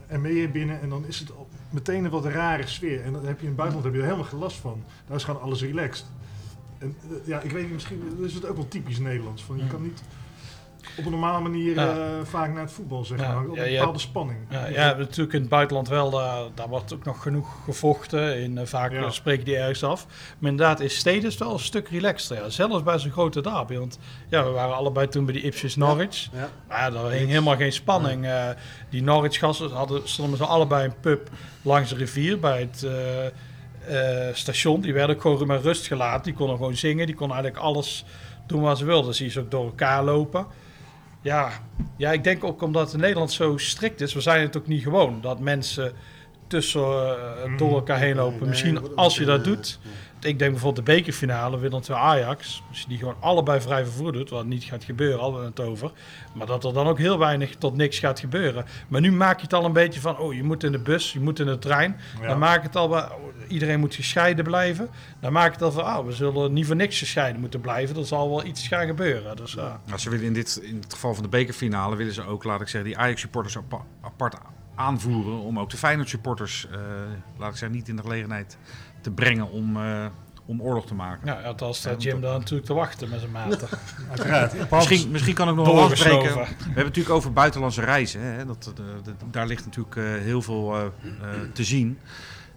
een 0.09 0.25
uh, 0.25 0.31
ME'er 0.31 0.51
binnen 0.51 0.81
en 0.81 0.89
dan 0.89 1.05
is 1.07 1.19
het 1.19 1.31
meteen 1.69 2.03
een 2.03 2.11
wat 2.11 2.25
rare 2.25 2.67
sfeer. 2.67 3.03
En 3.03 3.13
dan 3.13 3.25
heb 3.25 3.35
je 3.35 3.41
in 3.41 3.47
het 3.47 3.55
buitenland 3.55 3.85
heb 3.85 3.93
je 3.93 3.99
er 3.99 4.05
helemaal 4.05 4.29
geen 4.29 4.39
last 4.39 4.57
van. 4.57 4.83
Daar 5.07 5.17
is 5.17 5.23
gewoon 5.23 5.41
alles 5.41 5.61
relaxed. 5.61 6.05
En 6.77 6.95
eh, 7.01 7.27
ja, 7.27 7.39
ik 7.39 7.51
weet 7.51 7.63
niet, 7.63 7.73
misschien 7.73 8.17
is 8.21 8.33
het 8.33 8.45
ook 8.45 8.55
wel 8.55 8.67
typisch 8.67 8.99
Nederlands. 8.99 9.43
Van, 9.43 9.57
je 9.57 9.67
kan 9.67 9.81
niet 9.81 10.01
op 10.97 11.05
een 11.05 11.11
normale 11.11 11.39
manier 11.41 11.73
Ja. 11.75 11.91
eh, 11.95 12.03
vaak 12.23 12.53
naar 12.53 12.61
het 12.61 12.71
voetbal, 12.71 13.03
zeg 13.05 13.19
Ja, 13.19 13.33
maar. 13.33 13.49
Op 13.49 13.57
een 13.57 13.71
ja. 13.71 13.77
bepaalde 13.79 13.99
spanning. 13.99 14.39
Ja, 14.49 14.67
ja, 14.67 14.93
natuurlijk 14.97 15.33
in 15.33 15.39
het 15.39 15.49
buitenland 15.49 15.87
wel, 15.87 16.09
daar, 16.09 16.41
daar 16.53 16.67
wordt 16.67 16.93
ook 16.93 17.05
nog 17.05 17.21
genoeg 17.21 17.63
gevochten. 17.63 18.39
In, 18.41 18.57
eh, 18.57 18.65
vaak 18.65 18.91
Ja. 18.91 18.97
eh, 19.03 19.09
spreken 19.11 19.45
die 19.45 19.57
ergens 19.57 19.83
af. 19.83 20.05
Maar 20.39 20.51
inderdaad, 20.51 20.79
in 20.79 20.89
steden 20.89 21.23
is 21.23 21.33
het 21.33 21.43
wel 21.43 21.53
een 21.53 21.59
stuk 21.59 21.87
relaxter. 21.89 22.37
Ja. 22.37 22.49
Zelfs 22.49 22.83
bij 22.83 22.99
zo'n 22.99 23.11
grote 23.11 23.41
derby. 23.41 23.77
Want 23.77 23.99
ja, 24.29 24.43
we 24.43 24.49
waren 24.49 24.75
allebei 24.75 25.07
toen 25.07 25.25
bij 25.25 25.33
die 25.33 25.43
Ipswich 25.43 25.75
Norwich. 25.75 26.27
Ja. 26.33 26.49
Maar 26.67 26.79
ja, 26.79 26.89
daar 26.89 27.11
hing 27.11 27.29
helemaal 27.29 27.55
geen 27.55 27.71
spanning. 27.73 28.25
Eh, 28.25 28.49
die 28.89 29.03
Norwich-gasten 29.03 29.71
hadden, 29.71 30.01
stonden 30.09 30.37
z'n 30.37 30.43
allebei 30.43 30.85
een 30.85 30.99
pub 30.99 31.29
langs 31.61 31.89
de 31.89 31.95
rivier 31.95 32.39
bij 32.39 32.59
het 32.59 32.83
eh, 32.83 33.25
eh, 34.27 34.35
station. 34.35 34.81
Die 34.81 34.93
werden 34.93 35.15
ook 35.15 35.21
gewoon 35.21 35.47
met 35.47 35.63
rust 35.63 35.87
gelaten. 35.87 36.23
Die 36.23 36.33
konden 36.33 36.55
gewoon 36.57 36.75
zingen. 36.75 37.05
Die 37.05 37.15
konden 37.15 37.35
eigenlijk 37.37 37.65
alles 37.65 38.05
doen 38.47 38.61
wat 38.61 38.77
ze 38.77 38.85
wilden. 38.85 39.03
Dan 39.05 39.13
zie 39.13 39.25
je 39.25 39.31
ze 39.31 39.39
ook 39.39 39.51
door 39.51 39.65
elkaar 39.65 40.03
lopen. 40.03 40.45
Ja, 41.21 41.51
ja, 41.97 42.11
ik 42.11 42.23
denk 42.23 42.43
ook 42.43 42.61
omdat 42.61 42.97
Nederland 42.97 43.31
zo 43.31 43.57
strikt 43.57 44.01
is. 44.01 44.13
We 44.13 44.21
zijn 44.21 44.41
het 44.41 44.57
ook 44.57 44.67
niet 44.67 44.83
gewoon 44.83 45.21
dat 45.21 45.39
mensen 45.39 45.93
tussen 46.47 46.81
eh, 46.81 47.57
door 47.57 47.73
elkaar 47.73 47.99
heen 47.99 48.15
lopen. 48.15 48.47
Misschien 48.47 48.95
als 48.95 49.17
je 49.17 49.25
dat 49.25 49.43
doet. 49.43 49.79
Ik 50.21 50.39
denk 50.39 50.51
bijvoorbeeld 50.51 50.85
de 50.85 50.91
bekerfinale 50.91 51.59
Willem 51.59 51.81
II 51.89 51.99
Ajax. 51.99 52.63
Als 52.69 52.81
je 52.81 52.87
die 52.87 52.97
gewoon 52.97 53.15
allebei 53.19 53.61
vrij 53.61 53.83
vervoer 53.83 54.11
doet, 54.11 54.29
wat 54.29 54.45
niet 54.45 54.63
gaat 54.63 54.83
gebeuren, 54.83 55.19
hadden 55.19 55.39
we 55.39 55.45
het 55.45 55.59
over. 55.59 55.91
Maar 56.33 56.47
dat 56.47 56.63
er 56.63 56.73
dan 56.73 56.87
ook 56.87 56.97
heel 56.97 57.17
weinig 57.17 57.55
tot 57.55 57.75
niks 57.75 57.99
gaat 57.99 58.19
gebeuren. 58.19 58.65
Maar 58.87 59.01
nu 59.01 59.11
maak 59.11 59.37
je 59.37 59.43
het 59.43 59.53
al 59.53 59.65
een 59.65 59.73
beetje 59.73 59.99
van, 59.99 60.17
oh 60.17 60.33
je 60.33 60.43
moet 60.43 60.63
in 60.63 60.71
de 60.71 60.79
bus, 60.79 61.13
je 61.13 61.19
moet 61.19 61.39
in 61.39 61.45
de 61.45 61.59
trein. 61.59 61.99
Ja. 62.21 62.27
Dan 62.27 62.39
maak 62.39 62.61
je 62.61 62.67
het 62.67 62.75
al 62.75 62.87
bij, 62.87 63.03
oh, 63.03 63.17
iedereen 63.47 63.79
moet 63.79 63.95
gescheiden 63.95 64.43
blijven. 64.45 64.89
Dan 65.19 65.33
maak 65.33 65.45
je 65.45 65.51
het 65.51 65.61
al 65.61 65.71
van, 65.71 65.83
ah, 65.83 66.05
we 66.05 66.11
zullen 66.11 66.53
niet 66.53 66.65
voor 66.65 66.75
niks 66.75 66.99
gescheiden 66.99 67.41
moeten 67.41 67.61
blijven. 67.61 67.97
Er 67.97 68.05
zal 68.05 68.29
wel 68.29 68.45
iets 68.45 68.67
gaan 68.67 68.85
gebeuren. 68.85 69.35
Dus. 69.35 69.55
Nou, 69.55 69.97
ze 69.97 70.09
willen 70.09 70.25
in, 70.25 70.33
dit, 70.33 70.59
in 70.63 70.75
het 70.75 70.93
geval 70.93 71.13
van 71.13 71.23
de 71.23 71.29
bekerfinale 71.29 71.95
willen 71.95 72.13
ze 72.13 72.23
ook, 72.23 72.43
laat 72.43 72.61
ik 72.61 72.67
zeggen, 72.67 72.89
die 72.89 72.99
Ajax-supporters 72.99 73.57
apa- 73.57 73.85
apart 74.01 74.35
aanvoeren. 74.75 75.39
Om 75.39 75.59
ook 75.59 75.69
de 75.69 75.77
Feyenoord-supporters, 75.77 76.67
eh, 76.71 76.79
laat 77.37 77.51
ik 77.51 77.57
zeggen, 77.57 77.77
niet 77.77 77.87
in 77.87 77.95
de 77.95 78.01
gelegenheid 78.01 78.57
te 79.01 79.11
brengen 79.11 79.51
om, 79.51 79.77
eh, 79.77 80.05
om 80.45 80.61
oorlog 80.61 80.85
te 80.85 80.93
maken. 80.93 81.27
Ja, 81.27 81.41
althans 81.41 81.77
staat 81.77 82.03
Jim 82.03 82.21
daar 82.21 82.37
natuurlijk 82.39 82.67
te 82.67 82.73
wachten 82.73 83.09
met 83.09 83.19
zijn 83.19 83.31
maten. 83.31 83.67
Misschien, 84.71 85.11
misschien 85.11 85.35
kan 85.35 85.49
ik 85.49 85.55
nog 85.55 85.65
wel 85.67 85.81
afspreken. 85.81 86.33
We 86.33 86.39
hebben 86.39 86.75
het 86.75 86.75
natuurlijk 86.75 87.15
over 87.15 87.33
buitenlandse 87.33 87.81
reizen. 87.81 88.21
Hè? 88.21 88.45
Dat, 88.45 88.73
eh, 88.77 89.13
daar 89.31 89.47
ligt 89.47 89.65
natuurlijk 89.65 89.95
eh, 89.95 90.03
heel 90.03 90.41
veel 90.41 90.75
eh, 90.75 90.85
eh, 90.85 90.91
te 91.53 91.63
zien. 91.63 91.97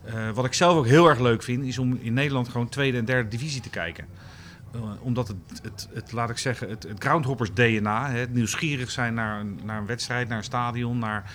Eh, 0.05 0.31
wat 0.31 0.45
ik 0.45 0.55
zelf 0.55 0.77
ook 0.77 0.87
heel 0.87 1.09
erg 1.09 1.19
leuk 1.19 1.43
vind, 1.43 1.65
is 1.65 1.79
om 1.79 1.99
in 2.01 2.15
Nederland 2.15 2.49
gewoon 2.49 2.69
tweede 2.69 2.99
en 2.99 3.05
derde 3.05 3.29
divisie 3.29 3.61
te 3.61 3.71
kijken. 3.71 4.07
Omdat 5.01 5.29
het, 5.29 5.37
het, 5.63 5.89
het, 5.95 6.13
laat 6.13 6.31
ik 6.31 6.39
zeggen, 6.39 6.69
het, 6.69 6.83
het 6.83 7.03
groundhoppers 7.03 7.53
DNA, 7.55 8.11
hè, 8.11 8.19
het 8.19 8.35
nieuwsgierig 8.35 8.91
zijn 8.91 9.15
naar 9.15 9.41
een, 9.41 9.61
naar 9.65 9.79
een 9.79 9.87
wedstrijd, 9.87 10.29
naar 10.29 10.39
een 10.39 10.45
stadion, 10.45 10.99
naar 10.99 11.33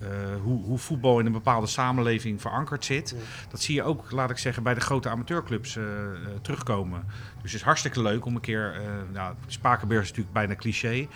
eh, 0.00 0.08
hoe, 0.42 0.64
hoe 0.64 0.78
voetbal 0.78 1.18
in 1.18 1.26
een 1.26 1.32
bepaalde 1.32 1.66
samenleving 1.66 2.40
verankerd 2.40 2.84
zit. 2.84 3.14
Dat 3.50 3.60
zie 3.60 3.74
je 3.74 3.82
ook, 3.82 4.10
laat 4.10 4.30
ik 4.30 4.38
zeggen, 4.38 4.62
bij 4.62 4.74
de 4.74 4.80
grote 4.80 5.08
amateurclubs 5.08 5.76
eh, 5.76 5.84
eh, 5.84 6.18
terugkomen. 6.42 7.04
Dus 7.42 7.52
het 7.52 7.60
is 7.60 7.66
hartstikke 7.66 8.02
leuk 8.02 8.24
om 8.24 8.34
een 8.34 8.40
keer, 8.40 8.80
nou, 9.12 9.34
Spakenburg 9.46 10.02
is 10.02 10.08
natuurlijk 10.08 10.34
bijna 10.34 10.54
cliché, 10.54 11.08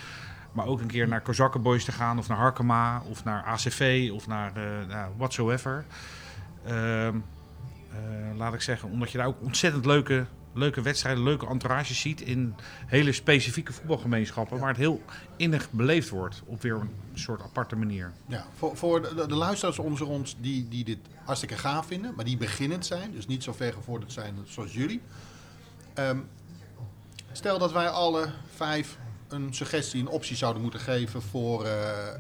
maar 0.53 0.67
ook 0.67 0.81
een 0.81 0.87
keer 0.87 1.09
naar 1.09 1.21
Kozakkenboys 1.21 1.85
te 1.85 1.93
gaan, 1.93 2.19
of 2.19 2.29
naar 2.29 2.39
Harkema, 2.39 3.03
of 3.11 3.25
naar 3.25 3.43
ACV, 3.43 4.11
of 4.13 4.27
naar 4.27 4.53
nou, 4.89 5.13
whatsoever. 5.17 5.85
Ehm, 6.65 7.17
eh, 7.95 8.37
laat 8.37 8.55
ik 8.55 8.61
zeggen, 8.61 8.91
omdat 8.91 9.11
je 9.11 9.19
daar 9.19 9.27
ook 9.27 9.43
ontzettend 9.43 9.87
leuke, 9.87 10.27
leuke 10.55 10.83
wedstrijden, 10.83 11.23
leuke 11.23 11.47
entourages 11.47 12.01
ziet 12.01 12.21
in 12.21 12.55
hele 12.87 13.13
specifieke 13.13 13.73
voetbalgemeenschappen, 13.73 14.59
waar 14.59 14.69
het 14.69 14.77
heel 14.77 15.03
innig 15.37 15.71
beleefd 15.71 16.09
wordt 16.09 16.43
op 16.45 16.63
weer 16.63 16.75
een 16.75 16.91
soort 17.15 17.43
aparte 17.43 17.77
manier. 17.77 18.13
Ja, 18.27 18.47
voor, 18.57 18.77
voor 18.77 19.03
de, 19.17 19.35
luisteraars 19.35 19.79
onder 19.79 20.09
ons 20.09 20.37
die, 20.41 20.69
die 20.69 20.85
dit 20.85 20.99
hartstikke 21.25 21.57
gaaf 21.57 21.87
vinden, 21.87 22.13
maar 22.17 22.25
die 22.25 22.37
beginnend 22.37 22.87
zijn, 22.87 23.13
dus 23.13 23.27
niet 23.27 23.43
zo 23.43 23.53
ver 23.53 23.73
gevorderd 23.73 24.13
zijn 24.13 24.35
zoals 24.45 24.73
jullie. 24.73 25.01
Ehm, 25.95 26.19
stel 27.33 27.59
dat 27.59 27.73
wij 27.73 27.89
alle 27.89 28.29
vijf 28.55 28.99
een 29.29 29.55
suggestie, 29.55 30.01
een 30.01 30.09
optie 30.09 30.37
zouden 30.37 30.63
moeten 30.63 30.81
geven 30.81 31.23
voor 31.23 31.65
eh, 31.65 31.73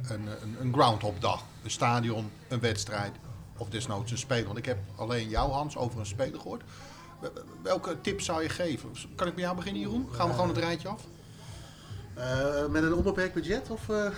een, 0.08 0.26
een, 0.42 0.56
een 0.60 0.72
groundhop 0.72 1.20
dag. 1.20 1.44
Een 1.62 1.70
stadion, 1.70 2.30
een 2.48 2.60
wedstrijd 2.60 3.12
of 3.56 3.68
desnoods 3.68 4.10
een 4.10 4.18
speler. 4.18 4.44
Want 4.44 4.58
ik 4.58 4.66
heb 4.66 4.78
alleen 4.96 5.28
jou 5.28 5.52
Hans 5.52 5.76
over 5.76 6.00
een 6.00 6.06
speler 6.06 6.40
gehoord. 6.40 6.62
Wel- 7.32 7.44
Welke 7.62 8.00
tip 8.00 8.20
zou 8.20 8.42
je 8.42 8.48
geven? 8.48 8.90
Kan 9.14 9.26
ik 9.26 9.34
bij 9.34 9.42
jou 9.42 9.56
beginnen 9.56 9.82
Jeroen? 9.82 10.08
Gaan 10.10 10.28
we 10.28 10.34
gewoon 10.34 10.48
het 10.48 10.58
rijtje 10.58 10.88
af? 10.88 11.04
Eh, 12.14 12.66
met 12.66 12.82
een 12.82 12.94
onbeperkt 12.94 13.34
budget? 13.34 13.70
Of, 13.70 13.88
eh? 13.88 14.10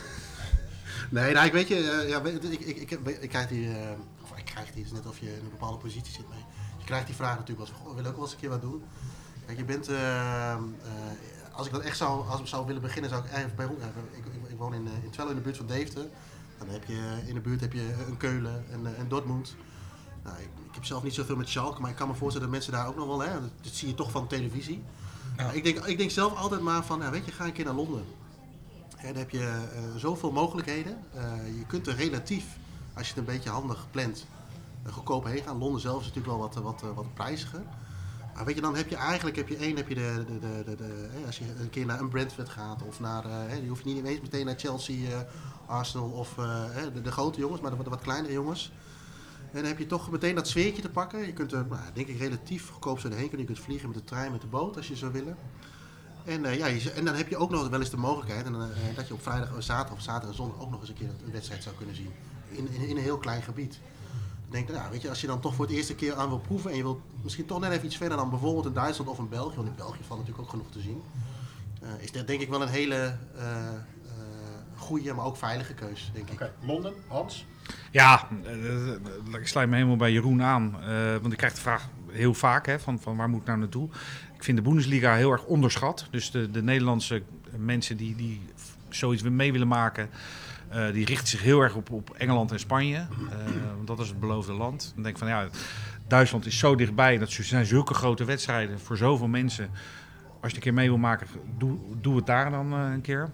nee, 1.11 1.33
nou, 1.33 1.47
ik 1.47 1.53
weet 1.53 1.69
je, 1.69 1.91
eh, 1.91 2.09
ja, 2.09 2.25
ik, 2.25 2.43
ik, 2.43 2.91
ik, 2.91 2.91
ik 3.21 3.29
krijg 3.29 3.49
die, 3.49 3.69
of 4.23 4.39
ik 4.39 4.45
krijg 4.45 4.73
die, 4.73 4.85
is 4.85 4.93
net 4.93 5.07
of 5.07 5.19
je 5.19 5.27
in 5.27 5.45
een 5.45 5.51
bepaalde 5.51 5.79
positie 5.79 6.13
zit 6.13 6.29
mee. 6.29 6.45
Je 6.79 6.85
krijgt 6.85 7.07
die 7.07 7.15
vraag 7.15 7.39
natuurlijk 7.39 7.59
wel 7.59 7.67
eens 7.67 7.77
van, 7.77 7.87
goh, 7.87 7.95
wil 7.95 8.03
je 8.03 8.09
ook 8.09 8.15
wel 8.15 8.25
eens 8.25 8.33
een 8.33 8.41
keer 8.41 8.49
wat 8.49 8.61
doen? 8.61 8.85
Je 9.57 9.65
bent, 9.65 9.89
eh, 9.89 10.53
eh, 10.53 10.59
als 11.53 11.67
ik 11.67 11.73
dat 11.73 11.83
echt 11.83 11.97
zou, 11.97 12.29
als 12.29 12.41
ik 12.41 12.47
zou 12.47 12.67
willen 12.67 12.83
beginnen, 12.83 13.11
zou 13.11 13.25
ik 13.25 13.31
eigenlijk 13.31 13.57
bij, 13.57 13.89
ik, 14.17 14.25
ik, 14.27 14.51
ik 14.51 14.59
woon 14.59 14.75
in, 14.75 14.89
in 15.03 15.11
Twello 15.11 15.31
in 15.31 15.37
de 15.37 15.43
buurt 15.43 15.57
van 15.57 15.67
Deventer. 15.67 16.07
Dan 16.59 16.69
heb 16.69 16.85
je, 16.85 17.23
in 17.27 17.35
de 17.35 17.41
buurt 17.41 17.61
heb 17.61 17.73
je 17.73 17.95
een 18.07 18.17
Keulen 18.17 18.65
en, 18.99 19.09
Dortmund. 19.09 19.57
Nou, 20.25 20.37
ik 20.39 20.49
heb 20.77 20.85
zelf 20.85 21.03
niet 21.03 21.15
zoveel 21.15 21.37
met 21.37 21.49
Schalke, 21.49 21.81
maar 21.81 21.91
ik 21.91 21.97
kan 21.97 22.09
me 22.09 22.15
voorstellen 22.15 22.49
dat 22.49 22.57
mensen 22.57 22.73
daar 22.73 22.87
ook 22.89 22.97
nog 22.97 23.07
wel, 23.07 23.21
hè, 23.23 23.33
dat, 23.41 23.51
dat 23.63 23.73
zie 23.73 23.89
je 23.89 23.95
toch 23.95 24.11
van 24.11 24.27
televisie. 24.27 24.83
Ja. 25.37 25.51
Ik, 25.51 25.65
denk, 25.65 25.79
ik 25.87 25.99
denk 25.99 26.11
zelf 26.11 26.37
altijd 26.37 26.61
maar 26.61 26.85
van, 26.85 27.01
ja, 27.01 27.11
weet 27.11 27.25
je, 27.25 27.33
ga 27.33 27.45
een 27.45 27.53
keer 27.53 27.65
naar 27.65 27.75
Londen. 27.75 28.05
Hè, 28.97 29.09
daar 29.09 29.19
heb 29.23 29.31
je 29.31 29.41
eh, 29.75 29.83
zoveel 29.97 30.33
mogelijkheden. 30.33 30.99
Eh, 31.15 31.23
je 31.59 31.65
kunt 31.67 31.87
er 31.87 31.95
relatief, 31.97 32.45
als 32.95 33.09
je 33.09 33.15
het 33.15 33.19
een 33.29 33.35
beetje 33.35 33.51
handig 33.51 33.87
plant, 33.91 34.27
eh, 34.83 34.93
goedkoop 34.93 35.25
heen 35.25 35.43
gaan. 35.43 35.59
Londen 35.59 35.81
zelf 35.81 36.01
is 36.01 36.07
natuurlijk 36.07 36.37
wel 36.37 36.49
wat, 36.49 36.55
wat, 36.55 36.95
wat 36.95 37.15
prijziger. 37.15 37.63
Maar 38.35 38.45
weet 38.45 38.55
je, 38.55 38.61
dan 38.61 38.77
heb 38.77 38.89
je 38.89 38.97
eigenlijk 38.97 39.37
heb 39.37 39.49
je 39.49 39.57
één, 39.57 39.77
heb 39.77 39.89
je 39.89 39.95
de, 39.95 40.25
de, 40.27 40.39
de, 40.39 40.63
de, 40.65 40.77
de- 40.77 41.09
hè, 41.13 41.27
als 41.27 41.39
je 41.39 41.45
een 41.61 41.71
keer 41.71 41.87
naar 41.87 42.01
een 42.01 42.09
Brentford 42.09 42.49
gaat 42.49 42.83
of 42.83 43.01
naar, 43.01 43.25
hè, 43.25 43.55
je 43.55 43.69
hoeft 43.69 43.85
niet 43.85 44.05
eens 44.05 44.21
meteen 44.21 44.47
naar 44.47 44.59
Chelsea, 44.59 45.27
Arsenal 45.67 46.09
of 46.11 46.37
hè, 46.71 46.93
de, 46.93 47.01
de 47.03 47.13
grote 47.13 47.39
jongens, 47.41 47.61
maar 47.61 47.71
de, 47.71 47.77
wat- 47.77 47.87
wat 47.87 48.01
kleinere 48.01 48.33
jongens. 48.33 48.73
En 49.53 49.63
dan 49.63 49.65
heb 49.65 49.79
je 49.79 49.87
toch 49.87 50.11
meteen 50.11 50.35
dat 50.35 50.49
sfeertje 50.49 50.83
te 50.83 50.91
pakken. 50.91 51.27
Je 51.27 51.33
kunt 51.33 51.53
er, 51.53 51.67
nou, 51.67 51.81
denk 51.95 52.07
ik, 52.07 52.19
relatief 52.19 52.69
goedkoop 52.69 52.99
zo 52.99 53.09
heen 53.09 53.19
kunnen. 53.19 53.39
Je 53.39 53.45
kunt 53.45 53.59
vliegen 53.59 53.89
met 53.89 53.99
de 53.99 54.05
trein, 54.05 54.33
met 54.33 54.41
de 54.41 54.47
boot, 54.47 54.77
als 54.77 54.89
je 54.89 54.97
zou 54.97 55.13
willen. 55.13 55.37
En, 56.25 56.45
eh, 56.45 56.59
ja, 56.59 56.67
je, 56.67 56.91
en 56.91 57.05
dan 57.05 57.15
heb 57.15 57.29
je 57.29 57.37
ook 57.37 57.51
nog 57.51 57.69
wel 57.69 57.81
eens 57.81 57.91
de 57.91 57.97
mogelijkheid 57.97 58.47
en, 58.47 58.53
dan, 58.53 58.63
eh, 58.63 58.97
dat 58.97 59.09
je 59.09 59.15
op 59.15 59.23
vrijdag, 59.23 59.49
eh, 59.49 59.61
zaterdag 59.61 59.97
of 59.97 60.03
zaterdag 60.03 60.31
en 60.31 60.37
zondag 60.37 60.61
ook 60.61 60.71
nog 60.71 60.81
eens 60.81 60.89
een 60.89 60.95
keer 60.95 61.09
een 61.25 61.33
wedstrijd 61.33 61.63
zou 61.63 61.77
kunnen 61.77 61.95
zien. 61.95 62.13
In, 62.51 62.69
in, 62.73 62.97
een 62.97 63.03
heel 63.03 63.19
klein 63.19 63.43
gebied. 63.43 63.81
Denk, 64.49 64.69
nou, 64.69 64.91
weet 64.91 65.03
je, 65.03 65.09
als 65.09 65.21
je 65.21 65.27
dan 65.27 65.41
toch 65.41 65.55
voor 65.55 65.67
het 65.67 65.75
eerste 65.75 65.95
keer 65.95 66.15
aan 66.15 66.29
wil 66.29 66.39
proeven 66.39 66.71
en 66.71 66.77
je 66.77 66.83
wilt 66.83 67.01
misschien 67.23 67.47
toch 67.47 67.61
net 67.61 67.73
even 67.73 67.87
iets 67.87 67.97
verder 67.97 68.17
dan 68.17 68.31
bijvoorbeeld 68.31 68.67
in 68.67 68.73
Duitsland 68.73 69.11
of 69.11 69.19
in 69.19 69.29
België, 69.29 69.57
want 69.57 69.69
in 69.69 69.75
België 69.75 70.03
valt 70.07 70.21
natuurlijk 70.21 70.47
ook 70.47 70.51
genoeg 70.51 70.71
te 70.71 70.81
zien, 70.81 71.03
eh, 71.83 71.89
is 71.99 72.13
dat 72.13 72.27
denk 72.27 72.41
ik 72.41 72.49
wel 72.49 72.63
een 72.63 72.69
hele 72.69 73.17
eh 73.37 73.45
goede, 74.77 75.13
maar 75.13 75.25
ook 75.25 75.37
veilige 75.37 75.75
keus, 75.75 76.11
denk 76.13 76.31
ik. 76.31 76.51
Londen, 76.61 76.95
Hans? 77.07 77.47
Ja, 77.91 78.29
eh, 78.45 78.53
eh, 78.89 79.41
ik 79.41 79.47
sluit 79.49 79.69
me 79.69 79.75
helemaal 79.75 79.97
bij 79.97 80.13
Jeroen 80.13 80.43
aan. 80.43 80.77
eh, 80.83 80.89
want 81.21 81.33
ik 81.33 81.39
krijg 81.39 81.55
de 81.55 81.61
vraag 81.61 81.89
heel 82.11 82.35
vaak 82.35 82.67
hè, 82.67 82.81
van, 82.81 83.01
van 83.01 83.17
waar 83.17 83.29
moet 83.29 83.41
ik 83.41 83.47
nou 83.47 83.59
naartoe. 83.59 83.89
Ik 84.37 84.45
vind 84.45 84.57
de 84.57 84.63
Bundesliga 84.63 85.15
heel 85.15 85.33
erg 85.33 85.45
onderschat. 85.45 86.07
Dus 86.11 86.31
de, 86.31 86.51
de 86.51 86.63
Nederlandse 86.63 87.23
mensen 87.57 87.97
die, 87.97 88.17
die 88.17 88.41
zoiets 88.89 89.23
mee 89.23 89.53
willen 89.53 89.69
maken... 89.69 90.09
eh, 90.69 90.93
die 90.93 91.05
richten 91.05 91.29
zich 91.29 91.43
heel 91.43 91.61
erg 91.61 91.75
op, 91.75 91.91
op 91.91 92.11
Engeland 92.11 92.53
en 92.53 92.59
Spanje. 92.59 93.07
Want 93.75 93.87
dat 93.87 94.01
is 94.01 94.09
het 94.09 94.21
beloofde 94.21 94.53
land. 94.53 94.93
Dan 94.95 95.03
denk 95.03 95.15
ik 95.15 95.21
van 95.21 95.31
ja, 95.31 95.49
Duitsland 96.07 96.47
is 96.47 96.59
zo 96.59 96.75
dichtbij. 96.75 97.19
Dat 97.19 97.31
zijn 97.31 97.67
zulke 97.67 97.95
grote 97.95 98.25
wedstrijden 98.25 98.81
voor 98.81 98.97
zoveel 98.97 99.29
mensen. 99.29 99.71
Als 100.41 100.51
je 100.51 100.57
een 100.57 100.63
keer 100.63 100.75
mee 100.75 100.89
wil 100.89 100.99
maken, 100.99 101.27
doe, 101.59 101.79
doe 102.01 102.17
het 102.17 102.27
daar 102.27 102.51
dan 102.51 102.73
een 102.73 103.01
keer. 103.01 103.31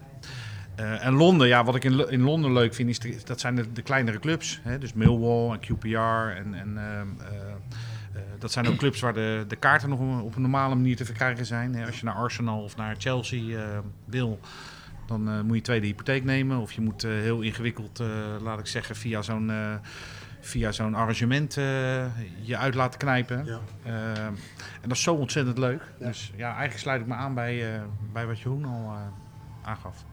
Eh, 0.75 1.07
en 1.07 1.13
Londen, 1.13 1.49
ja, 1.49 1.65
wat 1.65 1.75
ik 1.75 1.85
in, 1.85 2.11
in 2.11 2.23
Londen 2.23 2.53
leuk 2.53 2.75
vind, 2.75 2.89
is 2.89 2.99
de- 2.99 3.21
dat 3.25 3.41
zijn 3.41 3.55
de, 3.55 3.73
de 3.73 3.83
kleinere 3.83 4.19
clubs. 4.19 4.61
Hè? 4.63 4.79
Dus 4.79 4.93
Millwall 4.93 5.51
en 5.53 5.61
QPR. 5.61 6.37
En, 6.37 6.55
en, 6.55 6.79
ehm, 6.79 7.07
eh, 7.21 7.51
eh, 8.15 8.21
dat 8.39 8.53
zijn 8.53 8.69
ook 8.69 8.77
clubs 8.77 9.01
waar 9.01 9.15
de, 9.15 9.45
de 9.49 9.57
kaarten 9.57 9.89
nog 9.89 10.23
op 10.23 10.35
een 10.37 10.43
normale 10.43 10.75
manier 10.75 10.97
te 10.97 11.05
verkrijgen 11.05 11.47
zijn. 11.47 11.75
Hè? 11.75 11.87
Als 11.87 11.99
je 11.99 12.05
naar 12.05 12.15
Arsenal 12.15 12.63
of 12.63 12.77
naar 12.77 12.95
Chelsea 12.99 13.59
wil, 14.05 14.41
dan 15.07 15.47
moet 15.47 15.57
je 15.57 15.63
tweede 15.63 15.87
hypotheek 15.87 16.25
nemen. 16.25 16.59
Of 16.59 16.73
je 16.73 16.81
moet 16.81 17.03
heel 17.03 17.41
ingewikkeld, 17.41 18.03
laat 18.43 18.59
ik 18.59 18.67
zeggen, 18.67 18.97
via 18.97 19.23
zo'n 19.23 19.51
via 20.41 20.73
zo'n 20.73 20.95
arrangement 20.95 21.55
je 22.41 22.57
uit 22.57 22.75
laten 22.75 22.99
knijpen. 22.99 23.45
Ja. 23.45 23.59
Eh, 23.83 24.25
en 24.27 24.35
dat 24.83 24.93
is 24.93 25.03
zo 25.03 25.15
ontzettend 25.15 25.59
leuk. 25.59 25.83
Dus 25.99 26.33
ja, 26.37 26.47
eigenlijk 26.49 26.79
sluit 26.79 27.01
ik 27.01 27.07
me 27.07 27.15
aan 27.15 27.35
bij, 27.35 27.81
bij 28.13 28.27
wat 28.27 28.41
Jeroen 28.41 28.65
al 28.65 28.97
aangaf. 29.63 30.05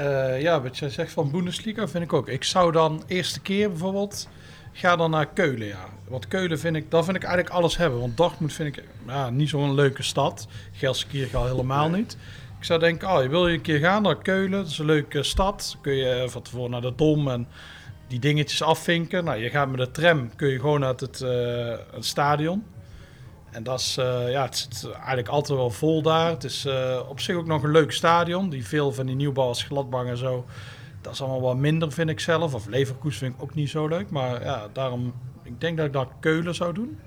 Eh, 0.00 0.40
ja, 0.40 0.62
wat 0.62 0.78
je 0.78 0.90
zegt 0.90 1.12
van 1.12 1.30
Bundesliga 1.30 1.88
vind 1.88 2.04
ik 2.04 2.12
ook. 2.12 2.28
Ik 2.28 2.44
zou 2.44 2.72
dan 2.72 3.02
eerste 3.06 3.40
keer 3.40 3.68
bijvoorbeeld, 3.68 4.28
ga 4.72 4.96
dan 4.96 5.10
naar 5.10 5.26
Keulen, 5.26 5.66
ja. 5.66 5.88
Want 6.08 6.28
Keulen 6.28 6.58
vind 6.58 6.76
ik, 6.76 6.90
daar 6.90 7.04
vind 7.04 7.16
ik 7.16 7.22
eigenlijk 7.22 7.54
alles 7.54 7.76
hebben. 7.76 8.00
Want 8.00 8.16
Dortmund 8.16 8.52
vind 8.52 8.76
ik 8.76 8.84
ja, 9.06 9.30
niet 9.30 9.48
zo'n 9.48 9.74
leuke 9.74 10.02
stad. 10.02 10.48
Gelsenkirchen 10.72 11.38
al 11.38 11.46
helemaal 11.46 11.88
niet. 11.88 12.16
Ik 12.58 12.64
zou 12.64 12.80
denken, 12.80 13.10
oh, 13.10 13.22
je 13.22 13.28
wil 13.28 13.48
je 13.48 13.54
een 13.54 13.60
keer 13.60 13.78
gaan 13.78 14.02
naar 14.02 14.22
Keulen, 14.22 14.50
dat 14.50 14.66
is 14.66 14.78
een 14.78 14.86
leuke 14.86 15.22
stad. 15.22 15.76
Kun 15.80 15.94
je 15.94 16.24
van 16.28 16.42
tevoren 16.42 16.70
naar 16.70 16.80
de 16.80 16.94
Dom 16.96 17.28
en 17.28 17.48
die 18.06 18.18
dingetjes 18.18 18.62
afvinken. 18.62 19.24
Nou, 19.24 19.38
je 19.38 19.50
gaat 19.50 19.68
met 19.68 19.78
de 19.78 19.90
tram, 19.90 20.36
kun 20.36 20.48
je 20.48 20.60
gewoon 20.60 20.84
uit 20.84 21.00
het, 21.00 21.20
eh, 21.20 21.76
het 21.92 22.04
stadion. 22.04 22.64
En 23.50 23.62
dat 23.62 23.80
is, 23.80 23.96
eh, 23.96 24.30
ja, 24.30 24.42
het 24.42 24.56
zit 24.56 24.90
eigenlijk 24.92 25.28
altijd 25.28 25.58
wel 25.58 25.70
vol 25.70 26.02
daar. 26.02 26.30
Het 26.30 26.44
is 26.44 26.64
eh, 26.64 27.00
op 27.08 27.20
zich 27.20 27.36
ook 27.36 27.46
nog 27.46 27.62
een 27.62 27.70
leuk 27.70 27.92
stadion. 27.92 28.50
Die 28.50 28.66
veel 28.66 28.92
van 28.92 29.06
die 29.06 29.14
nieuwbouw 29.14 29.46
als 29.46 29.62
Gladbach 29.62 30.06
en 30.06 30.16
zo, 30.16 30.44
dat 31.00 31.12
is 31.12 31.20
allemaal 31.20 31.40
wat 31.40 31.56
minder 31.56 31.92
vind 31.92 32.10
ik 32.10 32.20
zelf. 32.20 32.54
Of 32.54 32.66
Leverkusen 32.66 33.18
vind 33.18 33.34
ik 33.34 33.42
ook 33.42 33.54
niet 33.54 33.70
zo 33.70 33.86
leuk. 33.86 34.10
Maar 34.10 34.42
ja, 34.42 34.68
daarom, 34.72 35.14
ik 35.42 35.60
denk 35.60 35.76
dat 35.76 35.86
ik 35.86 35.92
dat 35.92 36.08
Keulen 36.20 36.54
zou 36.54 36.74
doen. 36.74 36.98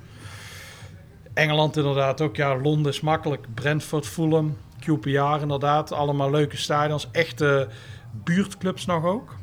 Engeland 1.34 1.78
inderdaad 1.78 2.22
ook. 2.22 2.36
Ja, 2.36 2.56
Londen 2.56 2.92
is 2.92 3.02
makkelijk. 3.02 3.54
Brentford, 3.54 4.08
Fulham, 4.08 4.58
QPR 4.80 5.42
inderdaad. 5.42 5.92
Allemaal 5.92 6.32
leuke 6.32 6.58
stadions. 6.58 7.08
Echte 7.12 7.68
buurtclubs 8.12 8.86
nog 8.86 9.04
ook. 9.06 9.36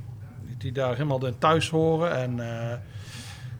Die 0.58 0.72
daar 0.72 0.92
helemaal 0.92 1.38
thuis 1.38 1.68
horen. 1.68 2.16
En 2.16 2.40
eh, 2.40 2.78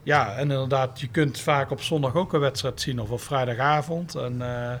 ja, 0.03 0.35
en 0.35 0.51
inderdaad, 0.51 0.99
je 0.99 1.07
kunt 1.07 1.39
vaak 1.39 1.71
op 1.71 1.81
zondag 1.81 2.15
ook 2.15 2.33
een 2.33 2.39
wedstrijd 2.39 2.81
zien. 2.81 3.01
Of 3.01 3.11
op 3.11 3.21
vrijdagavond. 3.21 4.15
En 4.15 4.41
eh, 4.41 4.77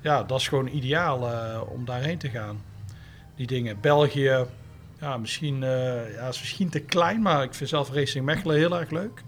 ja, 0.00 0.22
dat 0.22 0.40
is 0.40 0.48
gewoon 0.48 0.66
ideaal 0.66 1.32
eh, 1.32 1.60
om 1.68 1.84
daarheen 1.84 2.18
te 2.18 2.28
gaan. 2.28 2.62
Die 3.36 3.46
dingen. 3.46 3.80
België, 3.80 4.44
ja, 5.00 5.16
misschien, 5.16 5.62
eh, 5.62 6.14
ja, 6.14 6.28
is 6.28 6.40
misschien 6.40 6.68
te 6.68 6.80
klein. 6.80 7.22
Maar 7.22 7.42
ik 7.42 7.54
vind 7.54 7.68
zelf 7.68 7.92
Racing 7.92 8.24
Mechelen 8.24 8.56
heel 8.56 8.78
erg 8.78 8.90
leuk. 8.90 9.22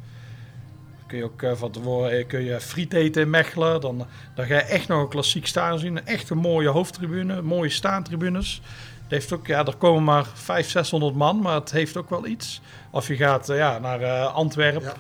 Kun 1.06 1.18
je 1.18 1.24
ook 1.24 1.56
van 1.56 1.70
tevoren 1.70 2.26
kun 2.26 2.42
je 2.42 2.60
friet 2.60 2.92
eten 2.92 3.22
in 3.22 3.30
Mechelen. 3.30 3.80
Dan, 3.80 4.06
dan 4.34 4.46
ga 4.46 4.54
je 4.54 4.60
echt 4.60 4.88
nog 4.88 5.02
een 5.02 5.08
klassiek 5.08 5.46
stadion 5.46 5.78
zien. 5.78 6.06
Echt 6.06 6.30
een 6.30 6.38
mooie 6.38 6.68
hoofdtribune, 6.68 7.42
mooie 7.42 7.70
staantribunes. 7.70 8.62
Heeft 9.08 9.32
ook, 9.32 9.46
ja, 9.46 9.66
er 9.66 9.76
komen 9.76 10.04
maar 10.04 10.26
500, 10.34 10.68
600 10.68 11.14
man, 11.14 11.40
maar 11.40 11.54
het 11.54 11.70
heeft 11.70 11.96
ook 11.96 12.10
wel 12.10 12.26
iets. 12.26 12.60
Of 12.90 13.08
je 13.08 13.16
gaat 13.16 13.46
ja, 13.46 13.78
naar 13.78 14.24
Antwerpen. 14.26 14.92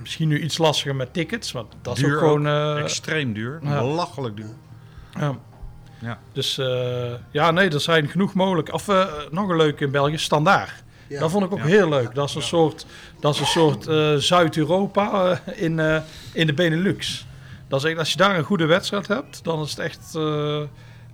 Misschien 0.00 0.28
nu 0.28 0.40
iets 0.40 0.58
lastiger 0.58 0.96
met 0.96 1.12
tickets, 1.12 1.52
want 1.52 1.72
dat 1.82 1.98
is 1.98 2.04
ook 2.04 2.18
gewoon... 2.18 2.46
eh, 2.46 2.78
Extreem 2.82 3.32
duur. 3.32 3.58
ja. 3.62 3.78
Belachelijk 3.80 4.36
duur. 4.36 4.54
ja. 5.18 5.36
Ja. 6.00 6.18
Dus 6.32 6.58
eh, 6.58 7.12
ja, 7.30 7.50
nee, 7.50 7.68
er 7.70 7.80
zijn 7.80 8.08
genoeg 8.08 8.34
mogelijk. 8.34 8.72
Of 8.72 8.88
eh, 8.88 9.06
nog 9.30 9.48
een 9.48 9.56
leuke 9.56 9.84
in 9.84 9.90
België, 9.90 10.18
Standaard. 10.18 10.72
Ja. 11.08 11.20
Dat 11.20 11.30
vond 11.30 11.44
ik 11.44 11.52
ook 11.52 11.58
Ja. 11.58 11.64
heel 11.64 11.88
leuk. 11.88 12.14
Dat 12.14 12.28
is 12.28 12.34
een 12.34 12.42
soort, 12.42 12.86
dat 13.20 13.34
is 13.34 13.40
een 13.40 13.46
soort 13.46 13.86
eh, 13.86 14.14
Zuid-Europa 14.14 15.40
in, 15.54 15.78
eh, 15.80 16.00
in 16.32 16.46
de 16.46 16.52
Benelux. 16.54 17.26
Dat 17.68 17.84
is 17.84 17.90
echt, 17.90 17.98
als 17.98 18.10
je 18.10 18.16
daar 18.16 18.38
een 18.38 18.44
goede 18.44 18.66
wedstrijd 18.66 19.06
hebt, 19.08 19.44
dan 19.44 19.62
is 19.62 19.70
het 19.70 19.78
echt 19.78 20.14
eh, 20.14 20.60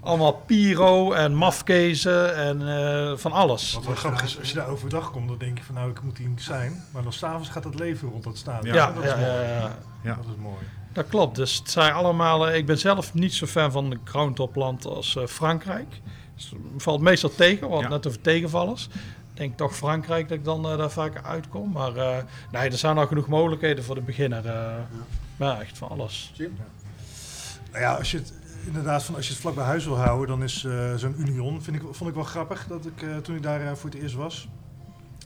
allemaal 0.04 0.32
Piro 0.32 1.12
en 1.12 1.34
mafkezen 1.34 2.36
en 2.36 2.68
eh, 2.78 3.16
van 3.16 3.32
alles. 3.32 3.72
Wat 3.74 3.84
wel 3.84 3.94
grappig 3.94 4.22
is, 4.22 4.38
als 4.38 4.48
je 4.48 4.54
daar 4.54 4.68
overdag 4.68 5.10
komt, 5.10 5.28
dan 5.28 5.38
denk 5.38 5.58
je 5.58 5.64
van 5.64 5.74
nou, 5.74 5.90
ik 5.90 6.02
moet 6.02 6.18
hier 6.18 6.28
niet 6.28 6.42
zijn. 6.42 6.84
Maar 6.92 7.02
dan 7.02 7.12
s'avonds 7.12 7.48
gaat 7.48 7.64
het 7.64 7.78
leven 7.78 8.08
rond 8.08 8.24
dat 8.24 8.36
stadion. 8.36 8.74
Ja, 8.74 8.92
dat, 8.92 9.02
ja, 9.04 9.08
is 9.14 9.14
mooi. 9.20 9.30
ja, 9.30 9.42
ja. 9.42 9.76
Ja. 10.02 10.14
dat 10.14 10.24
is 10.24 10.40
mooi. 10.42 10.64
Dat 10.92 11.08
klopt. 11.08 11.36
Dus 11.36 11.56
het 11.58 11.70
zijn 11.70 11.92
allemaal. 11.92 12.48
eh, 12.48 12.56
ik 12.56 12.66
ben 12.66 12.78
zelf 12.78 13.14
niet 13.14 13.34
zo 13.34 13.46
fan 13.46 13.72
van 13.72 13.90
een 13.90 14.00
groundtopland 14.04 14.86
als 14.86 15.16
eh, 15.16 15.26
Frankrijk. 15.26 16.00
Dus 16.34 16.50
het 16.72 16.82
valt 16.82 17.00
meestal 17.00 17.30
tegen, 17.30 17.68
want 17.68 17.82
Ja. 17.82 17.88
net 17.88 18.06
over 18.06 18.20
tegenvallers. 18.20 18.88
Ik 19.32 19.40
denk 19.40 19.56
toch 19.56 19.76
Frankrijk 19.76 20.28
dat 20.28 20.38
ik 20.38 20.44
dan 20.44 20.62
daar 20.62 20.90
vaker 20.90 21.22
uitkom. 21.22 21.72
Maar 21.72 21.96
eh, 21.96 22.16
nee, 22.52 22.70
er 22.70 22.78
zijn 22.78 22.98
al 22.98 23.06
genoeg 23.06 23.26
mogelijkheden 23.28 23.84
voor 23.84 23.94
de 23.94 24.00
beginner. 24.00 24.46
eh. 24.46 24.72
Ja, 25.36 25.60
echt 25.60 25.78
van 25.78 25.88
alles. 25.88 26.32
Nou 27.70 27.82
ja, 27.84 27.94
als 27.94 28.10
je 28.10 28.16
het 28.16 28.32
inderdaad 28.66 29.02
van 29.04 29.14
als 29.14 29.26
je 29.26 29.32
het 29.32 29.40
vlak 29.42 29.54
bij 29.54 29.64
huis 29.64 29.84
wil 29.84 29.96
houden, 29.98 30.28
dan 30.28 30.42
is 30.42 30.64
eh, 30.64 30.94
zo'n 30.94 31.20
Union, 31.20 31.62
vind 31.62 31.76
ik, 31.76 31.82
vond 31.90 32.10
ik 32.10 32.14
wel 32.16 32.24
grappig 32.24 32.66
dat 32.66 32.86
ik 32.86 33.02
eh, 33.02 33.16
toen 33.16 33.36
ik 33.36 33.42
daar 33.42 33.60
eh, 33.60 33.72
voor 33.74 33.90
het 33.90 33.98
eerst 33.98 34.14
was. 34.14 34.48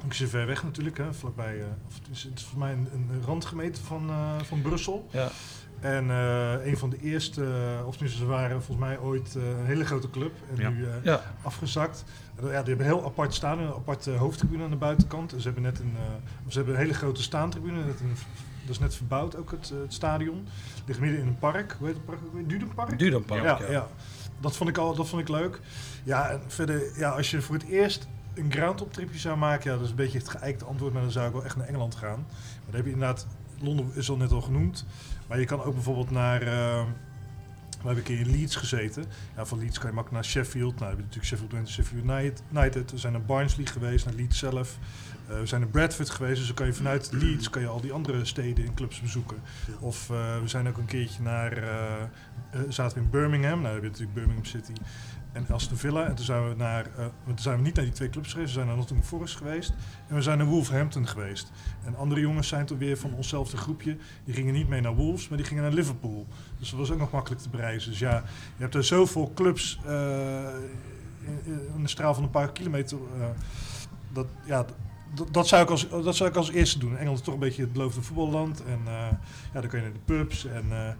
Ik 0.04 0.12
zit 0.12 0.28
ver 0.28 0.46
weg 0.46 0.62
natuurlijk, 0.62 0.98
hè, 0.98 1.14
vlakbij. 1.14 1.62
of 1.88 1.94
het, 1.94 2.08
is, 2.16 2.22
het 2.22 2.38
is 2.38 2.44
voor 2.44 2.58
mij 2.58 2.72
een, 2.72 2.88
een 2.92 3.22
randgemeente 3.24 3.80
van, 3.82 4.10
van 4.44 4.62
Brussel. 4.62 5.08
Ja. 5.10 5.28
En 5.80 6.08
een 6.68 6.78
van 6.78 6.90
de 6.90 7.00
eerste, 7.00 7.42
of 7.86 7.90
tenminste, 7.92 8.18
ze 8.18 8.26
waren 8.26 8.62
volgens 8.62 8.86
mij 8.86 8.98
ooit 8.98 9.34
een 9.34 9.66
hele 9.66 9.84
grote 9.84 10.10
club. 10.10 10.32
En 10.54 10.60
Ja. 10.62 10.68
nu 10.70 10.86
Ja. 11.02 11.22
afgezakt. 11.42 12.04
Ja, 12.36 12.42
die 12.46 12.52
hebben 12.52 12.78
een 12.78 12.92
heel 12.92 13.04
apart 13.04 13.34
staan, 13.34 13.58
een 13.58 13.68
aparte 13.68 14.10
hoofdtribune 14.10 14.64
aan 14.64 14.70
de 14.70 14.76
buitenkant. 14.76 15.32
En 15.32 15.38
ze 15.40 15.44
hebben 15.46 15.62
net 15.64 15.78
een, 15.80 15.92
ze 16.48 16.56
hebben 16.56 16.74
een 16.74 16.80
hele 16.80 16.94
grote 16.94 17.22
staantribune. 17.22 17.84
Net 17.84 18.00
een, 18.00 18.14
dat 18.68 18.76
is 18.76 18.82
net 18.82 18.94
verbouwd, 18.94 19.36
ook 19.36 19.50
het, 19.50 19.70
eh, 19.70 19.78
het 19.80 19.92
stadion. 19.92 20.46
Ligt 20.86 21.00
midden 21.00 21.20
in 21.20 21.26
een 21.26 21.38
park. 21.38 21.74
Hoe 21.78 21.86
heet 21.86 21.96
het 21.96 22.04
park? 22.04 22.18
Dudenpark? 22.48 22.98
Dudenpark. 22.98 23.42
Ja, 23.42 23.58
Ja, 23.60 23.70
ja. 23.70 23.86
Dat, 24.40 24.56
vond 24.56 24.70
ik 24.70 24.78
al, 24.78 24.94
dat 24.94 25.08
vond 25.08 25.22
ik 25.22 25.28
leuk. 25.28 25.60
Ja, 26.04 26.28
en 26.30 26.40
verder, 26.46 26.82
ja, 26.98 27.10
als 27.10 27.30
je 27.30 27.42
voor 27.42 27.54
het 27.54 27.64
eerst 27.64 28.08
een 28.34 28.52
ground 28.52 28.92
tripje 28.92 29.18
zou 29.18 29.36
maken, 29.38 29.70
ja, 29.70 29.76
dat 29.76 29.84
is 29.84 29.90
een 29.90 29.96
beetje 29.96 30.18
het 30.18 30.28
geëikte 30.28 30.64
antwoord, 30.64 30.92
maar 30.92 31.02
dan 31.02 31.10
zou 31.10 31.26
ik 31.26 31.32
wel 31.32 31.44
echt 31.44 31.56
naar 31.56 31.66
Engeland 31.66 31.94
gaan. 31.94 32.18
Maar 32.28 32.64
dan 32.66 32.74
heb 32.74 32.84
je 32.84 32.90
inderdaad, 32.92 33.26
Londen 33.60 33.90
is 33.94 34.10
al 34.10 34.16
net 34.16 34.32
al 34.32 34.40
genoemd, 34.40 34.86
maar 35.26 35.38
je 35.40 35.44
kan 35.46 35.62
ook 35.62 35.74
bijvoorbeeld 35.74 36.10
naar, 36.10 36.42
eh 36.42 36.82
we 37.78 37.84
hebben 37.86 37.96
een 37.96 38.16
keer 38.16 38.26
in 38.26 38.30
Leeds 38.38 38.56
gezeten. 38.56 39.04
Ja, 39.36 39.46
van 39.46 39.58
Leeds 39.58 39.78
kan 39.78 39.88
je 39.88 39.94
makkelijk 39.94 40.22
naar 40.22 40.32
Sheffield. 40.32 40.78
Nou, 40.78 40.78
dan 40.78 40.88
heb 40.88 40.96
je 40.98 41.02
natuurlijk 41.04 41.26
Sheffield 41.28 41.52
Wednesday, 41.52 41.84
Sheffield 41.84 42.04
United- 42.04 42.42
United. 42.52 42.90
We 42.90 42.98
zijn 42.98 43.12
naar 43.12 43.22
Barnsley 43.22 43.66
geweest, 43.66 44.04
naar 44.04 44.14
Leeds 44.14 44.38
zelf. 44.38 44.78
Eh, 45.28 45.38
we 45.38 45.46
zijn 45.46 45.60
naar 45.60 45.70
Bradford 45.70 46.10
geweest, 46.10 46.36
dus 46.36 46.46
dan 46.46 46.56
kan 46.56 46.66
je 46.66 46.72
vanuit 46.72 47.12
Leeds 47.12 47.50
kan 47.50 47.62
je 47.62 47.68
al 47.68 47.80
die 47.80 47.92
andere 47.92 48.24
steden 48.24 48.66
en 48.66 48.74
clubs 48.74 49.00
bezoeken. 49.00 49.36
Of 49.80 50.10
eh, 50.10 50.40
we 50.40 50.48
zijn 50.48 50.68
ook 50.68 50.76
een 50.76 50.86
keertje 50.86 51.22
naar, 51.22 51.52
eh, 51.52 52.60
zaten 52.68 52.98
we 52.98 53.04
in 53.04 53.10
Birmingham, 53.10 53.60
nou 53.60 53.62
dan 53.62 53.72
heb 53.72 53.82
je 53.82 53.88
natuurlijk 53.88 54.14
Birmingham 54.14 54.44
City 54.44 54.72
en 55.32 55.46
Aston 55.50 55.76
Villa. 55.76 56.06
En 56.06 56.14
toen 56.14 56.24
zijn 56.24 56.48
we 56.48 56.54
naar, 56.54 56.86
toen 57.26 57.38
zijn 57.38 57.56
we 57.56 57.62
niet 57.62 57.74
naar 57.74 57.84
die 57.84 57.94
twee 57.94 58.10
clubs 58.10 58.32
geweest, 58.32 58.48
we 58.48 58.54
zijn 58.54 58.66
naar 58.66 58.76
Nottingham 58.76 59.08
Forest 59.08 59.36
geweest 59.36 59.72
en 60.08 60.14
we 60.14 60.22
zijn 60.22 60.38
naar 60.38 60.46
Wolverhampton 60.46 61.08
geweest. 61.08 61.50
En 61.84 61.96
andere 61.96 62.20
jongens 62.20 62.48
zijn 62.48 62.66
toen 62.66 62.78
weer 62.78 62.98
van 62.98 63.14
onszelfde 63.14 63.56
groepje, 63.56 63.96
die 64.24 64.34
gingen 64.34 64.54
niet 64.54 64.68
mee 64.68 64.80
naar 64.80 64.94
Wolves, 64.94 65.28
maar 65.28 65.38
die 65.38 65.46
gingen 65.46 65.62
naar 65.62 65.72
Liverpool. 65.72 66.26
Dus 66.58 66.70
dat 66.70 66.78
was 66.78 66.90
ook 66.90 66.98
nog 66.98 67.10
makkelijk 67.10 67.42
te 67.42 67.48
bereizen. 67.48 67.90
Dus 67.90 67.98
ja, 67.98 68.16
je 68.56 68.62
hebt 68.62 68.74
er 68.74 68.84
zoveel 68.84 69.32
clubs 69.34 69.80
in, 69.84 71.40
in 71.44 71.80
een 71.80 71.88
straal 71.88 72.14
van 72.14 72.22
een 72.22 72.30
paar 72.30 72.52
kilometer. 72.52 72.98
dat, 74.12 74.26
ja, 74.44 74.66
dat, 75.30 75.48
zou 75.48 75.62
ik 75.62 75.70
als, 75.70 75.88
dat 75.88 76.16
zou 76.16 76.30
ik 76.30 76.36
als 76.36 76.50
eerste 76.50 76.78
doen. 76.78 76.96
Engeland 76.96 77.18
is 77.18 77.24
toch 77.24 77.34
een 77.34 77.40
beetje 77.40 77.62
het 77.62 77.72
beloofde 77.72 78.02
voetballand. 78.02 78.62
En 78.64 78.80
eh, 78.86 78.92
ja, 79.52 79.60
dan 79.60 79.66
kan 79.68 79.78
je 79.78 79.84
naar 79.84 79.94
de 79.94 80.00
pubs. 80.04 80.44
En 80.46 80.64
eh, 80.70 80.92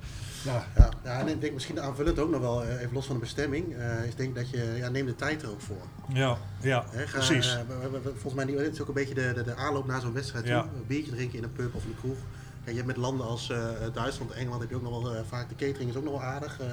ja, 0.45 0.67
Ja, 0.77 0.89
ja, 1.05 1.19
en 1.21 1.29
ik 1.29 1.41
denk 1.41 1.53
misschien 1.53 1.81
aanvullend 1.81 2.19
ook 2.19 2.31
nog 2.31 2.41
wel, 2.41 2.65
eh, 2.65 2.81
even 2.81 2.93
los 2.93 3.07
van 3.07 3.15
de 3.15 3.21
bestemming, 3.21 3.75
is 4.09 4.15
denk 4.15 4.35
dat 4.35 4.51
je, 4.51 4.75
ja, 4.77 4.89
neem 4.89 5.07
de 5.07 5.15
tijd 5.17 5.43
er 5.43 5.51
ook 5.51 5.61
voor. 5.61 5.83
ja, 6.13 6.39
ja 6.61 6.85
ga, 6.95 7.13
precies. 7.19 7.57
volgens 8.03 8.35
mij 8.35 8.45
niet, 8.45 8.59
het 8.59 8.73
is 8.75 8.81
ook 8.81 8.89
een 8.89 8.95
beetje 8.95 9.15
de, 9.15 9.33
de, 9.35 9.43
de 9.45 9.55
aanloop 9.55 9.87
naar 9.87 10.01
zo'n 10.01 10.13
wedstrijd 10.13 10.47
Ja. 10.47 10.61
toe. 10.63 10.71
Een 10.77 10.87
biertje 10.87 11.13
drinken 11.13 11.39
in 11.39 11.45
een 11.45 11.53
pub 11.53 11.75
of 11.75 11.83
in 11.85 11.91
een 11.91 11.97
kroeg. 12.01 12.17
Kijk, 12.65 12.77
je 12.77 12.83
hebt 12.83 12.87
met 12.87 12.97
landen 12.97 13.27
als 13.27 13.51
eh, 13.51 13.59
Duitsland, 13.93 14.31
Engeland 14.31 14.61
heb 14.61 14.71
je 14.71 14.77
ook 14.77 14.83
nog 14.83 15.03
wel 15.03 15.25
vaak 15.29 15.49
de 15.49 15.55
catering 15.67 15.91
is 15.91 15.97
ook 15.97 16.05
nog 16.05 16.13
wel 16.13 16.23
aardig. 16.23 16.61
eh 16.61 16.67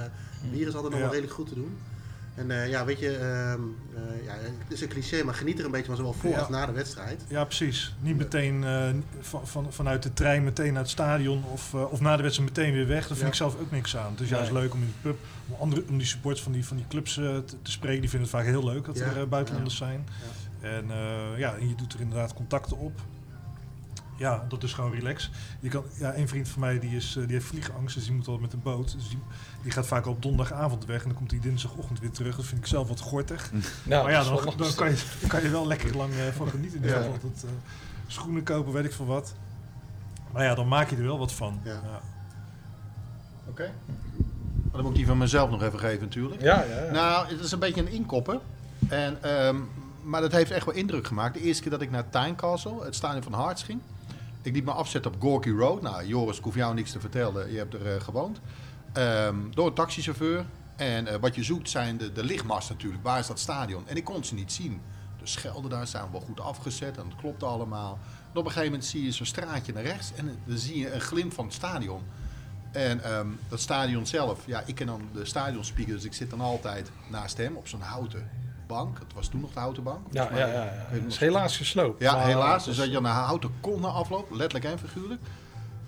bier 0.52 0.66
is 0.68 0.74
altijd 0.74 0.92
nog 0.92 1.00
wel 1.00 1.10
redelijk 1.10 1.32
goed 1.34 1.48
te 1.48 1.54
doen. 1.54 1.78
En 2.36 2.50
eh, 2.50 2.68
ja, 2.68 2.84
weet 2.84 2.98
je, 2.98 3.16
ehm, 3.16 3.60
eh, 3.94 4.24
ja, 4.24 4.32
het 4.64 4.72
is 4.72 4.80
een 4.80 4.88
cliché, 4.88 5.22
maar 5.22 5.34
geniet 5.34 5.58
er 5.58 5.64
een 5.64 5.70
beetje 5.70 5.86
van 5.86 5.96
zowel 5.96 6.12
voor 6.12 6.30
Ja. 6.30 6.38
als 6.38 6.48
na 6.48 6.66
de 6.66 6.72
wedstrijd. 6.72 7.22
Ja, 7.28 7.44
precies. 7.44 7.94
Niet 8.00 8.16
meteen 8.16 8.64
eh, 8.64 8.88
van, 9.20 9.46
van, 9.46 9.72
vanuit 9.72 10.02
de 10.02 10.12
trein 10.12 10.44
meteen 10.44 10.72
naar 10.72 10.82
het 10.82 10.90
stadion 10.90 11.44
of, 11.52 11.74
of 11.74 12.00
na 12.00 12.16
de 12.16 12.22
wedstrijd 12.22 12.50
meteen 12.56 12.72
weer 12.72 12.86
weg. 12.86 12.98
Daar 12.98 13.06
vind 13.08 13.20
Ja. 13.20 13.26
ik 13.26 13.34
zelf 13.34 13.60
ook 13.60 13.70
niks 13.70 13.96
aan. 13.96 14.10
Het 14.10 14.20
is 14.20 14.28
juist 14.28 14.52
Nee. 14.52 14.60
leuk 14.62 14.72
om 14.74 14.80
in 14.80 14.86
de 14.86 15.08
pub, 15.08 15.18
om, 15.48 15.54
andere, 15.60 15.84
om 15.88 15.98
die 15.98 16.06
supporters 16.06 16.42
van 16.42 16.52
die, 16.52 16.66
van 16.66 16.76
die 16.76 16.86
clubs 16.88 17.14
te, 17.14 17.42
te 17.62 17.70
spreken. 17.70 18.00
Die 18.00 18.10
vinden 18.10 18.28
het 18.28 18.38
vaak 18.38 18.46
heel 18.46 18.64
leuk 18.64 18.84
dat 18.84 18.98
er 18.98 19.28
buitenlanders 19.28 19.76
zijn. 19.76 20.06
En 20.60 20.84
ja, 21.36 21.54
en 21.56 21.68
je 21.68 21.74
doet 21.74 21.92
er 21.92 22.00
inderdaad 22.00 22.34
contacten 22.34 22.76
op. 22.78 23.00
Ja, 24.16 24.44
dat 24.48 24.62
is 24.62 24.72
gewoon 24.72 24.92
relax. 24.92 25.30
Je 25.60 25.68
kan, 25.68 25.84
ja, 25.98 26.16
een 26.16 26.28
vriend 26.28 26.48
van 26.48 26.60
mij 26.60 26.78
die, 26.78 26.96
is, 26.96 27.16
eh, 27.16 27.22
die 27.24 27.32
heeft 27.32 27.46
vliegangst, 27.46 27.94
dus 27.94 28.04
die 28.04 28.14
moet 28.14 28.26
al 28.28 28.38
met 28.38 28.52
een 28.52 28.62
boot. 28.62 28.92
Dus 28.92 29.08
die, 29.08 29.18
die 29.62 29.72
gaat 29.72 29.86
vaak 29.86 30.04
al 30.06 30.12
op 30.12 30.22
donderdagavond 30.22 30.84
weg 30.84 31.00
en 31.02 31.08
dan 31.08 31.16
komt 31.16 31.30
hij 31.30 31.40
dinsdagochtend 31.40 32.00
weer 32.00 32.10
terug. 32.10 32.36
Dat 32.36 32.44
vind 32.44 32.60
ik 32.60 32.66
zelf 32.66 32.88
wat 32.88 33.00
gortig. 33.00 33.50
Ja, 33.84 34.02
maar 34.02 34.12
ja, 34.12 34.24
dan, 34.24 34.34
dan, 34.56 34.74
kan 34.74 34.90
je, 34.90 35.02
dan 35.20 35.28
kan 35.28 35.42
je 35.42 35.48
wel 35.48 35.66
lekker 35.66 35.96
lang 35.96 36.12
eh, 36.12 36.18
van 36.36 36.48
genieten. 36.48 36.82
In 36.82 36.88
Ja. 36.88 36.96
ieder 36.96 37.12
geval. 37.12 37.30
Dat, 37.30 37.44
eh, 37.44 37.50
schoenen 38.06 38.42
kopen, 38.42 38.72
weet 38.72 38.84
ik 38.84 38.92
veel 38.92 39.06
wat. 39.06 39.34
Maar 40.32 40.44
ja, 40.44 40.54
dan 40.54 40.68
maak 40.68 40.90
je 40.90 40.96
er 40.96 41.02
wel 41.02 41.18
wat 41.18 41.32
van. 41.32 41.60
Ja. 41.64 41.72
Ja. 41.72 42.00
Oké. 43.48 43.70
Dan 44.72 44.80
moet 44.82 44.90
ik 44.90 44.96
die 44.96 45.06
van 45.06 45.18
mezelf 45.18 45.50
nog 45.50 45.62
even 45.62 45.78
geven 45.78 46.00
natuurlijk. 46.02 46.42
Ja, 46.42 46.62
ja, 46.62 46.84
ja. 46.84 46.92
Nou, 46.92 47.26
het 47.28 47.40
is 47.40 47.52
een 47.52 47.58
beetje 47.58 47.80
een 47.80 47.88
inkopper. 47.88 48.38
En, 48.88 49.22
ehm, 49.22 49.56
maar 50.02 50.20
dat 50.20 50.32
heeft 50.32 50.50
echt 50.50 50.64
wel 50.66 50.74
indruk 50.74 51.06
gemaakt. 51.06 51.34
De 51.34 51.40
eerste 51.40 51.62
keer 51.62 51.70
dat 51.70 51.80
ik 51.80 51.90
naar 51.90 52.08
Tynecastle, 52.10 52.84
het 52.84 52.94
stadion 52.94 53.22
van 53.22 53.34
Hearts 53.34 53.62
ging. 53.62 53.80
Ik 54.46 54.52
liet 54.52 54.64
me 54.64 54.72
afzetten 54.72 55.14
op 55.14 55.20
Gorky 55.20 55.50
Road. 55.50 55.82
Nou, 55.82 56.06
Joris, 56.06 56.38
ik 56.38 56.44
hoef 56.44 56.54
jou 56.54 56.74
niks 56.74 56.92
te 56.92 57.00
vertellen. 57.00 57.52
Je 57.52 57.58
hebt 57.58 57.74
er 57.74 57.94
eh, 57.94 58.00
gewoond. 58.00 58.40
Ehm, 58.92 59.36
door 59.50 59.66
een 59.66 59.74
taxichauffeur. 59.74 60.46
En 60.76 61.06
eh, 61.06 61.16
wat 61.20 61.34
je 61.34 61.42
zoekt 61.42 61.70
zijn 61.70 61.96
de, 61.96 62.12
de 62.12 62.24
lichtmasten 62.24 62.74
natuurlijk. 62.74 63.02
Waar 63.02 63.18
is 63.18 63.26
dat 63.26 63.38
stadion? 63.38 63.88
En 63.88 63.96
ik 63.96 64.04
kon 64.04 64.24
ze 64.24 64.34
niet 64.34 64.52
zien. 64.52 64.80
De 65.18 65.26
schelden 65.26 65.70
daar 65.70 65.86
zijn 65.86 66.10
wel 66.10 66.20
goed 66.20 66.40
afgezet 66.40 66.96
en 66.96 67.04
het 67.04 67.16
klopt 67.16 67.42
allemaal. 67.42 67.98
En 68.32 68.38
op 68.38 68.44
een 68.44 68.50
gegeven 68.50 68.64
moment 68.64 68.84
zie 68.84 69.04
je 69.04 69.12
zo'n 69.12 69.26
straatje 69.26 69.72
naar 69.72 69.82
rechts 69.82 70.12
en 70.14 70.38
dan 70.44 70.58
zie 70.58 70.78
je 70.78 70.92
een 70.92 71.00
glimp 71.00 71.32
van 71.32 71.44
het 71.44 71.54
stadion. 71.54 72.02
En 72.72 73.04
ehm, 73.04 73.28
dat 73.48 73.60
stadion 73.60 74.06
zelf, 74.06 74.46
ja, 74.46 74.62
ik 74.66 74.74
ken 74.74 74.86
dan 74.86 75.08
de 75.12 75.24
stadionspeaker, 75.24 75.94
dus 75.94 76.04
ik 76.04 76.14
zit 76.14 76.30
dan 76.30 76.40
altijd 76.40 76.90
naast 77.10 77.36
hem 77.36 77.56
op 77.56 77.68
zo'n 77.68 77.80
houten 77.80 78.30
bank. 78.66 78.98
Het 78.98 79.12
was 79.14 79.28
toen 79.28 79.40
nog 79.40 79.52
de 79.52 79.58
houten 79.60 79.82
bank. 79.82 80.06
Ja, 80.10 80.28
ja, 80.34 80.46
ja, 80.46 80.68
Het 80.70 81.04
is 81.06 81.18
helaas 81.18 81.56
gesloopt. 81.56 82.00
ja, 82.00 82.18
helaas. 82.18 82.64
Dus 82.64 82.76
dat 82.76 82.90
je 82.90 82.96
aan 82.96 83.04
een 83.04 83.10
houten 83.10 83.50
kon 83.60 83.84
afloop, 83.84 84.30
letterlijk 84.30 84.64
en 84.64 84.78
figuurlijk. 84.78 85.20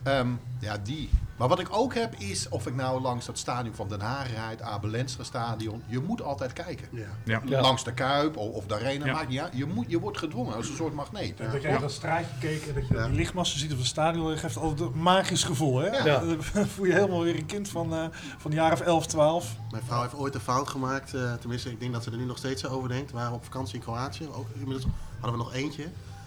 Ehm, 0.02 0.28
ja, 0.60 0.78
die. 0.78 1.10
Maar 1.38 1.48
wat 1.48 1.58
ik 1.58 1.68
ook 1.70 1.94
heb 1.94 2.14
is, 2.14 2.48
of 2.48 2.66
ik 2.66 2.74
nou 2.74 3.00
langs 3.00 3.26
dat 3.26 3.38
stadion 3.38 3.74
van 3.74 3.88
Den 3.88 4.00
Haag 4.00 4.30
rijd, 4.32 4.62
Abelensra 4.62 5.24
stadion, 5.24 5.82
je 5.86 5.98
moet 6.00 6.22
altijd 6.22 6.52
kijken. 6.52 6.88
Ja. 6.92 7.06
Ja. 7.24 7.42
Ja. 7.44 7.60
Langs 7.60 7.84
de 7.84 7.92
Kuip 7.92 8.36
of, 8.36 8.54
of 8.54 8.66
de 8.66 8.74
Arena, 8.74 9.06
Ja. 9.06 9.12
maakt 9.12 9.28
niet 9.28 9.40
uit. 9.40 9.52
Je, 9.56 9.66
moet, 9.66 9.84
je 9.88 10.00
wordt 10.00 10.18
gedwongen 10.18 10.54
als 10.54 10.68
een 10.68 10.76
soort 10.76 10.94
magneet. 10.94 11.38
Dat 11.38 11.62
jij 11.62 11.78
dat 11.78 11.92
straatje 11.92 12.38
keek 12.40 12.66
en 12.66 12.74
dat 12.74 12.88
je 12.88 12.94
Ja. 12.94 13.06
die 13.06 13.16
lichtmassen 13.16 13.58
ziet 13.58 13.72
op 13.72 13.78
het 13.78 13.86
stadion, 13.86 14.28
dat 14.28 14.38
geeft 14.38 14.56
altijd 14.56 14.80
een 14.94 15.02
magisch 15.02 15.44
gevoel. 15.44 15.78
Hè? 15.78 15.86
Ja. 15.88 16.18
Dan 16.54 16.66
voel 16.66 16.84
je 16.84 16.92
helemaal 16.92 17.22
weer 17.22 17.36
een 17.36 17.46
kind 17.46 17.68
van, 17.68 17.94
eh 17.94 18.04
van 18.38 18.50
de 18.50 18.56
jaren 18.56 18.72
of 18.72 18.80
11, 18.80 19.06
12. 19.06 19.56
Mijn 19.70 19.82
vrouw 19.84 20.00
heeft 20.02 20.14
ooit 20.14 20.34
een 20.34 20.40
fout 20.40 20.68
gemaakt. 20.68 21.14
eh, 21.14 21.34
tenminste, 21.34 21.70
ik 21.70 21.80
denk 21.80 21.92
dat 21.92 22.02
ze 22.04 22.10
er 22.10 22.16
nu 22.16 22.24
nog 22.24 22.38
steeds 22.38 22.66
over 22.66 22.88
denkt. 22.88 23.10
We 23.10 23.16
waren 23.16 23.32
op 23.34 23.44
vakantie 23.44 23.74
in 23.74 23.80
Kroatië. 23.80 24.28
Ook, 24.32 24.46
inmiddels 24.54 24.86
hadden 25.20 25.38
we 25.38 25.44
nog 25.44 25.54
eentje. 25.54 25.84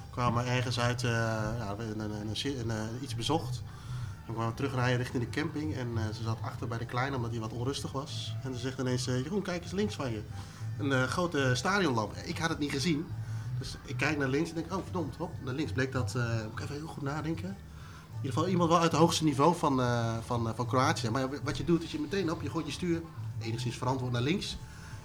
Kwamen 0.09 0.45
ergens 0.45 0.79
uit, 0.79 1.03
eh, 1.03 1.09
ja, 1.11 1.75
een, 1.77 1.99
een, 1.99 2.11
een, 2.11 2.27
een- 2.43 2.59
een, 2.59 2.71
eh, 2.71 2.77
iets 3.01 3.15
bezocht. 3.15 3.61
En 4.31 4.37
kwamen 4.37 4.55
we 4.55 4.61
terugrijden 4.61 4.97
richting 4.97 5.23
de 5.23 5.29
camping. 5.29 5.75
En 5.75 5.87
eh, 5.97 6.03
ze 6.15 6.23
zat 6.23 6.37
achter 6.41 6.67
bij 6.67 6.77
de 6.77 6.85
kleine 6.85 7.15
omdat 7.15 7.31
hij 7.31 7.39
wat 7.39 7.53
onrustig 7.53 7.91
was. 7.91 8.35
En 8.43 8.53
ze 8.53 8.59
zegt 8.59 8.79
ineens, 8.79 9.07
eh, 9.07 9.23
Jeroen, 9.23 9.41
kijk 9.41 9.63
eens 9.63 9.71
links 9.71 9.95
van 9.95 10.11
je. 10.11 10.21
Een 10.77 10.91
eh, 10.91 11.03
grote 11.03 11.51
stadionlamp. 11.55 12.15
Ik 12.25 12.37
had 12.37 12.49
het 12.49 12.59
niet 12.59 12.71
gezien. 12.71 13.05
Dus 13.59 13.77
ik 13.85 13.97
kijk 13.97 14.17
naar 14.17 14.27
links 14.27 14.49
en 14.49 14.55
denk, 14.55 14.73
oh 14.73 14.83
verdomd, 14.83 15.15
hop, 15.15 15.31
naar 15.43 15.53
links 15.53 15.71
bleek 15.71 15.91
dat, 15.91 16.13
moet 16.13 16.59
ik 16.59 16.59
even 16.59 16.75
heel 16.75 16.87
goed 16.87 17.03
nadenken. 17.03 17.47
In 17.47 18.15
ieder 18.15 18.31
geval 18.31 18.47
iemand 18.47 18.69
wel 18.69 18.79
uit 18.79 18.91
het 18.91 18.99
hoogste 18.99 19.23
niveau 19.23 19.55
van, 19.55 19.81
van, 20.25 20.55
van 20.55 20.67
Kroatië. 20.67 21.09
Maar 21.09 21.27
wat 21.43 21.57
je 21.57 21.63
doet 21.63 21.83
is 21.83 21.91
je 21.91 21.99
meteen 21.99 22.31
op, 22.31 22.41
je 22.41 22.49
gooit 22.49 22.65
je 22.65 22.71
stuur 22.71 23.01
enigszins 23.39 23.77
verantwoord 23.77 24.11
naar 24.11 24.21
links. 24.21 24.57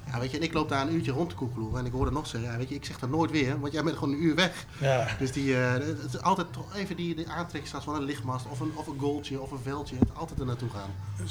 Ja, 0.07 0.19
weet 0.21 0.31
je, 0.31 0.37
en 0.37 0.43
ik 0.43 0.53
loop 0.53 0.69
daar 0.69 0.87
een 0.87 0.95
uurtje 0.95 1.13
rond 1.13 1.29
te 1.29 1.35
koekeloeren 1.35 1.79
en 1.79 1.87
ik 1.87 1.93
hoorde 1.93 2.11
nog 2.11 2.27
zeggen, 2.27 2.51
ja, 2.51 2.57
weet 2.57 2.69
je, 2.69 2.75
ik 2.75 2.85
zeg 2.85 2.99
dat 2.99 3.11
nooit 3.11 3.31
weer, 3.31 3.61
want 3.61 3.73
jij 3.73 3.83
bent 3.83 3.97
gewoon 3.97 4.15
een 4.15 4.23
uur 4.23 4.35
weg. 4.35 4.67
Ja. 4.81 5.07
Dus 5.19 5.33
die, 5.33 5.57
eh, 5.57 5.73
het 5.73 6.15
is 6.15 6.21
altijd 6.21 6.53
toch 6.53 6.75
even 6.75 6.97
die, 6.97 7.15
die 7.15 7.29
aantrekkingstas 7.29 7.85
van 7.85 7.95
een 7.95 8.03
lichtmast 8.03 8.47
of 8.51 8.61
een, 8.61 8.73
of 8.75 8.87
een 8.87 8.99
goaltje 8.99 9.41
of 9.41 9.51
een 9.51 9.63
veldje, 9.63 9.97
het 9.99 10.15
altijd 10.15 10.41
er 10.41 10.47
naartoe 10.47 10.71
gaan. 10.71 10.91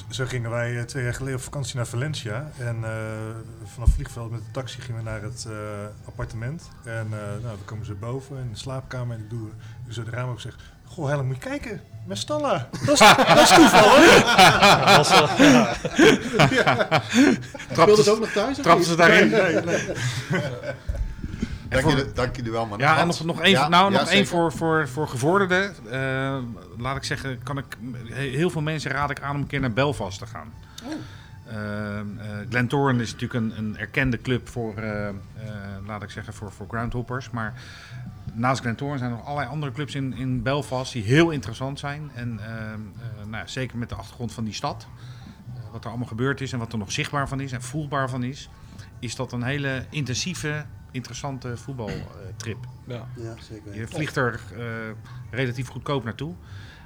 Zo 0.10 0.26
gingen 0.26 0.50
wij 0.50 0.78
eh, 0.80 0.84
twee 0.84 1.04
jaar 1.04 1.14
geleden 1.14 1.38
op 1.38 1.44
vakantie 1.44 1.76
naar 1.76 1.88
Valencia. 1.88 2.52
En 2.58 2.84
eh, 2.84 2.92
vanaf 3.64 3.88
het 3.88 3.96
vliegveld 3.96 4.32
met 4.32 4.40
de 4.40 4.52
taxi 4.52 4.82
gingen 4.82 5.04
we 5.04 5.10
naar 5.10 5.22
het 5.22 5.46
eh, 5.50 5.56
appartement. 6.06 6.70
En 6.84 7.08
eh, 7.12 7.44
nou, 7.44 7.58
we 7.58 7.64
komen 7.66 7.86
zo 7.86 7.94
boven 8.00 8.38
in 8.38 8.50
de 8.52 8.58
slaapkamer 8.58 9.16
en 9.16 9.24
ik 9.24 9.30
doe, 9.30 9.50
doe 9.84 9.94
zo 9.94 10.04
de 10.04 10.12
raam 10.12 10.30
op 10.30 10.40
zeg... 10.40 10.74
Goh, 10.86 11.10
Helen, 11.10 11.26
moet 11.26 11.36
je 11.36 11.50
kijken. 11.50 11.82
Met 12.06 12.18
Stalla. 12.18 12.68
Dat 12.86 12.94
is, 12.94 13.00
dat 13.00 13.40
is 13.40 13.50
toevallig. 13.56 14.36
Dat 14.86 14.96
was 14.96 15.10
wel- 15.10 15.30
ja. 16.50 17.02
Ze 18.04 18.12
ook 18.12 18.20
nog 18.20 18.32
thuis? 18.32 18.58
Trapten 18.58 18.86
ze 18.86 18.96
daarin? 18.96 19.30
Nee, 19.30 19.54
nee. 19.54 19.86
Dank, 21.70 21.82
voor- 21.82 21.92
jullie, 21.92 22.12
dank 22.14 22.36
jullie 22.36 22.52
wel, 22.52 22.66
man. 22.66 22.78
Ja, 22.78 22.98
en 23.00 23.08
nog, 23.08 23.24
nog 23.26 23.42
één, 23.42 23.52
Ja, 23.52 23.68
nou, 23.68 23.92
ja, 23.92 24.00
nog 24.00 24.10
één 24.10 24.28
voor, 24.28 24.52
voor, 24.54 24.88
voor 24.88 25.08
gevorderden. 25.08 25.76
Eh, 25.92 26.38
laat 26.78 26.96
ik 26.96 27.04
zeggen, 27.04 27.40
kan 27.44 27.58
ik, 27.58 27.66
he- 28.10 28.22
heel 28.30 28.50
veel 28.50 28.62
mensen 28.62 28.92
raad 28.92 29.10
ik 29.10 29.22
aan 29.22 29.36
om 29.36 29.42
een 29.42 29.48
keer 29.48 29.60
naar 29.60 29.74
Belfast 29.74 30.20
te 30.20 30.26
gaan. 30.26 30.54
Eh, 31.48 32.00
eh, 32.00 32.06
Glentoran 32.50 33.00
is 33.02 33.12
natuurlijk 33.12 33.34
een, 33.46 33.54
een 33.58 33.78
erkende 33.78 34.22
club 34.22 34.50
voor, 34.50 34.78
eh, 34.78 35.08
eh, 35.08 35.14
laat 35.86 36.04
ik 36.04 36.10
zeggen, 36.10 36.34
voor, 36.34 36.52
voor 36.52 36.66
groundhoppers. 36.70 37.30
Maar 37.30 37.54
naast 38.36 38.62
Glentoran 38.62 38.98
zijn 38.98 39.12
er 39.12 39.18
nog 39.18 39.26
allerlei 39.26 39.50
andere 39.50 39.72
clubs 39.72 39.96
in, 39.96 40.14
in 40.14 40.42
Belfast 40.44 40.94
die 40.94 41.04
heel 41.04 41.30
interessant 41.30 41.80
zijn. 41.80 42.12
En 42.14 42.40
eh, 42.40 42.74
eh, 42.74 42.80
nou, 43.18 43.32
ja, 43.32 43.48
zeker 43.48 43.78
met 43.78 43.90
de 43.90 43.96
achtergrond 43.96 44.34
van 44.34 44.44
die 44.44 44.54
stad, 44.54 44.88
eh, 45.56 45.62
wat 45.72 45.84
er 45.84 45.90
allemaal 45.90 46.08
gebeurd 46.08 46.42
is 46.42 46.54
en 46.54 46.60
wat 46.60 46.72
er 46.72 46.78
nog 46.78 46.92
zichtbaar 46.92 47.28
van 47.28 47.40
is 47.40 47.52
en 47.52 47.62
voelbaar 47.62 48.10
van 48.10 48.24
is, 48.24 48.50
is 49.00 49.16
dat 49.16 49.32
een 49.32 49.44
hele 49.44 49.86
intensieve, 49.90 50.66
interessante 50.92 51.58
voetbaltrip. 51.58 52.66
Ja. 52.88 53.08
Ja, 53.16 53.34
zeker. 53.50 53.76
Je 53.76 53.88
vliegt 53.88 54.16
er 54.16 54.40
eh, 54.58 54.64
relatief 55.32 55.68
goedkoop 55.68 56.04
naartoe. 56.04 56.34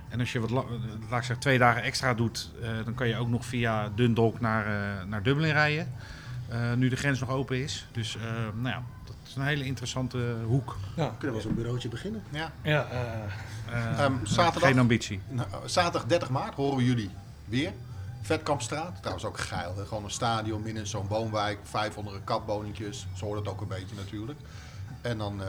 En 0.09 0.19
als 0.19 0.31
je 0.31 0.39
wat, 0.39 0.49
la- 0.49 0.63
laat 0.99 1.19
ik 1.19 1.25
zeggen, 1.25 1.39
twee 1.39 1.57
dagen 1.57 1.83
extra 1.83 2.13
doet, 2.13 2.51
eh, 2.61 2.69
dan 2.85 2.93
kan 2.93 3.07
je 3.07 3.17
ook 3.17 3.27
nog 3.29 3.45
via 3.45 3.89
Dundalk 3.95 4.39
naar, 4.39 4.65
eh, 4.65 5.05
naar 5.07 5.23
Dublin 5.23 5.51
rijden. 5.51 5.91
Eh, 6.47 6.73
nu 6.73 6.89
de 6.89 6.95
grens 6.95 7.19
nog 7.19 7.29
open 7.29 7.57
is. 7.63 7.87
Dus 7.91 8.15
eh, 8.17 8.21
nou 8.55 8.67
ja, 8.75 8.83
is 9.30 9.36
een 9.36 9.41
hele 9.41 9.65
interessante 9.65 10.36
hoek. 10.45 10.77
Ja. 10.95 11.15
Kunnen 11.17 11.36
we 11.38 11.41
zo'n 11.43 11.55
bureautje 11.55 11.89
beginnen? 11.89 12.23
Ja. 12.30 12.51
Ja, 12.61 12.88
eh, 12.91 12.99
Eh, 13.73 13.99
Ehm, 14.03 14.13
zaterdag? 14.25 14.69
Geen 14.69 14.80
ambitie. 14.80 15.21
Nou, 15.30 15.47
zaterdag 15.65 16.05
30 16.05 16.30
maart 16.30 16.55
horen 16.55 16.77
we 16.77 16.86
jullie 16.86 17.09
weer. 17.45 17.73
Vetkampstraat, 18.21 18.95
trouwens 18.99 19.25
ook 19.25 19.38
geil. 19.39 19.73
Hè? 19.77 19.86
Gewoon 19.86 20.03
een 20.03 20.11
stadion 20.11 20.61
midden 20.61 20.82
in 20.82 20.88
zo'n 20.88 21.07
woonwijk. 21.07 21.59
500 21.63 22.23
katwoningjes, 22.23 23.07
zo 23.15 23.25
hoort 23.25 23.39
het 23.39 23.47
ook 23.47 23.61
een 23.61 23.67
beetje 23.67 23.95
natuurlijk. 23.95 24.39
En 25.01 25.17
dan 25.17 25.41
eh 25.43 25.47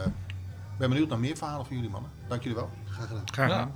ben 0.77 0.89
benieuwd 0.89 1.09
naar 1.09 1.19
meer 1.19 1.37
verhalen 1.37 1.65
van 1.65 1.75
jullie 1.75 1.91
mannen. 1.91 2.11
Dank 2.27 2.41
jullie 2.43 2.57
wel. 2.57 2.69
Graag 2.91 3.07
gedaan. 3.07 3.23
Graag 3.25 3.49
Ja. 3.49 3.53
gedaan. 3.59 3.75